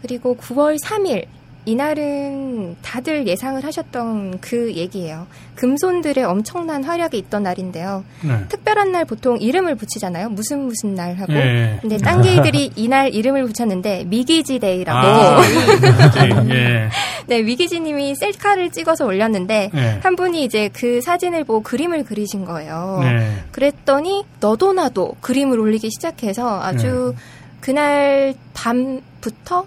그리고 0.00 0.34
9월 0.36 0.78
3일 0.82 1.26
이날은 1.66 2.76
다들 2.82 3.26
예상을 3.26 3.64
하셨던 3.64 4.40
그 4.40 4.74
얘기예요. 4.74 5.26
금손들의 5.54 6.22
엄청난 6.24 6.84
활약이 6.84 7.16
있던 7.16 7.44
날인데요. 7.44 8.04
네. 8.22 8.44
특별한 8.48 8.92
날 8.92 9.04
보통 9.04 9.38
이름을 9.40 9.76
붙이잖아요. 9.76 10.28
무슨 10.30 10.66
무슨 10.66 10.94
날 10.94 11.14
하고. 11.14 11.32
예. 11.32 11.78
근데 11.80 11.96
딴게이들이 11.96 12.72
이날 12.76 13.14
이름을 13.14 13.46
붙였는데 13.46 14.04
미기지 14.04 14.58
데이라고. 14.58 14.98
아, 14.98 15.40
그치. 16.12 16.54
예. 16.54 16.88
네, 17.26 17.38
위기지 17.38 17.80
님이 17.80 18.14
셀카를 18.14 18.70
찍어서 18.70 19.06
올렸는데 19.06 19.70
네. 19.72 20.00
한 20.02 20.16
분이 20.16 20.44
이제 20.44 20.68
그 20.72 21.00
사진을 21.00 21.44
보고 21.44 21.62
그림을 21.62 22.04
그리신 22.04 22.44
거예요. 22.44 23.00
네. 23.02 23.32
그랬더니 23.52 24.24
너도 24.40 24.72
나도 24.74 25.14
그림을 25.20 25.58
올리기 25.58 25.88
시작해서 25.90 26.60
아주 26.62 27.14
네. 27.16 27.22
그날 27.60 28.34
밤부터 28.52 29.66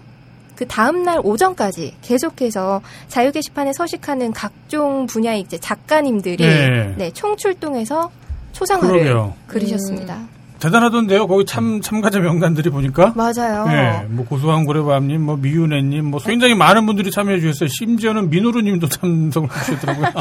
그 0.58 0.66
다음 0.66 1.04
날 1.04 1.20
오전까지 1.22 1.94
계속해서 2.02 2.80
자유 3.06 3.30
게시판에 3.30 3.72
서식하는 3.72 4.32
각종 4.32 5.06
분야의 5.06 5.42
이제 5.42 5.56
작가님들이 5.56 6.38
네. 6.38 6.94
네, 6.98 7.12
총출동해서 7.12 8.10
초상화를 8.50 8.90
그러게요. 8.90 9.34
그리셨습니다. 9.46 10.18
대단하던데요. 10.58 11.28
거기 11.28 11.44
참 11.44 11.80
참가자 11.80 12.18
명단들이 12.18 12.70
보니까. 12.70 13.12
맞아요. 13.14 13.66
예, 13.70 14.04
뭐 14.08 14.26
고소한 14.26 14.64
고래밤님, 14.64 15.22
뭐 15.22 15.36
미윤애님, 15.36 16.06
뭐 16.06 16.18
굉장히 16.18 16.56
많은 16.56 16.86
분들이 16.86 17.12
참여해 17.12 17.38
주셨어요. 17.38 17.68
심지어는 17.68 18.28
민호루님도 18.28 18.88
참석을 18.90 19.48
해주셨더라고요. 19.56 20.08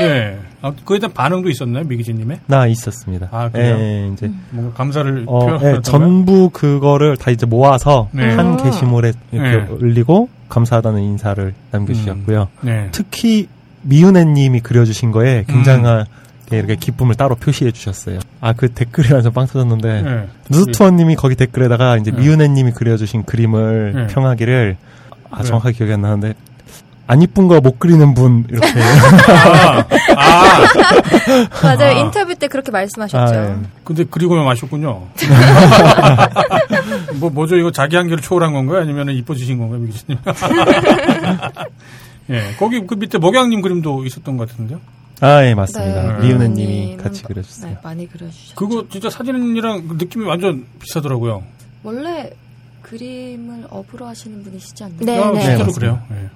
예, 0.00 0.38
아, 0.62 0.72
그에 0.84 0.98
대한 0.98 1.12
반응도 1.12 1.50
있었나요, 1.50 1.84
미기진님의? 1.84 2.40
나 2.46 2.66
있었습니다. 2.68 3.28
아, 3.32 3.48
그래요? 3.50 3.76
예, 3.78 4.10
이제 4.12 4.30
뭔가 4.50 4.72
감사를 4.74 5.24
어, 5.26 5.40
표현했던 5.40 5.76
예, 5.76 5.80
전부 5.82 6.50
그거를 6.50 7.16
다 7.16 7.30
이제 7.30 7.46
모아서 7.46 8.08
네. 8.12 8.34
한 8.34 8.52
음. 8.52 8.56
게시물에 8.56 9.12
이렇게 9.32 9.50
네. 9.50 9.66
올리고 9.70 10.28
감사하다는 10.48 11.02
인사를 11.02 11.52
남겨주셨고요. 11.72 12.48
네. 12.62 12.88
특히 12.92 13.48
미은혜님이 13.82 14.60
그려주신 14.60 15.10
거에 15.10 15.44
굉장한 15.48 16.06
이렇게 16.52 16.76
기쁨을 16.76 17.14
따로 17.14 17.34
표시해 17.34 17.70
주셨어요. 17.72 18.18
아 18.40 18.52
그 18.52 18.68
댓글이 18.68 19.12
완전 19.12 19.32
빵 19.32 19.46
터졌는데 19.46 20.02
네. 20.02 20.28
누스투어님이 20.50 21.16
거기 21.16 21.34
댓글에다가 21.34 21.96
이제 21.96 22.10
네. 22.10 22.20
미은혜님이 22.20 22.72
그려주신 22.72 23.24
그림을 23.24 23.92
네. 23.94 24.06
평하기를 24.08 24.76
아 25.30 25.38
네. 25.38 25.44
정확하게 25.44 25.76
기억이 25.76 25.92
안 25.94 26.02
나는데 26.02 26.34
안 27.12 27.20
이쁜 27.22 27.46
거 27.48 27.60
못 27.60 27.78
그리는 27.78 28.14
분 28.14 28.46
이렇게 28.48 28.66
아, 28.80 29.84
아, 30.16 30.58
맞아요. 31.62 31.96
아. 31.96 32.00
인터뷰 32.00 32.34
때 32.34 32.48
그렇게 32.48 32.72
말씀하셨죠. 32.72 33.38
아, 33.38 33.44
예. 33.50 33.56
근데 33.84 34.04
그리고만 34.04 34.44
마셨군요. 34.46 35.06
뭐, 37.20 37.28
뭐죠? 37.30 37.56
이거 37.56 37.70
자기 37.70 37.96
한계를 37.96 38.22
초월한 38.22 38.52
건가요? 38.54 38.80
아니면 38.80 39.10
이뻐지신 39.10 39.58
건가요, 39.58 39.80
미기진님? 39.80 40.18
예, 42.30 42.40
거기 42.58 42.80
그 42.86 42.94
밑에 42.94 43.18
목양님 43.18 43.60
그림도 43.60 44.04
있었던 44.06 44.36
것 44.36 44.48
같은데요? 44.48 44.80
아, 45.20 45.44
예, 45.44 45.54
맞습니다. 45.54 46.18
네. 46.18 46.26
미은혜님이 46.26 46.66
미은혜님은 46.66 46.96
같이 47.04 47.22
뭐- 47.22 47.28
그려주셨어요. 47.28 47.70
네, 47.72 47.78
많이 47.82 48.08
그려주셨죠. 48.08 48.54
그거 48.56 48.84
진짜 48.90 49.10
사진이랑 49.10 49.88
그 49.88 49.94
느낌이 49.98 50.24
완전 50.24 50.64
비슷하더라고요. 50.80 51.42
원래 51.82 52.30
그림을 52.82 53.66
업으로 53.70 54.06
하시는 54.06 54.42
분이시지 54.42 54.84
않나요? 54.84 54.98
네, 55.00 55.18
아, 55.22 55.30
네. 55.32 55.40
진짜로 55.42 55.66
맞습니다. 55.66 55.80
그래요. 55.80 56.02
예. 56.12 56.28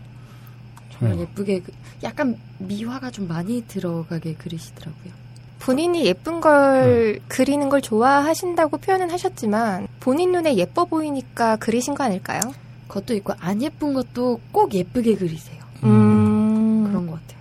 정말 0.98 1.16
네. 1.16 1.22
예쁘게 1.22 1.60
그- 1.60 1.72
약간 2.02 2.36
미화가 2.58 3.10
좀 3.10 3.28
많이 3.28 3.66
들어가게 3.66 4.34
그리시더라고요. 4.34 5.12
본인이 5.58 6.04
예쁜 6.06 6.40
걸 6.40 7.18
그리는 7.28 7.68
걸 7.68 7.80
좋아하신다고 7.80 8.78
표현은 8.78 9.10
하셨지만 9.10 9.88
본인 10.00 10.32
눈에 10.32 10.56
예뻐 10.56 10.84
보이니까 10.84 11.56
그리신 11.56 11.94
거 11.94 12.04
아닐까요? 12.04 12.40
그것도 12.88 13.14
있고 13.14 13.32
안 13.40 13.62
예쁜 13.62 13.94
것도 13.94 14.40
꼭 14.52 14.74
예쁘게 14.74 15.16
그리세요. 15.16 15.56
음. 15.84 16.84
그런 16.88 17.06
것 17.06 17.14
같아요. 17.14 17.40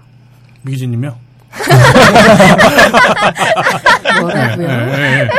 미기진님이요? 0.64 1.16
뭐라고요? 4.22 4.68
예, 4.70 4.98
예, 4.98 5.20
예. 5.22 5.30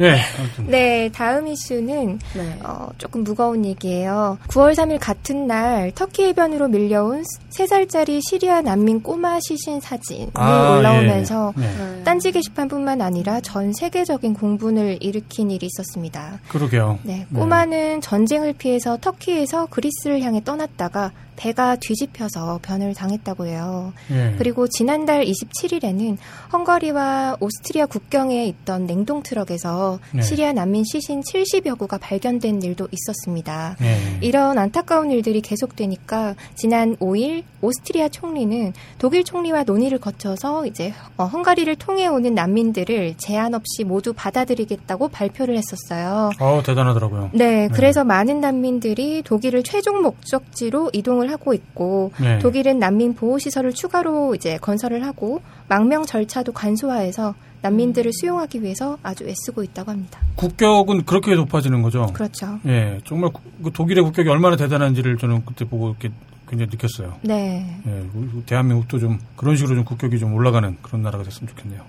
예. 0.00 0.16
아무튼. 0.38 0.66
네, 0.66 1.10
다음 1.12 1.46
이슈는 1.48 2.18
네. 2.34 2.58
어, 2.62 2.88
조금 2.98 3.24
무거운 3.24 3.64
얘기예요. 3.64 4.38
9월 4.48 4.74
3일 4.74 4.98
같은 5.00 5.46
날 5.46 5.92
터키 5.94 6.24
해변으로 6.24 6.68
밀려온 6.68 7.24
3살짜리 7.50 8.20
시리아 8.28 8.60
난민 8.60 9.02
꼬마 9.02 9.38
시신 9.40 9.80
사진이 9.80 10.30
아, 10.34 10.76
올라오면서 10.78 11.54
예. 11.58 11.62
예. 11.62 11.66
네. 11.66 12.04
딴지 12.04 12.32
게시판뿐만 12.32 13.00
아니라 13.00 13.40
전 13.40 13.72
세계적인 13.72 14.34
공분을 14.34 14.98
일으킨 15.00 15.50
일이 15.50 15.66
있었습니다. 15.66 16.40
그러게요. 16.48 16.98
네, 17.02 17.26
꼬마는 17.34 18.00
전쟁을 18.00 18.54
피해서 18.54 18.96
터키에서 19.00 19.66
그리스를 19.66 20.22
향해 20.22 20.42
떠났다가 20.42 21.12
배가 21.38 21.76
뒤집혀서 21.76 22.58
변을 22.62 22.94
당했다고 22.94 23.46
해요. 23.46 23.92
예. 24.10 24.34
그리고 24.36 24.66
지난달 24.66 25.24
27일에는 25.24 26.16
헝가리와 26.52 27.36
오스트리아 27.38 27.86
국경에 27.86 28.44
있던 28.46 28.86
냉동 28.86 29.22
트럭에서 29.22 30.00
네. 30.12 30.20
시리아 30.22 30.52
난민 30.52 30.82
시신 30.84 31.20
70여 31.20 31.78
구가 31.78 31.98
발견된 31.98 32.60
일도 32.62 32.88
있었습니다. 32.90 33.76
예. 33.80 34.18
이런 34.20 34.58
안타까운 34.58 35.12
일들이 35.12 35.40
계속되니까 35.40 36.34
지난 36.56 36.96
5일 36.96 37.44
오스트리아 37.62 38.08
총리는 38.08 38.72
독일 38.98 39.22
총리와 39.22 39.62
논의를 39.62 39.98
거쳐서 39.98 40.66
이제 40.66 40.92
어, 41.16 41.24
헝가리를 41.24 41.74
통해 41.76 42.08
오는 42.08 42.34
난민들을 42.34 43.14
제한 43.18 43.54
없이 43.54 43.84
모두 43.84 44.12
받아들이겠다고 44.12 45.08
발표를 45.08 45.56
했었어요. 45.56 46.30
어 46.40 46.62
대단하더라고요. 46.64 47.30
네, 47.32 47.68
그래서 47.68 48.02
많은 48.02 48.40
난민들이 48.40 49.22
독일을 49.22 49.62
최종 49.62 50.02
목적지로 50.02 50.90
이동을 50.92 51.27
하고 51.30 51.54
있고 51.54 52.12
네. 52.20 52.38
독일은 52.38 52.78
난민 52.78 53.14
보호 53.14 53.38
시설을 53.38 53.72
추가로 53.72 54.34
이제 54.34 54.56
건설을 54.58 55.04
하고 55.04 55.40
망명 55.68 56.04
절차도 56.06 56.52
간소화해서 56.52 57.34
난민들을 57.62 58.12
수용하기 58.12 58.62
위해서 58.62 58.98
아주 59.02 59.24
애쓰고 59.28 59.62
있다고 59.64 59.90
합니다. 59.90 60.20
국격은 60.36 61.04
그렇게 61.04 61.34
높아지는 61.34 61.82
거죠. 61.82 62.06
그렇죠. 62.12 62.58
예, 62.66 63.00
정말 63.04 63.30
구- 63.32 63.42
그 63.64 63.72
독일의 63.72 64.04
국격이 64.04 64.28
얼마나 64.28 64.54
대단한지를 64.56 65.16
저는 65.18 65.44
그때 65.44 65.64
보고 65.64 65.88
이렇게 65.88 66.10
굉장히 66.48 66.70
느꼈어요. 66.70 67.16
네. 67.22 67.80
예, 67.86 68.02
대한민국도 68.46 68.98
좀 69.00 69.18
그런 69.36 69.56
식으로 69.56 69.74
좀 69.74 69.84
국격이 69.84 70.18
좀 70.18 70.34
올라가는 70.34 70.76
그런 70.82 71.02
나라가 71.02 71.24
됐으면 71.24 71.48
좋겠네요. 71.48 71.82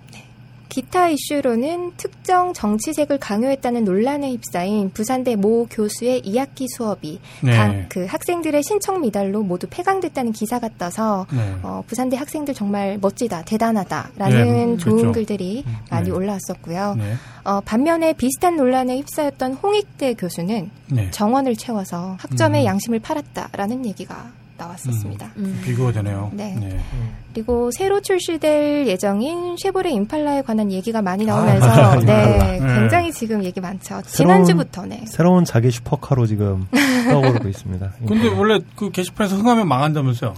기타 0.69 1.09
이슈로는 1.09 1.93
특정 1.97 2.53
정치색을 2.53 3.17
강요했다는 3.17 3.83
논란에 3.83 4.31
휩싸인 4.31 4.91
부산대 4.91 5.35
모 5.35 5.65
교수의 5.65 6.21
2학기 6.21 6.67
수업이 6.69 7.19
네. 7.41 7.57
각그 7.57 8.05
학생들의 8.05 8.61
신청 8.61 9.01
미달로 9.01 9.41
모두 9.41 9.65
폐강됐다는 9.69 10.31
기사가 10.31 10.69
떠서 10.77 11.25
네. 11.31 11.55
어, 11.63 11.83
부산대 11.87 12.17
학생들 12.17 12.53
정말 12.53 12.99
멋지다, 13.01 13.41
대단하다라는 13.43 14.71
네, 14.71 14.77
좋은 14.77 14.97
그렇죠. 14.97 15.11
글들이 15.11 15.65
많이 15.89 16.09
네. 16.09 16.11
올라왔었고요. 16.11 16.95
네. 16.97 17.15
어, 17.43 17.61
반면에 17.61 18.13
비슷한 18.13 18.55
논란에 18.55 18.97
휩싸였던 18.97 19.53
홍익대 19.55 20.13
교수는 20.13 20.69
네. 20.91 21.09
정원을 21.09 21.55
채워서 21.55 22.15
학점의 22.19 22.63
음. 22.63 22.65
양심을 22.65 22.99
팔았다라는 22.99 23.87
얘기가 23.87 24.38
나왔었습니다. 24.59 25.31
음. 25.37 25.61
비교가 25.63 25.91
되네요. 25.93 26.29
네. 26.33 26.55
네. 26.59 26.79
그리고 27.33 27.71
새로 27.71 28.01
출시될 28.01 28.85
예정인 28.87 29.55
쉐보레 29.57 29.89
임팔라에 29.91 30.41
관한 30.43 30.71
얘기가 30.71 31.01
많이 31.01 31.25
나오면서 31.25 31.65
맞아요. 31.67 31.99
네. 32.01 32.59
네. 32.59 32.59
굉장히 32.59 33.11
지금 33.11 33.43
얘기 33.43 33.59
많죠. 33.61 34.01
새로운- 34.05 34.43
지난주부터 34.45 34.85
네. 34.85 35.03
새로운 35.07 35.45
자기 35.45 35.71
슈퍼카로 35.71 36.25
지금 36.27 36.67
떠오르고 37.09 37.47
있습니다. 37.47 37.91
근데 38.07 38.27
원래 38.29 38.59
그 38.75 38.91
게시판에서 38.91 39.37
흥하면 39.37 39.67
망한다면서요. 39.67 40.33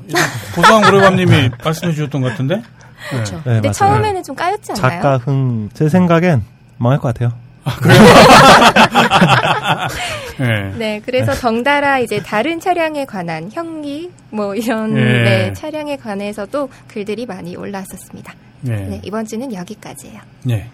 고소한 0.55 0.83
고래밤님이 0.83 1.49
말씀해 1.63 1.93
주셨던 1.93 2.21
것 2.21 2.29
같은데. 2.29 2.55
네. 2.57 2.63
그렇죠. 3.09 3.35
네, 3.37 3.41
근데 3.43 3.61
맞아요. 3.61 3.73
처음에는 3.73 4.23
좀 4.23 4.35
까였지 4.35 4.73
않나요? 4.73 4.81
작가 5.01 5.17
흥, 5.17 5.69
제 5.73 5.89
생각엔 5.89 6.43
망할 6.77 6.99
것 6.99 7.07
같아요. 7.13 7.33
네. 10.39 10.71
네, 10.77 11.01
그래서 11.05 11.33
덩달아 11.33 11.99
이제 11.99 12.21
다른 12.23 12.59
차량에 12.59 13.05
관한 13.05 13.51
형기 13.51 14.11
뭐 14.29 14.55
이런 14.55 14.97
예. 14.97 15.01
네, 15.01 15.53
차량에 15.53 15.97
관해서도 15.97 16.69
글들이 16.87 17.25
많이 17.25 17.55
올라왔었습니다. 17.55 18.33
네. 18.61 18.87
네, 18.87 19.01
이번 19.03 19.25
주는 19.25 19.53
여기까지예요. 19.53 20.21
네. 20.43 20.69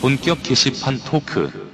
본격 0.00 0.42
게시판 0.42 0.98
토크. 1.04 1.65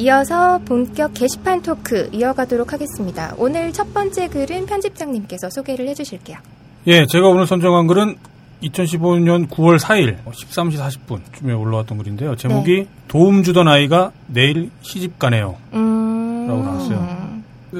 이어서 0.00 0.58
본격 0.64 1.12
게시판 1.12 1.60
토크 1.60 2.08
이어가도록 2.10 2.72
하겠습니다. 2.72 3.34
오늘 3.36 3.70
첫 3.70 3.92
번째 3.92 4.28
글은 4.28 4.64
편집장님께서 4.64 5.50
소개를 5.50 5.88
해주실게요. 5.88 6.38
예, 6.86 7.04
제가 7.04 7.28
오늘 7.28 7.46
선정한 7.46 7.86
글은 7.86 8.16
2015년 8.62 9.46
9월 9.50 9.78
4일 9.78 10.16
13시 10.24 10.78
40분쯤에 10.78 11.58
올라왔던 11.58 11.98
글인데요. 11.98 12.34
제목이 12.34 12.86
도움 13.08 13.42
주던 13.42 13.68
아이가 13.68 14.12
내일 14.26 14.70
시집 14.80 15.18
가네요. 15.18 15.56
음... 15.74 16.46
라고 16.48 16.62
나왔어요. 16.62 17.30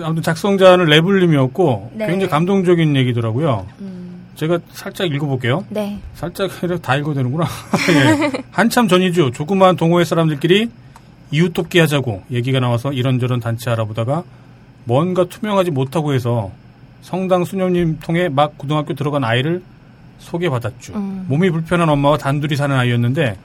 아무튼 0.04 0.22
작성자는 0.22 0.84
레블님이었고 0.84 1.92
네. 1.94 2.06
굉장히 2.06 2.28
감동적인 2.28 2.96
얘기더라고요. 2.96 3.66
음. 3.80 4.26
제가 4.34 4.58
살짝 4.72 5.10
읽어볼게요. 5.10 5.64
네. 5.70 5.98
살짝 6.14 6.50
다 6.82 6.96
읽어도 6.96 7.14
되는구나. 7.14 7.46
예. 8.34 8.42
한참 8.50 8.88
전이죠. 8.88 9.30
조그마한 9.30 9.76
동호회 9.76 10.04
사람들끼리 10.04 10.68
이웃 11.30 11.52
돕기 11.52 11.78
하자고 11.78 12.22
얘기가 12.30 12.60
나와서 12.60 12.92
이런저런 12.92 13.40
단체 13.40 13.70
알아보다가 13.70 14.24
뭔가 14.84 15.24
투명하지 15.24 15.70
못하고 15.70 16.12
해서 16.14 16.50
성당 17.02 17.44
수녀님 17.44 17.98
통해 18.00 18.28
막 18.28 18.58
고등학교 18.58 18.94
들어간 18.94 19.24
아이를 19.24 19.62
소개받았죠. 20.18 20.94
음. 20.94 21.24
몸이 21.28 21.50
불편한 21.50 21.88
엄마와 21.88 22.18
단둘이 22.18 22.56
사는 22.56 22.74
아이였는데 22.76 23.36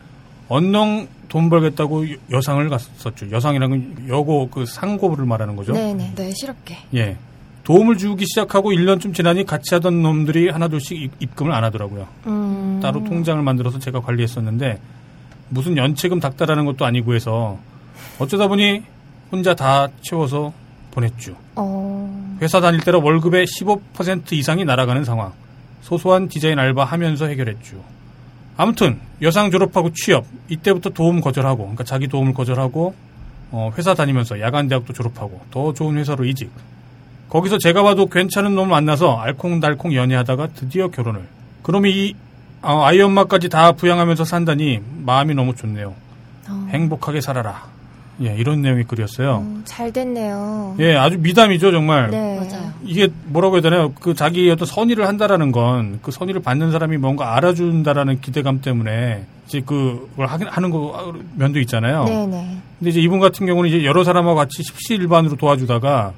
언능 0.50 1.08
돈 1.30 1.50
벌겠다고 1.50 2.10
여- 2.12 2.16
여상을 2.32 2.68
갔었죠. 2.70 3.32
여상이라는 3.32 3.96
건 3.96 4.10
여고 4.10 4.50
그 4.50 4.66
상고를 4.66 5.26
말하는 5.26 5.56
거죠. 5.56 5.74
네네. 5.74 6.14
네, 6.16 6.32
실업계. 6.32 6.78
예. 6.96 7.18
도움을 7.64 7.98
주기 7.98 8.26
시작하고 8.26 8.72
1년쯤 8.72 9.14
지나니 9.14 9.44
같이 9.46 9.74
하던 9.76 10.04
놈들이 10.04 10.50
하나둘씩 10.50 11.02
입- 11.02 11.12
입금을 11.20 11.52
안 11.52 11.64
하더라고요. 11.64 12.08
음... 12.28 12.80
따로 12.82 13.04
통장을 13.04 13.42
만들어서 13.42 13.80
제가 13.80 14.02
관리했었는데 14.02 14.80
무슨 15.50 15.76
연체금 15.78 16.20
닥달하는 16.20 16.66
것도 16.66 16.86
아니고 16.86 17.16
해서 17.16 17.58
어쩌다 18.20 18.48
보니 18.48 18.84
혼자 19.32 19.54
다 19.54 19.88
채워서 20.02 20.54
보냈죠. 20.92 21.36
어... 21.56 22.38
회사 22.42 22.62
다닐 22.62 22.80
때라 22.80 23.00
월급의 23.00 23.46
15% 23.46 24.34
이상이 24.34 24.66
날아가는 24.66 25.04
상황. 25.04 25.34
소소한 25.82 26.28
디자인 26.28 26.58
알바 26.58 26.84
하면서 26.84 27.28
해결했죠. 27.28 27.78
아무튼 28.58 29.00
여상 29.22 29.52
졸업하고 29.52 29.92
취업 29.94 30.26
이때부터 30.50 30.92
도움 30.92 31.22
거절하고 31.22 31.60
그러니까 31.60 31.84
자기 31.84 32.08
도움을 32.08 32.34
거절하고 32.34 32.96
어, 33.52 33.72
회사 33.78 33.94
다니면서 33.94 34.40
야간 34.40 34.68
대학도 34.68 34.94
졸업하고 34.94 35.42
더 35.52 35.74
좋은 35.74 35.98
회사로 35.98 36.26
이직. 36.26 36.50
거기서 37.30 37.58
제가 37.58 37.84
봐도 37.84 38.06
괜찮은 38.08 38.56
놈을 38.56 38.70
만나서 38.70 39.18
알콩달콩 39.18 39.94
연애하다가 39.94 40.48
드디어 40.56 40.88
결혼을. 40.88 41.28
그럼 41.62 41.86
이 41.86 42.16
어, 42.62 42.84
아이 42.84 43.00
엄마까지 43.02 43.50
다 43.50 43.74
부양하면서 43.74 44.24
산다니 44.24 44.80
마음이 45.04 45.36
너무 45.36 45.54
좋네요. 45.54 45.94
어... 46.50 46.68
행복하게 46.72 47.22
살아라. 47.22 47.75
예, 48.22 48.34
이런 48.38 48.62
내용의 48.62 48.86
글이었어요. 48.86 49.32
어, 49.46 49.62
잘 49.66 49.92
됐네요. 49.92 50.76
예, 50.80 50.96
아주 50.96 51.18
미담이죠, 51.20 51.72
정말. 51.72 52.10
네. 52.12 52.38
맞아요. 52.40 52.72
이게 52.84 53.10
뭐라고 53.26 53.56
해야 53.56 53.62
되나요? 53.62 53.92
그 54.00 54.14
자기 54.14 54.50
어떤 54.50 54.66
선의를 54.68 55.08
한다라는 55.08 55.52
건 55.52 56.00
그 56.02 56.12
선의를 56.12 56.42
받는 56.42 56.72
사람이 56.72 56.98
뭔가 56.98 57.36
알아준다라는 57.36 58.22
기대감 58.22 58.62
때문에 58.62 59.26
이제 59.48 59.60
그걸 59.62 60.28
하긴 60.28 60.48
하는 60.48 60.70
거 60.70 61.14
면도 61.36 61.60
있잖아요. 61.62 62.06
네네. 62.06 62.58
근데 62.80 62.90
이제 62.90 63.00
이분 63.02 63.20
같은 63.20 63.46
경우는 63.46 63.70
이제 63.70 63.84
여러 63.86 64.04
사람하고 64.04 64.36
같이 64.36 64.64
십시일반으로 64.64 65.36
도와주다가 65.36 66.14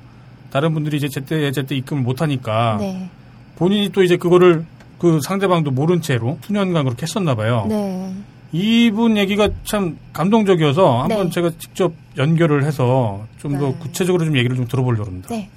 다른 0.51 0.73
분들이 0.73 0.97
이제 0.97 1.07
제때 1.09 1.51
제때 1.51 1.75
입금을 1.75 2.03
못 2.03 2.21
하니까 2.21 2.77
네. 2.79 3.09
본인이 3.55 3.89
또 3.89 4.03
이제 4.03 4.17
그거를 4.17 4.65
그 4.99 5.19
상대방도 5.21 5.71
모른 5.71 6.01
채로 6.01 6.37
수년간 6.41 6.83
그렇게 6.85 7.03
했었나 7.03 7.35
봐요. 7.35 7.65
네. 7.69 8.13
이분 8.51 9.17
얘기가 9.17 9.49
참 9.63 9.97
감동적이어서 10.13 11.01
한번 11.03 11.25
네. 11.25 11.29
제가 11.31 11.51
직접 11.59 11.93
연결을 12.17 12.63
해서 12.63 13.25
좀더 13.41 13.67
네. 13.67 13.75
구체적으로 13.79 14.25
좀 14.25 14.37
얘기를 14.37 14.55
좀 14.55 14.67
들어보려고 14.67 15.05
합니다. 15.05 15.27
네. 15.29 15.49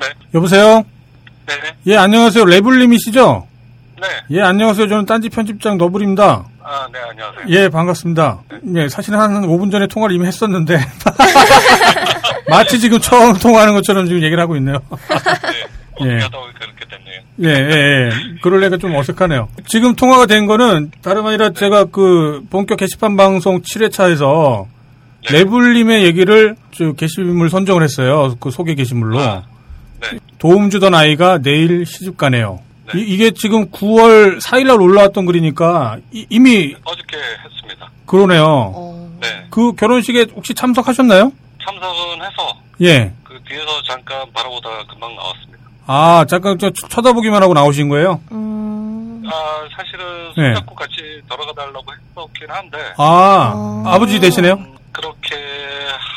네. 0.00 0.06
여보세요? 0.34 0.84
네네. 1.46 1.76
예, 1.86 1.96
안녕하세요. 1.96 2.44
레블님이시죠? 2.44 3.46
네. 4.00 4.08
예, 4.30 4.42
안녕하세요. 4.42 4.88
저는 4.88 5.06
딴지 5.06 5.28
편집장 5.28 5.78
너블입니다. 5.78 6.44
아, 6.62 6.88
네, 6.92 6.98
안녕하세요. 7.10 7.44
예, 7.48 7.68
반갑습니다. 7.68 8.40
예, 8.76 8.88
사실은 8.88 9.18
한 9.18 9.42
5분 9.42 9.72
전에 9.72 9.86
통화를 9.86 10.14
이미 10.14 10.26
했었는데. 10.26 10.78
마치 12.48 12.78
지금 12.78 13.00
처음 13.00 13.34
통화하는 13.34 13.74
것처럼 13.74 14.06
지금 14.06 14.22
얘기를 14.22 14.40
하고 14.42 14.56
있네요. 14.56 14.78
네. 14.90 15.77
예. 16.04 16.18
하다 16.18 16.38
보니 16.38 16.52
그렇게 16.54 16.84
됐네요. 16.88 17.20
예, 17.44 17.48
예, 17.48 18.06
예. 18.06 18.10
그럴래가 18.42 18.76
좀 18.76 18.94
어색하네요. 18.94 19.48
지금 19.66 19.94
통화가 19.94 20.26
된 20.26 20.46
거는 20.46 20.90
다름 21.02 21.26
아니라 21.26 21.50
제가 21.50 21.84
그 21.86 22.44
본격 22.50 22.78
게시판 22.78 23.16
방송 23.16 23.60
7회차에서 23.62 24.66
레블님의 25.30 26.04
얘기를 26.04 26.56
저 26.72 26.92
게시물 26.92 27.50
선정을 27.50 27.82
했어요. 27.82 28.36
그 28.40 28.50
소개 28.50 28.74
게시물로. 28.74 29.18
네. 29.18 30.18
도움 30.38 30.70
주던 30.70 30.94
아이가 30.94 31.38
내일 31.38 31.84
시집 31.84 32.16
가네요. 32.16 32.60
이, 32.94 33.16
게 33.18 33.32
지금 33.32 33.70
9월 33.70 34.40
4일날 34.40 34.80
올라왔던 34.80 35.26
글이니까 35.26 35.98
이, 36.12 36.26
이미 36.30 36.74
어저께 36.84 37.16
했습니다. 37.44 37.90
그러네요. 38.06 39.10
네. 39.20 39.46
그 39.50 39.74
결혼식에 39.74 40.28
혹시 40.34 40.54
참석하셨나요? 40.54 41.32
참석은 41.62 42.22
해서 42.22 42.62
예. 42.80 43.12
그 43.24 43.38
뒤에서 43.46 43.82
잠깐 43.82 44.24
바라보다가 44.32 44.86
금방 44.86 45.14
나왔습니다. 45.16 45.57
아 45.90 46.26
잠깐 46.28 46.58
저 46.58 46.70
쳐다보기만 46.70 47.42
하고 47.42 47.54
나오신 47.54 47.88
거예요? 47.88 48.20
아 48.30 49.68
사실은 49.74 50.04
네. 50.36 50.54
손잡고 50.54 50.74
같이 50.74 51.22
돌아가 51.28 51.50
달라고 51.54 51.82
했었긴 51.92 52.50
한데 52.50 52.76
아 52.98 53.82
아버지 53.86 54.20
되시네요? 54.20 54.58
그렇게 54.92 55.34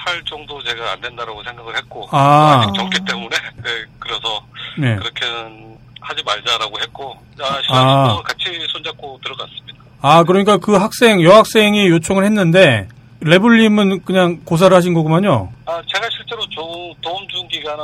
할 0.05 0.21
정도 0.25 0.61
제가 0.63 0.91
안 0.91 0.99
된다라고 1.01 1.41
생각을 1.43 1.77
했고 1.77 2.05
아. 2.11 2.63
아직 2.63 2.73
젊기 2.75 2.99
때문에 3.05 3.29
네, 3.63 3.69
그래서 3.97 4.43
네. 4.77 4.95
그렇게는 4.97 5.77
하지 6.01 6.21
말자라고 6.25 6.79
했고 6.81 7.15
아, 7.39 7.45
아. 7.45 7.61
신랑도 7.61 8.23
같이 8.23 8.67
손잡고 8.73 9.19
들어갔습니다. 9.23 9.79
아 10.01 10.23
그러니까 10.23 10.57
그 10.57 10.75
학생 10.75 11.21
여학생이 11.23 11.87
요청을 11.87 12.25
했는데 12.25 12.89
레블님은 13.21 14.03
그냥 14.03 14.41
고사를 14.43 14.75
하신 14.75 14.93
거구만요. 14.95 15.53
아 15.65 15.81
제가 15.93 16.09
실제로 16.11 16.41
조- 16.49 16.93
도움 17.01 17.25
준 17.29 17.47
기간은 17.47 17.83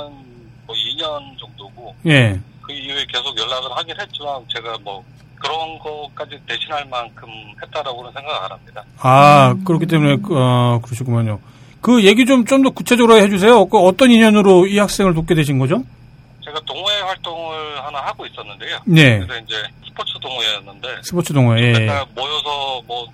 뭐 0.66 0.75
2년 0.75 1.36
정도고 1.36 1.36
예. 2.06 2.40
그 2.61 2.72
이후에 2.74 3.06
계속 3.11 3.38
연락을 3.38 3.69
하긴 3.77 3.95
했지만 4.00 4.42
제가 4.53 4.77
뭐 4.84 5.03
그런 5.35 5.77
것까지 5.80 6.40
대신할 6.48 6.85
만큼 6.85 7.27
했다라고는 7.61 8.11
생각 8.14 8.43
안 8.43 8.51
합니다. 8.51 8.84
아 9.00 9.56
그렇기 9.66 9.85
때문에 9.85 10.17
그, 10.17 10.34
아, 10.35 10.80
그러시구만요. 10.84 11.40
그 11.82 12.03
얘기 12.03 12.26
좀 12.26 12.43
좀 12.45 12.64
더 12.64 12.69
구체적으로 12.72 13.16
해주세요. 13.17 13.66
그 13.67 13.77
어떤 13.77 14.11
인연으로 14.11 14.66
이 14.67 14.77
학생을 14.80 15.14
돕게 15.14 15.35
되신 15.35 15.59
거죠? 15.59 15.84
제가 16.43 16.59
동호회 16.61 17.01
활동을 17.01 17.85
하나 17.85 18.00
하고 18.00 18.26
있었는데요. 18.26 18.80
네. 18.85 19.19
그래서 19.19 19.42
이제 19.43 19.56
스포츠 19.85 20.14
동호회였는데 20.22 20.88
스포츠 21.03 21.34
동호회. 21.34 21.61
예. 21.61 21.74
모여서 22.16 22.82
뭐 22.88 23.06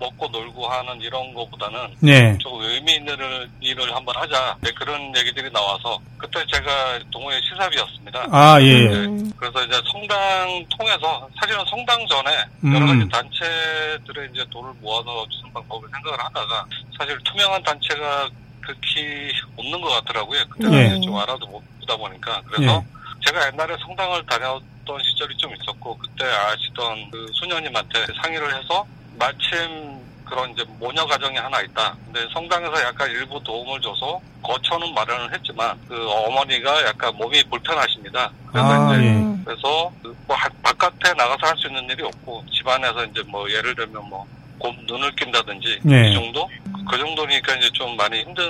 먹고 0.00 0.28
놀고 0.28 0.66
하는 0.66 1.00
이런 1.00 1.32
거보다는 1.34 1.94
네. 2.00 2.36
조금 2.38 2.62
의미 2.62 2.94
있는 2.94 3.14
일을, 3.60 3.94
한번 3.94 4.16
하자 4.16 4.56
네, 4.62 4.70
그런 4.72 5.14
얘기들이 5.16 5.52
나와서 5.52 6.00
그때 6.16 6.44
제가 6.50 6.98
동호회 7.10 7.38
시사비였습니다. 7.42 8.26
아, 8.30 8.60
예. 8.62 8.88
네, 8.88 9.30
그래서 9.36 9.62
이제 9.64 9.80
성당 9.92 10.64
통해서 10.76 11.28
사실은 11.38 11.62
성당 11.68 12.06
전에 12.06 12.30
음. 12.64 12.74
여러 12.74 12.86
가지 12.86 13.08
단체들의 13.08 14.30
이제 14.32 14.44
돈을 14.50 14.72
모아서 14.80 15.26
주는 15.28 15.52
방법을 15.52 15.88
생각을 15.92 16.18
하다가 16.24 16.66
사실 16.98 17.18
투명한 17.24 17.62
단체가 17.62 18.28
극히 18.60 19.30
없는 19.56 19.80
것 19.80 19.88
같더라고요. 19.90 20.40
그때 20.48 20.66
예. 20.72 20.88
는좀 20.88 21.16
알아도 21.16 21.46
못 21.46 21.62
보다 21.80 21.96
보니까 21.96 22.42
그래서 22.46 22.82
예. 22.82 23.00
제가 23.26 23.46
옛날에 23.48 23.76
성당을 23.84 24.24
다녔던 24.26 25.02
시절이 25.02 25.36
좀 25.36 25.52
있었고 25.54 25.98
그때 25.98 26.24
아시던 26.24 27.10
그 27.10 27.26
소녀님한테 27.34 28.06
상의를 28.22 28.56
해서 28.56 28.86
마침 29.30 30.00
그런 30.24 30.50
이제 30.52 30.64
모녀 30.78 31.04
가정이 31.06 31.36
하나 31.36 31.60
있다. 31.60 31.94
근데 32.06 32.26
성당에서 32.32 32.80
약간 32.82 33.10
일부 33.10 33.42
도움을 33.44 33.80
줘서 33.80 34.20
거처는 34.42 34.94
마련을 34.94 35.32
했지만 35.34 35.76
그 35.88 36.08
어머니가 36.10 36.86
약간 36.86 37.14
몸이 37.16 37.42
불편하십니다. 37.50 38.30
그래서 38.50 38.66
아, 38.68 38.94
이제 38.96 39.06
예. 39.06 39.24
그래서 39.44 39.92
그뭐 40.02 40.14
하- 40.36 40.48
바깥에 40.62 41.12
나가서 41.14 41.46
할 41.46 41.56
수 41.58 41.66
있는 41.66 41.84
일이 41.90 42.02
없고 42.02 42.44
집안에서 42.52 43.04
이제 43.06 43.22
뭐 43.28 43.48
예를 43.50 43.74
들면 43.74 44.08
뭐 44.08 44.26
곰 44.58 44.76
눈을 44.86 45.10
낀다든지 45.16 45.80
예. 45.90 46.10
이 46.10 46.14
정도 46.14 46.46
그 46.90 46.98
정도니까 46.98 47.54
이제 47.56 47.70
좀 47.72 47.96
많이 47.96 48.20
힘든 48.20 48.44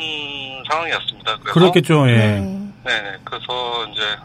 상황이었습니다. 0.69 1.37
그래서 1.39 1.53
그렇겠죠. 1.61 2.09
예. 2.11 2.17
네네. 2.85 3.17
그래서 3.25 3.87
이제 3.93 4.17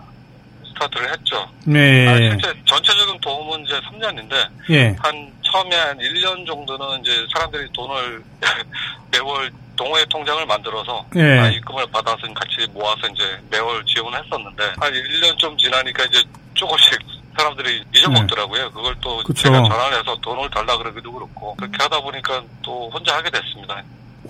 스타트를 0.70 1.12
했죠. 1.12 1.48
네. 1.66 2.08
아, 2.08 2.18
실제 2.18 2.52
전체적인 2.66 3.20
도움은 3.22 3.66
이제 3.66 3.80
3년인데 3.82 4.48
예. 4.72 4.96
한 4.98 5.32
처음에 5.56 5.76
한 5.76 5.98
1년 5.98 6.46
정도는 6.46 7.00
이제 7.02 7.26
사람들이 7.34 7.68
돈을 7.72 8.22
매월 9.12 9.50
동호회 9.78 10.06
통장을 10.10 10.46
만들어서 10.46 11.06
예. 11.16 11.40
아, 11.40 11.48
입금을 11.50 11.86
받아서 11.92 12.18
같이 12.34 12.68
모아서 12.74 13.08
이제 13.14 13.24
매월 13.50 13.84
지원을 13.86 14.24
했었는데 14.24 14.64
한 14.80 14.92
1년 14.92 15.38
좀 15.38 15.58
지나니까 15.58 16.04
이제 16.06 16.22
조금씩 16.54 17.00
사람들이 17.38 17.84
잊어먹더라고요. 17.94 18.72
그걸 18.72 18.96
또 19.02 19.18
네. 19.18 19.24
그쵸. 19.26 19.44
제가 19.44 19.62
전화를 19.64 20.00
해서 20.00 20.16
돈을 20.22 20.50
달라 20.50 20.78
그러기도 20.78 21.12
그렇고 21.12 21.56
그렇게 21.56 21.78
하다 21.80 22.02
보니까 22.02 22.42
또 22.62 22.90
혼자 22.94 23.16
하게 23.16 23.30
됐습니다. 23.30 23.82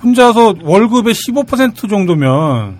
혼자서 0.02 0.56
월급의 0.62 1.14
15% 1.14 1.90
정도면 1.90 2.80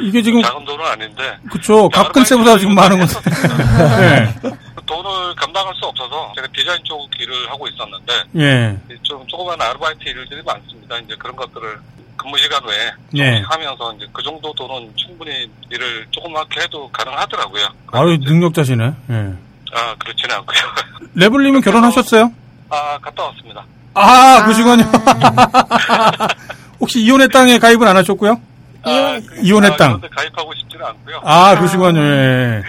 이게 0.00 0.22
지금 0.22 0.42
작은 0.42 0.64
돈은 0.64 0.84
아닌데 0.84 1.36
그쵸 1.50 1.88
갑근세보다 1.90 2.58
지금 2.58 2.74
많은 2.74 2.98
건 2.98 3.06
네. 4.42 4.52
그 4.92 5.02
돈을 5.02 5.34
감당할 5.36 5.74
수 5.76 5.86
없어서 5.86 6.32
제가 6.36 6.46
디자인 6.54 6.78
쪽 6.84 7.08
일을 7.18 7.50
하고 7.50 7.66
있었는데 7.66 8.12
예. 8.36 8.78
좀 9.02 9.26
조그만 9.26 9.60
아르바이트 9.60 10.04
일들이 10.04 10.42
많습니다. 10.42 10.98
이제 10.98 11.14
그런 11.18 11.34
것들을 11.34 11.78
근무 12.16 12.36
시간 12.38 12.60
외에 12.64 12.90
예. 13.16 13.40
하면서 13.40 13.92
이제 13.94 14.06
그 14.12 14.22
정도 14.22 14.52
돈은 14.52 14.92
충분히 14.96 15.50
일을 15.70 16.06
조그맣게 16.10 16.60
해도 16.60 16.88
가능하더라고요. 16.92 17.68
아유 17.92 18.18
능력자시네. 18.20 18.84
예. 18.84 19.14
아 19.74 19.94
그렇지는 19.98 20.36
않고요. 20.36 20.58
레블님은 21.14 21.62
결혼하셨어요? 21.62 22.30
아 22.68 22.98
갔다 22.98 23.24
왔습니다. 23.24 23.64
아, 23.94 24.42
그러시군요. 24.44 24.84
혹시 26.80 27.00
이혼의 27.02 27.28
땅에 27.28 27.58
가입은 27.58 27.86
안 27.86 27.96
하셨고요? 27.98 28.40
아, 28.84 29.20
이혼의 29.42 29.70
아, 29.72 29.76
땅. 29.76 30.00
가입하고 30.00 30.52
싶지는 30.54 30.86
않고요. 30.86 31.20
아, 31.24 31.56
그러시군요. 31.58 32.00
예. 32.00 32.62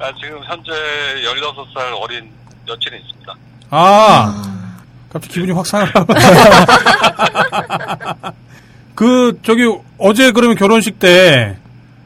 아, 0.00 0.10
지금 0.18 0.42
현재 0.44 0.72
16살 0.72 2.00
어린 2.00 2.30
여친이 2.66 2.96
있습니다. 2.96 3.34
아, 3.68 4.42
갑자기 5.12 5.34
기분이 5.34 5.52
확 5.52 5.66
상하고. 5.66 6.06
그, 8.94 9.38
저기, 9.42 9.64
어제 9.98 10.32
그러면 10.32 10.56
결혼식 10.56 10.98
때, 10.98 11.58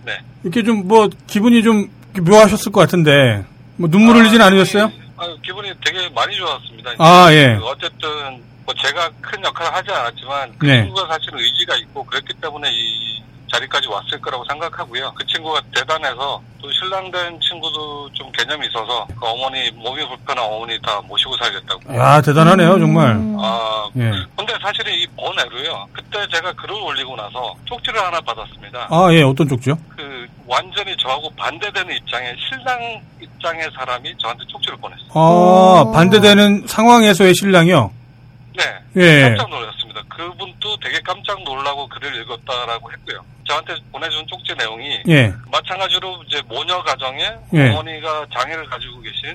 네. 0.04 0.18
이렇게 0.42 0.64
좀 0.64 0.88
뭐, 0.88 1.08
기분이 1.28 1.62
좀 1.62 1.88
묘하셨을 2.20 2.72
것 2.72 2.80
같은데, 2.80 3.44
뭐, 3.76 3.88
눈물 3.88 4.16
흘리진 4.16 4.42
않으셨어요? 4.42 4.90
아, 5.16 5.28
기분이 5.44 5.72
되게 5.84 6.08
많이 6.10 6.34
좋았습니다. 6.36 6.94
아, 6.98 7.32
예. 7.32 7.56
그 7.56 7.64
어쨌든 7.64 8.42
뭐 8.64 8.74
제가 8.74 9.10
큰 9.20 9.42
역할을 9.44 9.72
하지 9.72 9.90
않았지만 9.90 10.54
그 10.58 10.66
네. 10.66 10.84
친구가 10.84 11.06
사실은 11.06 11.38
의지가 11.38 11.76
있고 11.76 12.04
그랬기 12.04 12.34
때문에 12.40 12.68
이 12.72 13.22
자리까지 13.54 13.88
왔을 13.88 14.20
거라고 14.20 14.44
생각하고요. 14.48 15.12
그 15.14 15.26
친구가 15.26 15.60
대단해서 15.74 16.42
또 16.60 16.72
신랑된 16.72 17.38
친구도 17.40 18.10
좀 18.12 18.30
개념이 18.32 18.66
있어서 18.66 19.06
그 19.18 19.26
어머니 19.26 19.70
몸이 19.72 20.06
불편한 20.08 20.44
어머니 20.44 20.80
다 20.82 21.00
모시고 21.06 21.36
살겠다고. 21.36 21.94
야, 21.96 22.20
대단하네요, 22.20 22.78
정말. 22.78 23.16
아, 23.38 23.88
예. 23.96 24.10
근데 24.36 24.54
사실은 24.60 24.92
이 24.92 25.06
번외로요. 25.16 25.86
그때 25.92 26.26
제가 26.32 26.52
글을 26.52 26.74
올리고 26.74 27.14
나서 27.16 27.54
쪽지를 27.66 28.00
하나 28.02 28.20
받았습니다. 28.20 28.88
아, 28.90 29.08
예, 29.12 29.22
어떤 29.22 29.48
쪽지요? 29.48 29.78
그 29.96 30.26
완전히 30.46 30.96
저하고 30.96 31.30
반대되는 31.36 31.94
입장의 31.96 32.36
신랑 32.48 33.00
입장의 33.20 33.70
사람이 33.76 34.14
저한테 34.18 34.44
쪽지를 34.48 34.76
보냈어요. 34.78 35.10
아, 35.14 35.92
반대되는 35.92 36.64
상황에서의 36.66 37.34
신랑이요? 37.34 37.90
네. 38.94 39.02
예. 39.02 39.20
깜짝 39.22 39.50
놀랐습니다. 39.50 40.02
그분도 40.08 40.76
되게 40.78 41.00
깜짝 41.00 41.42
놀라고 41.42 41.88
글을 41.88 42.14
읽었다라고 42.22 42.92
했고요. 42.92 43.24
저한테 43.46 43.74
보내준 43.92 44.26
쪽지 44.26 44.54
내용이 44.56 45.02
예. 45.08 45.32
마찬가지로 45.50 46.22
이제 46.26 46.40
모녀 46.46 46.82
가정에 46.82 47.30
예. 47.54 47.68
어머니가 47.70 48.26
장애를 48.32 48.66
가지고 48.66 49.00
계신 49.00 49.34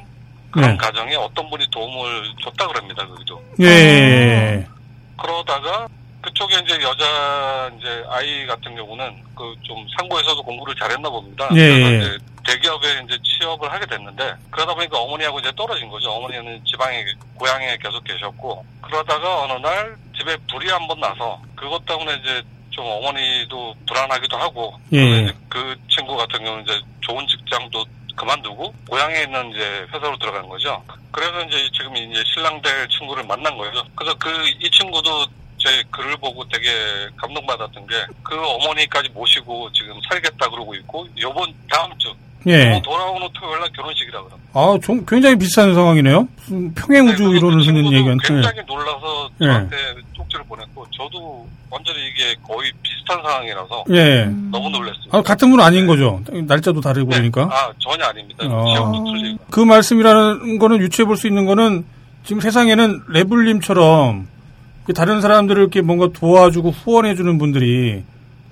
그런 0.51 0.71
예. 0.73 0.77
가정에 0.77 1.15
어떤 1.15 1.49
분이 1.49 1.67
도움을 1.71 2.23
줬다 2.43 2.67
그럽니다. 2.67 3.05
거기도. 3.05 3.43
예. 3.61 4.65
그러다가 5.17 5.87
그쪽에 6.21 6.55
이제 6.65 6.81
여자 6.81 7.69
이제 7.79 8.03
아이 8.09 8.45
같은 8.45 8.75
경우는 8.75 9.23
그 9.35 9.53
좀 9.63 9.85
상고에서도 9.97 10.41
공부를 10.43 10.73
잘했나 10.75 11.09
봅니다. 11.09 11.47
예, 11.53 11.55
그래서 11.69 11.91
예. 11.91 11.97
이제 11.97 12.17
대기업에 12.45 13.01
이제 13.05 13.17
취업을 13.23 13.71
하게 13.71 13.85
됐는데 13.85 14.33
그러다 14.51 14.73
보니까 14.73 14.97
어머니하고 14.99 15.39
이제 15.39 15.51
떨어진 15.55 15.89
거죠. 15.89 16.11
어머니는 16.11 16.63
지방에 16.65 17.05
고향에 17.35 17.77
계속 17.77 18.03
계셨고 18.03 18.65
그러다가 18.81 19.43
어느 19.43 19.53
날 19.65 19.95
집에 20.17 20.35
불이 20.49 20.69
한 20.69 20.87
번 20.87 20.99
나서 20.99 21.41
그것 21.55 21.85
때문에 21.85 22.15
이제 22.21 22.41
좀 22.71 22.85
어머니도 22.85 23.75
불안하기도 23.87 24.37
하고 24.37 24.79
예. 24.93 25.31
그 25.49 25.75
친구 25.89 26.15
같은 26.15 26.43
경우는 26.43 26.63
이제 26.63 26.79
좋은 27.01 27.25
직장도 27.27 27.83
그만두고 28.15 28.73
고향에 28.89 29.23
있는 29.23 29.51
이제 29.51 29.85
회사로 29.93 30.17
들어간 30.17 30.47
거죠. 30.47 30.83
그래서 31.11 31.41
이제 31.45 31.69
지금 31.73 31.95
이제 31.95 32.21
신랑 32.33 32.61
될 32.61 32.87
친구를 32.89 33.23
만난 33.23 33.55
거예요. 33.57 33.71
그래서 33.95 34.13
그 34.17 34.29
이 34.61 34.69
친구도 34.71 35.25
제 35.57 35.83
글을 35.91 36.15
보고 36.17 36.47
되게 36.47 36.69
감동받았던 37.17 37.85
게 37.87 37.95
그 38.23 38.35
어머니까지 38.47 39.09
모시고 39.09 39.71
지금 39.73 39.99
살겠다 40.09 40.49
그러고 40.49 40.73
있고 40.75 41.07
요번 41.19 41.53
다음 41.69 41.97
주 41.97 42.13
예. 42.47 42.71
어, 42.73 42.81
돌아오는 42.81 43.27
토요일 43.33 43.59
날 43.59 43.69
결혼식이라 43.75 44.21
그럽니다. 44.23 44.37
아, 44.53 44.77
좀 44.81 45.05
굉장히 45.05 45.37
비슷한 45.37 45.73
상황이네요. 45.73 46.27
무슨 46.37 46.73
평행 46.73 47.07
우주 47.07 47.23
이론을 47.35 47.63
쓰는 47.63 47.85
얘기한. 47.91 48.17
굉장히 48.23 48.59
놀라서 48.67 49.29
예. 49.41 49.45
저한테 49.45 49.75
쪽지를 50.13 50.45
보냈고 50.45 50.85
저도 50.91 51.45
완전히 51.69 51.97
이게 52.07 52.33
거의 52.47 52.71
비슷한 52.81 53.21
상황이라서 53.21 53.83
예. 53.91 54.25
너무 54.51 54.69
놀랐습니다. 54.69 55.17
아, 55.17 55.21
같은 55.21 55.51
분 55.51 55.59
아닌 55.59 55.85
거죠. 55.85 56.21
날짜도 56.31 56.81
다르고 56.81 57.09
그러니까. 57.11 57.43
아 57.51 57.71
전혀 57.79 58.05
아닙니다. 58.05 58.43
틀리고. 58.47 59.39
그 59.51 59.59
말씀이라는 59.59 60.59
거는 60.59 60.77
유추해 60.79 61.05
볼 61.05 61.17
수 61.17 61.27
있는 61.27 61.45
거는 61.45 61.85
지금 62.23 62.39
세상에는 62.41 63.01
레블님처럼 63.09 64.27
이렇게 64.85 64.93
다른 64.93 65.21
사람들을 65.21 65.61
이렇게 65.61 65.81
뭔가 65.81 66.07
도와주고 66.13 66.71
후원해 66.71 67.15
주는 67.15 67.37
분들이 67.37 68.03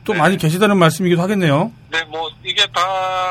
또 0.07 0.13
많이 0.13 0.37
계시다는 0.37 0.77
말씀이기도 0.77 1.21
하겠네요. 1.21 1.69
네, 1.91 2.01
뭐 2.05 2.29
이게 2.43 2.65
다 2.73 2.81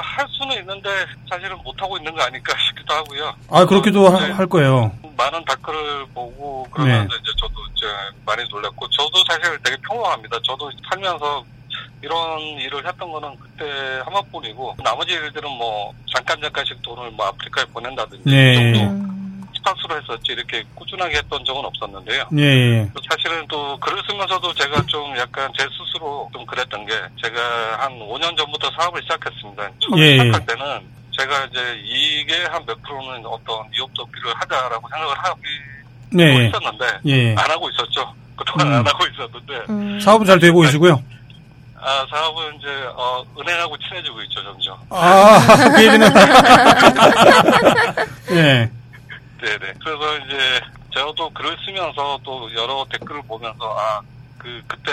할 0.02 0.26
수는 0.30 0.56
있는데 0.58 0.88
사실은 1.28 1.56
못 1.64 1.74
하고 1.80 1.96
있는 1.96 2.14
거 2.14 2.22
아닐까 2.22 2.54
싶기도 2.68 2.94
하고요. 2.94 3.34
아, 3.50 3.64
그렇기도 3.64 4.08
하- 4.08 4.26
네. 4.26 4.32
할 4.32 4.46
거예요. 4.46 4.92
많은 5.16 5.42
다크를 5.46 6.06
보고 6.14 6.64
그러면서 6.70 7.02
네. 7.08 7.20
이제 7.22 7.32
저도 7.40 7.54
이제 7.74 7.86
많이 8.26 8.46
놀랐고 8.50 8.88
저도 8.90 9.22
사실 9.28 9.58
되게 9.64 9.76
평범합니다. 9.88 10.38
저도 10.46 10.70
살면서 10.90 11.44
이런 12.02 12.38
일을 12.60 12.86
했던 12.86 13.10
거는 13.10 13.34
그때 13.40 13.64
한 14.04 14.12
번뿐이고 14.12 14.76
나머지 14.84 15.12
일들은 15.12 15.50
뭐 15.50 15.92
잠깐 16.14 16.40
잠깐씩 16.42 16.80
돈을 16.82 17.10
뭐 17.12 17.26
아프리카에 17.26 17.64
보낸다든지 17.66 18.22
네. 18.28 18.52
이 18.52 18.74
정도 18.74 18.78
스타수로 19.66 19.96
했었지 20.00 20.32
이렇게 20.32 20.62
꾸준하게 20.74 21.18
했던 21.18 21.44
적은 21.44 21.64
없었는데요. 21.64 22.24
예, 22.38 22.42
예. 22.42 22.88
사실은 23.10 23.44
또 23.48 23.76
글을 23.80 24.00
쓰면서도 24.08 24.54
제가 24.54 24.80
좀 24.86 25.16
약간 25.18 25.50
제 25.58 25.66
스스로 25.76 26.30
좀 26.32 26.46
그랬던 26.46 26.86
게 26.86 26.92
제가 27.22 27.78
한 27.80 27.92
5년 27.98 28.36
전부터 28.36 28.70
사업을 28.78 29.02
시작했습니다. 29.02 29.70
처음 29.80 29.98
예, 29.98 30.02
예. 30.04 30.12
시작할 30.18 30.46
때는 30.46 30.80
제가 31.18 31.44
이제 31.46 31.80
이게 31.84 32.44
한 32.44 32.64
몇 32.66 32.80
프로는 32.82 33.24
어떤 33.26 33.56
이업도비를 33.76 34.32
하자라고 34.34 34.88
생각을 34.88 35.18
하고 35.18 35.38
네. 36.12 36.46
있었는데 36.46 36.86
예. 37.06 37.34
안 37.36 37.50
하고 37.50 37.68
있었죠. 37.70 38.12
그동안 38.36 38.68
음. 38.68 38.72
안 38.78 38.86
하고 38.86 39.04
있었는데 39.06 40.00
사업은 40.02 40.26
잘 40.26 40.38
되고 40.38 40.60
계시고요. 40.60 41.02
아 41.80 42.04
사업은 42.10 42.56
이제 42.56 42.66
어, 42.96 43.24
은행하고 43.38 43.76
친해지고 43.78 44.20
있죠 44.22 44.42
점점. 44.42 44.76
아, 44.90 45.38
그 45.76 45.86
얘기는. 45.86 46.10
예. 48.32 48.68
네네. 49.40 49.72
그래서 49.84 50.18
이제 50.26 50.60
제가 50.94 51.12
또 51.16 51.28
글을 51.30 51.56
쓰면서 51.66 52.18
또 52.24 52.48
여러 52.54 52.84
댓글을 52.90 53.20
보면서 53.28 53.76
아, 53.78 54.00
그, 54.38 54.62
그때 54.68 54.92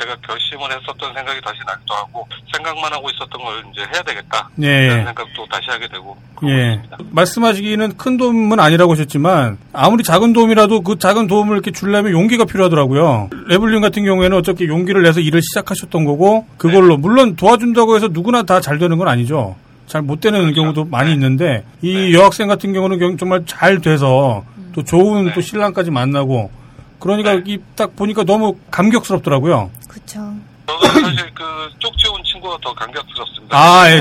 제가 0.00 0.16
결심을 0.26 0.64
했었던 0.70 1.14
생각이 1.14 1.40
다시 1.42 1.58
나기도 1.66 1.94
하고 1.94 2.26
생각만 2.54 2.92
하고 2.92 3.08
있었던 3.10 3.30
걸 3.40 3.62
이제 3.72 3.82
해야 3.92 4.02
되겠다. 4.02 4.48
예. 4.62 4.88
그런 4.88 5.04
생각도 5.06 5.46
다시 5.50 5.68
하게 5.70 5.86
되고. 5.88 6.16
예. 6.46 6.80
말씀하시기는 7.10 7.96
큰 7.96 8.16
도움은 8.16 8.58
아니라고 8.58 8.92
하셨지만 8.92 9.58
아무리 9.72 10.02
작은 10.02 10.32
도움이라도 10.32 10.80
그 10.82 10.98
작은 10.98 11.26
도움을 11.26 11.54
이렇게 11.54 11.70
주려면 11.70 12.12
용기가 12.12 12.44
필요하더라고요. 12.44 13.30
레블린 13.48 13.80
같은 13.80 14.04
경우에는 14.04 14.36
어차피 14.38 14.66
용기를 14.66 15.02
내서 15.02 15.20
일을 15.20 15.40
시작하셨던 15.42 16.04
거고 16.04 16.46
그걸로 16.56 16.96
물론 16.96 17.36
도와준다고 17.36 17.96
해서 17.96 18.08
누구나 18.10 18.42
다 18.42 18.60
잘 18.60 18.78
되는 18.78 18.96
건 18.98 19.08
아니죠. 19.08 19.56
잘 19.86 20.02
못 20.02 20.20
되는 20.20 20.52
경우도 20.52 20.86
많이 20.86 21.12
있는데 21.12 21.64
이 21.82 22.14
여학생 22.14 22.48
같은 22.48 22.72
경우는 22.72 22.98
경- 22.98 23.16
정말 23.18 23.44
잘 23.46 23.80
돼서 23.80 24.44
또 24.74 24.82
좋은 24.82 25.32
또 25.34 25.40
신랑까지 25.40 25.90
만나고 25.90 26.50
그러니까 26.98 27.34
이딱 27.44 27.94
보니까 27.96 28.24
너무 28.24 28.56
감격스럽더라고요. 28.70 29.70
그쵸. 29.88 30.20
저도 30.66 30.86
사실 30.88 31.30
그 31.34 31.42
쪽지 31.78 32.08
온 32.08 32.22
친구가 32.24 32.56
더 32.62 32.72
감격스럽습니다. 32.74 33.56
아, 33.56 33.84
예. 33.90 34.00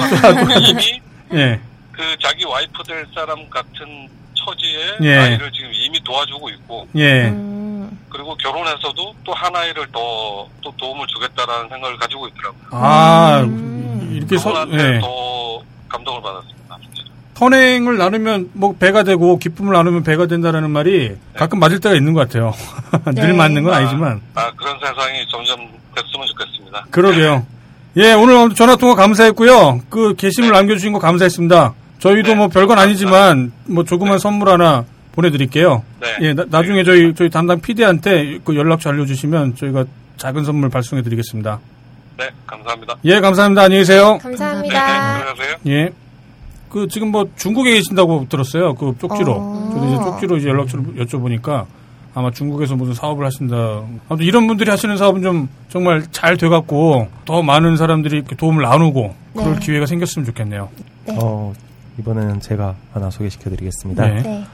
이미 0.69 1.01
예. 1.33 1.59
그 1.91 2.01
자기 2.21 2.45
와이프 2.45 2.81
될 2.87 3.05
사람 3.13 3.47
같은 3.49 4.07
처지에 4.33 4.97
예. 5.03 5.17
아이를 5.17 5.51
지금 5.51 5.69
이미 5.73 5.99
도와주고 6.03 6.49
있고 6.51 6.87
예. 6.97 7.29
그리고 8.09 8.35
결혼해서도 8.37 9.13
또한 9.25 9.53
아이를 9.55 9.85
더 9.91 10.47
또 10.63 10.71
도움을 10.77 11.05
주겠다라는 11.07 11.67
생각을 11.69 11.97
가지고 11.97 12.25
있더라고요. 12.29 12.61
아, 12.71 13.45
이렇게 14.11 14.37
서, 14.37 14.65
예. 14.71 14.99
더 15.01 15.61
감동을 15.93 16.21
받았습니다. 16.21 16.77
선행을 17.35 17.97
나누면 17.97 18.51
뭐 18.53 18.75
배가 18.77 19.03
되고 19.03 19.37
기쁨을 19.37 19.73
나누면 19.73 20.03
배가 20.03 20.27
된다라는 20.27 20.69
말이 20.69 21.15
가끔 21.35 21.59
맞을 21.59 21.79
때가 21.79 21.95
있는 21.95 22.13
것 22.13 22.21
같아요. 22.21 22.53
늘 23.15 23.27
네. 23.27 23.33
맞는 23.33 23.63
건 23.63 23.73
아니지만 23.73 24.21
아 24.35 24.51
그런 24.55 24.77
세상이 24.79 25.25
점점 25.29 25.59
됐으면 25.95 26.27
좋겠습니다. 26.27 26.85
그러게요. 26.91 27.45
예, 27.97 28.13
오늘 28.13 28.53
전화 28.55 28.75
통화 28.75 28.95
감사했고요. 28.95 29.81
그 29.89 30.15
게시물 30.15 30.51
남겨주신 30.51 30.93
거 30.93 30.99
감사했습니다. 30.99 31.73
저희도 31.99 32.35
뭐 32.35 32.47
별건 32.47 32.79
아니지만 32.79 33.51
뭐 33.65 33.83
조그만 33.83 34.19
선물 34.19 34.49
하나 34.49 34.85
보내드릴게요. 35.11 35.83
네. 36.01 36.07
예, 36.21 36.33
나, 36.33 36.45
나중에 36.49 36.83
저희 36.83 37.13
저희 37.13 37.29
담당 37.29 37.61
PD한테 37.61 38.39
그 38.43 38.55
연락처 38.55 38.89
알려주시면 38.89 39.55
저희가 39.55 39.85
작은 40.17 40.43
선물 40.43 40.69
발송해드리겠습니다. 40.69 41.59
네, 42.17 42.29
감사합니다. 42.45 42.95
예, 43.05 43.19
감사합니다. 43.19 43.63
안녕히 43.63 43.81
계세요. 43.81 44.17
감사합니다. 44.21 45.17
들어가세요. 45.19 45.55
예. 45.67 45.89
그 46.69 46.87
지금 46.87 47.09
뭐 47.11 47.27
중국에 47.35 47.71
계신다고 47.73 48.27
들었어요. 48.29 48.73
그 48.75 48.95
쪽지로. 48.99 49.33
어. 49.35 49.69
저도 49.73 49.85
이제 49.87 49.95
쪽지로 50.03 50.37
이제 50.37 50.49
연락처를 50.49 50.85
여쭤보니까 50.95 51.65
아마 52.15 52.31
중국에서 52.31 52.75
무슨 52.75 52.93
사업을 52.93 53.25
하신다. 53.25 53.55
아무튼 54.09 54.25
이런 54.25 54.47
분들이 54.47 54.69
하시는 54.69 54.95
사업은 54.97 55.21
좀 55.21 55.49
정말 55.69 56.03
잘 56.11 56.37
돼갖고 56.37 57.07
더 57.25 57.41
많은 57.41 57.77
사람들이 57.77 58.17
이렇게 58.17 58.35
도움을 58.35 58.63
나누고 58.63 59.15
그럴 59.33 59.53
네. 59.55 59.59
기회가 59.59 59.85
생겼으면 59.85 60.25
좋겠네요. 60.25 60.69
어, 61.09 61.53
이번에는 61.99 62.39
제가 62.39 62.75
하나 62.93 63.09
소개시켜드리겠습니다. 63.09 64.07
네. 64.07 64.45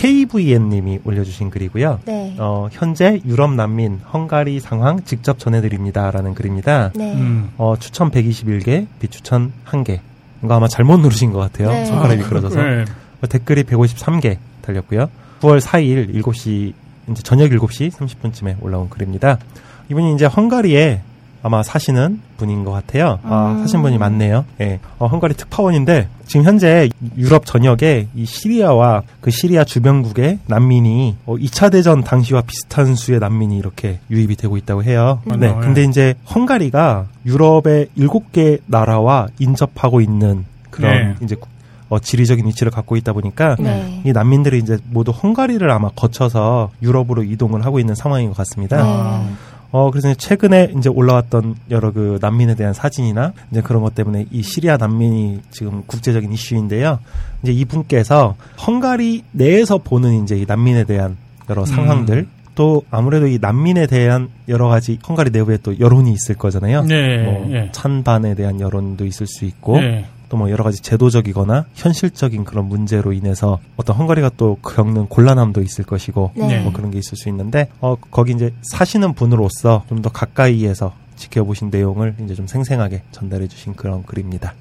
네. 0.00 0.24
KVN님이 0.26 1.00
올려주신 1.04 1.50
글이고요. 1.50 2.00
네. 2.06 2.34
어, 2.38 2.68
현재 2.72 3.20
유럽 3.26 3.52
난민 3.52 4.00
헝가리 4.12 4.60
상황 4.60 5.04
직접 5.04 5.38
전해드립니다라는 5.38 6.34
글입니다. 6.34 6.92
네. 6.94 7.14
음. 7.14 7.50
어, 7.58 7.74
추천 7.78 8.10
121개, 8.10 8.86
비추천 8.98 9.52
1개. 9.66 10.00
이거 10.42 10.54
아마 10.54 10.68
잘못 10.68 10.98
누르신 11.00 11.32
것 11.32 11.38
같아요. 11.38 11.68
네. 11.70 11.84
손가락이 11.84 12.20
아, 12.20 12.24
미끄러져서. 12.24 12.62
네. 12.62 12.84
어, 13.22 13.26
댓글이 13.26 13.64
153개 13.64 14.38
달렸고요. 14.62 15.10
9월 15.40 15.60
4일 15.60 16.14
7시, 16.14 16.72
이제 17.10 17.22
저녁 17.22 17.50
7시 17.50 17.90
30분쯤에 17.90 18.56
올라온 18.62 18.88
글입니다. 18.88 19.38
이분이 19.90 20.14
이제 20.14 20.24
헝가리에 20.24 21.02
아마 21.42 21.62
사시는 21.62 22.20
분인 22.36 22.64
것 22.64 22.70
같아요. 22.72 23.18
아, 23.22 23.52
음. 23.56 23.60
사신 23.62 23.80
분이 23.82 23.96
많네요. 23.98 24.44
예. 24.60 24.78
어, 24.98 25.06
헝가리 25.06 25.34
특파원인데 25.34 26.08
지금 26.26 26.44
현재 26.44 26.88
유럽 27.16 27.46
전역에 27.46 28.08
이 28.14 28.24
시리아와 28.26 29.02
그 29.20 29.30
시리아 29.30 29.64
주변국의 29.64 30.40
난민이 30.46 31.16
어, 31.26 31.36
2차 31.36 31.72
대전 31.72 32.04
당시와 32.04 32.42
비슷한 32.42 32.94
수의 32.94 33.20
난민이 33.20 33.56
이렇게 33.56 34.00
유입이 34.10 34.36
되고 34.36 34.56
있다고 34.56 34.84
해요. 34.84 35.20
음. 35.30 35.40
네. 35.40 35.48
어, 35.48 35.56
예. 35.56 35.64
근데 35.64 35.84
이제 35.84 36.14
헝가리가 36.34 37.06
유럽의 37.26 37.88
7개 37.98 38.60
나라와 38.66 39.26
인접하고 39.38 40.00
있는 40.00 40.44
그런 40.70 40.92
네. 40.92 41.14
이제 41.22 41.34
구- 41.36 41.48
어, 41.88 41.98
지리적인 41.98 42.46
위치를 42.46 42.70
갖고 42.70 42.94
있다 42.96 43.12
보니까 43.12 43.56
네. 43.58 44.00
이 44.04 44.12
난민들이 44.12 44.58
이제 44.58 44.78
모두 44.90 45.10
헝가리를 45.10 45.68
아마 45.70 45.88
거쳐서 45.96 46.70
유럽으로 46.82 47.24
이동을 47.24 47.64
하고 47.64 47.80
있는 47.80 47.96
상황인 47.96 48.28
것 48.28 48.36
같습니다. 48.36 48.76
아. 48.80 49.24
네. 49.26 49.32
어, 49.72 49.90
그래서 49.90 50.12
최근에 50.14 50.72
이제 50.76 50.88
올라왔던 50.88 51.54
여러 51.70 51.92
그 51.92 52.18
난민에 52.20 52.54
대한 52.54 52.74
사진이나 52.74 53.32
이제 53.50 53.60
그런 53.60 53.82
것 53.82 53.94
때문에 53.94 54.26
이 54.30 54.42
시리아 54.42 54.76
난민이 54.76 55.40
지금 55.50 55.82
국제적인 55.86 56.32
이슈인데요. 56.32 56.98
이제 57.42 57.52
이분께서 57.52 58.34
헝가리 58.66 59.22
내에서 59.32 59.78
보는 59.78 60.24
이제 60.24 60.36
이 60.36 60.44
난민에 60.46 60.84
대한 60.84 61.16
여러 61.48 61.64
상황들 61.64 62.26
또 62.54 62.82
아무래도 62.90 63.26
이 63.26 63.38
난민에 63.40 63.86
대한 63.86 64.28
여러 64.48 64.68
가지 64.68 64.98
헝가리 65.08 65.30
내부에 65.30 65.58
또 65.62 65.78
여론이 65.78 66.12
있을 66.12 66.34
거잖아요. 66.34 66.82
네, 66.84 67.22
뭐 67.24 67.48
예. 67.52 67.68
찬반에 67.72 68.34
대한 68.34 68.60
여론도 68.60 69.06
있을 69.06 69.26
수 69.26 69.44
있고 69.44 69.80
네. 69.80 70.04
또 70.30 70.36
뭐 70.38 70.50
여러 70.50 70.64
가지 70.64 70.80
제도적이거나 70.80 71.66
현실적인 71.74 72.44
그런 72.44 72.64
문제로 72.66 73.12
인해서 73.12 73.58
어떤 73.76 73.96
헝가리가 73.96 74.30
또 74.38 74.56
겪는 74.62 75.08
곤란함도 75.08 75.60
있을 75.60 75.84
것이고 75.84 76.30
네. 76.34 76.60
뭐 76.62 76.72
그런 76.72 76.90
게 76.90 76.98
있을 76.98 77.18
수 77.18 77.28
있는데 77.28 77.68
어 77.82 77.96
거기 78.10 78.32
이제 78.32 78.54
사시는 78.62 79.12
분으로서 79.14 79.84
좀 79.88 80.00
더 80.00 80.08
가까이에서 80.08 80.94
지켜보신 81.16 81.68
내용을 81.70 82.14
이제 82.24 82.34
좀 82.34 82.46
생생하게 82.46 83.02
전달해 83.12 83.46
주신 83.48 83.74
그런 83.74 84.02
글입니다. 84.04 84.54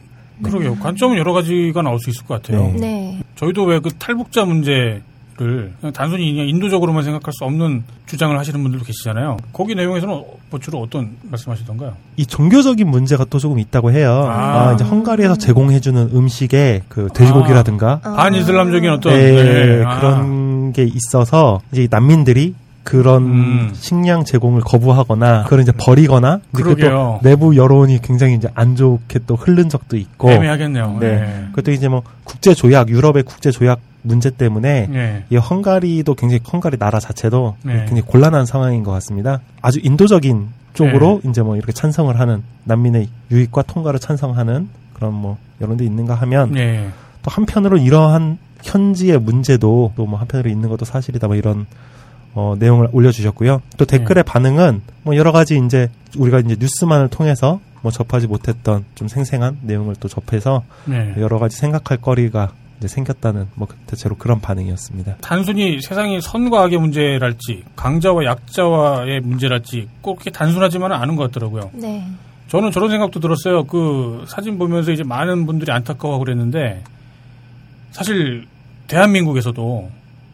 그러게요. 0.43 0.75
관점은 0.75 1.17
여러 1.17 1.31
가지가 1.33 1.81
나올 1.81 1.99
수 1.99 2.09
있을 2.09 2.25
것 2.25 2.41
같아요. 2.41 2.67
네. 2.73 2.79
네. 2.79 3.19
저희도 3.35 3.63
왜 3.65 3.79
그 3.79 3.89
탈북자 3.93 4.43
문제 4.43 5.01
를 5.39 5.71
단순히 5.93 6.33
그냥 6.33 6.49
인도적으로만 6.49 7.03
생각할 7.03 7.31
수 7.31 7.45
없는 7.45 7.83
주장을 8.07 8.37
하시는 8.37 8.61
분들도 8.61 8.83
계시잖아요. 8.83 9.37
거기 9.53 9.73
내용에서는 9.73 10.13
뭐 10.49 10.59
주로 10.59 10.81
어떤 10.81 11.11
말씀하시던가요? 11.23 11.93
이 12.17 12.25
종교적인 12.25 12.85
문제가 12.85 13.23
또 13.29 13.39
조금 13.39 13.57
있다고 13.57 13.91
해요. 13.91 14.25
아. 14.29 14.69
아, 14.69 14.73
이제 14.73 14.83
헝가리에서 14.83 15.37
제공해주는 15.37 16.09
음식에 16.13 16.81
그 16.89 17.07
돼지고기라든가 17.13 18.01
아. 18.03 18.13
반이슬람적인 18.15 18.89
어떤 18.89 19.13
네, 19.13 19.31
네. 19.31 19.83
아. 19.85 19.99
그런 19.99 20.73
게 20.73 20.83
있어서 20.83 21.61
이제 21.71 21.83
이 21.83 21.87
난민들이 21.89 22.53
그런 22.83 23.23
음. 23.23 23.71
식량 23.73 24.25
제공을 24.25 24.61
거부하거나 24.61 25.43
그걸 25.43 25.61
이제 25.61 25.71
버리거나 25.71 26.39
그러게요. 26.53 27.19
내부 27.23 27.55
여론이 27.55 28.01
굉장히 28.01 28.33
이제 28.33 28.49
안 28.55 28.75
좋게 28.75 29.19
또 29.27 29.35
흐른 29.35 29.69
적도 29.69 29.95
있고 29.95 30.31
애매하겠네요. 30.31 30.97
네. 30.99 31.19
네. 31.19 31.45
그것도 31.51 31.71
이제 31.71 31.87
뭐 31.87 32.01
국제 32.23 32.53
조약 32.53 32.89
유럽의 32.89 33.23
국제 33.23 33.51
조약 33.51 33.79
문제 34.01 34.29
때문에 34.29 34.87
예. 34.93 35.23
이 35.29 35.35
헝가리도 35.35 36.15
굉장히 36.15 36.41
헝가리 36.51 36.77
나라 36.77 36.99
자체도 36.99 37.55
네. 37.63 37.73
굉장히 37.79 38.01
곤란한 38.01 38.45
상황인 38.45 38.83
것 38.83 38.91
같습니다. 38.91 39.41
아주 39.61 39.79
인도적인 39.83 40.47
쪽으로 40.73 41.21
이제 41.27 41.41
뭐 41.41 41.57
이렇게 41.57 41.71
찬성을 41.71 42.17
하는 42.19 42.43
난민의 42.63 43.09
유익과 43.31 43.63
통과를 43.63 43.99
찬성하는 43.99 44.69
그런 44.93 45.13
뭐 45.13 45.37
이런 45.59 45.77
데 45.77 45.85
있는가 45.85 46.15
하면 46.15 46.55
예. 46.57 46.87
또 47.21 47.31
한편으로 47.31 47.77
이러한 47.77 48.37
현지의 48.63 49.19
문제도 49.19 49.91
또 49.95 50.05
뭐 50.05 50.19
한편으로 50.19 50.49
있는 50.49 50.69
것도 50.69 50.85
사실이다 50.85 51.27
뭐 51.27 51.35
이런 51.35 51.65
어, 52.35 52.55
내용을 52.59 52.89
올려주셨고요. 52.91 53.61
또 53.77 53.85
댓글의 53.85 54.23
반응은 54.23 54.81
뭐 55.03 55.15
여러 55.15 55.31
가지 55.31 55.59
이제 55.65 55.89
우리가 56.17 56.39
이제 56.39 56.55
뉴스만을 56.59 57.09
통해서 57.09 57.59
뭐 57.81 57.91
접하지 57.91 58.27
못했던 58.27 58.85
좀 58.95 59.07
생생한 59.07 59.59
내용을 59.63 59.95
또 59.99 60.07
접해서 60.07 60.63
네. 60.85 61.13
여러 61.17 61.39
가지 61.39 61.57
생각할 61.57 61.97
거리가 61.97 62.51
이제 62.79 62.87
생겼다는 62.87 63.47
뭐 63.55 63.67
대체로 63.85 64.15
그런 64.15 64.39
반응이었습니다. 64.39 65.17
단순히 65.21 65.81
세상이 65.81 66.21
선과 66.21 66.63
악의 66.63 66.79
문제랄지 66.79 67.63
강자와 67.75 68.23
약자와의 68.25 69.19
문제랄지 69.21 69.87
꼭 70.01 70.15
그렇게 70.15 70.31
단순하지만은 70.31 70.95
않은 70.95 71.15
것 71.15 71.23
같더라고요. 71.23 71.71
네. 71.73 72.05
저는 72.47 72.71
저런 72.71 72.89
생각도 72.89 73.19
들었어요. 73.19 73.65
그 73.65 74.23
사진 74.27 74.57
보면서 74.57 74.91
이제 74.91 75.03
많은 75.03 75.45
분들이 75.45 75.71
안타까워하고 75.71 76.23
그랬는데 76.23 76.83
사실 77.91 78.47
대한민국에서도 78.87 79.91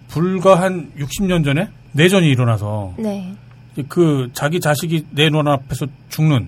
불과 0.07 0.61
한 0.61 0.91
60년 0.97 1.43
전에 1.43 1.67
내전이 1.91 2.27
일어나서 2.27 2.93
네. 2.97 3.33
그 3.89 4.29
자기 4.33 4.59
자식이 4.59 5.07
내 5.11 5.29
눈앞에서 5.29 5.87
죽는 6.09 6.47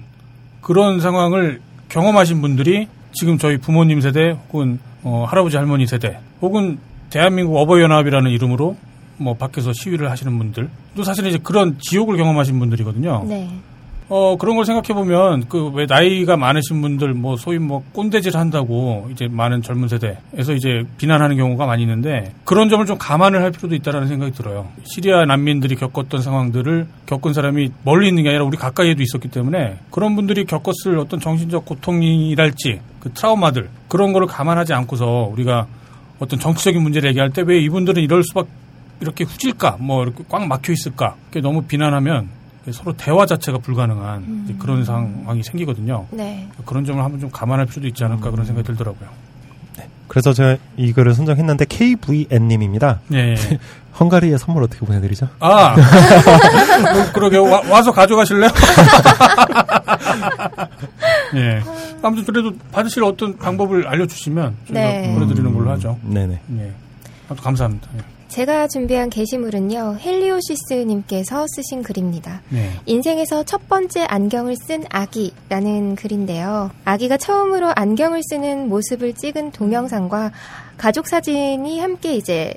그런 0.62 1.02
상황을 1.02 1.62
경험하신 1.90 2.42
분들이 2.42 2.88
지금 3.14 3.38
저희 3.38 3.58
부모님 3.58 4.00
세대 4.00 4.38
혹은 4.54 4.80
어, 5.08 5.24
할아버지 5.26 5.56
할머니 5.56 5.88
세대 5.88 6.20
혹은 6.42 6.80
대한민국 7.10 7.56
어버이연합이라는 7.58 8.30
이름으로 8.30 8.76
뭐 9.16 9.36
밖에서 9.36 9.72
시위를 9.72 10.12
하시는 10.12 10.38
분들 10.38 10.70
또 10.98 11.04
사실은 11.04 11.30
이제 11.30 11.40
그런 11.42 11.78
지옥을 11.80 12.18
경험하신 12.18 12.60
분들이거든요. 12.60 13.24
네. 13.26 13.50
어 14.10 14.38
그런 14.38 14.56
걸 14.56 14.64
생각해 14.66 14.94
보면 14.94 15.48
그 15.50 15.70
왜 15.74 15.86
나이가 15.86 16.38
많으신 16.38 16.82
분들 16.82 17.14
뭐 17.14 17.36
소위 17.38 17.58
뭐 17.58 17.84
꼰대질 17.94 18.38
한다고 18.38 19.08
이제 19.12 19.28
많은 19.30 19.62
젊은 19.62 19.88
세대에서 19.88 20.54
이제 20.54 20.84
비난하는 20.98 21.36
경우가 21.38 21.66
많이 21.66 21.84
있는데 21.84 22.34
그런 22.44 22.70
점을 22.70 22.86
좀 22.86 22.98
감안을 22.98 23.42
할 23.42 23.52
필요도 23.52 23.76
있다라는 23.76 24.08
생각이 24.10 24.32
들어요. 24.34 24.68
시리아 24.84 25.26
난민들이 25.26 25.76
겪었던 25.76 26.22
상황들을 26.22 26.88
겪은 27.06 27.34
사람이 27.34 27.72
멀리 27.84 28.08
있는 28.10 28.24
게 28.24 28.30
아니라 28.30 28.44
우리 28.44 28.58
가까이에도 28.58 29.02
있었기 29.04 29.30
때문에 29.30 29.78
그런 29.90 30.16
분들이 30.16 30.46
겪었을 30.46 30.98
어떤 31.00 31.20
정신적 31.20 31.66
고통이랄지 31.66 32.80
그 33.00 33.12
트라우마들 33.14 33.70
그런 33.88 34.14
거를 34.14 34.28
감안하지 34.28 34.74
않고서 34.74 35.30
우리가 35.32 35.68
어떤 36.20 36.40
정치적인 36.40 36.82
문제를 36.82 37.10
얘기할 37.10 37.32
때 37.32 37.42
왜 37.44 37.60
이분들은 37.62 38.02
이럴 38.02 38.24
수밖 38.24 38.48
이렇게 39.00 39.24
후질까 39.24 39.78
뭐 39.80 40.04
이렇게 40.04 40.24
꽉 40.30 40.46
막혀 40.48 40.74
있을까 40.74 41.16
그게 41.28 41.40
너무 41.42 41.62
비난하면 41.64 42.30
서로 42.72 42.94
대화 42.98 43.26
자체가 43.26 43.60
불가능한 43.60 44.44
이제 44.46 44.56
그런 44.60 44.84
상황이 44.84 45.42
생기거든요. 45.44 46.06
네. 46.12 46.48
그런 46.66 46.84
점을 46.84 47.02
한번 47.02 47.20
좀 47.20 47.30
감안할 47.32 47.66
필요도 47.68 47.88
있지 47.88 48.04
않을까 48.04 48.30
그런 48.32 48.46
생각이 48.46 48.66
들더라고요. 48.68 49.08
그래서 50.08 50.34
제가 50.34 50.58
이 50.78 50.92
글을 50.94 51.14
선정했는데 51.14 51.66
KVN님입니다. 51.66 53.00
예. 53.14 53.36
헝가리에 54.00 54.38
선물 54.38 54.64
어떻게 54.64 54.86
보내드리죠? 54.86 55.28
아, 55.40 55.76
뭐, 56.94 57.12
그러게 57.14 57.38
와, 57.38 57.62
와서 57.68 57.92
가져가실래요? 57.92 58.50
예. 61.36 61.62
아무튼 62.02 62.26
그래도 62.26 62.54
받으실 62.72 63.04
어떤 63.04 63.38
방법을 63.38 63.88
알려주시면 63.88 64.56
저희가 64.68 64.82
네. 64.82 65.14
보내드리는 65.14 65.54
걸로 65.54 65.70
하죠. 65.72 65.98
네네. 66.04 66.40
예. 66.58 66.74
아무튼 67.28 67.44
감사합니다. 67.44 67.90
예. 67.98 68.18
제가 68.28 68.68
준비한 68.68 69.10
게시물은요, 69.10 69.98
헬리오시스님께서 70.02 71.46
쓰신 71.48 71.82
글입니다. 71.82 72.42
네. 72.50 72.72
인생에서 72.86 73.44
첫 73.44 73.70
번째 73.70 74.04
안경을 74.04 74.56
쓴 74.58 74.84
아기라는 74.90 75.96
글인데요. 75.96 76.70
아기가 76.84 77.16
처음으로 77.16 77.72
안경을 77.74 78.22
쓰는 78.30 78.68
모습을 78.68 79.14
찍은 79.14 79.54
동영상과 79.54 80.32
가족 80.78 81.08
사진이 81.08 81.80
함께 81.80 82.16
이제 82.16 82.54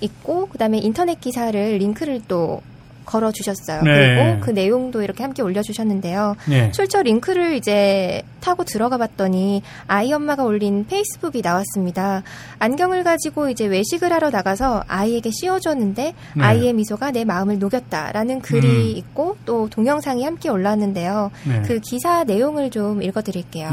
있고, 0.00 0.48
그 0.50 0.56
다음에 0.56 0.78
인터넷 0.78 1.20
기사를 1.20 1.76
링크를 1.76 2.22
또 2.26 2.62
걸어 3.10 3.32
주셨어요. 3.32 3.82
네. 3.82 3.90
그리고 3.90 4.40
그 4.40 4.50
내용도 4.50 5.02
이렇게 5.02 5.24
함께 5.24 5.42
올려 5.42 5.62
주셨는데요. 5.62 6.36
네. 6.48 6.70
출처 6.70 7.02
링크를 7.02 7.54
이제 7.54 8.22
타고 8.40 8.62
들어가 8.62 8.98
봤더니 8.98 9.62
아이 9.88 10.12
엄마가 10.12 10.44
올린 10.44 10.86
페이스북이 10.86 11.42
나왔습니다. 11.42 12.22
안경을 12.60 13.02
가지고 13.02 13.48
이제 13.48 13.66
외식을 13.66 14.12
하러 14.12 14.30
나가서 14.30 14.84
아이에게 14.86 15.30
씌워 15.32 15.58
줬는데 15.58 16.14
네. 16.36 16.42
아이의 16.42 16.72
미소가 16.74 17.10
내 17.10 17.24
마음을 17.24 17.58
녹였다라는 17.58 18.42
글이 18.42 18.68
음. 18.68 18.96
있고 18.98 19.36
또 19.44 19.68
동영상이 19.68 20.24
함께 20.24 20.48
올라왔는데요. 20.48 21.32
네. 21.48 21.62
그 21.62 21.80
기사 21.80 22.22
내용을 22.22 22.70
좀 22.70 23.02
읽어 23.02 23.22
드릴게요. 23.22 23.70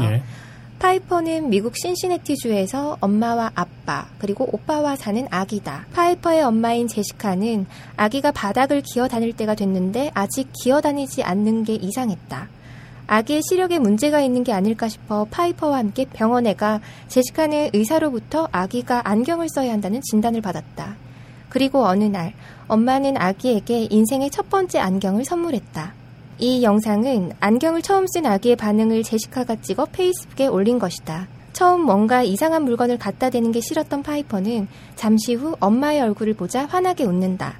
예. 0.78 0.88
파이퍼는 0.88 1.50
미국 1.50 1.76
신시내티주에서 1.76 2.98
엄마와 3.00 3.50
아빠 3.54 4.06
그리고 4.18 4.48
오빠와 4.52 4.94
사는 4.96 5.26
아기다. 5.28 5.86
파이퍼의 5.92 6.42
엄마인 6.42 6.86
제시카는 6.86 7.66
아기가 7.96 8.30
바닥을 8.30 8.82
기어 8.82 9.08
다닐 9.08 9.32
때가 9.32 9.54
됐는데 9.54 10.12
아직 10.14 10.48
기어 10.52 10.80
다니지 10.80 11.24
않는 11.24 11.64
게 11.64 11.74
이상했다. 11.74 12.48
아기의 13.08 13.42
시력에 13.48 13.78
문제가 13.78 14.20
있는 14.20 14.44
게 14.44 14.52
아닐까 14.52 14.88
싶어 14.88 15.26
파이퍼와 15.30 15.78
함께 15.78 16.04
병원에 16.04 16.54
가 16.54 16.80
제시카는 17.08 17.70
의사로부터 17.72 18.48
아기가 18.52 19.02
안경을 19.04 19.48
써야 19.48 19.72
한다는 19.72 20.00
진단을 20.02 20.40
받았다. 20.40 20.96
그리고 21.48 21.86
어느 21.86 22.04
날 22.04 22.34
엄마는 22.68 23.16
아기에게 23.16 23.88
인생의 23.90 24.30
첫 24.30 24.48
번째 24.48 24.78
안경을 24.78 25.24
선물했다. 25.24 25.94
이 26.40 26.62
영상은 26.62 27.32
안경을 27.40 27.82
처음 27.82 28.06
쓴 28.06 28.24
아기의 28.24 28.54
반응을 28.54 29.02
제시카가 29.02 29.56
찍어 29.56 29.86
페이스북에 29.86 30.46
올린 30.46 30.78
것이다. 30.78 31.26
처음 31.52 31.80
뭔가 31.80 32.22
이상한 32.22 32.62
물건을 32.62 32.96
갖다 32.96 33.28
대는 33.28 33.50
게 33.50 33.60
싫었던 33.60 34.04
파이퍼는 34.04 34.68
잠시 34.94 35.34
후 35.34 35.56
엄마의 35.58 36.00
얼굴을 36.00 36.34
보자 36.34 36.64
환하게 36.66 37.04
웃는다. 37.04 37.58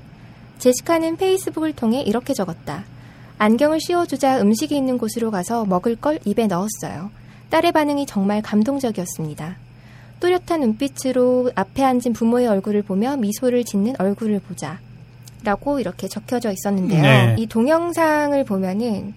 제시카는 0.58 1.16
페이스북을 1.16 1.72
통해 1.72 2.02
이렇게 2.02 2.34
적었다. 2.34 2.84
안경을 3.38 3.80
씌워주자 3.80 4.40
음식이 4.42 4.76
있는 4.76 4.96
곳으로 4.96 5.32
가서 5.32 5.64
먹을 5.64 5.96
걸 5.96 6.20
입에 6.24 6.46
넣었어요. 6.46 7.10
딸의 7.50 7.72
반응이 7.72 8.06
정말 8.06 8.42
감동적이었습니다. 8.42 9.56
또렷한 10.20 10.60
눈빛으로 10.60 11.50
앞에 11.56 11.82
앉은 11.82 12.12
부모의 12.12 12.46
얼굴을 12.46 12.82
보며 12.82 13.16
미소를 13.16 13.64
짓는 13.64 13.94
얼굴을 13.98 14.38
보자. 14.38 14.78
라고 15.44 15.80
이렇게 15.80 16.08
적혀져 16.08 16.50
있었는데요. 16.50 17.02
네. 17.02 17.36
이 17.38 17.46
동영상을 17.46 18.42
보면은 18.44 19.14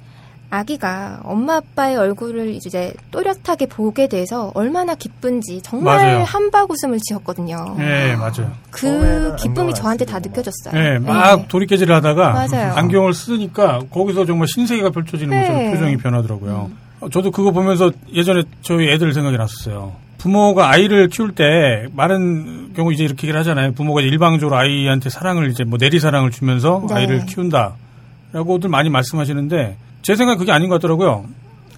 아기가 0.51 1.21
엄마 1.23 1.55
아빠의 1.55 1.95
얼굴을 1.95 2.49
이제 2.49 2.93
또렷하게 3.11 3.67
보게 3.67 4.07
돼서 4.07 4.51
얼마나 4.53 4.95
기쁜지 4.95 5.61
정말 5.63 5.97
맞아요. 5.97 6.23
한박 6.25 6.69
웃음을 6.69 6.99
지었거든요. 6.99 7.77
예, 7.79 8.15
맞아요. 8.15 8.51
그 8.69 9.33
기쁨이 9.37 9.73
저한테 9.73 10.03
다 10.03 10.19
느껴졌어요. 10.19 10.73
예, 10.75 10.99
막 10.99 11.37
네. 11.37 11.45
돌이깨질을 11.47 11.95
하다가 11.95 12.33
맞아요. 12.33 12.73
안경을 12.73 13.13
쓰니까 13.13 13.79
거기서 13.89 14.25
정말 14.25 14.47
신세계가 14.49 14.89
펼쳐지는 14.89 15.29
네. 15.29 15.41
것처럼 15.41 15.71
표정이 15.71 15.97
변하더라고요. 15.97 16.69
어, 16.99 17.09
저도 17.09 17.31
그거 17.31 17.51
보면서 17.51 17.89
예전에 18.13 18.43
저희 18.61 18.89
애들 18.89 19.13
생각이 19.13 19.37
났었어요. 19.37 19.93
부모가 20.25 20.69
아이를 20.69 21.07
키울 21.07 21.31
때 21.31 21.87
많은 21.93 22.73
경우 22.75 22.93
이제 22.93 23.03
이렇게 23.03 23.25
얘기를 23.25 23.39
하잖아요. 23.39 23.71
부모가 23.73 24.01
일방적으로 24.01 24.55
아이한테 24.55 25.09
사랑을 25.09 25.49
이제 25.49 25.63
뭐 25.63 25.79
내리 25.79 25.99
사랑을 25.99 26.29
주면서 26.29 26.85
네. 26.87 26.93
아이를 26.93 27.25
키운다라고들 27.25 28.69
많이 28.69 28.91
말씀하시는데 28.91 29.77
제 30.03 30.15
생각 30.15 30.33
은 30.33 30.37
그게 30.37 30.51
아닌 30.51 30.69
것 30.69 30.75
같더라고요. 30.75 31.25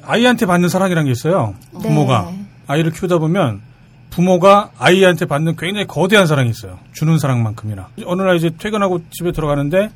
아이한테 0.05 0.45
받는 0.45 0.67
사랑이라는 0.67 1.05
게 1.05 1.11
있어요. 1.13 1.55
네. 1.71 1.79
부모가 1.83 2.31
아이를 2.67 2.91
키우다 2.91 3.19
보면 3.19 3.61
부모가 4.09 4.71
아이한테 4.77 5.25
받는 5.25 5.55
굉장히 5.55 5.87
거대한 5.87 6.27
사랑이 6.27 6.49
있어요. 6.49 6.79
주는 6.91 7.17
사랑만큼이나. 7.17 7.87
어느 8.05 8.23
날 8.23 8.35
이제 8.35 8.49
퇴근하고 8.57 9.03
집에 9.09 9.31
들어가는데 9.31 9.89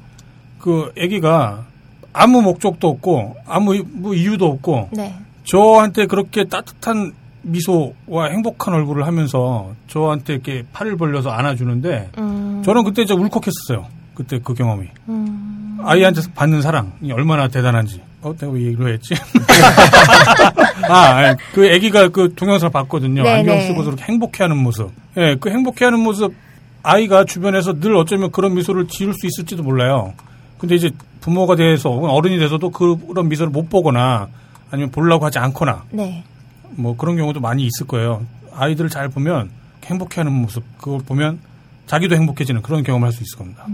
그 0.58 0.94
아기가 0.98 1.66
아무 2.14 2.42
목적도 2.42 2.88
없고 2.88 3.36
아무 3.46 3.76
이- 3.76 3.84
뭐 3.86 4.14
이유도 4.14 4.46
없고 4.46 4.88
네. 4.94 5.16
저한테 5.44 6.06
그렇게 6.06 6.46
따뜻한 6.46 7.12
미소와 7.48 8.30
행복한 8.30 8.74
얼굴을 8.74 9.06
하면서 9.06 9.74
저한테 9.88 10.34
이렇게 10.34 10.64
팔을 10.74 10.98
벌려서 10.98 11.30
안아주는데 11.30 12.12
음. 12.18 12.62
저는 12.64 12.84
그때 12.84 13.06
진짜 13.06 13.20
울컥했었어요. 13.22 13.88
그때 14.14 14.40
그 14.44 14.54
경험이. 14.54 14.88
음. 15.10 15.78
아이한테 15.84 16.22
받는 16.34 16.62
사랑이 16.62 17.12
얼마나 17.12 17.48
대단한지. 17.48 18.02
어, 18.22 18.34
내가 18.36 18.52
왜 18.52 18.64
얘기를 18.64 18.94
했지? 18.94 19.14
아, 20.90 21.36
그 21.54 21.72
아기가 21.74 22.10
그 22.10 22.34
동영상을 22.36 22.72
봤거든요. 22.72 23.24
네, 23.24 23.36
안경 23.36 23.56
네. 23.58 23.68
쓰고서 23.68 23.90
이렇게 23.90 24.04
행복해하는 24.06 24.58
모습. 24.58 24.92
예, 25.18 25.36
그 25.40 25.50
행복해하는 25.50 26.00
모습 26.00 26.34
아이가 26.82 27.26
주변에서 27.26 27.80
늘 27.80 27.96
어쩌면 27.96 28.32
그런 28.32 28.56
미소를 28.56 28.88
지을 28.88 29.14
수 29.14 29.28
있을지도 29.28 29.62
몰라요. 29.64 30.14
근데 30.58 30.76
이제 30.76 30.90
부모가 31.22 31.56
돼서 31.56 31.90
어른이 31.90 32.40
돼서도 32.40 32.72
그런 32.72 33.30
미소를 33.30 33.52
못 33.52 33.70
보거나 33.70 34.28
아니면 34.72 34.92
보려고 34.92 35.26
하지 35.26 35.40
않거나 35.40 35.84
네. 35.92 36.24
뭐 36.72 36.96
그런 36.98 37.18
경우도 37.18 37.40
많이 37.40 37.66
있을 37.66 37.88
거예요. 37.88 38.26
아이들을 38.54 38.90
잘 38.90 39.10
보면 39.10 39.50
행복해하는 39.86 40.32
모습 40.32 40.64
그걸 40.78 41.00
보면 41.02 41.40
자기도 41.86 42.16
행복해지는 42.16 42.62
그런 42.62 42.84
경험을 42.84 43.08
할 43.08 43.14
수 43.14 43.24
있을 43.24 43.38
겁니다. 43.38 43.66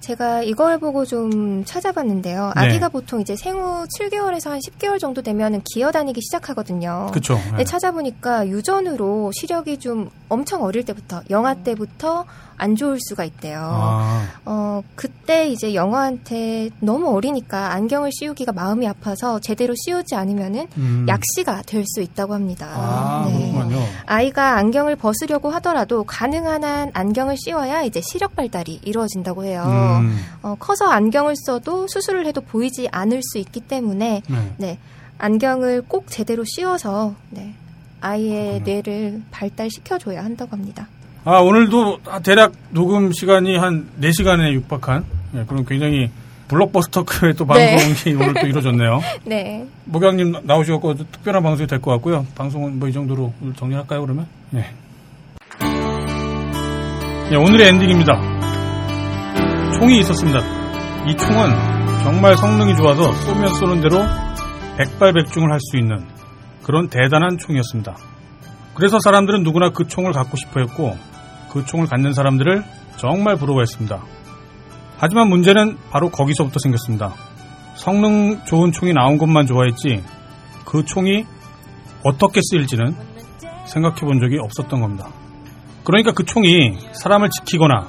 제가 0.00 0.42
이걸 0.42 0.78
보고 0.78 1.04
좀 1.04 1.64
찾아봤는데요. 1.64 2.52
네. 2.56 2.60
아기가 2.60 2.88
보통 2.88 3.20
이제 3.20 3.36
생후 3.36 3.84
7개월에서 3.98 4.48
한 4.48 4.58
10개월 4.60 4.98
정도 4.98 5.20
되면은 5.20 5.60
기어 5.64 5.90
다니기 5.90 6.20
시작하거든요. 6.22 7.10
그쵸. 7.12 7.34
네. 7.34 7.44
근데 7.50 7.64
찾아보니까 7.64 8.48
유전으로 8.48 9.32
시력이 9.32 9.78
좀 9.78 10.08
엄청 10.28 10.62
어릴 10.62 10.84
때부터 10.84 11.22
영아 11.28 11.54
때부터 11.56 12.24
안 12.58 12.76
좋을 12.76 12.98
수가 13.00 13.24
있대요. 13.24 13.60
아, 13.62 14.26
어, 14.44 14.82
그때 14.94 15.48
이제 15.48 15.74
영아한테 15.74 16.70
너무 16.80 17.08
어리니까 17.14 17.72
안경을 17.72 18.10
씌우기가 18.12 18.52
마음이 18.52 18.86
아파서 18.86 19.38
제대로 19.40 19.74
씌우지 19.76 20.14
않으면은 20.14 20.68
음. 20.76 21.06
약시가 21.08 21.62
될 21.62 21.88
수 21.88 22.02
있다고 22.02 22.34
합니다. 22.34 22.68
아, 22.70 23.26
네. 23.30 23.52
그렇군요. 23.52 23.78
아이가 24.06 24.56
안경을 24.58 24.96
벗으려고 24.96 25.50
하더라도 25.52 26.04
가능한 26.04 26.64
한 26.64 26.90
안경을 26.92 27.36
씌워야 27.38 27.82
이제 27.82 28.00
시력 28.02 28.36
발달이 28.36 28.80
이루어진다고 28.84 29.44
해요. 29.44 29.64
음. 29.66 30.18
어, 30.42 30.56
커서 30.58 30.86
안경을 30.86 31.34
써도 31.46 31.86
수술을 31.88 32.26
해도 32.26 32.40
보이지 32.40 32.88
않을 32.90 33.22
수 33.22 33.38
있기 33.38 33.60
때문에 33.60 34.22
네. 34.28 34.54
네, 34.58 34.78
안경을 35.18 35.82
꼭 35.88 36.06
제대로 36.08 36.44
씌워서 36.44 37.14
네, 37.30 37.54
아이의 38.00 38.62
뇌를 38.62 39.22
발달시켜줘야 39.30 40.22
한다고 40.24 40.52
합니다. 40.52 40.88
아, 41.30 41.40
오늘도 41.40 41.98
대략 42.24 42.52
녹음 42.70 43.12
시간이 43.12 43.58
한 43.58 43.90
4시간에 44.00 44.50
육박한 44.54 45.04
예, 45.34 45.44
그런 45.46 45.66
굉장히 45.66 46.10
블록버스터급의 46.48 47.34
또 47.34 47.44
네. 47.44 47.76
방송이 47.76 48.14
오늘 48.16 48.32
또 48.32 48.40
이루어졌네요. 48.48 49.00
네. 49.26 49.66
목양님 49.84 50.36
나오셔서 50.44 50.94
특별한 51.12 51.42
방송이 51.42 51.66
될 51.66 51.82
것 51.82 51.90
같고요. 51.92 52.24
방송은 52.34 52.78
뭐 52.78 52.88
이 52.88 52.92
정도로 52.94 53.34
정리할까요, 53.56 54.00
그러면? 54.00 54.26
예. 54.54 54.64
예, 57.30 57.36
오늘의 57.36 57.68
엔딩입니다. 57.68 58.12
총이 59.78 59.98
있었습니다. 60.00 60.38
이 61.10 61.14
총은 61.14 61.50
정말 62.04 62.38
성능이 62.38 62.74
좋아서 62.76 63.12
쏘면 63.12 63.48
쏘는 63.52 63.82
대로 63.82 64.02
백발백중을 64.78 65.52
할 65.52 65.58
수 65.60 65.76
있는 65.76 66.06
그런 66.62 66.88
대단한 66.88 67.36
총이었습니다. 67.36 67.94
그래서 68.74 68.98
사람들은 69.04 69.42
누구나 69.42 69.68
그 69.70 69.86
총을 69.86 70.12
갖고 70.12 70.38
싶어 70.38 70.60
했고 70.60 70.96
그 71.58 71.64
총을 71.64 71.86
갖는 71.86 72.12
사람들을 72.12 72.62
정말 72.98 73.34
부러워했습니다. 73.34 74.00
하지만 74.96 75.28
문제는 75.28 75.76
바로 75.90 76.08
거기서부터 76.08 76.60
생겼습니다. 76.62 77.14
성능 77.74 78.44
좋은 78.44 78.70
총이 78.70 78.92
나온 78.92 79.18
것만 79.18 79.46
좋아했지 79.46 80.04
그 80.64 80.84
총이 80.84 81.24
어떻게 82.04 82.40
쓰일지는 82.42 82.94
생각해 83.66 84.00
본 84.02 84.20
적이 84.20 84.38
없었던 84.38 84.80
겁니다. 84.80 85.08
그러니까 85.82 86.12
그 86.12 86.24
총이 86.24 86.78
사람을 86.92 87.30
지키거나 87.30 87.88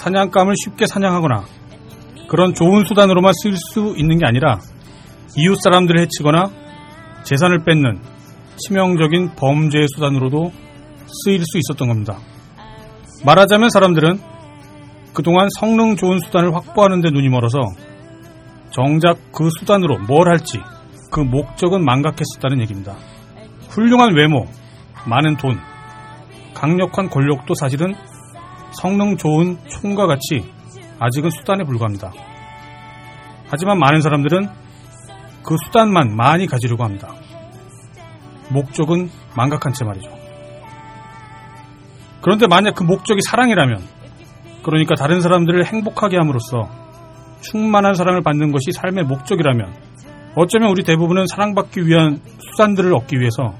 사냥감을 0.00 0.54
쉽게 0.64 0.86
사냥하거나 0.86 1.44
그런 2.28 2.54
좋은 2.54 2.84
수단으로만 2.86 3.32
쓸 3.40 3.56
수 3.56 3.94
있는 3.96 4.18
게 4.18 4.26
아니라 4.26 4.58
이웃 5.36 5.60
사람들을 5.62 6.00
해치거나 6.00 6.50
재산을 7.22 7.62
뺏는 7.64 8.00
치명적인 8.56 9.36
범죄의 9.36 9.86
수단으로도 9.94 10.50
쓰일 11.06 11.44
수 11.44 11.58
있었던 11.58 11.86
겁니다. 11.86 12.18
말하자면 13.26 13.70
사람들은 13.70 14.20
그동안 15.12 15.48
성능 15.58 15.96
좋은 15.96 16.20
수단을 16.20 16.54
확보하는 16.54 17.00
데 17.00 17.10
눈이 17.10 17.28
멀어서 17.28 17.58
정작 18.70 19.18
그 19.32 19.48
수단으로 19.58 19.98
뭘 20.06 20.28
할지 20.28 20.60
그 21.10 21.18
목적은 21.18 21.84
망각했었다는 21.84 22.60
얘기입니다. 22.60 22.94
훌륭한 23.68 24.14
외모, 24.14 24.46
많은 25.08 25.36
돈, 25.38 25.58
강력한 26.54 27.10
권력도 27.10 27.54
사실은 27.54 27.94
성능 28.70 29.16
좋은 29.16 29.58
총과 29.70 30.06
같이 30.06 30.48
아직은 31.00 31.30
수단에 31.30 31.64
불과합니다. 31.64 32.12
하지만 33.48 33.80
많은 33.80 34.02
사람들은 34.02 34.48
그 35.42 35.56
수단만 35.64 36.14
많이 36.14 36.46
가지려고 36.46 36.84
합니다. 36.84 37.12
목적은 38.50 39.10
망각한 39.36 39.72
채 39.72 39.84
말이죠. 39.84 40.15
그런데 42.26 42.48
만약 42.48 42.74
그 42.74 42.82
목적이 42.82 43.20
사랑이라면, 43.22 43.78
그러니까 44.64 44.96
다른 44.96 45.20
사람들을 45.20 45.64
행복하게 45.64 46.16
함으로써 46.16 46.68
충만한 47.40 47.94
사랑을 47.94 48.20
받는 48.22 48.50
것이 48.50 48.72
삶의 48.72 49.04
목적이라면, 49.04 49.72
어쩌면 50.34 50.70
우리 50.70 50.82
대부분은 50.82 51.28
사랑받기 51.28 51.86
위한 51.86 52.20
수단들을 52.50 52.92
얻기 52.92 53.20
위해서 53.20 53.54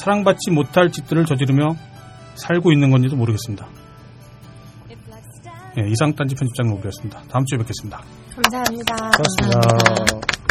사랑받지 0.00 0.52
못할 0.52 0.90
짓들을 0.90 1.26
저지르며 1.26 1.76
살고 2.36 2.72
있는 2.72 2.90
건지도 2.90 3.14
모르겠습니다. 3.14 3.66
예, 5.78 5.86
이상 5.86 6.14
딴지 6.14 6.34
편집장 6.34 6.68
노브였습니다. 6.68 7.20
다음 7.30 7.44
주에 7.44 7.58
뵙겠습니다. 7.58 8.00
감사합니다. 8.34 8.94
고맙습니다. 8.96 10.41